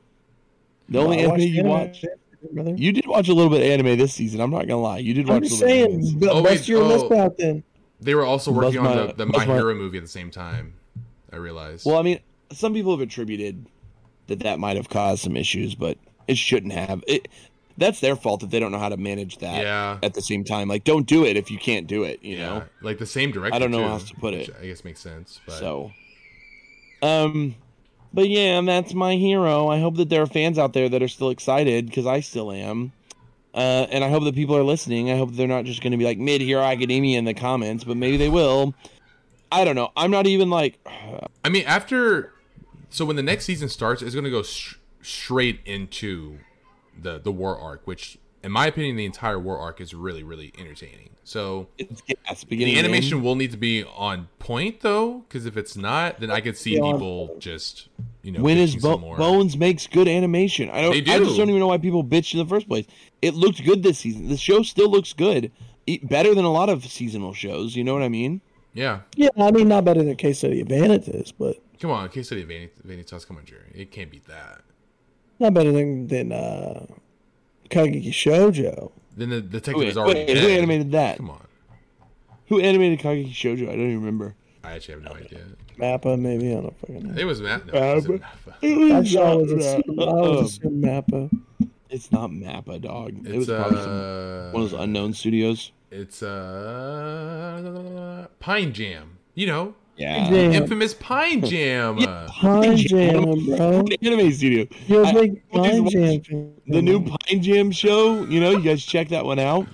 The 0.89 0.99
only 0.99 1.19
anime 1.19 1.39
you 1.41 1.59
anime, 1.59 1.67
watch, 1.69 2.01
brother. 2.01 2.17
You 2.53 2.91
did 2.91 3.07
watch 3.07 3.27
a 3.29 3.33
little 3.33 3.49
bit 3.51 3.61
of 3.61 3.67
anime 3.71 3.97
this 3.97 4.13
season. 4.13 4.41
I'm 4.41 4.51
not 4.51 4.67
gonna 4.67 4.81
lie, 4.81 4.99
you 4.99 5.13
did 5.13 5.27
watch. 5.27 5.37
I'm 5.37 5.43
a 5.43 5.47
just 5.47 5.61
little 5.61 5.75
bit 5.75 5.85
of 5.85 5.91
anime. 5.91 6.03
saying, 6.05 6.19
bu- 6.19 6.29
Oh, 6.29 6.43
bust 6.43 6.55
wait, 6.61 6.67
your 6.67 6.83
oh. 6.83 6.87
list 6.87 7.11
out 7.11 7.37
then. 7.37 7.63
They 7.99 8.13
were 8.15 8.25
also 8.25 8.51
Buzz 8.51 8.75
working 8.75 8.79
on 8.85 9.07
the, 9.07 9.13
the 9.13 9.25
Buzz 9.25 9.41
My 9.41 9.45
my- 9.45 9.55
Hero 9.55 9.73
movie 9.75 9.97
at 9.97 10.03
the 10.03 10.09
same 10.09 10.29
time. 10.31 10.73
I 11.33 11.37
realized. 11.37 11.85
Well, 11.85 11.97
I 11.97 12.03
mean, 12.03 12.19
some 12.51 12.73
people 12.73 12.91
have 12.91 13.01
attributed 13.01 13.65
that 14.27 14.39
that 14.39 14.59
might 14.59 14.77
have 14.77 14.89
caused 14.89 15.23
some 15.23 15.35
issues, 15.35 15.75
but 15.75 15.97
it 16.27 16.37
shouldn't 16.37 16.73
have. 16.73 17.03
It 17.07 17.27
that's 17.77 17.99
their 17.99 18.15
fault 18.15 18.39
that 18.41 18.49
they 18.49 18.59
don't 18.59 18.71
know 18.71 18.79
how 18.79 18.89
to 18.89 18.97
manage 18.97 19.37
that. 19.39 19.61
Yeah. 19.61 19.99
At 20.01 20.13
the 20.15 20.21
same 20.21 20.43
time, 20.43 20.67
like, 20.67 20.83
don't 20.83 21.05
do 21.05 21.25
it 21.25 21.37
if 21.37 21.51
you 21.51 21.57
can't 21.59 21.85
do 21.85 22.03
it. 22.03 22.23
You 22.23 22.37
yeah, 22.37 22.45
know. 22.45 22.63
like 22.81 22.97
the 22.97 23.05
same 23.05 23.31
director. 23.31 23.55
I 23.55 23.59
don't 23.59 23.69
know 23.71 23.77
too, 23.79 23.83
how 23.83 23.93
else 23.93 24.09
to 24.09 24.15
put 24.15 24.33
it. 24.33 24.49
I 24.61 24.65
guess 24.65 24.83
makes 24.83 24.99
sense. 24.99 25.41
But 25.45 25.59
So, 25.59 25.91
um, 27.01 27.55
but 28.13 28.29
yeah, 28.29 28.61
that's 28.61 28.93
my 28.93 29.15
hero. 29.15 29.67
I 29.67 29.79
hope 29.79 29.97
that 29.97 30.09
there 30.09 30.21
are 30.21 30.27
fans 30.27 30.57
out 30.57 30.73
there 30.73 30.89
that 30.89 31.01
are 31.01 31.07
still 31.07 31.29
excited 31.29 31.87
because 31.87 32.05
I 32.05 32.19
still 32.19 32.51
am. 32.51 32.91
Uh, 33.53 33.87
and 33.89 34.03
I 34.03 34.09
hope 34.09 34.23
that 34.25 34.35
people 34.35 34.55
are 34.55 34.63
listening. 34.63 35.09
I 35.09 35.17
hope 35.17 35.33
they're 35.33 35.47
not 35.47 35.65
just 35.65 35.81
going 35.81 35.91
to 35.91 35.97
be 35.97 36.05
like 36.05 36.19
mid 36.19 36.41
hero 36.41 36.61
academia 36.61 37.17
in 37.17 37.25
the 37.25 37.33
comments, 37.33 37.83
but 37.83 37.97
maybe 37.97 38.17
they 38.17 38.29
will. 38.29 38.75
I 39.51 39.63
don't 39.65 39.75
know. 39.75 39.91
I'm 39.95 40.11
not 40.11 40.27
even 40.27 40.49
like, 40.49 40.79
I 41.43 41.49
mean, 41.49 41.65
after 41.65 42.33
so 42.89 43.05
when 43.05 43.15
the 43.15 43.23
next 43.23 43.45
season 43.45 43.69
starts, 43.69 44.01
it's 44.01 44.15
going 44.15 44.25
to 44.25 44.31
go 44.31 44.43
sh- 44.43 44.75
straight 45.01 45.59
into 45.65 46.39
the 46.99 47.19
the 47.19 47.31
war 47.31 47.57
arc, 47.59 47.85
which, 47.85 48.17
in 48.47 48.53
my 48.53 48.65
opinion, 48.67 48.95
the 48.95 49.03
entire 49.05 49.37
war 49.37 49.57
arc 49.59 49.81
is 49.81 49.93
really 49.93 50.23
really 50.23 50.53
entertaining. 50.57 51.09
So 51.25 51.67
it's 51.77 52.01
gas 52.01 52.45
beginning. 52.45 52.75
the 52.75 52.79
animation 52.79 53.21
will 53.21 53.35
need 53.35 53.51
to 53.51 53.57
be 53.57 53.83
on 53.83 54.29
point 54.39 54.79
though, 54.79 55.25
because 55.27 55.45
if 55.45 55.57
it's 55.57 55.75
not, 55.75 56.21
then 56.21 56.31
I 56.31 56.39
could 56.39 56.57
see 56.57 56.79
people 56.79 57.35
just 57.39 57.89
you 58.23 58.31
know, 58.31 58.41
when 58.41 58.57
is 58.57 58.77
bitching 58.77 58.81
Bo- 58.81 58.91
some 58.93 59.01
more. 59.01 59.17
Bones 59.17 59.57
makes 59.57 59.85
good 59.85 60.07
animation? 60.07 60.69
I 60.69 60.81
don't. 60.81 60.91
They 60.93 60.99
I 61.13 61.17
just 61.19 61.31
do. 61.31 61.37
don't 61.37 61.49
even 61.49 61.59
know 61.59 61.67
why 61.67 61.77
people 61.77 62.03
bitched 62.03 62.33
in 62.33 62.39
the 62.39 62.45
first 62.45 62.69
place. 62.69 62.85
It 63.21 63.33
looked 63.33 63.63
good 63.65 63.83
this 63.83 63.99
season. 63.99 64.29
The 64.29 64.37
show 64.37 64.63
still 64.63 64.89
looks 64.89 65.11
good, 65.11 65.51
better 66.03 66.33
than 66.33 66.45
a 66.45 66.51
lot 66.51 66.69
of 66.69 66.85
seasonal 66.85 67.33
shows. 67.33 67.75
You 67.75 67.83
know 67.83 67.93
what 67.93 68.03
I 68.03 68.09
mean? 68.09 68.39
Yeah, 68.73 69.01
Yeah, 69.17 69.29
I 69.37 69.51
mean, 69.51 69.67
not 69.67 69.83
better 69.83 70.03
than 70.03 70.15
Case 70.15 70.37
Study 70.37 70.61
of 70.61 70.67
Vanitas, 70.67 71.33
but 71.37 71.57
come 71.81 71.91
on, 71.91 72.07
Case 72.09 72.27
Study 72.27 72.43
of 72.43 72.47
Vanity, 72.47 72.71
Vanitas. 72.87 73.27
Come 73.27 73.35
on, 73.37 73.43
Jerry, 73.45 73.71
it 73.73 73.91
can't 73.91 74.09
beat 74.09 74.25
that. 74.27 74.61
not 75.39 75.53
better 75.53 75.71
than 75.73 76.07
than 76.07 76.31
uh, 76.31 76.85
Kageki 77.69 78.09
Shoujo. 78.09 78.91
Then 79.15 79.29
the 79.29 79.41
detective 79.41 79.79
Wait, 79.79 79.87
is 79.89 79.97
already 79.97 80.19
wait, 80.21 80.27
dead. 80.27 80.37
who 80.37 80.47
animated 80.49 80.91
that? 80.91 81.17
Come 81.17 81.29
on, 81.31 81.47
Who 82.49 82.59
animated 82.59 82.99
Kageki 82.99 83.31
Shoujo? 83.31 83.63
I 83.63 83.71
don't 83.71 83.79
even 83.81 83.95
remember. 83.99 84.35
I 84.63 84.73
actually 84.73 84.95
have 84.95 85.03
no 85.03 85.11
idea. 85.13 85.41
Mappa, 85.79 86.19
maybe 86.19 86.51
I 86.51 86.55
don't 86.61 86.77
fucking 86.79 87.07
know. 87.13 87.19
It 87.19 87.25
was 87.25 87.41
Matt. 87.41 87.65
No, 87.67 87.73
it 87.73 87.95
wasn't 87.95 88.21
Mappa. 88.21 88.53
Mappa. 88.61 88.91
I 88.91 89.03
saw 89.03 89.39
it 89.39 89.55
was 89.55 89.65
a, 89.65 89.77
I 89.77 89.81
was 89.81 90.59
Mappa. 90.59 91.29
It's 91.89 92.11
not 92.11 92.29
Mappa, 92.31 92.81
dog. 92.81 93.25
it 93.25 93.35
was 93.35 93.47
It's 93.49 93.57
probably 93.57 93.81
some, 93.81 93.91
uh, 93.91 94.51
one 94.51 94.63
of 94.63 94.71
those 94.71 94.79
unknown 94.79 95.13
studios. 95.13 95.71
It's 95.89 96.21
uh, 96.21 98.27
Pine 98.39 98.73
Jam. 98.73 99.17
You 99.35 99.47
know, 99.47 99.75
Yeah. 99.97 100.29
Jam. 100.29 100.51
infamous 100.53 100.93
Pine 100.93 101.43
Jam. 101.45 101.97
Yeah. 101.97 102.27
Pine 102.29 102.77
Jam, 102.77 103.23
bro. 103.45 103.83
Anime 104.01 104.31
studio. 104.31 104.67
You're 104.87 105.03
a 105.03 105.07
I- 105.07 105.13
big 105.13 105.41
I 105.53 105.57
just 105.81 105.95
Pine 105.95 106.21
Jam. 106.21 106.53
The 106.67 106.81
new 106.81 107.03
Pine 107.03 107.41
Jam 107.41 107.71
show. 107.71 108.23
You 108.25 108.39
know, 108.39 108.51
you 108.51 108.61
guys 108.61 108.83
check 108.85 109.09
that 109.09 109.25
one 109.25 109.39
out. 109.39 109.67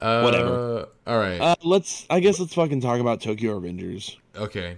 uh, 0.00 0.22
Whatever. 0.22 0.88
All 1.06 1.18
right. 1.18 1.40
Uh, 1.40 1.54
let's. 1.62 2.06
I 2.10 2.20
guess 2.20 2.40
let's 2.40 2.54
fucking 2.54 2.80
talk 2.80 3.00
about 3.00 3.20
Tokyo 3.20 3.58
Revengers. 3.60 4.16
okay. 4.36 4.76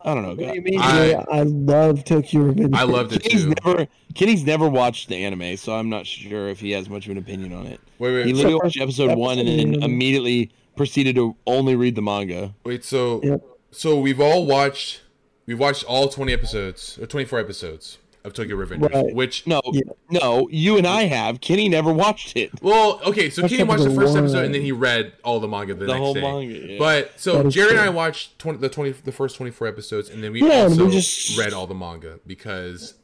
I 0.00 0.14
don't 0.14 0.22
know. 0.22 0.28
What 0.28 0.38
do 0.38 0.54
you 0.54 0.62
mean? 0.62 0.80
I- 0.80 0.92
Jay? 1.08 1.14
I, 1.32 1.42
love 1.42 2.04
Tokyo 2.04 2.42
Revenge. 2.42 2.72
I 2.72 2.84
loved 2.84 3.12
it 3.14 3.22
Kenny's 3.24 3.44
too. 3.44 3.54
never 3.64 3.88
Kenny's 4.14 4.44
never 4.44 4.68
watched 4.68 5.08
the 5.08 5.16
anime, 5.16 5.56
so 5.56 5.74
I'm 5.74 5.88
not 5.90 6.06
sure 6.06 6.48
if 6.48 6.60
he 6.60 6.70
has 6.70 6.88
much 6.88 7.06
of 7.06 7.12
an 7.12 7.18
opinion 7.18 7.52
on 7.52 7.66
it. 7.66 7.80
Wait, 7.98 8.14
wait, 8.14 8.26
He 8.26 8.32
literally 8.32 8.54
Except 8.54 8.64
watched 8.64 8.76
for 8.76 8.82
episode 8.84 9.18
one 9.18 9.40
and 9.40 9.48
then 9.48 9.82
immediately 9.82 10.52
proceeded 10.78 11.14
to 11.16 11.36
only 11.46 11.76
read 11.76 11.94
the 11.94 12.02
manga. 12.02 12.54
wait. 12.64 12.84
So, 12.84 13.20
Yep. 13.22 13.42
so 13.72 13.98
we've 13.98 14.20
all 14.20 14.46
watched. 14.46 15.02
We've 15.46 15.58
watched 15.58 15.84
all 15.84 16.08
20 16.08 16.32
episodes 16.32 16.98
or 17.00 17.06
24 17.06 17.38
episodes 17.38 17.98
of 18.24 18.34
Tokyo 18.34 18.56
Revengers, 18.56 18.92
Right. 18.92 19.14
which 19.14 19.46
No, 19.46 19.62
Yeah. 19.72 19.80
no, 20.10 20.48
you 20.50 20.76
and 20.76 20.86
I 20.86 21.02
have. 21.04 21.40
Kenny 21.40 21.68
never 21.68 21.90
watched 21.92 22.36
it. 22.36 22.50
Well, 22.60 23.00
okay, 23.06 23.30
so 23.30 23.40
That's 23.42 23.52
Kenny 23.52 23.64
watched 23.64 23.84
the 23.84 23.90
first 23.94 24.12
one. 24.12 24.24
episode 24.24 24.44
and 24.44 24.54
then 24.54 24.60
he 24.62 24.72
read 24.72 25.12
all 25.24 25.40
the 25.40 25.48
manga 25.48 25.72
the, 25.74 25.80
The 25.86 25.92
next 25.92 25.98
whole 25.98 26.14
day. 26.14 26.20
manga, 26.20 26.72
yeah. 26.72 26.78
But 26.78 27.12
so 27.16 27.38
Jerry 27.48 27.50
Jared 27.50 27.70
and. 27.72 27.80
I 27.80 27.88
watched 27.88 28.38
20, 28.38 28.58
the 28.58 28.68
twenty 28.68 28.90
the 28.92 29.12
first 29.12 29.36
twenty 29.36 29.52
four 29.52 29.66
episodes 29.68 30.10
and 30.10 30.22
then 30.22 30.32
we 30.32 30.42
Yeah, 30.42 30.64
also 30.64 30.84
we 30.86 30.92
just- 30.92 31.38
read 31.38 31.52
all 31.54 31.66
the 31.66 31.74
manga 31.74 32.18
because 32.26 32.94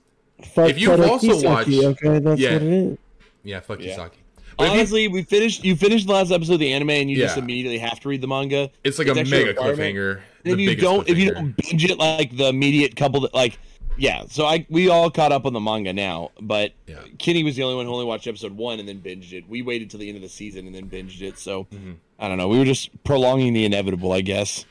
Fuck 0.55 0.69
if 0.71 0.79
you've 0.81 1.01
also 1.01 1.29
Kisaki, 1.29 1.45
watched- 1.45 1.69
okay, 2.03 2.19
that's 2.19 2.41
Yeah. 2.41 2.53
what 2.55 2.63
it 2.63 2.69
is. 2.73 2.99
yeah, 3.45 3.61
fuck 3.61 3.81
Yeah. 3.81 3.97
Kisaki. 3.97 4.11
But 4.57 4.65
if 4.65 4.73
you- 4.73 4.79
Honestly, 4.79 5.09
we 5.09 5.23
finished. 5.23 5.65
You 5.65 5.77
finished 5.77 6.07
the 6.07 6.13
last 6.13 6.31
episode 6.31 6.55
of 6.55 6.59
the 6.61 6.73
anime, 6.73 6.91
and 6.91 7.11
you 7.11 7.17
just 7.17 7.37
immediately 7.37 7.79
have 7.79 8.01
to 8.01 8.09
read 8.09 8.21
the 8.21 8.29
manga. 8.29 8.71
it's 8.85 8.99
like 8.99 9.09
it's 9.09 9.17
a 9.17 9.21
actually 9.21 9.43
a 9.43 9.47
mega 9.47 9.61
cliffhanger. 9.61 10.21
And 10.45 10.55
if 10.55 10.59
you 10.61 10.77
don't, 10.77 11.09
if 11.09 11.19
you 11.19 11.33
don't 11.33 11.57
binge 11.57 11.85
it 11.85 11.99
like 11.99 12.37
the 12.37 12.49
immediate 12.49 12.97
couple, 12.97 13.21
that, 13.23 13.35
like, 13.35 13.59
yeah. 13.97 14.25
So 14.29 14.45
I 14.47 14.67
we 14.69 14.89
all 14.89 15.11
caught 15.11 15.33
up 15.33 15.47
on 15.47 15.53
the 15.53 15.61
manga 15.61 15.93
now, 15.93 16.31
but 16.41 16.73
Yeah. 16.87 16.97
Kenny 17.19 17.43
was 17.45 17.57
the 17.57 17.63
only 17.63 17.77
one 17.77 17.87
who 17.87 17.93
only 17.93 18.05
watched 18.05 18.27
episode 18.27 18.53
one 18.57 18.79
and 18.81 18.89
then 18.89 19.01
binged 19.01 19.33
it. 19.33 19.49
We 19.49 19.63
waited 19.63 19.91
till 19.91 20.01
the 20.01 20.09
end 20.09 20.17
of 20.17 20.23
the 20.23 20.29
season 20.29 20.67
and 20.67 20.75
then 20.75 20.89
binged 20.89 21.23
it. 21.23 21.39
So 21.39 21.65
Mm-hmm. 21.73 21.93
I 22.19 22.29
don't 22.29 22.39
know. 22.39 22.49
We 22.49 22.59
were 22.59 22.65
just 22.65 22.91
prolonging 23.05 23.53
the 23.55 23.65
inevitable, 23.65 24.13
I 24.13 24.21
guess. 24.21 24.65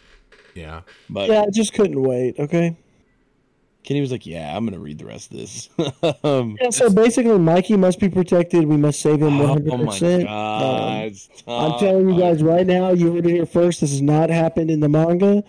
yeah, 0.56 0.82
But 1.10 1.30
Yeah, 1.30 1.42
I 1.42 1.50
just 1.50 1.74
couldn't 1.74 2.02
wait. 2.02 2.40
Okay. 2.40 2.76
Kenny 3.84 4.02
was 4.02 4.12
like, 4.12 4.26
"Yeah, 4.26 4.56
I'm 4.56 4.66
gonna 4.66 4.80
read 4.80 4.98
the 4.98 5.06
rest 5.06 5.32
of 5.32 5.38
this." 5.38 5.70
um, 6.24 6.58
Yeah. 6.62 6.70
So 6.70 6.90
basically, 6.90 7.38
Mikey 7.38 7.76
must 7.78 8.00
be 8.00 8.10
protected. 8.10 8.66
We 8.66 8.78
must 8.78 9.00
save 9.02 9.22
him 9.22 9.40
one 9.40 9.42
oh 9.50 9.54
hundred 9.54 9.78
my 9.80 9.86
percent. 9.86 10.24
god! 10.26 11.12
I'm 11.48 11.80
telling 11.80 12.10
you 12.10 12.18
guys 12.20 12.42
right 12.42 12.66
now, 12.66 12.92
you 12.92 13.14
heard 13.14 13.26
it 13.26 13.32
here 13.32 13.46
first. 13.46 13.82
This 13.82 13.92
has 13.92 14.02
not 14.02 14.30
happened 14.30 14.72
in 14.72 14.80
the 14.80 14.88
manga, 14.90 15.44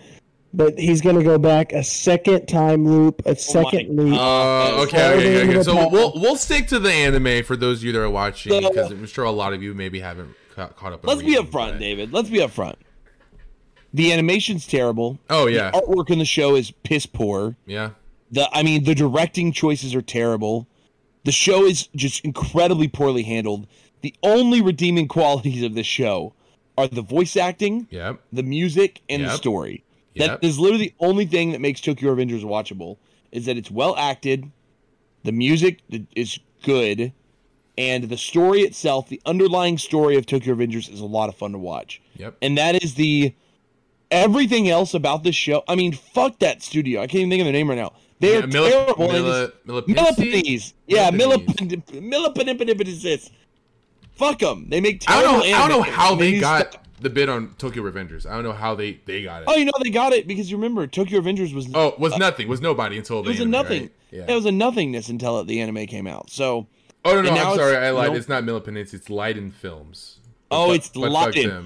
but 0.53 0.77
he's 0.77 0.99
going 1.01 1.15
to 1.17 1.23
go 1.23 1.37
back 1.37 1.71
a 1.73 1.83
second 1.83 2.47
time 2.47 2.85
loop, 2.85 3.21
a 3.25 3.35
second 3.35 3.95
loop. 3.95 4.13
Uh, 4.19 4.81
okay, 4.83 5.11
All 5.11 5.11
the 5.11 5.15
okay, 5.17 5.49
okay. 5.49 5.63
So 5.63 5.73
top. 5.73 5.91
we'll 5.93 6.11
we'll 6.15 6.35
stick 6.37 6.67
to 6.67 6.79
the 6.79 6.91
anime 6.91 7.43
for 7.43 7.55
those 7.55 7.79
of 7.79 7.83
you 7.85 7.91
that 7.93 8.01
are 8.01 8.09
watching 8.09 8.51
So- 8.51 8.69
because 8.69 8.91
I'm 8.91 9.05
sure 9.07 9.23
a 9.25 9.31
lot 9.31 9.53
of 9.53 9.63
you 9.63 9.73
maybe 9.73 9.99
haven't 10.01 10.33
ca- 10.55 10.67
caught 10.69 10.91
up. 10.93 11.03
On 11.03 11.07
Let's 11.09 11.21
be 11.21 11.27
reading, 11.37 11.45
upfront, 11.47 11.71
but- 11.71 11.79
David. 11.79 12.11
Let's 12.13 12.29
be 12.29 12.39
upfront. 12.39 12.75
The 13.93 14.11
animation's 14.11 14.67
terrible. 14.67 15.19
Oh 15.29 15.47
yeah, 15.47 15.71
Artwork 15.71 16.09
in 16.09 16.19
the 16.19 16.25
show 16.25 16.55
is 16.55 16.71
piss 16.83 17.05
poor. 17.05 17.55
yeah. 17.65 17.91
The 18.31 18.49
I 18.51 18.63
mean, 18.63 18.83
the 18.83 18.95
directing 18.95 19.51
choices 19.51 19.93
are 19.95 20.01
terrible. 20.01 20.67
The 21.23 21.31
show 21.31 21.65
is 21.65 21.87
just 21.95 22.23
incredibly 22.25 22.87
poorly 22.87 23.23
handled. 23.23 23.67
The 24.01 24.13
only 24.23 24.61
redeeming 24.61 25.07
qualities 25.17 25.63
of 25.63 25.73
this 25.75 25.87
show 25.87 26.33
are 26.77 26.87
the 26.87 27.01
voice 27.01 27.35
acting, 27.37 27.87
Yep. 27.89 28.19
the 28.33 28.43
music, 28.43 29.01
and 29.09 29.23
the 29.23 29.27
Yep. 29.29 29.37
story. 29.37 29.83
Yep. 30.15 30.41
That 30.41 30.47
is 30.47 30.59
literally 30.59 30.87
the 30.87 30.93
only 31.05 31.25
thing 31.25 31.51
that 31.51 31.61
makes 31.61 31.81
Tokyo 31.81 32.13
Revengers 32.15 32.43
watchable. 32.43 32.97
Is 33.31 33.45
that 33.45 33.57
it's 33.57 33.71
well 33.71 33.95
acted, 33.97 34.51
the 35.23 35.31
music 35.31 35.79
is 36.15 36.39
good, 36.63 37.11
and 37.77 38.05
the 38.05 38.17
story 38.17 38.61
itself, 38.61 39.09
the 39.09 39.21
underlying 39.25 39.77
story 39.77 40.15
of 40.15 40.25
Tokyo 40.25 40.55
Revengers 40.55 40.91
is 40.91 40.99
a 41.01 41.05
lot 41.05 41.27
of 41.29 41.35
fun 41.35 41.51
to 41.51 41.57
watch. 41.57 42.01
Yep. 42.17 42.37
And 42.41 42.57
that 42.57 42.81
is 42.81 42.93
the 42.95 43.33
everything 44.11 44.69
else 44.69 44.93
about 44.93 45.23
this 45.23 45.35
show. 45.35 45.63
I 45.67 45.75
mean, 45.75 45.91
fuck 45.93 46.39
that 46.39 46.61
studio. 46.61 47.01
I 47.01 47.07
can't 47.07 47.15
even 47.21 47.29
think 47.29 47.41
of 47.41 47.45
their 47.45 47.53
name 47.53 47.69
right 47.69 47.77
now. 47.77 47.93
They're 48.19 48.45
Yeah, 48.47 48.55
terrible. 48.95 49.07
Mila- 49.11 49.47
just- 49.47 49.57
Yeah. 50.87 51.11
Millepensee. 51.11 53.29
Fuck 54.15 54.39
them. 54.39 54.67
They 54.69 54.79
make 54.81 55.03
I 55.07 55.13
terrible 55.21 55.39
don't 55.41 55.49
know. 55.51 55.57
I 55.57 55.67
don't 55.67 55.69
know 55.69 55.81
how 55.91 56.15
they 56.15 56.39
got 56.39 56.71
stop. 56.71 56.87
the 57.01 57.09
bid 57.09 57.27
on 57.27 57.53
Tokyo 57.57 57.83
Revengers. 57.83 58.25
I 58.25 58.33
don't 58.33 58.43
know 58.43 58.53
how 58.53 58.73
they 58.75 58.99
they 59.05 59.23
got 59.23 59.41
it. 59.41 59.45
Oh, 59.49 59.55
you 59.55 59.65
know 59.65 59.71
they 59.83 59.89
got 59.89 60.13
it 60.13 60.27
because 60.27 60.49
you 60.49 60.57
remember 60.57 60.87
Tokyo 60.87 61.19
Revengers 61.19 61.53
was 61.53 61.67
Oh, 61.73 61.93
was 61.97 62.17
nothing. 62.17 62.47
Was 62.47 62.61
nobody 62.61 62.97
until 62.97 63.19
it 63.19 63.23
the 63.23 63.29
was 63.31 63.39
a 63.41 63.45
nothing. 63.45 63.81
right? 63.83 63.91
Yeah. 64.11 64.31
It 64.31 64.35
was 64.35 64.45
a 64.45 64.51
nothingness 64.51 65.09
until 65.09 65.43
the 65.43 65.59
anime 65.59 65.85
came 65.87 66.07
out. 66.07 66.29
So 66.29 66.67
oh 67.03 67.21
no, 67.21 67.23
no. 67.23 67.31
I'm 67.31 67.57
sorry. 67.57 67.75
I 67.75 67.91
lied. 67.91 68.11
no. 68.11 68.17
It's 68.17 68.29
not 68.29 68.43
Millepensee. 68.43 68.93
It's 68.93 69.09
Liden 69.09 69.51
Films. 69.53 70.19
Oh, 70.49 70.67
But 70.67 70.75
it's 70.77 70.87
fuck- 70.87 71.03
but 71.03 71.11
fuck 71.11 71.33
Liden. 71.35 71.65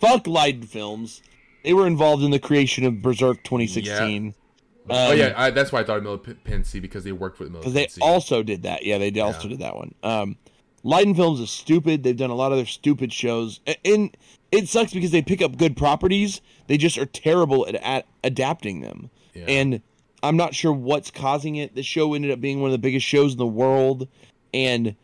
fuck 0.00 0.24
Liden 0.24 0.64
Films. 0.64 1.20
They 1.62 1.74
were 1.74 1.86
involved 1.86 2.22
in 2.22 2.30
the 2.30 2.38
creation 2.38 2.84
of 2.86 3.02
Berserk 3.02 3.42
2016. 3.44 4.34
oh 4.34 4.42
Um, 4.88 5.16
yeah, 5.18 5.32
I, 5.36 5.50
that's 5.50 5.72
why 5.72 5.80
I 5.80 5.84
thought 5.84 5.98
of 5.98 6.04
Millepensee 6.04 6.80
because 6.80 7.04
they 7.04 7.12
worked 7.12 7.38
with 7.40 7.50
Millepensee. 7.52 7.74
because 7.74 7.94
they 7.96 8.00
also 8.02 8.42
did 8.42 8.62
that. 8.62 8.84
Yeah, 8.84 8.98
they 8.98 9.10
also 9.20 9.42
Yeah. 9.44 9.48
did 9.50 9.58
that 9.60 9.76
one. 9.76 9.94
Um, 10.02 10.36
Liden 10.84 11.16
Films 11.16 11.40
is 11.40 11.50
stupid. 11.50 12.02
They've 12.04 12.16
done 12.16 12.30
a 12.30 12.34
lot 12.36 12.52
of 12.52 12.58
their 12.58 12.66
stupid 12.66 13.12
shows, 13.12 13.60
and 13.84 14.16
it 14.52 14.68
sucks 14.68 14.92
because 14.94 15.10
they 15.10 15.22
pick 15.22 15.42
up 15.42 15.56
good 15.56 15.76
properties. 15.76 16.40
They 16.68 16.76
just 16.76 16.96
are 16.98 17.06
terrible 17.06 17.66
at, 17.66 17.74
at 17.76 18.06
adapting 18.22 18.82
them. 18.82 19.10
Yeah. 19.34 19.44
And 19.48 19.80
I'm 20.22 20.36
not 20.36 20.54
sure 20.54 20.72
what's 20.72 21.10
causing 21.10 21.56
it. 21.56 21.74
The 21.74 21.82
show 21.82 22.14
ended 22.14 22.30
up 22.30 22.40
being 22.40 22.60
one 22.60 22.68
of 22.68 22.72
the 22.72 22.78
biggest 22.78 23.04
shows 23.04 23.32
in 23.32 23.38
the 23.38 23.46
world, 23.46 24.06
and 24.54 24.94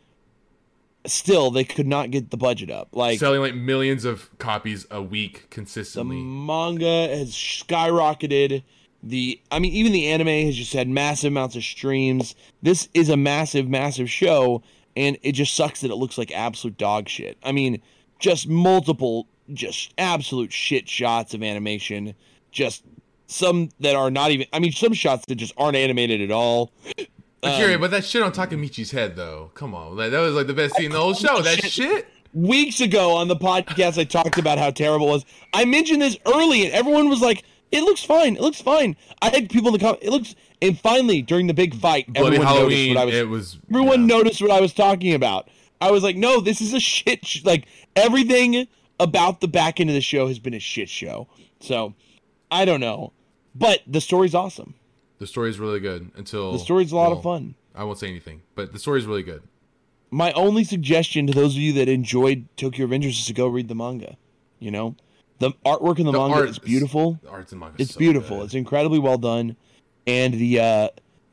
still 1.05 1.51
they 1.51 1.63
could 1.65 1.87
not 1.87 2.11
get 2.11 2.31
the 2.31 2.37
budget 2.37 2.71
up. 2.71 2.89
Like 2.93 3.19
selling 3.19 3.41
like 3.41 3.55
millions 3.55 4.05
of 4.05 4.29
copies 4.39 4.85
a 4.89 5.01
week 5.01 5.47
consistently. 5.49 6.15
the 6.17 6.21
consistently. 6.21 6.23
manga 6.23 7.17
has 7.17 7.31
skyrocketed. 7.31 8.63
The 9.03 9.39
I 9.51 9.59
mean, 9.59 9.73
even 9.73 9.91
the 9.91 10.07
anime 10.07 10.45
has 10.45 10.55
just 10.55 10.73
had 10.73 10.87
massive 10.87 11.31
amounts 11.31 11.55
of 11.55 11.63
streams. 11.63 12.35
This 12.61 12.87
is 12.93 13.09
a 13.09 13.17
massive, 13.17 13.67
massive 13.67 14.09
show, 14.09 14.63
and 14.95 15.17
it 15.21 15.33
just 15.33 15.55
sucks 15.55 15.81
that 15.81 15.91
it 15.91 15.95
looks 15.95 16.17
like 16.17 16.31
absolute 16.31 16.77
dog 16.77 17.09
shit. 17.09 17.37
I 17.43 17.51
mean, 17.51 17.81
just 18.19 18.47
multiple, 18.47 19.27
just 19.53 19.93
absolute 19.97 20.53
shit 20.53 20.87
shots 20.87 21.33
of 21.33 21.43
animation. 21.43 22.15
Just 22.51 22.83
some 23.27 23.69
that 23.81 23.95
are 23.95 24.09
not 24.09 24.31
even. 24.31 24.47
I 24.53 24.59
mean, 24.59 24.71
some 24.71 24.93
shots 24.93 25.25
that 25.25 25.35
just 25.35 25.53
aren't 25.57 25.75
animated 25.75 26.21
at 26.21 26.31
all. 26.31 26.71
But 27.41 27.57
Jerry, 27.57 27.73
um, 27.73 27.81
but 27.81 27.91
that 27.91 28.05
shit 28.05 28.23
on 28.23 28.31
Takemichi's 28.31 28.91
head 28.91 29.17
though. 29.17 29.51
Come 29.53 29.75
on, 29.75 29.97
like, 29.97 30.11
that 30.11 30.19
was 30.21 30.33
like 30.33 30.47
the 30.47 30.53
best 30.53 30.75
scene 30.75 30.85
in 30.85 30.91
the 30.93 30.99
whole 30.99 31.13
show. 31.13 31.41
That 31.41 31.61
shit. 31.61 32.07
weeks 32.33 32.79
ago 32.79 33.15
on 33.15 33.27
the 33.27 33.35
podcast 33.35 33.99
I 33.99 34.05
talked 34.05 34.37
about 34.37 34.57
how 34.57 34.71
terrible 34.71 35.07
it 35.07 35.11
was. 35.11 35.25
I 35.53 35.65
mentioned 35.65 36.01
this 36.01 36.17
early 36.25 36.65
and 36.65 36.73
everyone 36.73 37.09
was 37.09 37.21
like, 37.21 37.43
it 37.73 37.83
looks 37.83 38.03
fine. 38.03 38.35
It 38.35 38.41
looks 38.41 38.61
fine. 38.61 38.95
I 39.21 39.29
had 39.29 39.49
people 39.49 39.69
in 39.69 39.73
the 39.73 39.79
comments. 39.79 40.05
It 40.05 40.11
looks 40.11 40.35
and 40.61 40.79
finally 40.79 41.21
during 41.21 41.47
the 41.47 41.53
big 41.53 41.75
fight, 41.75 42.11
Bloody 42.13 42.37
everyone 42.37 42.55
noticed 42.55 42.87
what 42.89 42.97
I 42.97 43.05
was 43.05 43.15
it 43.15 43.27
was. 43.27 43.57
everyone 43.69 44.01
yeah. 44.01 44.15
noticed 44.15 44.41
what 44.41 44.51
I 44.51 44.61
was 44.61 44.73
talking 44.73 45.13
about. 45.13 45.49
I 45.81 45.91
was 45.91 46.03
like, 46.03 46.15
no, 46.15 46.39
this 46.39 46.61
is 46.61 46.73
a 46.73 46.79
shit 46.79 47.25
sh-. 47.25 47.43
like 47.43 47.65
everything 47.95 48.67
about 48.99 49.41
the 49.41 49.47
back 49.47 49.79
end 49.79 49.89
of 49.89 49.95
the 49.95 50.01
show 50.01 50.27
has 50.27 50.39
been 50.39 50.53
a 50.53 50.59
shit 50.59 50.87
show. 50.87 51.27
So, 51.59 51.95
I 52.49 52.63
don't 52.63 52.79
know. 52.79 53.11
But 53.55 53.81
the 53.85 53.99
story's 53.99 54.33
awesome. 54.33 54.75
The 55.19 55.27
story's 55.27 55.59
really 55.59 55.79
good 55.79 56.11
until 56.15 56.53
The 56.53 56.59
story's 56.59 56.91
a 56.91 56.95
lot 56.95 57.09
well, 57.09 57.17
of 57.17 57.23
fun. 57.23 57.55
I 57.75 57.83
won't 57.83 57.97
say 57.99 58.07
anything, 58.07 58.41
but 58.55 58.71
the 58.71 58.79
story's 58.79 59.05
really 59.05 59.23
good. 59.23 59.43
my 60.11 60.31
only 60.33 60.63
suggestion 60.63 61.27
to 61.27 61.33
those 61.33 61.55
of 61.55 61.61
you 61.61 61.73
that 61.73 61.89
enjoyed 61.89 62.47
Tokyo 62.55 62.87
Revengers 62.87 63.19
is 63.19 63.25
to 63.25 63.33
go 63.33 63.47
read 63.47 63.67
the 63.67 63.75
manga. 63.75 64.15
You 64.59 64.71
know, 64.71 64.95
the 65.43 65.51
artwork 65.65 65.99
in 65.99 66.05
the, 66.05 66.11
The 66.11 66.17
manga 66.19 66.35
art 66.35 66.49
is 66.49 66.59
beautiful. 66.59 67.19
The 67.23 67.29
art's 67.29 67.51
in 67.53 67.59
manga. 67.59 67.75
It's 67.81 67.93
so 67.93 67.99
beautiful. 67.99 68.37
good. 68.37 68.45
It's 68.45 68.53
incredibly 68.53 68.99
well 68.99 69.17
done. 69.17 69.55
and 70.07 70.33
the 70.33 70.59
uh, 70.59 70.87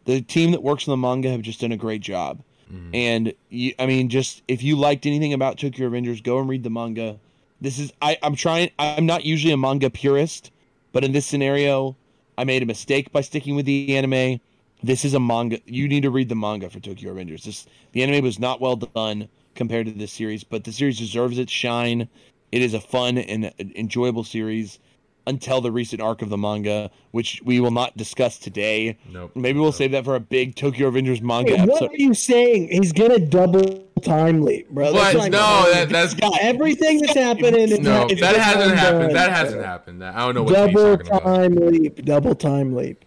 the 0.04 0.20
team 0.22 0.50
that 0.52 0.62
works 0.62 0.86
on 0.88 0.92
the 0.92 0.96
manga 1.08 1.30
have 1.30 1.42
just 1.42 1.60
done 1.60 1.72
a 1.72 1.76
great 1.76 2.00
job. 2.02 2.42
Mhm. 2.72 2.90
And 2.94 3.32
you, 3.48 3.72
I 3.78 3.86
mean, 3.86 4.08
just 4.08 4.42
if 4.48 4.62
you 4.62 4.76
liked 4.76 5.06
anything 5.06 5.32
about 5.32 5.58
Tokyo 5.58 5.88
Revengers, 5.88 6.22
go 6.22 6.38
and 6.38 6.48
read 6.48 6.62
the 6.62 6.70
manga. 6.70 7.18
This 7.60 7.78
is 7.78 7.92
I, 8.00 8.16
I'm 8.22 8.34
trying. 8.36 8.70
I'm 8.78 9.06
not 9.06 9.24
usually 9.24 9.52
a 9.52 9.56
manga 9.56 9.90
purist, 9.90 10.50
but 10.92 11.04
in 11.04 11.12
this 11.12 11.26
scenario, 11.26 11.96
I 12.38 12.44
made 12.44 12.62
a 12.62 12.66
mistake 12.66 13.12
by 13.12 13.20
sticking 13.22 13.54
with 13.56 13.66
the 13.66 13.96
anime. 13.96 14.40
This 14.82 15.04
is 15.04 15.12
a 15.14 15.20
manga. 15.20 15.58
You 15.66 15.88
need 15.88 16.02
to 16.04 16.10
read 16.10 16.28
the 16.30 16.36
manga 16.36 16.70
for 16.70 16.80
Tokyo 16.80 17.12
Revengers. 17.12 17.42
This 17.44 17.66
the 17.92 18.02
anime 18.02 18.24
was 18.24 18.38
not 18.38 18.60
well 18.60 18.76
done 18.76 19.28
compared 19.54 19.86
to 19.86 19.92
this 19.92 20.12
series, 20.12 20.42
but 20.44 20.64
the 20.64 20.72
series 20.72 20.96
deserves 20.98 21.38
its 21.38 21.52
shine. 21.52 22.08
It 22.52 22.62
is 22.62 22.74
a 22.74 22.80
fun 22.80 23.18
and 23.18 23.52
enjoyable 23.76 24.24
series 24.24 24.78
until 25.26 25.60
the 25.60 25.70
recent 25.70 26.00
arc 26.02 26.22
of 26.22 26.30
the 26.30 26.38
manga, 26.38 26.90
which 27.12 27.40
we 27.44 27.60
will 27.60 27.70
not 27.70 27.96
discuss 27.96 28.38
today. 28.38 28.96
Nope. 29.12 29.32
Maybe 29.36 29.58
we'll 29.58 29.68
Nope. 29.68 29.74
save 29.76 29.92
that 29.92 30.04
for 30.04 30.16
a 30.16 30.20
big 30.20 30.56
Tokyo 30.56 30.90
Revengers 30.90 31.20
manga 31.20 31.52
Wait, 31.56 31.68
what 31.68 31.82
are 31.82 31.96
you 31.96 32.14
saying? 32.14 32.68
He's 32.72 32.92
gonna 32.92 33.18
double 33.18 33.84
time 34.02 34.42
leap, 34.42 34.68
bro. 34.70 34.92
What? 34.92 35.12
That's 35.12 35.30
No, 35.30 35.38
like- 35.38 35.72
that, 35.72 35.88
that's 35.90 36.14
everything 36.40 37.00
that's 37.02 37.14
happening. 37.14 37.68
is 37.68 37.78
no. 37.80 38.06
is 38.08 38.18
That 38.18 38.34
hasn't 38.36 38.62
undone, 38.72 38.76
happened. 38.78 39.14
That 39.14 39.30
hasn't 39.32 39.64
happened. 39.64 40.02
I 40.04 40.18
don't 40.26 40.34
know 40.34 40.42
what 40.42 40.56
he's 40.68 40.74
Double 40.74 40.96
talking 40.96 41.06
about. 41.08 41.22
time 41.22 41.54
leap. 41.54 42.04
Double 42.04 42.34
time 42.34 42.74
leap. 42.74 43.04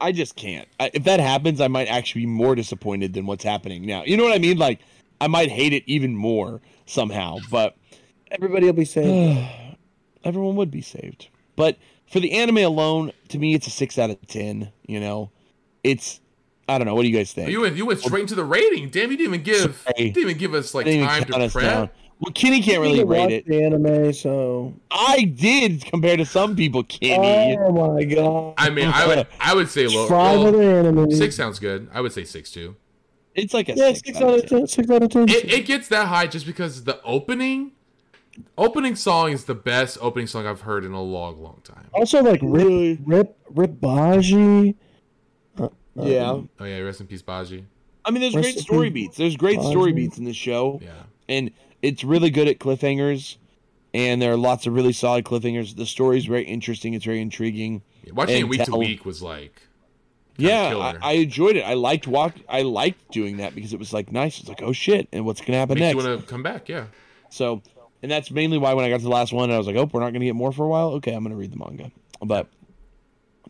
I 0.00 0.12
just 0.12 0.34
can't. 0.34 0.66
I, 0.80 0.90
if 0.94 1.04
that 1.04 1.20
happens, 1.20 1.60
I 1.60 1.68
might 1.68 1.88
actually 1.88 2.22
be 2.22 2.26
more 2.28 2.54
disappointed 2.54 3.12
than 3.14 3.26
what's 3.26 3.44
happening 3.44 3.84
now. 3.84 4.02
You 4.04 4.16
know 4.16 4.24
what 4.24 4.32
I 4.32 4.38
mean? 4.38 4.56
Like, 4.56 4.80
I 5.20 5.26
might 5.26 5.50
hate 5.50 5.72
it 5.72 5.82
even 5.86 6.16
more 6.16 6.60
somehow. 6.86 7.38
But 7.50 7.76
Everybody 8.30 8.66
will 8.66 8.72
be 8.72 8.84
saved. 8.84 9.48
everyone 10.24 10.56
would 10.56 10.70
be 10.70 10.82
saved. 10.82 11.28
But 11.56 11.76
for 12.10 12.20
the 12.20 12.32
anime 12.32 12.58
alone, 12.58 13.12
to 13.28 13.38
me, 13.38 13.54
it's 13.54 13.66
a 13.66 13.70
six 13.70 13.98
out 13.98 14.10
of 14.10 14.26
ten. 14.26 14.72
You 14.86 15.00
know, 15.00 15.30
it's 15.82 16.20
I 16.68 16.78
don't 16.78 16.86
know. 16.86 16.94
What 16.94 17.02
do 17.02 17.08
you 17.08 17.16
guys 17.16 17.32
think? 17.32 17.48
Oh, 17.48 17.50
you 17.50 17.60
went. 17.62 17.76
You 17.76 17.86
went 17.86 18.00
straight 18.00 18.22
into 18.22 18.34
the 18.34 18.44
rating. 18.44 18.90
Damn, 18.90 19.10
you 19.10 19.16
didn't 19.16 19.34
even 19.34 19.42
give. 19.42 19.76
Sorry. 19.76 20.10
Didn't 20.10 20.18
even 20.18 20.38
give 20.38 20.54
us 20.54 20.74
like 20.74 20.86
time 20.86 21.24
to 21.24 21.36
us 21.36 21.52
down. 21.54 21.88
prep. 21.88 21.96
Well, 22.20 22.32
Kenny 22.32 22.60
can't 22.60 22.80
really 22.80 23.04
rate 23.04 23.30
it. 23.30 23.46
The 23.46 23.62
anime, 23.62 24.12
so. 24.12 24.74
I 24.90 25.22
did 25.22 25.84
compared 25.84 26.18
to 26.18 26.26
some 26.26 26.56
people, 26.56 26.82
Kenny. 26.82 27.56
Oh 27.56 27.70
my 27.70 28.04
god. 28.04 28.54
I 28.58 28.70
mean, 28.70 28.88
I 28.88 29.06
would. 29.06 29.26
I 29.40 29.54
would 29.54 29.68
say 29.68 29.86
low. 29.86 30.08
Five 30.08 30.38
well, 30.40 30.48
other 30.48 30.62
anime. 30.62 31.10
Six 31.12 31.36
sounds 31.36 31.58
good. 31.58 31.88
I 31.92 32.00
would 32.00 32.12
say 32.12 32.24
six 32.24 32.50
too. 32.50 32.74
it's 33.34 33.54
like 33.54 33.68
a 33.68 33.74
Yeah, 33.74 33.92
six, 33.92 34.00
six 34.06 34.20
out 34.20 34.34
of 34.34 34.46
ten. 34.46 34.66
Six 34.66 34.90
out 34.90 35.02
of 35.02 35.10
ten. 35.10 35.28
It, 35.28 35.52
it 35.52 35.66
gets 35.66 35.88
that 35.88 36.08
high 36.08 36.26
just 36.26 36.44
because 36.44 36.84
the 36.84 37.00
opening, 37.02 37.72
opening 38.56 38.96
song 38.96 39.32
is 39.32 39.44
the 39.44 39.54
best 39.54 39.98
opening 40.00 40.26
song 40.26 40.46
I've 40.46 40.62
heard 40.62 40.84
in 40.84 40.92
a 40.92 41.02
long, 41.02 41.42
long 41.42 41.60
time. 41.64 41.86
Also, 41.92 42.22
like 42.22 42.40
Rip, 42.42 42.98
Rip, 43.04 43.36
Rip 43.50 43.80
Baji. 43.80 44.76
Uh, 45.58 45.68
Yeah. 45.94 46.30
um, 46.30 46.48
Oh 46.60 46.64
yeah, 46.64 46.78
rest 46.78 47.00
in 47.00 47.06
peace, 47.06 47.22
Baji. 47.22 47.64
I 48.04 48.10
mean, 48.10 48.20
there's 48.22 48.34
Rest 48.34 48.44
great 48.54 48.58
story 48.58 48.90
beats. 48.90 49.16
There's 49.16 49.36
great 49.36 49.60
story 49.60 49.92
beats 49.92 50.18
in 50.18 50.24
this 50.24 50.36
show. 50.36 50.80
Yeah. 50.82 50.90
and 51.28 51.50
it's 51.82 52.02
really 52.02 52.30
good 52.30 52.48
at 52.48 52.58
cliffhangers 52.58 53.36
and 53.94 54.20
there 54.20 54.32
are 54.32 54.36
lots 54.36 54.66
of 54.66 54.74
really 54.74 54.92
solid 54.92 55.24
cliffhangers 55.24 55.76
the 55.76 55.86
story's 55.86 56.24
very 56.26 56.42
interesting 56.44 56.94
it's 56.94 57.04
very 57.04 57.20
intriguing 57.20 57.82
Yeah, 58.02 58.12
Watching 58.14 58.36
it 58.36 58.40
And 58.40 58.50
week 58.50 58.64
to 58.64 58.76
week 58.76 59.04
was 59.04 59.22
like. 59.22 59.62
Kinda 60.38 60.52
yeah. 60.52 60.98
I, 61.02 61.10
I 61.10 61.12
enjoyed 61.14 61.56
it 61.56 61.62
i 61.62 61.74
liked 61.74 62.06
walk 62.06 62.34
i 62.48 62.62
liked 62.62 63.10
doing 63.12 63.36
that 63.38 63.54
because 63.54 63.72
it 63.72 63.78
was 63.78 63.92
like 63.92 64.10
nice 64.12 64.40
it's 64.40 64.48
like 64.48 64.62
oh 64.62 64.72
shit 64.72 65.06
and 65.12 65.24
what's 65.26 65.40
gonna 65.40 65.58
happen 65.58 65.74
Makes 65.78 65.94
next 65.96 66.04
you 66.04 66.10
want 66.10 66.20
to 66.22 66.26
come 66.26 66.42
back. 66.42 66.68
Yeah. 66.68 66.86
so 67.28 67.62
and 68.02 68.10
that's 68.10 68.30
mainly 68.30 68.58
why 68.58 68.74
when 68.74 68.84
i 68.84 68.88
got 68.88 68.98
to 68.98 69.02
the 69.04 69.08
last 69.10 69.32
one 69.32 69.50
i 69.50 69.58
was 69.58 69.66
like 69.66 69.76
oh 69.76 69.88
we're 69.92 70.00
not 70.00 70.12
gonna 70.12 70.24
get 70.24 70.34
more 70.34 70.52
for 70.52 70.64
a 70.64 70.68
while 70.68 70.88
okay 70.90 71.12
i'm 71.12 71.22
gonna 71.22 71.36
read 71.36 71.52
the 71.52 71.56
manga 71.56 71.90
but 72.22 72.46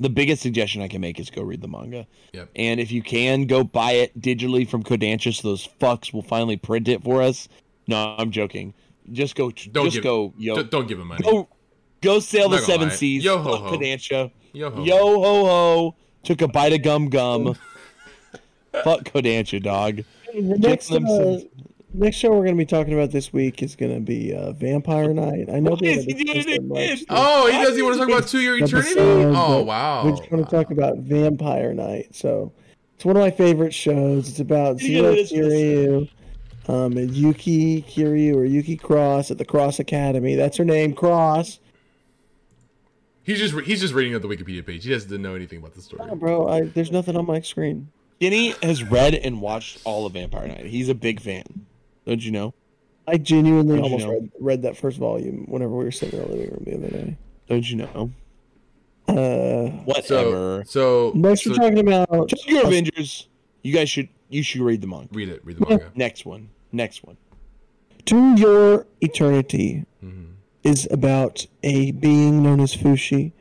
the 0.00 0.08
biggest 0.10 0.42
suggestion 0.42 0.80
i 0.82 0.88
can 0.88 1.00
make 1.00 1.18
is 1.20 1.28
go 1.30 1.42
read 1.42 1.60
the 1.60 1.68
manga 1.68 2.06
Yep. 2.32 2.50
and 2.56 2.80
if 2.80 2.90
you 2.92 3.02
can 3.02 3.46
go 3.46 3.64
buy 3.64 3.92
it 3.92 4.18
digitally 4.20 4.68
from 4.68 4.82
kodansha 4.82 5.34
so 5.34 5.48
those 5.48 5.66
fucks 5.80 6.12
will 6.12 6.22
finally 6.22 6.56
print 6.56 6.88
it 6.88 7.02
for 7.02 7.20
us 7.22 7.48
no 7.86 8.14
i'm 8.18 8.30
joking 8.30 8.74
just 9.12 9.34
go 9.36 9.50
Don't 9.50 9.84
just 9.86 9.94
give- 9.96 10.02
go 10.04 10.32
yo 10.38 10.56
D- 10.62 10.68
don't 10.70 10.86
give 10.86 10.98
him 11.00 11.06
money. 11.08 11.22
Go, 11.24 11.48
go 12.02 12.20
sail 12.20 12.50
the 12.50 12.58
seven 12.58 12.88
lie. 12.88 12.94
seas. 12.94 13.24
Yo 13.24 13.38
ho 13.38 13.52
Fuck 13.52 13.60
ho. 13.62 13.72
Kodansha. 13.78 14.30
Yo 14.52 14.70
ho. 14.70 14.84
Yo 14.84 14.96
ho 14.98 15.44
ho. 15.46 15.94
Took 16.24 16.42
a 16.42 16.48
bite 16.48 16.74
of 16.74 16.82
gum 16.82 17.08
gum. 17.08 17.54
Fuck 18.84 19.04
Kodansha, 19.04 19.62
dog. 19.62 20.02
the 20.34 20.42
next, 20.58 20.88
them 20.88 21.06
uh, 21.06 21.08
some- 21.38 21.48
next 21.94 22.16
show 22.16 22.30
we're 22.30 22.44
going 22.44 22.56
to 22.56 22.58
be 22.58 22.66
talking 22.66 22.94
about 22.94 23.10
this 23.10 23.32
week 23.32 23.62
is 23.62 23.74
going 23.76 23.94
to 23.94 24.00
be 24.00 24.34
uh, 24.34 24.52
Vampire 24.52 25.12
Knight. 25.12 25.48
I 25.52 25.60
know 25.60 25.76
they 25.76 25.92
is 25.94 26.04
haven't 26.04 26.18
he 26.18 26.24
doing 26.24 26.38
it 26.38 26.48
it 26.48 26.64
much. 26.64 26.78
again? 26.78 27.04
Oh, 27.10 27.46
he 27.46 27.52
doesn't 27.52 27.82
want 27.84 27.94
to 27.94 27.98
talk 28.06 28.08
about 28.08 28.28
To 28.28 28.40
Your 28.40 28.56
Eternity. 28.56 28.90
episode, 28.90 29.34
Oh 29.36 29.62
wow. 29.62 30.04
We 30.04 30.10
just 30.12 30.30
want 30.30 30.44
to 30.44 30.50
talk 30.50 30.70
about 30.70 30.98
Vampire 30.98 31.72
Knight. 31.74 32.14
So 32.14 32.52
it's 32.94 33.04
one 33.04 33.16
of 33.16 33.20
my 33.22 33.30
favorite 33.30 33.72
shows. 33.74 34.28
It's 34.28 34.40
about 34.40 34.80
You 34.82 34.88
Zero 34.98 35.14
know, 35.14 35.22
Kiryu, 35.22 36.08
um, 36.68 36.96
and 36.98 37.10
Yuki 37.12 37.82
Kiryu 37.82 38.34
or 38.36 38.44
Yuki 38.44 38.76
Cross 38.76 39.30
at 39.30 39.38
the 39.38 39.44
Cross 39.44 39.78
Academy. 39.78 40.34
That's 40.34 40.56
her 40.58 40.64
name, 40.64 40.92
Cross. 40.94 41.60
He's 43.22 43.38
just 43.38 43.52
re- 43.54 43.64
he's 43.64 43.80
just 43.80 43.92
reading 43.94 44.14
up 44.14 44.22
the 44.22 44.28
Wikipedia 44.28 44.64
page. 44.64 44.84
He 44.84 44.90
doesn't 44.90 45.20
know 45.20 45.34
anything 45.34 45.58
about 45.58 45.74
the 45.74 45.82
story. 45.82 46.02
Oh, 46.10 46.14
bro, 46.14 46.48
I, 46.48 46.62
there's 46.62 46.90
nothing 46.90 47.14
on 47.16 47.26
my 47.26 47.40
screen. 47.40 47.88
Kenny 48.20 48.54
has 48.62 48.82
read 48.82 49.14
and 49.14 49.40
watched 49.40 49.80
all 49.84 50.06
of 50.06 50.14
Vampire 50.14 50.48
Knight. 50.48 50.64
He's 50.66 50.88
a 50.88 50.94
big 50.94 51.20
fan. 51.20 51.44
Don't 52.08 52.24
you 52.24 52.30
know? 52.30 52.54
I 53.06 53.18
genuinely 53.18 53.74
How'd 53.76 53.84
you 53.84 53.92
almost 53.92 54.06
know? 54.06 54.12
read, 54.14 54.30
read 54.40 54.62
that 54.62 54.78
first 54.78 54.96
volume 54.96 55.44
whenever 55.46 55.72
we 55.76 55.84
were 55.84 55.90
sitting 55.90 56.18
in 56.18 56.24
the 56.26 56.32
living 56.34 56.50
room 56.50 56.62
the 56.64 56.74
other 56.76 56.88
day. 56.88 57.16
Don't 57.48 57.70
you 57.70 57.76
know? 57.76 58.10
Uh, 59.06 59.68
Whatever. 59.84 60.64
So 60.66 61.12
so, 61.12 61.12
next 61.14 61.44
so 61.44 61.50
we're 61.50 61.56
talking 61.56 61.78
about 61.80 62.32
your 62.46 62.66
Avengers. 62.66 63.28
You 63.62 63.74
guys 63.74 63.90
should 63.90 64.08
you 64.30 64.42
should 64.42 64.62
read 64.62 64.80
the 64.80 64.86
manga. 64.86 65.08
read 65.12 65.28
it. 65.28 65.44
Read 65.44 65.58
the 65.58 65.66
manga. 65.66 65.90
Next 65.94 66.24
one. 66.24 66.48
Next 66.72 67.04
one. 67.04 67.18
To 68.06 68.34
Your 68.36 68.86
Eternity 69.02 69.84
Mhm. 70.02 70.32
is 70.62 70.88
about 70.90 71.46
a 71.62 71.90
being 71.92 72.42
known 72.42 72.60
as 72.60 72.74
Fushi 72.74 73.32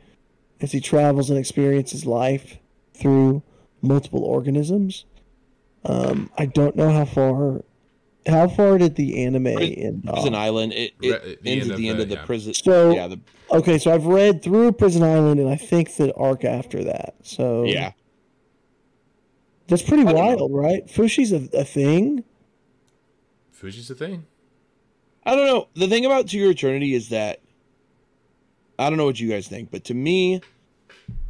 as 0.60 0.72
he 0.72 0.80
travels 0.80 1.30
and 1.30 1.38
experiences 1.38 2.04
life 2.04 2.58
through 2.92 3.42
multiple 3.80 4.24
organisms. 4.24 5.06
Um, 5.86 6.30
I 6.36 6.44
don't 6.46 6.76
know 6.76 6.90
how 6.90 7.06
far. 7.06 7.62
How 8.26 8.46
far 8.48 8.76
did 8.78 8.96
the 8.96 9.24
anime 9.24 9.46
end? 9.46 10.04
Prison 10.04 10.34
off? 10.34 10.40
Island. 10.40 10.72
It, 10.74 10.92
it 11.00 11.10
Re- 11.22 11.38
the 11.42 11.50
ends 11.50 11.64
end 11.64 11.72
at 11.72 11.76
the 11.78 11.88
end 11.88 11.98
the- 11.98 12.02
of 12.02 12.08
the 12.10 12.14
yeah. 12.16 12.24
prison. 12.26 12.54
So- 12.54 12.90
yeah, 12.92 13.06
the, 13.08 13.20
Okay, 13.50 13.78
so 13.78 13.90
I've 13.94 14.04
read 14.04 14.42
through 14.42 14.72
Prison 14.72 15.02
Island, 15.02 15.40
and 15.40 15.48
I 15.48 15.56
think 15.56 15.96
the 15.96 16.12
arc 16.14 16.44
after 16.44 16.84
that. 16.84 17.14
So 17.22 17.64
yeah. 17.64 17.92
that's 19.68 19.82
pretty 19.82 20.02
I 20.02 20.12
know. 20.12 20.14
wild, 20.14 20.52
right? 20.54 20.86
Fushi's 20.86 21.32
a, 21.32 21.48
a 21.58 21.64
thing. 21.64 22.24
Fuji's 23.52 23.90
a 23.90 23.94
thing. 23.94 24.26
I 25.24 25.34
don't 25.34 25.46
know. 25.46 25.68
The 25.74 25.88
thing 25.88 26.04
about 26.04 26.28
To 26.28 26.38
Your 26.38 26.50
Eternity 26.50 26.94
is 26.94 27.08
that 27.08 27.40
I 28.78 28.88
don't 28.90 28.98
know 28.98 29.06
what 29.06 29.18
you 29.18 29.28
guys 29.30 29.48
think, 29.48 29.70
but 29.70 29.84
to 29.84 29.94
me, 29.94 30.40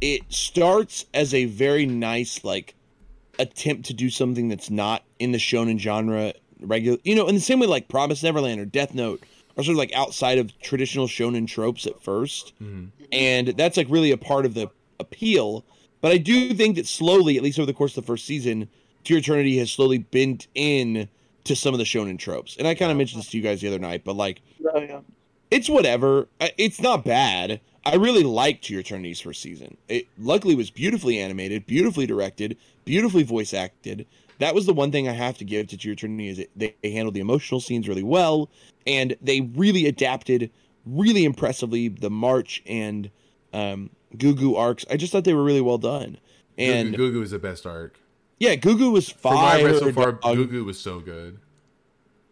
it 0.01 0.21
starts 0.29 1.05
as 1.13 1.33
a 1.33 1.45
very 1.45 1.85
nice 1.85 2.43
like 2.43 2.75
attempt 3.39 3.85
to 3.87 3.93
do 3.93 4.09
something 4.09 4.49
that's 4.49 4.69
not 4.69 5.03
in 5.19 5.31
the 5.31 5.37
shonen 5.37 5.79
genre 5.79 6.33
regular. 6.59 6.97
You 7.03 7.15
know, 7.15 7.27
in 7.27 7.35
the 7.35 7.41
same 7.41 7.59
way 7.59 7.67
like 7.67 7.87
Promise 7.87 8.23
Neverland 8.23 8.59
or 8.59 8.65
Death 8.65 8.93
Note 8.93 9.21
are 9.57 9.63
sort 9.63 9.73
of 9.73 9.77
like 9.77 9.93
outside 9.93 10.37
of 10.37 10.57
traditional 10.61 11.07
shonen 11.07 11.47
tropes 11.47 11.85
at 11.85 12.01
1st 12.01 12.53
Mhm. 12.61 12.89
and 13.11 13.47
that's 13.49 13.77
like 13.77 13.87
really 13.89 14.11
a 14.11 14.17
part 14.17 14.45
of 14.45 14.53
the 14.53 14.69
appeal. 14.99 15.63
But 16.01 16.11
I 16.11 16.17
do 16.17 16.53
think 16.53 16.75
that 16.77 16.87
slowly, 16.87 17.35
at 17.37 17.43
least 17.43 17.59
over 17.59 17.65
the 17.65 17.73
course 17.73 17.97
of 17.97 18.03
the 18.03 18.07
first 18.07 18.25
season, 18.25 18.69
To 19.05 19.17
Eternity 19.17 19.57
has 19.57 19.71
slowly 19.71 19.97
bent 19.97 20.47
in 20.55 21.07
to 21.45 21.55
some 21.55 21.73
of 21.73 21.77
the 21.77 21.83
shonen 21.85 22.17
tropes. 22.19 22.55
And 22.57 22.67
I 22.67 22.75
kind 22.75 22.91
of 22.91 22.97
mentioned 22.97 23.21
this 23.21 23.29
to 23.31 23.37
you 23.37 23.43
guys 23.43 23.61
the 23.61 23.67
other 23.67 23.79
night, 23.79 24.03
but 24.05 24.15
like 24.15 24.41
Oh, 24.73 24.79
yeah. 24.79 24.99
it's 25.51 25.69
whatever. 25.69 26.27
It's 26.57 26.79
not 26.81 27.03
bad. 27.03 27.59
I 27.85 27.95
really 27.95 28.23
liked 28.23 28.65
To 28.65 28.73
Your 28.73 28.81
Eternity's 28.81 29.21
first 29.21 29.41
season. 29.41 29.77
It 29.87 30.07
luckily 30.17 30.53
was 30.53 30.69
beautifully 30.69 31.17
animated, 31.17 31.65
beautifully 31.65 32.05
directed, 32.05 32.55
beautifully 32.85 33.23
voice 33.23 33.53
acted. 33.53 34.05
That 34.39 34.55
was 34.55 34.65
the 34.65 34.73
one 34.73 34.91
thing 34.91 35.07
I 35.07 35.13
have 35.13 35.37
to 35.37 35.45
give 35.45 35.67
to 35.67 35.77
Your 35.77 35.93
Eternity 35.93 36.27
is 36.29 36.39
it, 36.39 36.49
they, 36.55 36.75
they 36.81 36.91
handled 36.91 37.13
the 37.13 37.19
emotional 37.19 37.59
scenes 37.59 37.87
really 37.87 38.03
well, 38.03 38.49
and 38.87 39.15
they 39.21 39.41
really 39.41 39.85
adapted 39.85 40.49
really 40.85 41.25
impressively 41.25 41.89
the 41.89 42.09
March 42.09 42.63
and 42.65 43.11
um, 43.53 43.89
Gugu 44.15 44.57
arcs. 44.57 44.85
I 44.89 44.97
just 44.97 45.11
thought 45.11 45.23
they 45.25 45.33
were 45.33 45.43
really 45.43 45.61
well 45.61 45.77
done. 45.77 46.17
And 46.57 46.95
Gugu, 46.95 47.13
Gugu 47.13 47.23
is 47.23 47.31
the 47.31 47.39
best 47.39 47.65
arc. 47.65 47.99
yeah, 48.39 48.55
Gugu 48.55 48.91
was 48.91 49.09
From 49.09 49.35
what 49.35 49.79
so 49.79 49.91
far, 49.93 50.13
dog. 50.13 50.37
Gugu 50.37 50.65
was 50.65 50.79
so 50.79 50.99
good. 50.99 51.39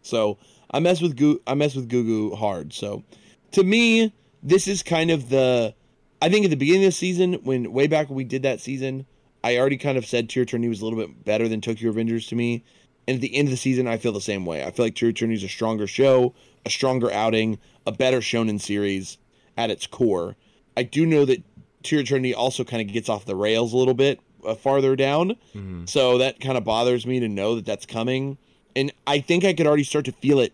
So 0.02 0.38
I 0.70 0.80
mess 0.80 1.00
with 1.00 1.16
Gu- 1.16 1.40
I 1.46 1.54
mess 1.54 1.74
with 1.74 1.88
Gugu 1.88 2.36
hard. 2.36 2.72
So 2.72 3.04
to 3.52 3.62
me, 3.62 4.12
this 4.42 4.66
is 4.68 4.82
kind 4.82 5.10
of 5.10 5.28
the. 5.28 5.74
I 6.20 6.28
think 6.28 6.44
at 6.44 6.50
the 6.50 6.56
beginning 6.56 6.84
of 6.84 6.88
the 6.88 6.92
season, 6.92 7.34
when 7.44 7.72
way 7.72 7.86
back 7.86 8.08
when 8.08 8.16
we 8.16 8.24
did 8.24 8.42
that 8.42 8.60
season, 8.60 9.06
I 9.44 9.56
already 9.56 9.76
kind 9.76 9.96
of 9.98 10.04
said 10.06 10.28
To 10.30 10.40
Your 10.40 10.44
Eternity 10.44 10.68
was 10.68 10.80
a 10.80 10.84
little 10.84 10.98
bit 10.98 11.24
better 11.24 11.48
than 11.48 11.60
Tokyo 11.60 11.92
Revengers 11.92 12.28
to 12.28 12.34
me. 12.34 12.64
And 13.06 13.14
at 13.16 13.20
the 13.20 13.34
end 13.34 13.48
of 13.48 13.50
the 13.50 13.56
season, 13.56 13.86
I 13.86 13.96
feel 13.96 14.12
the 14.12 14.20
same 14.20 14.44
way. 14.44 14.64
I 14.64 14.70
feel 14.70 14.84
like 14.84 14.94
To 14.96 15.06
Your 15.06 15.10
Eternity 15.10 15.38
is 15.38 15.44
a 15.44 15.48
stronger 15.48 15.86
show, 15.86 16.34
a 16.66 16.70
stronger 16.70 17.10
outing, 17.12 17.58
a 17.86 17.92
better 17.92 18.18
shonen 18.18 18.60
series 18.60 19.16
at 19.56 19.70
its 19.70 19.86
core. 19.86 20.36
I 20.76 20.82
do 20.82 21.06
know 21.06 21.24
that 21.24 21.42
Your 21.86 22.00
Eternity 22.00 22.34
also 22.34 22.64
kind 22.64 22.86
of 22.86 22.92
gets 22.92 23.08
off 23.08 23.24
the 23.24 23.36
rails 23.36 23.72
a 23.72 23.76
little 23.76 23.94
bit 23.94 24.20
uh, 24.44 24.54
farther 24.54 24.94
down. 24.96 25.30
Mm-hmm. 25.54 25.86
So 25.86 26.18
that 26.18 26.40
kind 26.40 26.58
of 26.58 26.64
bothers 26.64 27.06
me 27.06 27.20
to 27.20 27.28
know 27.28 27.54
that 27.54 27.64
that's 27.64 27.86
coming. 27.86 28.38
And 28.76 28.92
I 29.06 29.20
think 29.20 29.44
I 29.44 29.54
could 29.54 29.66
already 29.66 29.84
start 29.84 30.04
to 30.04 30.12
feel 30.12 30.40
it 30.40 30.52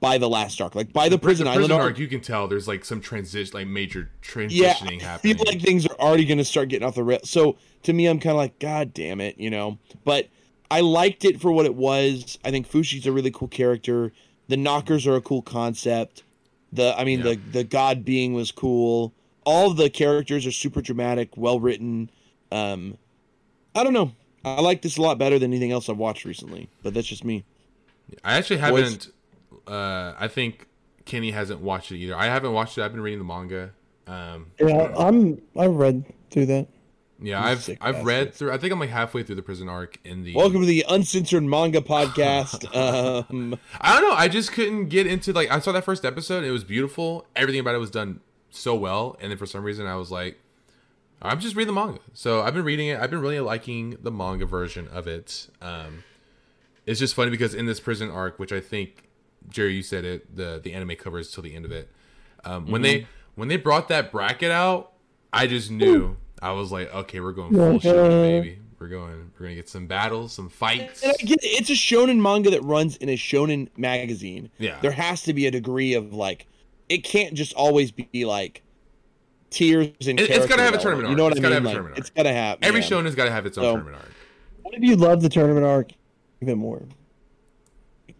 by 0.00 0.16
the 0.16 0.28
last 0.30 0.58
arc, 0.62 0.74
like 0.74 0.94
by 0.94 1.10
the 1.10 1.18
Prison, 1.18 1.44
the 1.44 1.50
Island 1.50 1.66
prison 1.66 1.78
arc. 1.80 1.90
arc, 1.90 1.98
you 1.98 2.08
can 2.08 2.22
tell 2.22 2.48
there's 2.48 2.66
like 2.66 2.86
some 2.86 3.02
transition, 3.02 3.52
like 3.52 3.66
major 3.66 4.10
Yeah, 4.48 4.72
transitioning 4.72 5.02
I 5.02 5.04
happening. 5.04 5.36
feel 5.36 5.44
like 5.46 5.60
things 5.60 5.86
are 5.86 5.94
already 6.00 6.24
going 6.24 6.38
to 6.38 6.44
start 6.44 6.70
getting 6.70 6.88
off 6.88 6.94
the 6.94 7.04
rail. 7.04 7.20
So 7.24 7.58
to 7.84 7.92
me, 7.92 8.06
I'm 8.06 8.18
kind 8.20 8.32
of 8.32 8.36
like, 8.36 8.58
God 8.58 8.92
damn 8.94 9.20
it, 9.20 9.38
you 9.38 9.50
know. 9.50 9.78
But 10.04 10.28
I 10.70 10.80
liked 10.80 11.24
it 11.24 11.40
for 11.40 11.50
what 11.52 11.66
it 11.66 11.74
was. 11.74 12.38
I 12.44 12.50
think 12.50 12.68
Fushi's 12.68 13.06
a 13.06 13.12
really 13.12 13.30
cool 13.30 13.48
character. 13.48 14.12
The 14.48 14.56
knockers 14.56 15.06
are 15.06 15.16
a 15.16 15.20
cool 15.20 15.42
concept. 15.42 16.22
The 16.72 16.94
I 16.98 17.04
mean 17.04 17.18
Yeah. 17.20 17.24
the 17.34 17.40
the 17.52 17.64
god 17.64 18.04
being 18.04 18.32
was 18.34 18.52
cool. 18.52 19.12
All 19.44 19.70
of 19.70 19.76
the 19.76 19.90
characters 19.90 20.46
are 20.46 20.52
super 20.52 20.80
dramatic, 20.82 21.36
well 21.36 21.58
written. 21.58 22.10
Um, 22.52 22.96
I 23.74 23.82
don't 23.84 23.92
know. 23.92 24.12
I 24.44 24.60
like 24.60 24.82
this 24.82 24.96
a 24.96 25.02
lot 25.02 25.18
better 25.18 25.38
than 25.38 25.50
anything 25.50 25.72
else 25.72 25.88
I've 25.88 25.98
watched 25.98 26.24
recently, 26.24 26.68
but 26.82 26.94
that's 26.94 27.06
just 27.06 27.24
me. 27.24 27.44
I 28.24 28.34
actually 28.34 28.58
haven't. 28.58 29.08
Uh, 29.66 30.14
I 30.18 30.28
think 30.28 30.66
Kenny 31.04 31.30
hasn't 31.30 31.60
watched 31.60 31.92
it 31.92 31.98
either. 31.98 32.16
I 32.16 32.26
haven't 32.26 32.52
watched 32.52 32.78
it. 32.78 32.82
I've 32.82 32.92
been 32.92 33.00
reading 33.02 33.18
the 33.18 33.24
manga. 33.24 33.70
Um, 34.06 34.46
Yeah, 34.60 34.92
I'm. 34.96 35.40
I've 35.56 35.74
read 35.74 36.04
through 36.30 36.46
that. 36.46 36.68
Yeah, 37.20 37.42
I've 37.42 37.68
I've 37.80 38.04
read 38.04 38.34
through. 38.34 38.52
I 38.52 38.58
think 38.58 38.72
I'm 38.72 38.80
like 38.80 38.90
halfway 38.90 39.22
through 39.22 39.36
the 39.36 39.42
prison 39.42 39.68
arc 39.68 39.98
in 40.04 40.24
the. 40.24 40.34
Welcome 40.34 40.60
to 40.60 40.66
the 40.66 40.84
uncensored 40.88 41.42
manga 41.42 41.80
podcast. 41.80 42.64
um, 43.30 43.58
I 43.80 44.00
don't 44.00 44.08
know. 44.10 44.16
I 44.16 44.28
just 44.28 44.52
couldn't 44.52 44.88
get 44.88 45.06
into 45.06 45.32
like. 45.32 45.50
I 45.50 45.58
saw 45.58 45.72
that 45.72 45.84
first 45.84 46.04
episode. 46.04 46.44
It 46.44 46.50
was 46.50 46.64
beautiful. 46.64 47.26
Everything 47.36 47.60
about 47.60 47.74
it 47.74 47.78
was 47.78 47.90
done 47.90 48.20
so 48.50 48.74
well, 48.74 49.16
and 49.20 49.30
then 49.30 49.38
for 49.38 49.46
some 49.46 49.62
reason 49.62 49.86
I 49.86 49.96
was 49.96 50.10
like, 50.10 50.40
I'm 51.20 51.40
just 51.40 51.56
reading 51.56 51.74
the 51.74 51.80
manga. 51.80 52.00
So 52.14 52.40
I've 52.42 52.54
been 52.54 52.64
reading 52.64 52.88
it. 52.88 52.98
I've 53.00 53.10
been 53.10 53.20
really 53.20 53.40
liking 53.40 53.96
the 54.00 54.10
manga 54.10 54.46
version 54.46 54.88
of 54.88 55.06
it. 55.06 55.48
Um, 55.60 56.04
it's 56.86 56.98
just 56.98 57.14
funny 57.14 57.30
because 57.30 57.54
in 57.54 57.66
this 57.66 57.80
prison 57.80 58.10
arc, 58.10 58.38
which 58.38 58.52
I 58.52 58.60
think 58.60 59.08
Jerry, 59.48 59.74
you 59.74 59.82
said 59.82 60.04
it, 60.04 60.34
the 60.34 60.60
the 60.62 60.72
anime 60.72 60.96
covers 60.96 61.30
till 61.30 61.42
the 61.42 61.54
end 61.54 61.64
of 61.64 61.72
it. 61.72 61.90
Um, 62.44 62.70
When 62.70 62.80
they 62.82 63.06
when 63.34 63.48
they 63.48 63.56
brought 63.58 63.88
that 63.88 64.10
bracket 64.10 64.50
out, 64.50 64.92
I 65.32 65.46
just 65.46 65.70
knew. 65.70 66.16
I 66.42 66.52
was 66.52 66.72
like, 66.72 66.92
okay, 66.94 67.20
we're 67.20 67.32
going 67.32 67.52
full 67.52 67.62
uh-huh. 67.76 67.78
shit, 67.80 67.94
baby. 67.94 68.58
We're 68.78 68.88
going. 68.88 69.30
We're 69.38 69.46
gonna 69.46 69.56
get 69.56 69.68
some 69.68 69.86
battles, 69.86 70.32
some 70.32 70.48
fights. 70.48 71.02
And 71.02 71.12
I 71.12 71.22
get 71.22 71.44
it. 71.44 71.46
It's 71.48 71.68
a 71.70 71.74
shonen 71.74 72.18
manga 72.20 72.50
that 72.50 72.62
runs 72.64 72.96
in 72.96 73.10
a 73.10 73.16
shonen 73.16 73.68
magazine. 73.76 74.50
Yeah. 74.58 74.78
There 74.80 74.90
has 74.92 75.22
to 75.24 75.34
be 75.34 75.46
a 75.46 75.50
degree 75.50 75.92
of 75.94 76.14
like, 76.14 76.46
it 76.88 77.04
can't 77.04 77.34
just 77.34 77.52
always 77.54 77.90
be 77.92 78.24
like 78.24 78.62
tears 79.50 79.88
and. 80.06 80.18
It- 80.18 80.22
it's 80.22 80.28
character 80.30 80.48
gotta 80.48 80.62
have 80.62 80.74
a 80.74 80.78
development. 80.78 80.82
tournament 80.82 81.10
You 81.10 81.16
know 81.16 81.24
arc. 81.24 81.30
what 81.30 81.36
It's 81.36 81.40
I 81.40 81.42
gotta 81.42 81.54
mean? 81.54 81.54
have 81.54 81.64
a 81.64 81.66
Like, 81.68 81.74
tournament 81.74 81.98
it's 81.98 82.10
gotta 82.10 82.32
have 82.32 82.58
Every 82.62 82.80
yeah. 82.80 82.86
shonen's 82.88 83.14
got 83.14 83.24
to 83.26 83.30
have 83.32 83.44
its 83.46 83.58
own 83.58 83.64
So- 83.64 83.70
tournament 83.72 83.96
arc. 83.96 84.12
What 84.62 84.74
if 84.74 84.82
you 84.82 84.96
love 84.96 85.20
the 85.20 85.28
tournament 85.28 85.66
arc 85.66 85.90
even 86.40 86.58
more? 86.58 86.82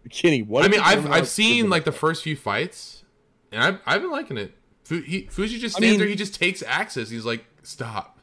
Kenny, 0.09 0.41
what? 0.43 0.65
I 0.65 0.67
mean, 0.67 0.81
I've 0.83 1.09
I've 1.09 1.27
seen 1.27 1.69
like 1.69 1.85
the 1.85 1.91
first 1.91 2.23
few 2.23 2.35
fights, 2.35 3.03
and 3.51 3.63
I've 3.63 3.79
I've 3.85 4.01
been 4.01 4.11
liking 4.11 4.37
it. 4.37 4.53
Fu, 4.83 5.01
he, 5.01 5.27
Fuji 5.27 5.57
just 5.59 5.77
I 5.77 5.79
stands 5.79 5.91
mean- 5.93 5.99
there. 5.99 6.07
He 6.09 6.15
just 6.15 6.35
takes 6.35 6.61
axis. 6.63 7.09
He's 7.09 7.23
like, 7.25 7.45
stop, 7.63 8.19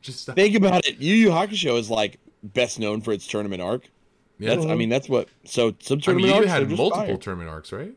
just 0.00 0.20
stop. 0.20 0.36
Think 0.36 0.54
about 0.56 0.86
it. 0.86 0.98
Yu 0.98 1.14
Yu 1.14 1.28
Hakusho 1.30 1.78
is 1.78 1.90
like 1.90 2.18
best 2.42 2.78
known 2.78 3.00
for 3.00 3.12
its 3.12 3.26
tournament 3.26 3.62
arc. 3.62 3.88
Yeah. 4.38 4.54
That's 4.54 4.66
I 4.66 4.74
mean 4.74 4.88
that's 4.88 5.08
what. 5.08 5.28
So 5.44 5.74
some 5.80 5.96
I 6.06 6.12
mean, 6.14 6.26
tournament 6.26 6.26
you 6.28 6.34
arcs 6.34 6.46
had 6.50 6.68
multiple 6.70 6.90
fire. 7.06 7.16
tournament 7.16 7.50
arcs, 7.50 7.72
right? 7.72 7.94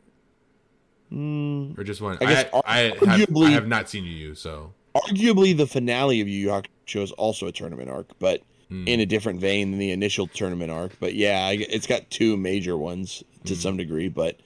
Mm, 1.11 1.77
Or 1.77 1.83
just 1.83 2.01
one? 2.01 2.17
I 2.21 2.25
I 2.25 2.27
guess 2.27 2.45
I, 2.65 2.77
have, 2.79 3.37
I 3.37 3.49
have 3.51 3.67
not 3.67 3.89
seen 3.89 4.03
Yu 4.05 4.11
Yu, 4.11 4.35
so 4.35 4.73
arguably, 4.95 5.55
the 5.55 5.67
finale 5.67 6.21
of 6.21 6.27
Yu 6.27 6.39
Yu 6.39 6.47
Hakusho 6.49 7.03
is 7.03 7.11
also 7.13 7.47
a 7.47 7.51
tournament 7.51 7.89
arc, 7.89 8.07
but 8.19 8.41
Hmm. 8.67 8.87
in 8.87 8.99
a 8.99 9.05
different 9.05 9.39
vein 9.39 9.69
than 9.69 9.79
the 9.79 9.91
initial 9.91 10.25
tournament 10.25 10.71
arc. 10.71 10.93
But 10.99 11.13
yeah, 11.13 11.51
it's 11.51 11.85
got 11.85 12.09
two 12.09 12.35
major 12.35 12.75
ones 12.75 13.23
to 13.45 13.53
Hmm. 13.53 13.59
some 13.59 13.77
degree. 13.77 14.07
But 14.09 14.39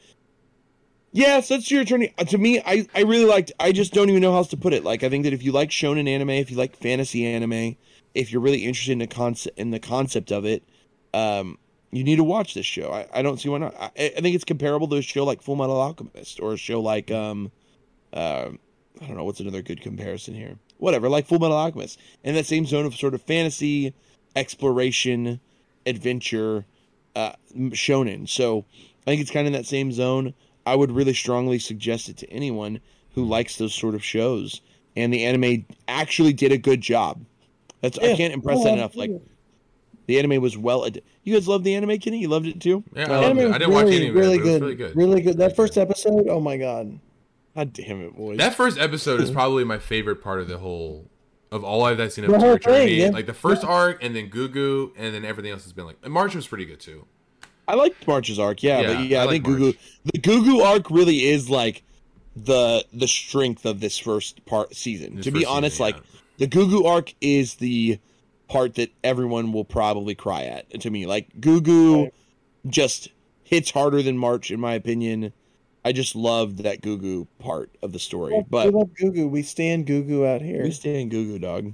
yeah, 1.12 1.40
so 1.40 1.56
that's 1.56 1.72
your 1.72 1.82
attorney. 1.82 2.14
Uh, 2.18 2.26
To 2.26 2.38
me, 2.38 2.62
I 2.66 2.88
I 2.94 3.02
really 3.02 3.26
liked. 3.26 3.52
I 3.60 3.72
just 3.72 3.94
don't 3.94 4.10
even 4.10 4.22
know 4.22 4.32
how 4.32 4.38
else 4.38 4.50
to 4.50 4.58
put 4.58 4.74
it. 4.74 4.84
Like 4.84 5.04
I 5.04 5.10
think 5.10 5.24
that 5.24 5.34
if 5.34 5.44
you 5.44 5.52
like 5.52 5.70
shonen 5.70 6.08
anime, 6.08 6.32
if 6.32 6.52
you 6.52 6.58
like 6.58 6.76
fantasy 6.76 7.26
anime, 7.26 7.76
if 8.14 8.32
you're 8.32 8.42
really 8.42 8.66
interested 8.66 8.92
in 8.94 9.00
the 9.00 9.08
concept 9.08 9.58
in 9.58 9.72
the 9.72 9.80
concept 9.80 10.32
of 10.32 10.46
it, 10.46 10.64
um, 11.14 11.58
you 11.92 12.04
need 12.04 12.18
to 12.18 12.24
watch 12.24 12.54
this 12.54 12.66
show. 12.66 12.92
I, 12.92 13.08
I 13.14 13.22
don't 13.22 13.40
see 13.40 13.50
why 13.50 13.58
not. 13.58 13.76
I, 13.80 13.92
I 13.96 14.22
think 14.22 14.36
it's 14.36 14.44
comparable 14.46 14.88
to 14.90 14.98
a 14.98 15.02
show 15.02 15.24
like 15.26 15.42
Full 15.42 15.56
Metal 15.56 15.80
Alchemist 15.80 16.40
or 16.40 16.54
a 16.54 16.58
show 16.58 16.80
like 16.80 17.12
um, 17.12 17.52
uh, 18.14 18.50
I 19.02 19.06
don't 19.08 19.18
know 19.18 19.24
what's 19.24 19.40
another 19.40 19.62
good 19.62 19.82
comparison 19.82 20.34
here. 20.36 20.58
Whatever, 20.78 21.10
like 21.10 21.28
Full 21.28 21.40
Metal 21.40 21.58
Alchemist, 21.58 22.00
in 22.24 22.36
that 22.36 22.46
same 22.46 22.66
zone 22.66 22.86
of 22.86 22.96
sort 22.96 23.14
of 23.14 23.22
fantasy, 23.24 23.94
exploration, 24.36 25.40
adventure, 25.86 26.66
uh, 27.16 27.34
shonen. 27.56 28.30
So 28.30 28.66
I 29.02 29.06
think 29.06 29.22
it's 29.22 29.32
kind 29.32 29.48
of 29.48 29.54
in 29.54 29.60
that 29.60 29.66
same 29.66 29.92
zone. 29.92 30.34
I 30.72 30.76
would 30.76 30.92
really 30.92 31.14
strongly 31.14 31.60
suggest 31.60 32.10
it 32.10 32.18
to 32.18 32.30
anyone 32.32 32.80
who 33.16 33.26
likes 33.26 33.58
those 33.58 33.74
sort 33.74 33.96
of 33.96 34.04
shows. 34.04 34.62
And 34.96 35.14
the 35.14 35.26
anime 35.26 35.66
actually 35.88 36.34
did 36.34 36.52
a 36.52 36.58
good 36.58 36.82
job. 36.82 37.24
That's 37.82 37.98
I 37.98 38.16
can't 38.16 38.34
impress 38.34 38.60
Oh, 38.60 38.64
that 38.66 38.74
enough. 38.74 38.96
Like 38.96 39.12
the 40.08 40.20
anime 40.20 40.42
was 40.42 40.58
well. 40.58 40.86
Ad- 40.86 41.02
you 41.24 41.34
guys 41.34 41.48
love 41.48 41.64
the 41.64 41.76
anime, 41.76 41.98
Kenny? 42.00 42.20
You 42.20 42.28
loved 42.28 42.48
it 42.48 42.60
too? 42.60 42.84
yeah, 42.94 43.04
I, 43.04 43.08
loved 43.08 43.26
Anime 43.26 43.40
it. 43.52 43.56
I 43.56 43.58
didn't 43.60 43.74
watch 43.74 43.84
really, 43.86 43.96
any 43.98 44.08
of 44.10 44.16
it, 44.16 44.20
really 44.20 44.38
but 44.38 44.42
it 44.42 44.50
good, 44.50 44.62
really 44.62 44.76
good. 44.76 44.96
really 44.96 45.22
good. 45.22 45.38
That 45.38 45.56
first 45.56 45.78
episode, 45.78 46.28
oh 46.28 46.40
my 46.40 46.58
god. 46.58 47.00
God 47.56 47.74
damn 47.74 48.02
it, 48.02 48.16
boys. 48.16 48.38
That 48.38 48.54
first 48.56 48.78
episode 48.78 49.22
is 49.22 49.32
probably 49.32 49.64
my 49.64 49.80
favorite 49.80 50.18
part 50.24 50.40
of 50.42 50.48
the 50.48 50.58
whole 50.58 51.10
of 51.52 51.64
all 51.64 51.84
I've 51.84 52.12
seen 52.12 52.26
of 52.26 52.32
The 52.32 52.40
whole 52.40 52.58
thing, 52.58 53.00
yeah. 53.00 53.10
Like 53.10 53.26
the 53.26 53.34
first 53.34 53.64
arc, 53.64 54.04
and 54.04 54.16
then 54.16 54.30
Gugu, 54.30 54.92
and 54.98 55.14
then 55.14 55.26
everything 55.26 55.52
else 55.52 55.64
has 55.64 55.74
been 55.74 55.86
like. 55.86 55.98
And 56.04 56.14
March 56.14 56.36
was 56.36 56.48
pretty 56.48 56.66
good 56.66 56.80
too. 56.80 57.06
I 57.70 57.76
liked 57.76 58.08
March's 58.08 58.40
arc, 58.40 58.64
yeah, 58.64 58.82
Yeah, 58.82 58.94
but 58.96 59.04
yeah, 59.06 59.20
I 59.20 59.22
I, 59.22 59.26
like 59.26 59.44
think 59.44 59.46
Gugu 59.46 59.60
March. 59.62 59.78
the 60.06 60.20
Gugu 60.20 60.64
arc 60.66 60.90
really 60.90 61.26
is 61.28 61.50
like 61.50 61.84
the 62.36 62.86
the 62.94 63.08
strength 63.08 63.66
of 63.66 63.80
this 63.80 63.98
first 63.98 64.46
part 64.46 64.76
season. 64.76 65.16
This 65.18 65.26
to 65.26 65.32
be 65.32 65.46
honest, 65.46 65.78
season, 65.78 65.86
like 65.86 65.96
yeah. 66.38 66.48
the 66.48 66.48
Gugu 66.48 66.86
arc 66.86 67.14
is 67.22 67.56
the 67.56 68.00
part 68.48 68.76
that 68.76 68.92
everyone 69.04 69.52
will 69.54 69.66
probably 69.66 70.16
cry 70.16 70.44
at. 70.44 70.70
To 70.82 70.90
me, 70.90 71.06
like 71.06 71.30
Gugu 71.40 72.04
Right. 72.06 72.14
just 72.68 73.10
hits 73.44 73.72
harder 73.72 74.02
than 74.02 74.18
March, 74.18 74.52
in 74.52 74.60
my 74.60 74.74
opinion. 74.74 75.34
I 75.86 75.92
just 75.94 76.16
loved 76.16 76.60
that 76.64 76.82
Gugu 76.82 77.26
part 77.40 77.70
of 77.82 77.94
the 77.94 78.00
story, 78.00 78.34
we 78.34 78.44
but 78.50 78.74
love 78.74 78.90
Gugu. 79.00 79.30
We 79.30 79.44
stand 79.44 79.86
Gugu 79.88 80.26
out 80.28 80.42
here. 80.42 80.64
we 80.64 80.72
stay 80.72 81.02
in 81.02 81.10
Gugu, 81.10 81.40
dog. 81.40 81.74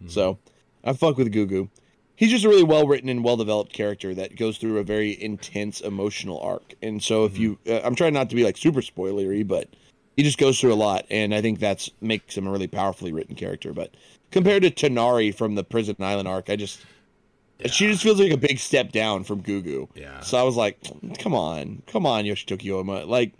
Hmm. 0.00 0.08
So 0.08 0.38
I 0.82 0.92
fuck 0.92 1.16
with 1.18 1.32
Gugu. 1.32 1.68
He's 2.16 2.30
just 2.30 2.44
a 2.44 2.48
really 2.48 2.62
well 2.62 2.86
written 2.86 3.08
and 3.08 3.24
well 3.24 3.36
developed 3.36 3.72
character 3.72 4.14
that 4.14 4.36
goes 4.36 4.58
through 4.58 4.78
a 4.78 4.84
very 4.84 5.20
intense 5.20 5.80
emotional 5.80 6.40
arc. 6.40 6.74
And 6.80 7.02
so 7.02 7.24
if 7.24 7.38
you, 7.38 7.58
uh, 7.68 7.80
I'm 7.82 7.94
trying 7.96 8.14
not 8.14 8.30
to 8.30 8.36
be 8.36 8.44
like 8.44 8.56
super 8.56 8.80
spoilery, 8.80 9.46
but 9.46 9.68
he 10.16 10.22
just 10.22 10.38
goes 10.38 10.60
through 10.60 10.72
a 10.72 10.76
lot, 10.76 11.06
and 11.10 11.34
I 11.34 11.40
think 11.40 11.58
that's 11.58 11.90
makes 12.00 12.36
him 12.36 12.46
a 12.46 12.50
really 12.50 12.68
powerfully 12.68 13.12
written 13.12 13.34
character. 13.34 13.72
But 13.72 13.96
compared 14.30 14.62
to 14.62 14.70
Tonari 14.70 15.34
from 15.34 15.56
the 15.56 15.64
Prison 15.64 15.96
Island 15.98 16.28
arc, 16.28 16.50
I 16.50 16.56
just 16.56 16.80
she 17.66 17.86
just 17.86 18.02
feels 18.02 18.20
like 18.20 18.32
a 18.32 18.36
big 18.36 18.58
step 18.58 18.92
down 18.92 19.24
from 19.24 19.42
Gugu. 19.42 19.88
Yeah. 19.94 20.20
So 20.20 20.38
I 20.38 20.42
was 20.42 20.56
like, 20.56 20.78
come 21.18 21.34
on, 21.34 21.82
come 21.86 22.06
on, 22.06 22.24
Yoshitoki 22.24 22.66
Oima, 22.66 23.06
like, 23.06 23.32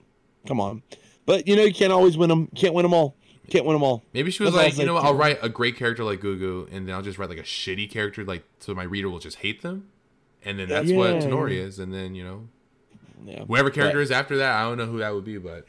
come 0.46 0.60
on. 0.60 0.82
But 1.26 1.46
you 1.46 1.56
know, 1.56 1.62
you 1.62 1.74
can't 1.74 1.92
always 1.92 2.16
win 2.16 2.28
them. 2.28 2.48
Can't 2.54 2.74
win 2.74 2.82
them 2.82 2.94
all. 2.94 3.16
Can't 3.50 3.64
win 3.64 3.74
them 3.74 3.82
all. 3.82 4.02
Maybe 4.12 4.30
she 4.30 4.42
was 4.42 4.54
That's 4.54 4.70
like, 4.70 4.78
you 4.78 4.86
know 4.86 4.94
what? 4.94 5.04
I'll 5.04 5.14
write 5.14 5.38
a 5.42 5.48
great 5.48 5.76
character 5.76 6.02
like 6.04 6.20
Gugu, 6.20 6.66
and 6.72 6.88
then 6.88 6.94
I'll 6.94 7.02
just 7.02 7.18
write 7.18 7.28
like 7.28 7.38
a 7.38 7.42
shitty 7.42 7.90
character, 7.90 8.24
like 8.24 8.44
so 8.60 8.74
my 8.74 8.84
reader 8.84 9.08
will 9.10 9.18
just 9.18 9.38
hate 9.38 9.62
them, 9.62 9.88
and 10.44 10.58
then 10.58 10.68
that's 10.68 10.90
what 10.90 11.10
Yeah. 11.14 11.20
Tonari 11.22 11.56
is. 11.56 11.78
And 11.78 11.92
then 11.92 12.14
you 12.14 12.24
know, 12.24 12.48
Yeah. 13.24 13.44
whoever 13.44 13.70
character 13.70 14.00
is 14.00 14.10
after 14.10 14.36
that, 14.38 14.54
I 14.56 14.62
don't 14.62 14.78
know 14.78 14.86
who 14.86 14.98
that 14.98 15.14
would 15.14 15.24
be, 15.24 15.38
but 15.38 15.66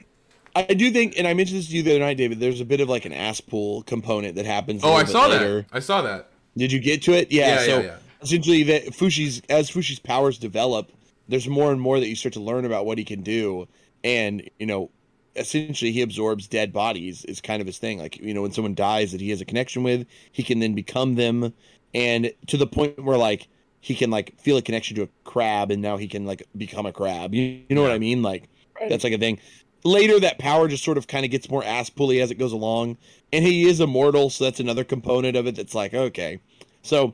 I 0.56 0.64
do 0.74 0.90
think, 0.92 1.16
and 1.18 1.28
I 1.28 1.34
mentioned 1.34 1.60
this 1.60 1.68
to 1.68 1.76
you 1.76 1.84
the 1.84 1.92
other 1.92 2.00
night, 2.00 2.16
David. 2.18 2.40
There's 2.40 2.62
a 2.62 2.66
bit 2.66 2.80
of 2.80 2.88
like 2.88 3.04
an 3.06 3.12
ass 3.12 3.42
pool 3.42 3.84
component 3.84 4.36
that 4.36 4.46
happens. 4.46 4.82
oh, 4.86 4.94
I 4.94 5.04
saw 5.04 5.28
later. 5.28 5.62
that. 5.64 5.66
I 5.74 5.80
saw 5.80 6.02
that. 6.04 6.30
Did 6.56 6.72
you 6.72 6.80
get 6.80 7.02
to 7.04 7.12
it? 7.14 7.30
Yeah. 7.32 7.48
Yeah, 7.56 7.60
so 7.66 7.78
yeah, 7.80 7.84
yeah. 7.86 7.96
essentially, 8.22 8.64
that 8.64 8.84
Fushi's 8.96 9.42
as 9.50 9.70
Fushi's 9.70 10.00
powers 10.00 10.38
develop, 10.38 10.92
there's 11.28 11.50
more 11.50 11.74
and 11.74 11.82
more 11.82 12.00
that 12.00 12.08
you 12.08 12.16
start 12.16 12.34
to 12.36 12.40
learn 12.40 12.64
about 12.64 12.86
what 12.86 12.98
he 12.98 13.04
can 13.04 13.22
do, 13.22 13.68
and 14.06 14.50
you 14.60 14.66
know, 14.66 14.90
essentially, 15.36 15.92
he 15.92 16.02
absorbs 16.02 16.48
dead 16.48 16.72
bodies. 16.74 17.26
Is 17.26 17.42
kind 17.42 17.62
of 17.62 17.68
his 17.68 17.78
thing. 17.78 18.00
Like 18.00 18.18
you 18.20 18.34
know, 18.34 18.42
when 18.42 18.52
someone 18.52 18.76
dies 18.76 19.12
that 19.12 19.22
he 19.22 19.30
has 19.32 19.42
a 19.42 19.46
connection 19.46 19.84
with, 19.84 20.08
he 20.32 20.44
can 20.44 20.60
then 20.60 20.74
become 20.74 21.16
them, 21.16 21.54
and 21.94 22.32
to 22.48 22.58
the 22.58 22.68
point 22.68 23.04
where 23.04 23.18
like 23.18 23.48
he 23.82 23.96
can 23.96 24.10
like 24.10 24.40
feel 24.40 24.58
a 24.58 24.62
connection 24.62 24.96
to 24.98 25.04
a 25.04 25.10
crab, 25.24 25.72
and 25.72 25.82
now 25.82 25.98
he 25.98 26.08
can 26.08 26.26
like 26.26 26.44
become 26.58 26.86
a 26.86 26.92
crab. 26.92 27.34
You, 27.34 27.62
you 27.70 27.76
know 27.76 27.82
what 27.82 27.92
I 27.92 28.00
mean? 28.00 28.22
Like 28.22 28.50
Right. 28.80 28.90
that's 28.90 29.04
like 29.06 29.14
a 29.14 29.18
thing. 29.18 29.40
Later, 29.86 30.20
that 30.20 30.40
power 30.40 30.68
just 30.68 30.84
sort 30.84 30.98
of 30.98 31.08
kind 31.08 31.24
of 31.26 31.32
gets 31.32 31.50
more 31.50 31.64
ass 31.64 31.90
pulley 31.90 32.20
as 32.20 32.32
it 32.32 32.36
goes 32.36 32.52
along, 32.52 32.98
and 33.32 33.46
he 33.46 33.68
is 33.70 33.80
immortal, 33.80 34.30
so 34.30 34.44
that's 34.44 34.60
another 34.60 34.84
component 34.84 35.38
of 35.38 35.48
it. 35.48 35.56
That's 35.56 35.76
like 35.76 35.94
okay, 35.94 36.40
so 36.82 37.14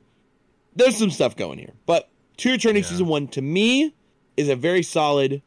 there's 0.76 0.98
some 0.98 1.12
stuff 1.12 1.36
going 1.36 1.60
here. 1.60 1.74
But 1.86 2.10
Two 2.38 2.54
Eternity 2.54 2.82
Yeah. 2.82 2.88
season 2.88 3.08
one 3.08 3.28
to 3.30 3.42
me 3.42 3.94
is 4.38 4.50
a 4.50 4.56
very 4.56 4.84
solid 4.84 5.42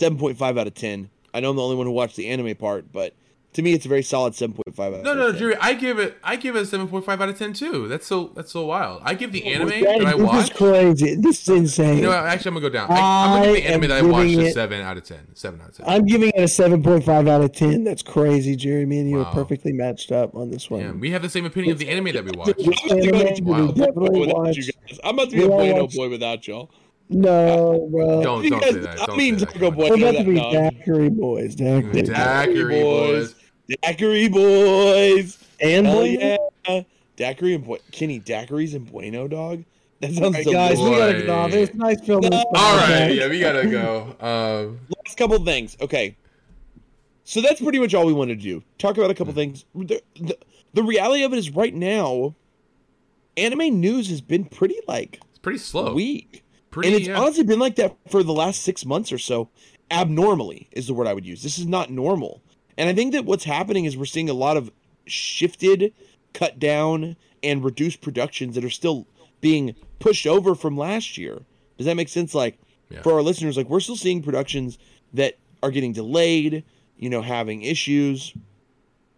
seven 0.00 0.18
point 0.18 0.38
five 0.38 0.58
out 0.58 0.66
of 0.66 0.74
ten. 0.74 1.10
I 1.36 1.40
know 1.40 1.50
I'm 1.50 1.56
the 1.56 1.62
only 1.62 1.76
one 1.76 1.86
who 1.86 1.92
watched 1.92 2.16
the 2.16 2.28
anime 2.28 2.54
part, 2.56 2.90
but 2.92 3.14
to 3.52 3.62
me, 3.62 3.72
it's 3.72 3.86
a 3.86 3.88
very 3.88 4.02
solid 4.02 4.34
seven 4.34 4.54
point 4.54 4.76
five. 4.76 4.92
No, 5.02 5.14
no, 5.14 5.32
Jerry. 5.32 5.56
I 5.56 5.72
give 5.72 5.98
it. 5.98 6.18
I 6.22 6.36
give 6.36 6.56
it 6.56 6.62
a 6.62 6.66
seven 6.66 6.88
point 6.88 7.06
five 7.06 7.22
out 7.22 7.30
of 7.30 7.38
ten 7.38 7.54
too. 7.54 7.88
That's 7.88 8.06
so. 8.06 8.32
That's 8.34 8.52
so 8.52 8.66
wild. 8.66 9.00
I 9.02 9.14
give 9.14 9.32
the 9.32 9.46
anime 9.46 9.68
That- 9.68 9.80
that 10.00 10.06
I 10.08 10.36
this 10.36 10.50
is 10.50 10.56
crazy. 10.56 11.14
This 11.14 11.40
is 11.42 11.48
insane. 11.48 11.96
You 11.96 12.02
know, 12.02 12.08
what, 12.10 12.18
actually, 12.26 12.50
I'm 12.50 12.54
gonna 12.56 12.68
go 12.68 12.72
down. 12.72 12.90
I, 12.90 12.94
I'm 13.00 13.42
gonna 13.42 13.46
give 13.54 13.62
the 13.64 13.68
anime 13.70 13.88
that 13.88 13.92
I 13.92 14.02
watched 14.02 14.28
giving 14.30 14.46
a 14.46 14.52
seven 14.52 14.80
out 14.82 14.96
of 14.98 15.04
ten. 15.04 15.34
Seven 15.34 15.60
out 15.62 15.68
of 15.70 15.76
ten. 15.76 15.86
I'm 15.88 16.04
giving 16.04 16.28
it 16.34 16.40
a 16.40 16.42
7.5 16.42 17.28
out 17.28 17.40
of 17.42 17.52
10. 17.52 17.84
That's 17.84 18.02
crazy, 18.02 18.56
Jerry. 18.56 18.84
Me 18.84 18.98
and 18.98 19.08
you 19.08 19.16
Wow. 19.18 19.24
are 19.24 19.32
perfectly 19.34 19.72
matched 19.72 20.12
up 20.12 20.34
on 20.34 20.50
this 20.50 20.68
one. 20.68 20.80
Yeah, 20.82 20.92
we 20.92 21.10
have 21.12 21.22
the 21.22 21.30
same 21.30 21.46
opinion 21.46 21.72
of 21.72 21.78
the 21.78 21.88
anime 21.88 22.12
that 22.12 22.24
we 22.24 22.32
watched. 22.36 22.60
Anime, 22.60 23.44
Wow. 23.46 23.66
we 23.66 23.72
definitely 23.72 24.20
without 24.20 24.36
watched- 24.36 24.58
you 24.58 24.64
guys. 24.86 25.00
I'm 25.02 25.14
about 25.14 25.30
to 25.30 25.36
be 25.36 25.42
a 25.42 25.48
We 25.48 25.54
bueno 25.54 25.86
boy 25.86 26.08
without 26.10 26.46
y'all. 26.46 26.70
No, 27.08 27.88
bro. 27.90 28.22
Don't 28.22 28.44
You 28.44 28.50
don't 28.50 28.60
guys- 28.60 28.72
say 28.74 28.80
that. 28.80 29.00
I 29.02 29.06
Don't 29.06 29.16
mean, 29.16 29.38
say 29.38 29.44
that. 29.44 29.52
Taco 29.54 29.58
Come 29.58 29.68
on. 29.68 29.74
Boy. 29.76 29.88
We're 29.90 30.08
about 30.10 30.18
to 30.18 30.24
be 30.24 30.32
No. 30.34 30.52
Daiquiri 30.52 31.08
boys. 31.10 31.54
Daiquiri. 31.54 32.02
Daiquiri 32.02 32.80
boys. 32.82 33.34
Daiquiri 33.82 34.28
boys. 34.28 35.38
And 35.60 35.86
Hell 35.86 35.96
boy, 35.96 36.04
yeah. 36.68 36.80
Daiquiri 37.16 37.54
and 37.54 37.64
Bu- 37.64 37.78
Kenny, 37.92 38.20
daiquiris 38.20 38.74
and 38.74 38.90
bueno, 38.90 39.26
dog. 39.28 39.64
That 40.00 40.12
sounds 40.12 40.22
All 40.24 40.30
right, 40.32 40.44
so 40.44 40.52
guys, 40.52 40.78
we 40.78 40.90
gotta 40.90 41.12
Boy. 41.14 41.20
get 41.20 41.28
off. 41.30 41.52
It's 41.54 41.74
nice 41.74 42.00
filming 42.02 42.30
this. 42.30 42.44
All 42.54 42.76
right, 42.76 43.08
yeah, 43.14 43.28
we 43.28 43.40
gotta 43.40 43.66
go. 43.66 44.14
Um, 44.20 44.80
last 45.06 45.16
couple 45.16 45.42
things. 45.44 45.76
Okay. 45.80 46.16
So 47.24 47.40
that's 47.40 47.60
pretty 47.60 47.78
much 47.78 47.94
all 47.94 48.04
we 48.04 48.12
wanted 48.12 48.38
to 48.38 48.42
do. 48.44 48.62
Talk 48.78 48.98
about 48.98 49.10
a 49.10 49.14
Hmm. 49.14 49.18
couple 49.18 49.32
things. 49.32 49.64
The, 49.74 50.02
the, 50.20 50.36
the 50.74 50.82
reality 50.82 51.22
of 51.24 51.32
it 51.32 51.38
is 51.38 51.50
right 51.50 51.74
now, 51.74 52.34
anime 53.38 53.80
news 53.80 54.08
has 54.10 54.20
been 54.20 54.44
pretty 54.44 54.76
like 54.86 55.20
it's 55.30 55.38
pretty 55.38 55.58
slow. 55.58 55.94
weak. 55.94 56.42
Pretty. 56.76 56.88
and 56.88 56.96
it's 56.96 57.08
yeah. 57.08 57.18
honestly 57.18 57.42
been 57.44 57.58
like 57.58 57.76
that 57.76 57.96
for 58.08 58.22
the 58.22 58.32
last 58.32 58.62
six 58.62 58.84
months 58.84 59.10
or 59.12 59.18
so. 59.18 59.48
Abnormally 59.90 60.68
is 60.72 60.86
the 60.86 60.94
word 60.94 61.06
I 61.06 61.14
would 61.14 61.26
use. 61.26 61.42
This 61.42 61.58
is 61.58 61.66
not 61.66 61.90
normal. 61.90 62.42
And 62.78 62.88
I 62.88 62.94
think 62.94 63.12
that 63.12 63.24
what's 63.24 63.44
happening 63.44 63.84
is 63.84 63.96
we're 63.96 64.04
seeing 64.04 64.28
a 64.28 64.34
lot 64.34 64.56
of 64.56 64.70
shifted, 65.06 65.92
cut 66.34 66.58
down, 66.58 67.16
and 67.42 67.64
reduced 67.64 68.00
productions 68.00 68.54
that 68.54 68.64
are 68.64 68.70
still 68.70 69.06
being 69.40 69.74
pushed 69.98 70.26
over 70.26 70.54
from 70.54 70.76
last 70.76 71.16
year. 71.16 71.42
Does 71.76 71.86
that 71.86 71.96
make 71.96 72.08
sense? 72.08 72.34
Like 72.34 72.58
Yeah. 72.90 73.02
for 73.02 73.12
our 73.14 73.22
listeners, 73.22 73.56
like 73.56 73.68
we're 73.68 73.80
still 73.80 73.96
seeing 73.96 74.22
productions 74.22 74.76
that 75.14 75.38
are 75.62 75.70
getting 75.70 75.92
delayed, 75.92 76.64
you 76.98 77.08
know, 77.08 77.22
having 77.22 77.62
issues, 77.62 78.34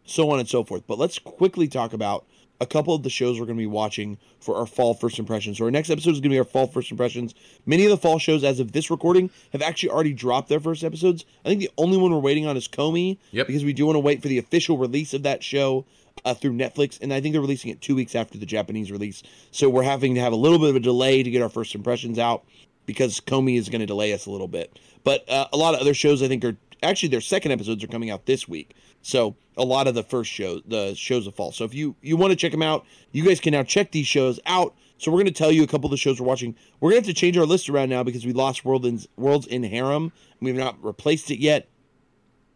so 0.04 0.30
on 0.30 0.38
and 0.38 0.48
so 0.48 0.64
forth. 0.64 0.82
But 0.86 0.98
let's 0.98 1.18
quickly 1.18 1.66
talk 1.68 1.92
about 1.92 2.26
a 2.60 2.66
couple 2.66 2.94
of 2.94 3.02
the 3.02 3.10
shows 3.10 3.38
we're 3.38 3.46
going 3.46 3.56
to 3.56 3.62
be 3.62 3.66
watching 3.66 4.18
for 4.40 4.56
our 4.56 4.66
fall 4.66 4.94
first 4.94 5.18
impressions. 5.18 5.58
So 5.58 5.64
our 5.64 5.70
next 5.70 5.90
episode 5.90 6.10
is 6.10 6.16
going 6.20 6.30
to 6.30 6.34
be 6.34 6.38
our 6.38 6.44
fall 6.44 6.66
first 6.66 6.90
impressions. 6.90 7.34
Many 7.66 7.84
of 7.84 7.90
the 7.90 7.96
fall 7.96 8.18
shows, 8.18 8.42
as 8.42 8.58
of 8.60 8.72
this 8.72 8.90
recording, 8.90 9.30
have 9.52 9.62
actually 9.62 9.90
already 9.90 10.12
dropped 10.12 10.48
their 10.48 10.60
first 10.60 10.82
episodes. 10.82 11.24
I 11.44 11.48
think 11.48 11.60
the 11.60 11.70
only 11.78 11.96
one 11.96 12.10
we're 12.12 12.18
waiting 12.18 12.46
on 12.46 12.56
is 12.56 12.66
Komi, 12.66 13.18
Yep. 13.30 13.46
because 13.46 13.64
we 13.64 13.72
do 13.72 13.86
want 13.86 13.94
to 13.96 14.00
wait 14.00 14.22
for 14.22 14.28
the 14.28 14.38
official 14.38 14.76
release 14.76 15.14
of 15.14 15.22
that 15.22 15.44
show 15.44 15.84
uh, 16.24 16.34
through 16.34 16.52
Netflix, 16.52 17.00
and 17.00 17.12
I 17.14 17.20
think 17.20 17.32
they're 17.32 17.40
releasing 17.40 17.70
it 17.70 17.80
two 17.80 17.94
weeks 17.94 18.16
after 18.16 18.38
the 18.38 18.46
Japanese 18.46 18.90
release. 18.90 19.22
So 19.52 19.70
we're 19.70 19.84
having 19.84 20.16
to 20.16 20.20
have 20.20 20.32
a 20.32 20.36
little 20.36 20.58
bit 20.58 20.70
of 20.70 20.76
a 20.76 20.80
delay 20.80 21.22
to 21.22 21.30
get 21.30 21.42
our 21.42 21.48
first 21.48 21.76
impressions 21.76 22.18
out 22.18 22.44
because 22.86 23.20
Komi 23.20 23.56
is 23.56 23.68
going 23.68 23.80
to 23.80 23.86
delay 23.86 24.12
us 24.12 24.26
a 24.26 24.30
little 24.30 24.48
bit. 24.48 24.76
But 25.04 25.28
uh, 25.30 25.46
a 25.52 25.56
lot 25.56 25.74
of 25.74 25.80
other 25.80 25.94
shows, 25.94 26.22
I 26.22 26.28
think, 26.28 26.44
are 26.44 26.56
actually 26.82 27.10
their 27.10 27.20
second 27.20 27.52
episodes 27.52 27.84
are 27.84 27.88
coming 27.88 28.10
out 28.10 28.26
this 28.26 28.48
week. 28.48 28.74
So 29.02 29.36
a 29.56 29.64
lot 29.64 29.86
of 29.86 29.94
the 29.94 30.02
first 30.02 30.30
shows, 30.30 30.62
the 30.66 30.94
shows 30.94 31.26
of 31.26 31.34
fall. 31.34 31.52
So 31.52 31.64
if 31.64 31.74
you 31.74 31.96
you 32.02 32.16
want 32.16 32.30
to 32.30 32.36
check 32.36 32.52
them 32.52 32.62
out, 32.62 32.84
you 33.12 33.24
guys 33.24 33.40
can 33.40 33.52
now 33.52 33.62
check 33.62 33.92
these 33.92 34.06
shows 34.06 34.40
out. 34.46 34.74
So 34.98 35.10
we're 35.12 35.18
going 35.18 35.26
to 35.26 35.32
tell 35.32 35.52
you 35.52 35.62
a 35.62 35.66
couple 35.66 35.86
of 35.86 35.92
the 35.92 35.96
shows 35.96 36.20
we're 36.20 36.26
watching. 36.26 36.56
We're 36.80 36.90
going 36.90 37.02
to 37.02 37.08
have 37.08 37.14
to 37.14 37.20
change 37.20 37.38
our 37.38 37.46
list 37.46 37.68
around 37.68 37.88
now 37.88 38.02
because 38.02 38.26
we 38.26 38.32
lost 38.32 38.64
World 38.64 38.84
in, 38.84 39.00
World's 39.16 39.46
End 39.48 39.64
Harem. 39.64 40.12
We've 40.40 40.56
not 40.56 40.82
replaced 40.82 41.30
it 41.30 41.38
yet. 41.38 41.68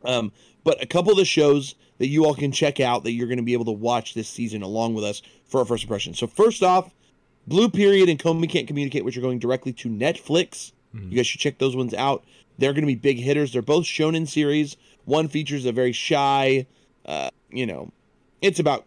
Um, 0.04 0.32
but 0.64 0.82
a 0.82 0.86
couple 0.86 1.12
of 1.12 1.18
the 1.18 1.24
shows 1.24 1.76
that 1.98 2.08
you 2.08 2.24
all 2.24 2.34
can 2.34 2.50
check 2.50 2.80
out 2.80 3.04
that 3.04 3.12
you're 3.12 3.28
going 3.28 3.38
to 3.38 3.44
be 3.44 3.52
able 3.52 3.66
to 3.66 3.72
watch 3.72 4.14
this 4.14 4.28
season 4.28 4.62
along 4.62 4.94
with 4.94 5.04
us 5.04 5.22
for 5.46 5.60
our 5.60 5.64
first 5.64 5.84
impression. 5.84 6.14
So 6.14 6.26
first 6.26 6.64
off, 6.64 6.92
Blue 7.46 7.68
Period 7.68 8.08
and 8.08 8.18
Komi 8.18 8.48
Can't 8.48 8.66
Communicate, 8.66 9.04
which 9.04 9.16
are 9.16 9.20
going 9.20 9.38
directly 9.38 9.72
to 9.74 9.88
Netflix. 9.88 10.72
You 10.94 11.16
guys 11.16 11.26
should 11.26 11.40
check 11.40 11.58
those 11.58 11.74
ones 11.74 11.94
out. 11.94 12.24
They're 12.58 12.72
going 12.72 12.82
to 12.82 12.86
be 12.86 12.96
big 12.96 13.18
hitters. 13.18 13.52
They're 13.52 13.62
both 13.62 13.84
shonen 13.84 14.28
series. 14.28 14.76
One 15.04 15.28
features 15.28 15.64
a 15.66 15.72
very 15.72 15.92
shy, 15.92 16.66
uh, 17.06 17.30
you 17.50 17.66
know, 17.66 17.90
it's 18.40 18.58
about 18.60 18.84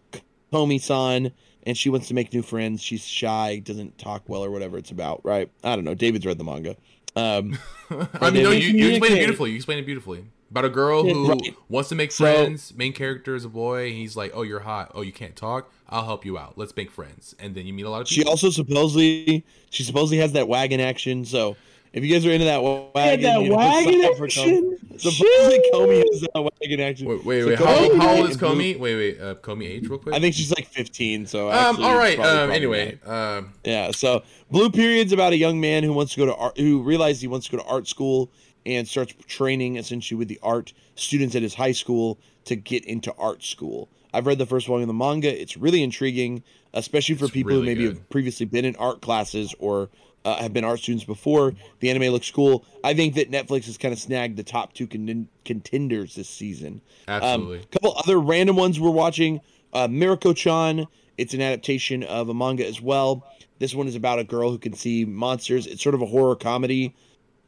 Komi-san, 0.52 1.32
and 1.64 1.76
she 1.76 1.88
wants 1.90 2.08
to 2.08 2.14
make 2.14 2.32
new 2.32 2.42
friends. 2.42 2.82
She's 2.82 3.04
shy, 3.04 3.58
doesn't 3.58 3.98
talk 3.98 4.22
well, 4.28 4.44
or 4.44 4.50
whatever 4.50 4.78
it's 4.78 4.90
about, 4.90 5.20
right? 5.24 5.50
I 5.64 5.74
don't 5.74 5.84
know. 5.84 5.94
David's 5.94 6.24
read 6.26 6.38
the 6.38 6.44
manga. 6.44 6.76
Um, 7.14 7.58
I 8.20 8.30
mean, 8.30 8.42
no, 8.44 8.50
you, 8.50 8.68
you 8.68 8.88
explained 8.90 9.14
it 9.14 9.18
beautifully. 9.18 9.50
You 9.50 9.56
explained 9.56 9.80
it 9.80 9.86
beautifully. 9.86 10.24
About 10.50 10.64
a 10.64 10.68
girl 10.70 11.02
who 11.02 11.28
Right. 11.28 11.56
wants 11.68 11.88
to 11.88 11.94
make 11.96 12.12
So- 12.12 12.24
friends. 12.24 12.72
Main 12.76 12.92
character 12.92 13.34
is 13.34 13.44
a 13.44 13.48
boy. 13.48 13.86
And 13.88 13.94
he's 13.96 14.16
like, 14.16 14.30
"Oh, 14.32 14.42
you're 14.42 14.60
hot. 14.60 14.92
Oh, 14.94 15.02
you 15.02 15.12
can't 15.12 15.34
talk. 15.34 15.72
I'll 15.88 16.04
help 16.04 16.24
you 16.24 16.38
out. 16.38 16.56
Let's 16.56 16.76
make 16.76 16.90
friends." 16.90 17.34
And 17.40 17.54
then 17.56 17.66
you 17.66 17.72
meet 17.72 17.84
a 17.84 17.90
lot 17.90 18.02
of 18.02 18.08
She 18.08 18.22
also 18.22 18.50
supposedly 18.50 19.44
she 19.70 19.82
supposedly 19.82 20.18
has 20.18 20.32
that 20.34 20.46
wagon 20.46 20.78
action. 20.78 21.24
So 21.24 21.56
if 21.92 22.04
you 22.04 22.12
guys 22.12 22.24
are 22.26 22.30
into 22.30 22.44
that 22.46 22.62
wa- 22.62 22.86
Yeah, 22.94 23.06
wagon, 23.06 23.22
that 23.22 23.42
you 23.42 23.48
know, 23.50 23.56
wagon 23.56 23.92
sign 23.92 24.04
up 24.04 24.12
for 24.16 24.28
Com- 24.28 24.42
action. 24.44 24.78
Supposedly 24.98 25.60
Komi 25.72 26.04
has 26.10 26.20
that 26.22 26.42
wagon 26.60 26.80
action. 26.80 27.06
wait, 27.08 27.24
wait, 27.24 27.44
wait. 27.44 27.58
Komi 27.58 27.66
How, 27.66 28.00
how 28.00 28.10
old 28.12 28.20
and 28.20 28.28
is 28.30 28.36
Blue- 28.36 28.48
Komi? 28.48 28.78
Wait, 28.78 28.96
wait. 28.96 29.20
Uh, 29.20 29.34
Komi 29.36 29.66
age, 29.66 29.88
real 29.88 29.98
quick. 29.98 30.14
I 30.14 30.20
think 30.20 30.34
she's 30.34 30.50
like 30.50 30.66
15. 30.68 31.26
So 31.26 31.48
Um. 31.48 31.54
actually 31.54 31.84
All 31.84 31.90
it's 31.92 31.98
right. 31.98 32.16
probably 32.16 32.30
Um. 32.32 32.36
probably 32.38 32.56
Anyway. 32.56 32.98
not. 33.06 33.38
Um. 33.38 33.52
yeah. 33.64 33.90
So 33.92 34.22
Blue 34.50 34.70
Period's 34.70 35.12
about 35.12 35.32
a 35.32 35.36
young 35.36 35.60
man 35.60 35.82
who 35.82 35.92
wants 35.92 36.12
to 36.14 36.18
go 36.18 36.26
to 36.26 36.34
art, 36.34 36.58
who 36.58 36.82
realizes 36.82 37.20
he 37.22 37.28
wants 37.28 37.46
to 37.46 37.56
go 37.56 37.62
to 37.62 37.68
art 37.68 37.86
school 37.88 38.30
and 38.64 38.88
starts 38.88 39.14
training 39.26 39.76
essentially 39.76 40.16
with 40.18 40.28
the 40.28 40.40
art 40.42 40.72
students 40.96 41.34
at 41.36 41.42
his 41.42 41.54
high 41.54 41.72
school 41.72 42.18
to 42.46 42.56
get 42.56 42.84
into 42.84 43.12
art 43.18 43.42
school. 43.44 43.88
I've 44.14 44.26
read 44.26 44.38
the 44.38 44.46
first 44.46 44.66
volume 44.66 44.88
of 44.88 44.88
the 44.88 44.94
manga. 44.94 45.28
It's 45.40 45.56
really 45.58 45.82
intriguing, 45.82 46.42
especially 46.72 47.16
for 47.16 47.26
It's 47.26 47.34
people 47.34 47.52
who 47.52 47.62
maybe 47.62 47.82
good. 47.82 47.88
have 47.96 48.08
previously 48.10 48.46
been 48.46 48.64
in 48.64 48.74
art 48.76 49.02
classes 49.02 49.54
or 49.58 49.90
uh, 50.26 50.36
have 50.42 50.52
been 50.52 50.64
art 50.64 50.80
students 50.80 51.04
before. 51.04 51.54
The 51.80 51.88
anime 51.88 52.12
looks 52.12 52.30
cool. 52.30 52.64
I 52.82 52.94
think 52.94 53.14
that 53.14 53.30
Netflix 53.30 53.66
has 53.66 53.78
kind 53.78 53.92
of 53.92 54.00
snagged 54.00 54.36
the 54.36 54.42
top 54.42 54.72
two 54.72 54.86
con- 54.86 55.28
contenders 55.44 56.16
this 56.16 56.28
season. 56.28 56.82
Absolutely. 57.06 57.60
A 57.60 57.66
couple 57.66 57.94
other 57.96 58.18
random 58.18 58.56
ones 58.56 58.80
we're 58.80 58.90
watching. 58.90 59.40
Uh, 59.72 59.86
Mieruko-chan. 59.86 60.86
It's 61.16 61.32
an 61.32 61.40
adaptation 61.40 62.02
of 62.02 62.28
a 62.28 62.34
manga 62.34 62.66
as 62.66 62.82
well. 62.82 63.24
This 63.58 63.74
one 63.74 63.86
is 63.86 63.94
about 63.94 64.18
a 64.18 64.24
girl 64.24 64.50
who 64.50 64.58
can 64.58 64.74
see 64.74 65.04
monsters. 65.04 65.66
It's 65.66 65.82
sort 65.82 65.94
of 65.94 66.02
a 66.02 66.06
horror 66.06 66.36
comedy. 66.36 66.94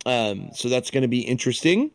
Um, 0.06 0.50
so 0.55 0.68
that's 0.68 0.90
going 0.90 1.02
to 1.02 1.09
be 1.09 1.20
interesting. 1.20 1.90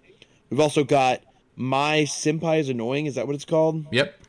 We've 0.49 0.59
also 0.59 0.83
got 0.83 1.21
My 1.55 2.01
Senpai 2.01 2.59
is 2.59 2.69
Annoying. 2.69 3.07
Is 3.07 3.15
that 3.15 3.25
what 3.25 3.35
it's 3.35 3.45
called? 3.45 3.85
Yep. 3.91 4.19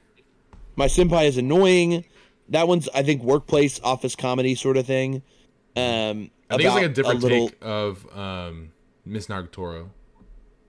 My 0.77 0.87
Senpai 0.87 1.27
is 1.27 1.37
Annoying. 1.37 2.05
That 2.49 2.69
one's, 2.69 2.89
I 2.95 3.03
think, 3.03 3.23
workplace 3.23 3.81
office 3.83 4.15
comedy 4.17 4.55
sort 4.55 4.77
of 4.77 4.87
thing. 4.87 5.23
Um, 5.77 6.31
I 6.51 6.57
think 6.57 6.67
it's 6.67 6.75
like 6.75 6.83
a 6.83 6.87
about 6.87 6.95
different 6.95 7.21
little- 7.23 7.49
take 7.49 7.59
of 7.63 8.17
um 8.17 8.73
Miss 9.05 9.27
Nagatoro. 9.29 9.89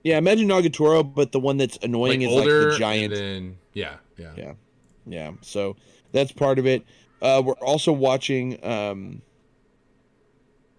Yeah, 0.04 0.18
imagine 0.18 0.46
Nagatoro, 0.48 1.02
but 1.14 1.32
the 1.32 1.40
one 1.40 1.56
that's 1.56 1.78
annoying 1.82 2.20
Like 2.20 2.28
is 2.30 2.34
older, 2.36 2.62
like 2.64 2.72
the 2.72 2.78
giant. 2.78 3.14
then 3.14 3.58
yeah, 3.72 3.96
yeah. 4.16 4.32
Yeah. 4.36 4.52
Yeah. 5.06 5.30
So 5.42 5.76
that's 6.12 6.32
part 6.32 6.58
of 6.58 6.66
it. 6.66 6.84
Uh, 7.20 7.42
we're 7.44 7.54
also 7.54 7.92
watching. 7.92 8.64
Um, 8.64 9.22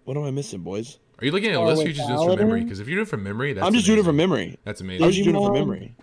what 0.04 0.16
am 0.16 0.24
I 0.24 0.30
missing, 0.30 0.60
boys? 0.62 0.98
Are 1.20 1.24
you 1.24 1.32
looking 1.32 1.50
at 1.50 1.56
a 1.56 1.58
Or 1.58 1.66
list? 1.66 1.82
Or 1.82 1.84
with 1.84 1.88
you 1.88 1.94
just 1.94 2.08
do 2.08 2.14
it 2.14 2.26
from 2.36 2.38
memory? 2.38 2.62
Because 2.64 2.80
if 2.80 2.88
you 2.88 2.94
do 2.96 3.02
it 3.02 3.08
from 3.08 3.22
memory, 3.22 3.52
that's 3.52 3.66
I'm 3.66 3.74
just 3.74 3.86
doing 3.86 3.98
it 3.98 4.02
amazing. 4.02 4.08
from 4.10 4.16
memory. 4.16 4.58
That's 4.64 4.80
I 4.80 4.84
amazing. 4.84 5.06
was 5.06 5.16
just 5.16 5.24
doing 5.24 5.36
it 5.36 5.44
from 5.46 5.54
memory. 5.54 5.94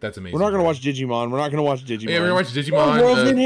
That's 0.00 0.16
amazing. 0.16 0.38
We're 0.38 0.44
not 0.44 0.50
gonna 0.52 0.62
watch 0.64 0.80
Digimon. 0.80 1.30
We're 1.30 1.38
not 1.38 1.50
gonna 1.50 1.62
watch 1.62 1.84
Digimon. 1.84 2.08
Yeah, 2.08 2.20
we're 2.20 2.28
gonna 2.28 2.34
watch 2.34 2.56
Oh, 2.56 2.60
Digimon. 2.60 3.02
World's 3.02 3.20
uh, 3.20 3.26
in 3.26 3.36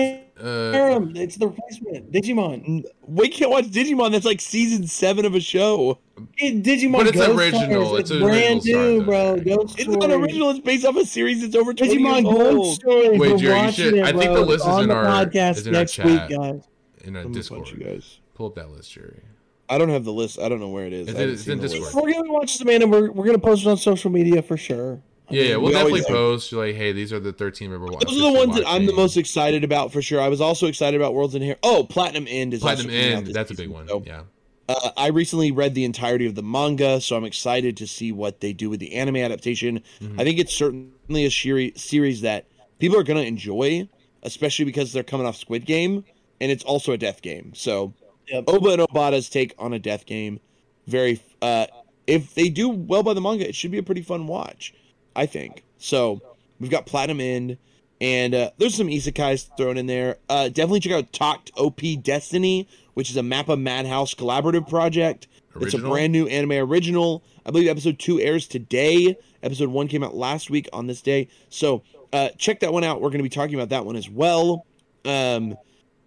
uh, 0.41 0.73
Harem. 0.73 1.13
It's 1.17 1.37
the 1.37 1.47
replacement. 1.49 2.11
Digimon. 2.13 2.85
We 3.07 3.29
can't 3.29 3.51
watch 3.51 3.67
Digimon. 3.67 4.11
That's 4.13 4.25
like 4.25 4.41
season 4.41 4.87
seven 4.87 5.25
of 5.25 5.35
a 5.35 5.41
show. 5.41 5.99
It, 6.39 6.63
Digimon 6.63 6.99
But 6.99 7.07
it's 7.09 7.17
Ghost 7.17 7.39
original. 7.39 7.87
Stories. 7.87 8.01
It's 8.01 8.11
It's, 8.11 8.21
brand 8.23 8.55
original 8.61 8.83
new, 8.83 9.05
bro. 9.05 9.37
Ghost 9.41 9.75
It's 9.79 9.83
Stories. 9.85 9.97
not 9.99 10.11
original. 10.11 10.51
It's 10.51 10.59
based 10.61 10.85
off 10.85 10.97
a 10.97 11.05
series 11.07 11.43
that's 11.43 11.55
over 11.55 11.73
20 11.75 11.97
Digimon 11.99 12.23
years 12.23 12.35
Ghost 12.35 12.57
old. 12.57 12.75
Stories. 12.75 13.11
Wait, 13.11 13.19
We're 13.19 13.37
Jerry, 13.39 13.41
you 13.43 13.51
watching 13.65 13.73
should- 13.85 13.95
it, 13.95 14.05
I 14.05 14.13
think 14.13 14.25
bro. 14.25 14.35
the 14.35 14.41
list 14.47 14.65
is 14.65 14.69
on 14.69 14.83
in 14.85 14.89
the 14.89 14.95
our- 14.95 15.05
podcast 15.27 15.57
is 15.59 15.67
in 15.67 15.75
our 15.75 15.81
next 15.81 15.93
chat. 15.93 16.07
week, 16.07 16.39
guys. 16.39 16.63
in 17.05 17.17
a 17.17 17.21
I'm 17.21 17.33
Discord. 17.33 17.69
you 17.71 17.77
guys. 17.85 18.19
Pull 18.35 18.47
up 18.47 18.55
that 18.57 18.71
list, 18.71 18.93
Jerry. 18.93 19.21
I 19.69 19.79
don't 19.79 19.89
have 19.89 20.05
the 20.05 20.13
list. 20.13 20.39
I 20.39 20.49
don't 20.49 20.61
know 20.61 20.69
where 20.69 20.87
it 20.87 20.93
is. 20.93 21.09
It's 21.09 21.19
in- 21.19 21.31
it's 21.31 21.47
in 21.49 21.59
Discord. 21.61 21.83
list. 21.85 21.95
We're 21.95 22.13
gonna 22.13 22.33
watch 22.33 22.57
some 22.57 22.69
anime. 22.69 22.91
We're, 22.91 23.11
we're 23.11 23.25
gonna 23.27 23.39
post 23.39 23.65
it 23.65 23.69
on 23.69 23.77
social 23.77 24.11
media 24.11 24.43
for 24.43 24.57
sure. 24.57 25.01
Yeah, 25.31 25.43
yeah. 25.43 25.57
We'll 25.57 25.67
we 25.67 25.73
definitely 25.73 26.01
always- 26.03 26.07
post 26.07 26.53
like, 26.53 26.75
hey, 26.75 26.93
these 26.93 27.13
are 27.13 27.21
the 27.21 27.33
13 27.33 27.71
member 27.71 27.87
watch. 27.87 28.05
Those 28.05 28.19
are 28.21 28.33
the 28.33 28.39
ones 28.39 28.55
that 28.57 28.65
I'm 28.69 28.87
the 28.87 28.93
most 28.93 29.17
excited 29.17 29.65
about 29.65 29.93
for 29.93 30.03
sure. 30.03 30.21
I 30.21 30.29
was 30.29 30.41
also 30.41 30.67
excited 30.67 31.01
about 31.01 31.15
Worlds 31.15 31.35
in 31.35 31.43
Here. 31.43 31.57
Oh, 31.63 31.85
Platinum 31.89 32.27
End 32.29 32.53
is 32.55 32.61
Platinum 32.61 32.87
also 32.87 32.97
coming 32.99 33.13
out 33.13 33.17
End. 33.19 33.27
this 33.29 33.35
That's 33.35 33.51
a 33.51 33.55
big 33.55 33.69
one. 33.71 33.89
so- 33.89 34.03
Yeah. 34.07 34.23
Uh, 34.69 34.91
I 34.97 35.09
recently 35.09 35.51
read 35.53 35.75
the 35.75 35.85
entirety 35.85 36.25
of 36.27 36.35
the 36.35 36.43
manga, 36.43 36.99
so 37.01 37.17
I'm 37.17 37.25
excited 37.25 37.77
to 37.79 37.87
see 37.87 38.13
what 38.13 38.41
they 38.41 38.53
do 38.55 38.71
with 38.71 38.81
the 38.81 38.95
anime 38.95 39.17
adaptation. 39.17 39.83
Mhm. 40.03 40.19
I 40.21 40.25
think 40.25 40.39
it's 40.39 40.55
certainly 40.55 41.25
a 41.27 41.29
sheri- 41.31 41.79
series 41.79 42.23
that 42.23 42.47
people 42.79 42.99
are 42.99 43.03
going 43.03 43.21
to 43.21 43.27
enjoy, 43.27 43.87
especially 44.23 44.65
because 44.65 44.93
they're 44.93 45.03
coming 45.03 45.27
off 45.27 45.37
Squid 45.37 45.67
Game, 45.67 46.05
and 46.41 46.51
it's 46.51 46.65
also 46.65 46.93
a 46.93 46.97
death 46.97 47.21
game. 47.21 47.53
So, 47.55 47.93
Yep. 48.29 48.47
Ohba 48.47 48.73
and 48.75 48.83
Obata's 48.83 49.29
take 49.29 49.55
on 49.59 49.75
a 49.75 49.79
death 49.79 50.07
game, 50.07 50.41
very. 50.87 51.21
Uh, 51.43 51.67
if 52.07 52.35
they 52.35 52.49
do 52.49 52.71
well 52.71 53.03
by 53.03 53.13
the 53.13 53.21
manga, 53.21 53.47
it 53.47 53.55
should 53.55 53.71
be 53.71 53.77
a 53.79 53.83
pretty 53.83 54.01
fun 54.03 54.27
watch, 54.27 54.73
I 55.17 55.27
think. 55.27 55.65
So, 55.79 56.21
we've 56.61 56.71
got 56.71 56.87
Platinum 56.87 57.21
End. 57.21 57.59
and 58.01 58.35
uh, 58.35 58.51
there's 58.59 58.75
some 58.75 58.89
isekais 58.89 59.49
thrown 59.57 59.77
in 59.79 59.87
there. 59.87 60.17
Uh, 60.29 60.49
definitely 60.49 60.81
check 60.81 60.93
out 60.93 61.13
Takt 61.13 61.51
Op. 61.57 61.81
Destiny, 62.03 62.69
which 62.95 63.11
is 63.11 63.17
a 63.17 63.21
Mappa 63.23 63.61
Madhouse 63.61 64.15
collaborative 64.15 64.69
project. 64.69 65.29
It's 65.61 65.75
a 65.75 65.79
brand 65.79 66.13
new 66.13 66.27
anime 66.27 66.53
original. 66.53 67.23
I 67.47 67.51
believe 67.53 67.69
episode 67.69 67.99
two 67.99 68.21
airs 68.21 68.49
today. 68.49 69.17
Episode 69.43 69.69
one 69.69 69.87
came 69.87 70.03
out 70.03 70.15
last 70.17 70.51
week 70.51 70.69
on 70.73 70.87
this 70.89 71.01
day. 71.01 71.29
So 71.49 71.83
uh, 72.13 72.31
check 72.39 72.61
that 72.61 72.73
one 72.73 72.83
out. 72.83 73.01
We're 73.01 73.11
going 73.11 73.19
to 73.19 73.25
be 73.25 73.29
talking 73.29 73.55
about 73.55 73.69
that 73.69 73.87
one 73.87 73.95
as 73.95 74.09
well. 74.11 74.67
Um, 75.05 75.57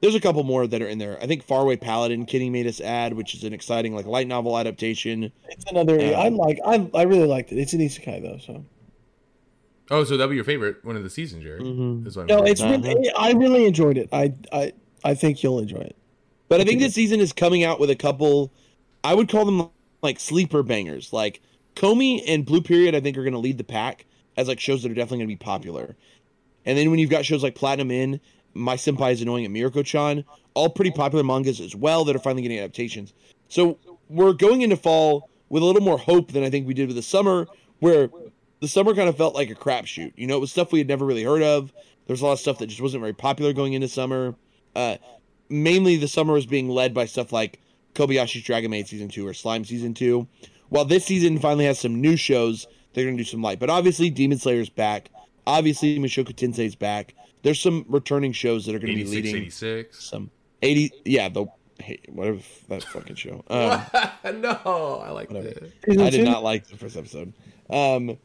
there's 0.01 0.15
a 0.15 0.19
couple 0.19 0.43
more 0.43 0.67
that 0.67 0.81
are 0.81 0.87
in 0.87 0.97
there. 0.97 1.17
I 1.21 1.27
think 1.27 1.43
Faraway 1.43 1.77
Paladin, 1.77 2.25
Kenny 2.25 2.49
made 2.49 2.67
us 2.67 2.81
add, 2.81 3.13
which 3.13 3.33
is 3.35 3.43
an 3.43 3.53
exciting 3.53 3.95
like 3.95 4.05
light 4.05 4.27
novel 4.27 4.57
adaptation. 4.57 5.31
It's 5.49 5.65
another. 5.71 5.97
Yeah. 5.99 6.19
I 6.19 6.27
like. 6.29 6.59
I 6.65 6.89
I 6.93 7.03
really 7.03 7.27
liked 7.27 7.51
it. 7.51 7.57
It's 7.57 7.73
an 7.73 7.79
isekai 7.79 8.21
though. 8.21 8.37
So 8.39 8.65
Oh, 9.89 10.03
so 10.03 10.17
that'll 10.17 10.29
be 10.29 10.35
your 10.35 10.43
favorite 10.43 10.83
one 10.83 10.95
of 10.95 11.03
the 11.03 11.09
season, 11.09 11.41
Jerry. 11.41 11.61
Mhm. 11.61 12.17
I'm 12.17 12.25
no, 12.25 12.43
it's 12.43 12.61
really. 12.61 13.09
I 13.17 13.31
really 13.31 13.65
enjoyed 13.65 13.97
it. 13.97 14.09
I 14.11 14.33
I 14.51 14.73
I 15.03 15.13
think 15.13 15.43
you'll 15.43 15.59
enjoy 15.59 15.79
it. 15.79 15.95
But 16.49 16.61
I 16.61 16.63
think 16.63 16.79
this 16.79 16.93
season 16.93 17.19
is 17.19 17.33
coming 17.33 17.63
out 17.63 17.79
with 17.79 17.89
a 17.89 17.95
couple. 17.95 18.51
I 19.03 19.13
would 19.13 19.29
call 19.29 19.45
them 19.45 19.69
like 20.01 20.19
sleeper 20.19 20.63
bangers. 20.63 21.13
Like 21.13 21.41
Komi 21.75 22.21
and 22.27 22.45
Blue 22.45 22.61
Period, 22.61 22.95
I 22.95 22.99
think 22.99 23.17
are 23.17 23.23
going 23.23 23.33
to 23.33 23.39
lead 23.39 23.57
the 23.57 23.63
pack 23.63 24.05
as 24.35 24.47
like 24.47 24.59
shows 24.59 24.83
that 24.83 24.91
are 24.91 24.95
definitely 24.95 25.19
going 25.19 25.29
to 25.29 25.33
be 25.33 25.45
popular. 25.45 25.95
And 26.65 26.77
then 26.77 26.89
when 26.91 26.99
you've 26.99 27.09
got 27.09 27.25
shows 27.25 27.43
like 27.43 27.55
Platinum 27.55 27.91
End, 27.91 28.19
My 28.53 28.75
Senpai 28.75 29.13
is 29.13 29.21
Annoying, 29.21 29.45
and 29.45 29.55
Mieruko-chan, 29.55 30.25
all 30.53 30.69
pretty 30.69 30.91
popular 30.91 31.23
mangas 31.23 31.61
as 31.61 31.75
well 31.75 32.03
that 32.05 32.15
are 32.15 32.19
finally 32.19 32.41
getting 32.41 32.59
adaptations. 32.59 33.13
So 33.47 33.77
we're 34.09 34.33
going 34.33 34.61
into 34.61 34.75
fall 34.75 35.29
with 35.49 35.63
a 35.63 35.65
little 35.65 35.81
more 35.81 35.97
hope 35.97 36.33
than 36.33 36.43
I 36.43 36.49
think 36.49 36.67
we 36.67 36.73
did 36.73 36.87
with 36.87 36.97
the 36.97 37.01
summer, 37.01 37.47
where 37.79 38.09
the 38.59 38.67
summer 38.67 38.93
kind 38.93 39.09
of 39.09 39.17
felt 39.17 39.35
like 39.35 39.49
a 39.49 39.55
crapshoot. 39.55 40.13
You 40.15 40.27
know, 40.27 40.37
it 40.37 40.39
was 40.41 40.51
stuff 40.51 40.71
we 40.71 40.79
had 40.79 40.87
never 40.87 41.05
really 41.05 41.23
heard 41.23 41.43
of. 41.43 41.73
There's 42.07 42.21
a 42.21 42.25
lot 42.25 42.33
of 42.33 42.39
stuff 42.39 42.59
that 42.59 42.67
just 42.67 42.81
wasn't 42.81 43.01
very 43.01 43.13
popular 43.13 43.53
going 43.53 43.73
into 43.73 43.87
summer. 43.87 44.35
Uh, 44.75 44.97
mainly 45.49 45.97
the 45.97 46.07
summer 46.07 46.33
was 46.33 46.45
being 46.45 46.69
led 46.69 46.93
by 46.93 47.05
stuff 47.05 47.31
like 47.31 47.59
Kobayashi's 47.95 48.43
Dragon 48.43 48.71
Maid 48.71 48.87
season 48.87 49.09
two 49.09 49.27
or 49.27 49.33
Slime 49.33 49.65
season 49.65 49.93
two. 49.93 50.27
While 50.69 50.85
this 50.85 51.05
season 51.05 51.39
finally 51.39 51.65
has 51.65 51.79
some 51.79 51.99
new 52.01 52.15
shows, 52.15 52.67
they're 52.93 53.05
going 53.05 53.17
to 53.17 53.23
do 53.23 53.29
some 53.29 53.41
light. 53.41 53.59
But 53.59 53.69
obviously, 53.69 54.09
Demon 54.09 54.37
Slayer's 54.37 54.69
back. 54.69 55.09
Obviously, 55.45 55.97
Mushoku 55.99 56.33
Tensei's 56.33 56.75
back. 56.75 57.13
There's 57.43 57.59
some 57.61 57.85
returning 57.87 58.33
shows 58.33 58.65
that 58.65 58.75
are 58.75 58.79
going 58.79 58.97
to 58.97 59.03
be 59.03 59.09
leading 59.09 59.35
86. 59.35 60.03
some 60.03 60.29
80. 60.61 60.91
Yeah, 61.05 61.29
the 61.29 61.45
hey, 61.79 61.99
whatever 62.09 62.39
that 62.69 62.83
fucking 62.83 63.15
show. 63.15 63.43
Um, 63.49 64.41
no, 64.41 65.01
I 65.03 65.11
like 65.11 65.29
Whatever. 65.29 65.69
that. 65.87 65.99
I 66.01 66.09
did 66.09 66.25
not 66.25 66.43
like 66.43 66.67
the 66.67 66.75
first 66.75 66.97
episode. 66.97 67.33
Um, 67.69 68.17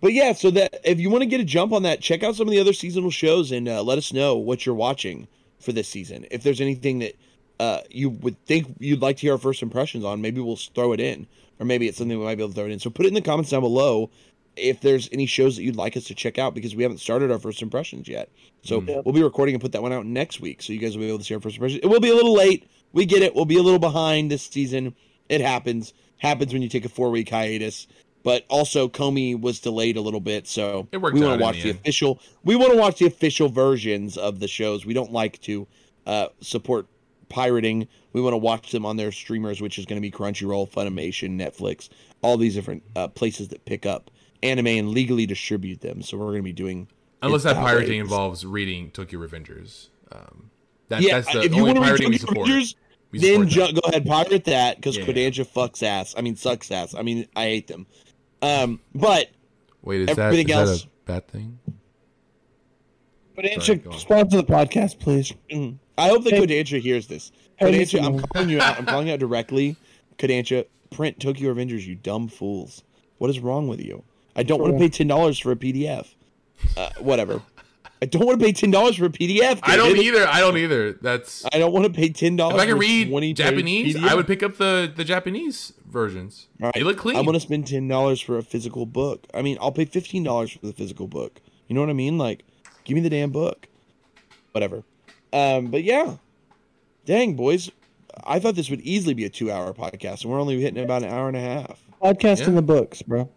but 0.00 0.12
yeah, 0.12 0.32
so 0.32 0.50
that 0.52 0.80
if 0.84 0.98
you 0.98 1.10
want 1.10 1.22
to 1.22 1.26
get 1.26 1.40
a 1.40 1.44
jump 1.44 1.72
on 1.72 1.82
that, 1.84 2.00
check 2.00 2.22
out 2.22 2.36
some 2.36 2.46
of 2.48 2.52
the 2.52 2.60
other 2.60 2.72
seasonal 2.72 3.10
shows 3.10 3.52
and 3.52 3.68
uh, 3.68 3.82
let 3.82 3.98
us 3.98 4.12
know 4.12 4.36
what 4.36 4.64
you're 4.66 4.74
watching 4.74 5.28
for 5.58 5.72
this 5.72 5.88
season. 5.88 6.26
If 6.30 6.42
there's 6.42 6.60
anything 6.60 7.00
that 7.00 7.14
uh, 7.58 7.80
you 7.90 8.10
would 8.10 8.42
think 8.46 8.74
you'd 8.78 9.02
like 9.02 9.16
to 9.18 9.22
hear 9.22 9.32
our 9.32 9.38
first 9.38 9.62
impressions 9.62 10.04
on, 10.04 10.20
maybe 10.22 10.40
we'll 10.40 10.56
throw 10.56 10.92
it 10.92 11.00
in, 11.00 11.26
or 11.58 11.66
maybe 11.66 11.86
it's 11.88 11.98
something 11.98 12.18
we 12.18 12.24
might 12.24 12.36
be 12.36 12.42
able 12.42 12.50
to 12.50 12.54
throw 12.54 12.64
it 12.66 12.72
in. 12.72 12.78
So 12.78 12.88
put 12.90 13.04
it 13.04 13.08
in 13.08 13.14
the 13.14 13.20
comments 13.20 13.50
down 13.50 13.60
below 13.60 14.10
if 14.56 14.80
there's 14.80 15.08
any 15.12 15.26
shows 15.26 15.56
that 15.56 15.62
you'd 15.62 15.76
like 15.76 15.96
us 15.96 16.04
to 16.04 16.14
check 16.14 16.38
out 16.38 16.54
because 16.54 16.74
we 16.74 16.82
haven't 16.82 16.98
started 16.98 17.30
our 17.30 17.38
first 17.38 17.62
impressions 17.62 18.08
yet. 18.08 18.30
So 18.62 18.80
Mm. 18.80 19.04
we'll 19.04 19.14
be 19.14 19.22
recording 19.22 19.54
and 19.54 19.62
put 19.62 19.72
that 19.72 19.82
one 19.82 19.92
out 19.92 20.06
next 20.06 20.40
week, 20.40 20.60
so 20.62 20.72
you 20.72 20.78
guys 20.78 20.96
will 20.96 21.04
be 21.04 21.08
able 21.08 21.18
to 21.18 21.24
see 21.24 21.34
our 21.34 21.40
first 21.40 21.56
impressions. 21.56 21.80
It 21.82 21.86
will 21.86 22.00
be 22.00 22.10
a 22.10 22.14
little 22.14 22.34
late. 22.34 22.66
We 22.92 23.04
get 23.06 23.22
it. 23.22 23.34
We'll 23.34 23.44
be 23.44 23.56
a 23.58 23.62
little 23.62 23.78
behind 23.78 24.30
this 24.30 24.42
season. 24.42 24.94
It 25.28 25.40
happens. 25.40 25.92
Happens 26.18 26.52
when 26.52 26.60
you 26.62 26.68
take 26.68 26.84
a 26.84 26.88
four 26.88 27.10
week 27.10 27.28
hiatus. 27.30 27.86
But 28.22 28.44
also, 28.48 28.88
Komi 28.88 29.40
was 29.40 29.60
delayed 29.60 29.96
a 29.96 30.00
little 30.02 30.20
bit, 30.20 30.46
so 30.46 30.86
we 30.92 30.98
want 30.98 31.16
to 31.16 31.36
watch 31.38 31.62
the 31.62 31.72
the, 31.72 31.78
official. 31.78 32.20
We 32.44 32.54
want 32.54 32.72
to 32.72 32.78
watch 32.78 32.98
the 32.98 33.06
official 33.06 33.48
versions 33.48 34.18
of 34.18 34.40
the 34.40 34.48
shows. 34.48 34.84
We 34.84 34.92
don't 34.92 35.10
like 35.12 35.40
to 35.42 35.66
uh, 36.06 36.28
support 36.42 36.86
pirating. 37.30 37.88
We 38.12 38.20
want 38.20 38.34
to 38.34 38.38
watch 38.38 38.72
them 38.72 38.84
on 38.84 38.96
their 38.98 39.10
streamers, 39.10 39.62
which 39.62 39.78
is 39.78 39.86
going 39.86 39.96
to 39.96 40.02
be 40.02 40.10
Crunchyroll, 40.10 40.70
Funimation, 40.70 41.38
Netflix, 41.38 41.88
all 42.20 42.36
these 42.36 42.54
different 42.54 42.82
uh, 42.94 43.08
places 43.08 43.48
that 43.48 43.64
pick 43.64 43.86
up 43.86 44.10
anime 44.42 44.66
and 44.66 44.90
legally 44.90 45.24
distribute 45.26 45.80
them. 45.80 46.02
So 46.02 46.18
we're 46.18 46.26
going 46.26 46.38
to 46.38 46.42
be 46.42 46.52
doing 46.52 46.88
Unless 47.22 47.44
that 47.44 47.54
that 47.54 47.62
pirating 47.62 47.92
way. 47.92 47.98
involves 47.98 48.44
reading 48.44 48.90
Tokyo 48.90 49.20
Revengers. 49.20 49.88
Um, 50.12 50.50
that, 50.88 51.00
yeah, 51.02 51.20
that's 51.20 51.32
the 51.32 51.42
if 51.42 51.54
you 51.54 51.62
only 51.66 51.74
want 51.74 51.76
to 51.76 51.80
read 51.80 51.88
pirating 51.88 52.10
we 52.10 52.18
support. 52.18 52.48
Revengers, 52.48 52.74
We 53.12 53.18
then 53.18 53.48
ju- 53.48 53.72
go 53.72 53.80
ahead 53.86 54.06
pirate 54.06 54.44
that 54.44 54.76
because 54.76 54.96
Yeah. 54.98 55.04
Kodansha 55.04 55.46
fucks 55.46 55.82
ass. 55.82 56.14
I 56.18 56.20
mean, 56.22 56.36
sucks 56.36 56.70
ass. 56.70 56.94
I 56.94 57.02
mean, 57.02 57.26
I 57.36 57.44
hate 57.44 57.66
them. 57.68 57.86
Um, 58.42 58.80
but 58.94 59.28
Wait, 59.82 60.00
is 60.02 60.06
that, 60.08 60.12
is 60.12 60.18
everything 60.18 60.46
that 60.48 60.68
a 60.84 60.88
bad 61.06 61.28
thing? 61.28 61.58
But 63.36 63.44
Sorry, 63.44 63.54
answer, 63.54 63.74
go 63.76 63.90
on. 63.92 63.98
sponsor 63.98 64.36
the 64.38 64.44
podcast, 64.44 64.98
please. 64.98 65.32
mm, 65.50 65.76
I 65.96 66.08
hope 66.08 66.24
that 66.24 66.32
Hey- 66.34 66.40
Kodansha 66.46 66.80
hears 66.80 67.06
this. 67.06 67.32
Hey, 67.56 67.66
Kodansha, 67.72 67.78
listen, 67.78 68.04
I'm 68.04 68.16
man. 68.16 68.24
calling 68.32 68.48
you 68.50 68.60
out. 68.60 68.78
I'm 68.78 68.86
calling 68.86 69.06
you 69.08 69.12
out 69.14 69.18
directly. 69.20 69.76
Kodansha, 70.18 70.66
print 70.90 71.20
Tokyo 71.20 71.52
Revengers, 71.54 71.86
you 71.86 71.94
dumb 71.94 72.28
fools. 72.28 72.82
What 73.18 73.30
is 73.30 73.40
wrong 73.40 73.68
with 73.68 73.80
you? 73.80 74.02
I 74.36 74.42
don't 74.42 74.60
want 74.60 74.74
to 74.74 74.78
pay 74.78 74.88
ten 74.88 75.06
dollars 75.08 75.38
for 75.38 75.52
a 75.52 75.56
PDF. 75.56 76.14
Uh, 76.76 76.90
whatever. 76.98 77.42
I 78.02 78.06
don't 78.06 78.24
want 78.24 78.40
to 78.40 78.44
pay 78.46 78.52
ten 78.52 78.70
dollars 78.70 78.96
for 78.96 79.04
a 79.04 79.10
PDF. 79.10 79.60
I 79.62 79.76
don't 79.76 79.96
either. 79.98 80.26
I 80.26 80.40
don't 80.40 80.56
either. 80.56 80.92
That's 80.94 81.44
I 81.52 81.58
don't 81.58 81.72
want 81.72 81.84
to 81.84 81.92
pay 81.92 82.08
ten 82.08 82.34
dollars. 82.36 82.54
if 82.54 82.56
dollars. 82.58 82.68
I 82.68 82.72
could 82.72 82.80
read 83.20 83.36
Japanese, 83.36 83.96
PDF. 83.96 84.08
I 84.08 84.14
would 84.14 84.26
pick 84.26 84.42
up 84.42 84.56
the 84.56 84.90
the 84.94 85.04
Japanese 85.04 85.74
versions. 85.86 86.48
All 86.62 86.66
right. 86.68 86.74
They 86.74 86.82
look 86.82 86.96
clean. 86.96 87.16
I'm 87.16 87.26
gonna 87.26 87.40
spend 87.40 87.66
ten 87.66 87.88
dollars 87.88 88.20
for 88.20 88.38
a 88.38 88.42
physical 88.42 88.86
book. 88.86 89.26
I 89.34 89.42
mean, 89.42 89.58
I'll 89.60 89.72
pay 89.72 89.84
fifteen 89.84 90.22
dollars 90.24 90.52
for 90.52 90.66
the 90.66 90.72
physical 90.72 91.08
book. 91.08 91.40
You 91.68 91.74
know 91.74 91.82
what 91.82 91.90
I 91.90 91.94
mean? 91.94 92.16
Like, 92.16 92.42
give 92.84 92.94
me 92.94 93.00
the 93.02 93.10
damn 93.10 93.30
book. 93.30 93.68
Whatever. 94.52 94.82
Um, 95.32 95.66
but 95.66 95.84
yeah, 95.84 96.16
dang 97.04 97.34
boys, 97.34 97.70
I 98.24 98.38
thought 98.40 98.54
this 98.54 98.70
would 98.70 98.80
easily 98.80 99.14
be 99.14 99.24
a 99.24 99.28
two-hour 99.30 99.74
podcast, 99.74 100.22
and 100.22 100.32
we're 100.32 100.40
only 100.40 100.60
hitting 100.60 100.82
about 100.82 101.02
an 101.02 101.10
hour 101.10 101.28
and 101.28 101.36
a 101.36 101.40
half. 101.40 101.80
Podcast 102.02 102.40
Yeah. 102.40 102.46
in 102.46 102.54
the 102.56 102.62
books, 102.62 103.02
bro. 103.02 103.28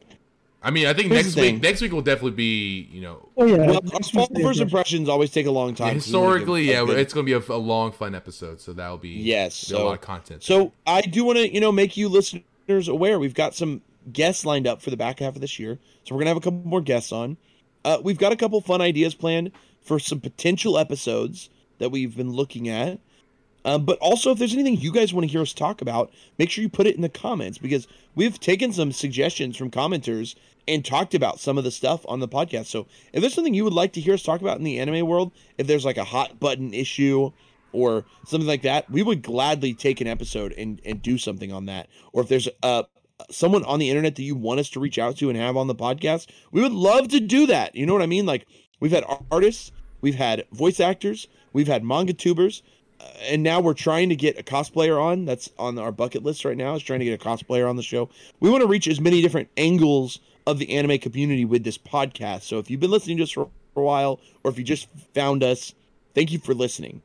I 0.63 0.71
mean, 0.71 0.85
I 0.87 0.93
think 0.93 1.11
Here's 1.11 1.35
next 1.35 1.35
week 1.35 1.61
next 1.61 1.81
week 1.81 1.91
will 1.91 2.01
definitely 2.01 2.31
be 2.31 2.87
you 2.91 3.01
know 3.01 3.29
Oh 3.35 3.45
yeah. 3.45 3.57
Well, 3.57 3.79
it's 3.79 3.91
our 3.91 3.99
just 3.99 4.13
fall 4.13 4.27
the 4.31 4.41
first 4.41 4.61
impressions 4.61 5.09
always 5.09 5.31
take 5.31 5.45
a 5.45 5.51
long 5.51 5.75
time. 5.75 5.89
we 5.89 5.93
historically, 5.95 6.65
give 6.65 6.73
yeah, 6.73 6.81
a 6.83 6.85
good- 6.85 6.99
it's 6.99 7.13
gonna 7.13 7.25
be 7.25 7.33
a, 7.33 7.43
a 7.49 7.57
long, 7.57 7.91
fun 7.91 8.15
episode. 8.15 8.61
So 8.61 8.71
that'll 8.73 8.97
be 8.97 9.09
Yes, 9.09 9.67
there'll 9.67 9.83
a 9.83 9.87
lot 9.87 9.93
of 9.95 10.01
content. 10.01 10.41
So 10.43 10.71
I 10.87 11.01
do 11.01 11.25
want 11.25 11.37
to, 11.39 11.53
you 11.53 11.59
know, 11.59 11.71
make 11.71 11.97
you 11.97 12.07
listeners 12.07 12.87
aware. 12.87 13.19
We've 13.19 13.33
got 13.33 13.55
some 13.55 13.81
guests 14.11 14.45
lined 14.45 14.65
up 14.65 14.81
for 14.81 14.89
the 14.89 14.97
back 14.97 15.19
half 15.19 15.35
of 15.35 15.41
this 15.41 15.59
year, 15.59 15.79
so 16.05 16.15
we're 16.15 16.19
gonna 16.21 16.29
have 16.29 16.37
a 16.37 16.41
couple 16.41 16.61
more 16.63 16.81
guests 16.81 17.11
on. 17.11 17.37
Uh, 17.83 17.97
we've 18.01 18.17
got 18.17 18.31
a 18.31 18.37
couple 18.37 18.61
fun 18.61 18.79
ideas 18.79 19.13
planned 19.13 19.51
for 19.81 19.99
some 19.99 20.21
potential 20.21 20.77
episodes 20.77 21.49
that 21.79 21.91
we've 21.91 22.15
been 22.15 22.31
looking 22.31 22.69
at. 22.69 22.99
Um, 23.65 23.85
but 23.85 23.97
also, 23.99 24.31
if 24.31 24.39
there's 24.39 24.53
anything 24.53 24.77
you 24.77 24.91
guys 24.91 25.13
want 25.13 25.25
to 25.25 25.31
hear 25.31 25.41
us 25.41 25.53
talk 25.53 25.81
about, 25.81 26.11
make 26.37 26.49
sure 26.49 26.61
you 26.61 26.69
put 26.69 26.87
it 26.87 26.95
in 26.95 27.01
the 27.01 27.09
comments 27.09 27.57
because 27.57 27.87
we've 28.15 28.39
taken 28.39 28.73
some 28.73 28.91
suggestions 28.91 29.55
from 29.55 29.71
commenters 29.71 30.35
and 30.67 30.83
talked 30.83 31.13
about 31.13 31.39
some 31.39 31.57
of 31.57 31.63
the 31.63 31.71
stuff 31.71 32.05
on 32.07 32.19
the 32.19 32.27
podcast. 32.27 32.67
So, 32.67 32.87
if 33.11 33.21
there's 33.21 33.33
something 33.33 33.53
you 33.53 33.63
would 33.63 33.73
like 33.73 33.93
to 33.93 34.01
hear 34.01 34.13
us 34.13 34.23
talk 34.23 34.41
about 34.41 34.57
in 34.57 34.63
the 34.63 34.79
anime 34.79 35.07
world, 35.07 35.31
if 35.57 35.67
there's 35.67 35.85
like 35.85 35.97
a 35.97 36.03
hot 36.03 36.39
button 36.39 36.73
issue 36.73 37.31
or 37.71 38.05
something 38.25 38.47
like 38.47 38.61
that, 38.61 38.89
we 38.89 39.03
would 39.03 39.21
gladly 39.21 39.73
take 39.73 39.99
an 39.99 40.07
episode 40.07 40.53
and, 40.53 40.79
and 40.85 41.01
do 41.01 41.17
something 41.17 41.51
on 41.51 41.65
that. 41.65 41.87
Or 42.11 42.21
if 42.21 42.29
there's 42.29 42.47
uh, 42.61 42.83
someone 43.29 43.63
on 43.65 43.79
the 43.79 43.89
internet 43.89 44.15
that 44.15 44.23
you 44.23 44.35
want 44.35 44.59
us 44.59 44.69
to 44.69 44.79
reach 44.79 44.99
out 44.99 45.17
to 45.17 45.29
and 45.29 45.37
have 45.37 45.57
on 45.57 45.67
the 45.67 45.75
podcast, 45.75 46.27
we 46.51 46.61
would 46.61 46.71
love 46.71 47.07
to 47.09 47.19
do 47.19 47.47
that. 47.47 47.75
You 47.75 47.85
know 47.85 47.93
what 47.93 48.01
I 48.01 48.07
mean? 48.07 48.25
Like, 48.25 48.45
we've 48.79 48.91
had 48.91 49.05
artists, 49.31 49.71
we've 50.01 50.15
had 50.15 50.45
voice 50.51 50.79
actors, 50.79 51.27
we've 51.53 51.67
had 51.67 51.83
manga 51.83 52.13
tubers 52.13 52.63
uh, 52.99 53.05
and 53.23 53.43
now 53.43 53.59
we're 53.59 53.73
trying 53.73 54.09
to 54.09 54.15
get 54.15 54.39
a 54.39 54.43
cosplayer 54.43 55.01
on 55.01 55.25
that's 55.25 55.49
on 55.57 55.77
our 55.79 55.91
bucket 55.91 56.23
list 56.23 56.43
right 56.45 56.57
now 56.57 56.75
is 56.75 56.83
trying 56.83 56.99
to 56.99 57.05
get 57.05 57.19
a 57.19 57.23
cosplayer 57.23 57.69
on 57.69 57.75
the 57.75 57.83
show 57.83 58.09
we 58.39 58.49
want 58.49 58.61
to 58.61 58.67
reach 58.67 58.87
as 58.87 58.99
many 58.99 59.21
different 59.21 59.49
angles 59.57 60.19
of 60.45 60.59
the 60.59 60.75
anime 60.75 60.97
community 60.99 61.45
with 61.45 61.63
this 61.63 61.77
podcast. 61.77 62.41
So 62.43 62.59
if 62.59 62.69
you've 62.69 62.79
been 62.79 62.91
listening 62.91 63.17
to 63.17 63.23
us 63.23 63.31
for 63.31 63.49
a 63.75 63.81
while 63.81 64.19
or 64.43 64.51
if 64.51 64.57
you 64.57 64.63
just 64.63 64.87
found 65.13 65.43
us 65.43 65.73
thank 66.13 66.31
you 66.31 66.39
for 66.39 66.53
listening 66.53 67.01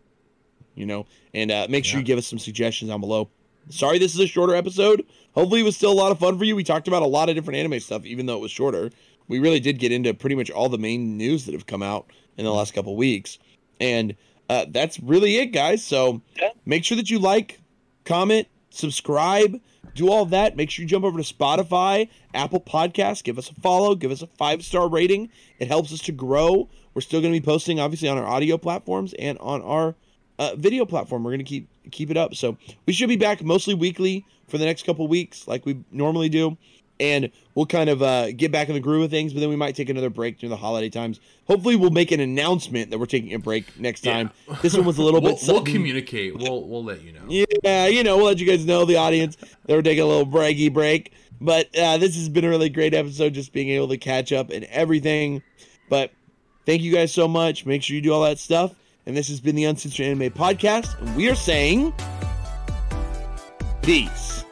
you 0.74 0.86
know? 0.86 1.06
And 1.34 1.50
uh, 1.50 1.66
make 1.68 1.84
sure 1.84 1.96
Yeah. 1.96 2.02
you 2.02 2.06
give 2.06 2.18
us 2.18 2.26
some 2.28 2.38
suggestions 2.38 2.88
down 2.90 3.00
below. 3.00 3.28
Sorry 3.68 3.98
this 3.98 4.14
is 4.14 4.20
a 4.20 4.26
shorter 4.28 4.54
episode. 4.54 5.04
Hopefully 5.34 5.60
it 5.60 5.64
was 5.64 5.74
still 5.76 5.90
a 5.90 5.94
lot 5.94 6.12
of 6.12 6.18
fun 6.20 6.38
for 6.38 6.44
you. 6.44 6.54
We 6.54 6.62
talked 6.62 6.86
about 6.86 7.02
a 7.02 7.06
lot 7.06 7.28
of 7.28 7.34
different 7.34 7.58
anime 7.58 7.80
stuff 7.80 8.04
even 8.06 8.26
though 8.26 8.36
it 8.36 8.40
was 8.40 8.50
shorter. 8.52 8.90
We 9.26 9.40
really 9.40 9.58
did 9.60 9.78
get 9.80 9.90
into 9.92 10.14
pretty 10.14 10.36
much 10.36 10.50
all 10.50 10.68
the 10.68 10.78
main 10.78 11.16
news 11.16 11.46
that 11.46 11.52
have 11.52 11.66
come 11.66 11.82
out 11.82 12.06
in 12.36 12.44
the 12.44 12.52
last 12.52 12.74
couple 12.74 12.94
weeks. 12.96 13.38
And 13.80 14.14
uh, 14.48 14.66
that's 14.68 15.00
really 15.00 15.36
it 15.38 15.46
guys. 15.46 15.82
So 15.84 16.22
make 16.64 16.84
sure 16.84 16.96
that 16.96 17.10
you 17.10 17.18
like 17.18 17.60
comment 18.04 18.46
subscribe 18.70 19.60
do 19.94 20.10
all 20.10 20.26
that. 20.26 20.56
Make 20.56 20.70
sure 20.70 20.82
you 20.82 20.88
jump 20.88 21.04
over 21.04 21.20
to 21.20 21.34
spotify 21.34 22.08
apple 22.34 22.60
Podcasts, 22.60 23.22
give 23.22 23.38
us 23.38 23.50
a 23.50 23.54
follow 23.54 23.94
give 23.94 24.10
us 24.10 24.22
a 24.22 24.26
five 24.26 24.64
star 24.64 24.88
rating. 24.88 25.30
It 25.58 25.68
helps 25.68 25.92
us 25.92 26.00
to 26.02 26.12
grow. 26.12 26.68
We're 26.94 27.02
still 27.02 27.20
going 27.20 27.32
to 27.32 27.40
be 27.40 27.44
posting 27.44 27.80
obviously 27.80 28.08
on 28.08 28.18
our 28.18 28.26
audio 28.26 28.58
platforms 28.58 29.14
and 29.18 29.38
on 29.38 29.62
our 29.62 29.94
uh, 30.38 30.54
video 30.56 30.84
platform. 30.84 31.24
We're 31.24 31.32
going 31.32 31.38
to 31.40 31.44
keep 31.44 31.68
keep 31.90 32.10
it 32.10 32.16
up. 32.16 32.34
So 32.34 32.56
we 32.86 32.92
should 32.92 33.08
be 33.08 33.16
back 33.16 33.42
mostly 33.42 33.74
weekly 33.74 34.24
for 34.46 34.58
the 34.58 34.64
next 34.64 34.84
couple 34.84 35.06
weeks 35.08 35.46
like 35.46 35.66
we 35.66 35.84
normally 35.90 36.28
do 36.28 36.56
and 37.00 37.30
we'll 37.54 37.66
kind 37.66 37.90
of 37.90 38.02
uh, 38.02 38.32
get 38.32 38.50
back 38.52 38.68
in 38.68 38.74
the 38.74 38.80
groove 38.80 39.04
of 39.04 39.10
things. 39.10 39.32
But 39.32 39.40
then 39.40 39.48
we 39.48 39.56
might 39.56 39.76
take 39.76 39.88
another 39.88 40.10
break 40.10 40.38
during 40.38 40.50
the 40.50 40.56
holiday 40.56 40.88
times. 40.88 41.20
Hopefully, 41.46 41.76
we'll 41.76 41.90
make 41.90 42.12
an 42.12 42.20
announcement 42.20 42.90
that 42.90 42.98
we're 42.98 43.06
taking 43.06 43.34
a 43.34 43.38
break 43.38 43.78
next 43.78 44.02
time. 44.02 44.30
This 44.62 44.74
one 44.74 44.84
was 44.84 44.98
a 44.98 45.02
little 45.02 45.20
we'll, 45.20 45.32
bit. 45.36 45.44
we'll 45.46 45.64
communicate. 45.64 46.36
We'll 46.36 46.66
we'll 46.66 46.84
let 46.84 47.02
you 47.02 47.12
know. 47.12 47.46
Yeah, 47.62 47.86
you 47.86 48.02
know, 48.02 48.16
we'll 48.16 48.26
let 48.26 48.38
you 48.38 48.46
guys 48.46 48.64
know 48.66 48.84
the 48.84 48.96
audience 48.96 49.36
that 49.36 49.68
we're 49.68 49.82
taking 49.82 50.04
a 50.04 50.06
little 50.06 50.26
braggy 50.26 50.72
break. 50.72 51.12
But 51.40 51.76
uh, 51.78 51.98
this 51.98 52.16
has 52.16 52.28
been 52.28 52.44
a 52.44 52.48
really 52.48 52.68
great 52.68 52.94
episode, 52.94 53.34
just 53.34 53.52
being 53.52 53.68
able 53.68 53.88
to 53.88 53.98
catch 53.98 54.32
up 54.32 54.50
and 54.50 54.64
everything. 54.64 55.42
But 55.88 56.10
thank 56.66 56.82
you 56.82 56.92
guys 56.92 57.12
so 57.12 57.28
much. 57.28 57.64
Make 57.64 57.82
sure 57.82 57.94
you 57.94 58.02
do 58.02 58.12
all 58.12 58.22
that 58.22 58.38
stuff. 58.38 58.74
And 59.06 59.16
this 59.16 59.28
has 59.28 59.40
been 59.40 59.54
the 59.54 59.64
Uncensored 59.64 60.06
Anime 60.06 60.30
Podcast. 60.30 61.00
And 61.00 61.16
we 61.16 61.30
are 61.30 61.34
saying 61.34 61.94
peace. 63.82 64.44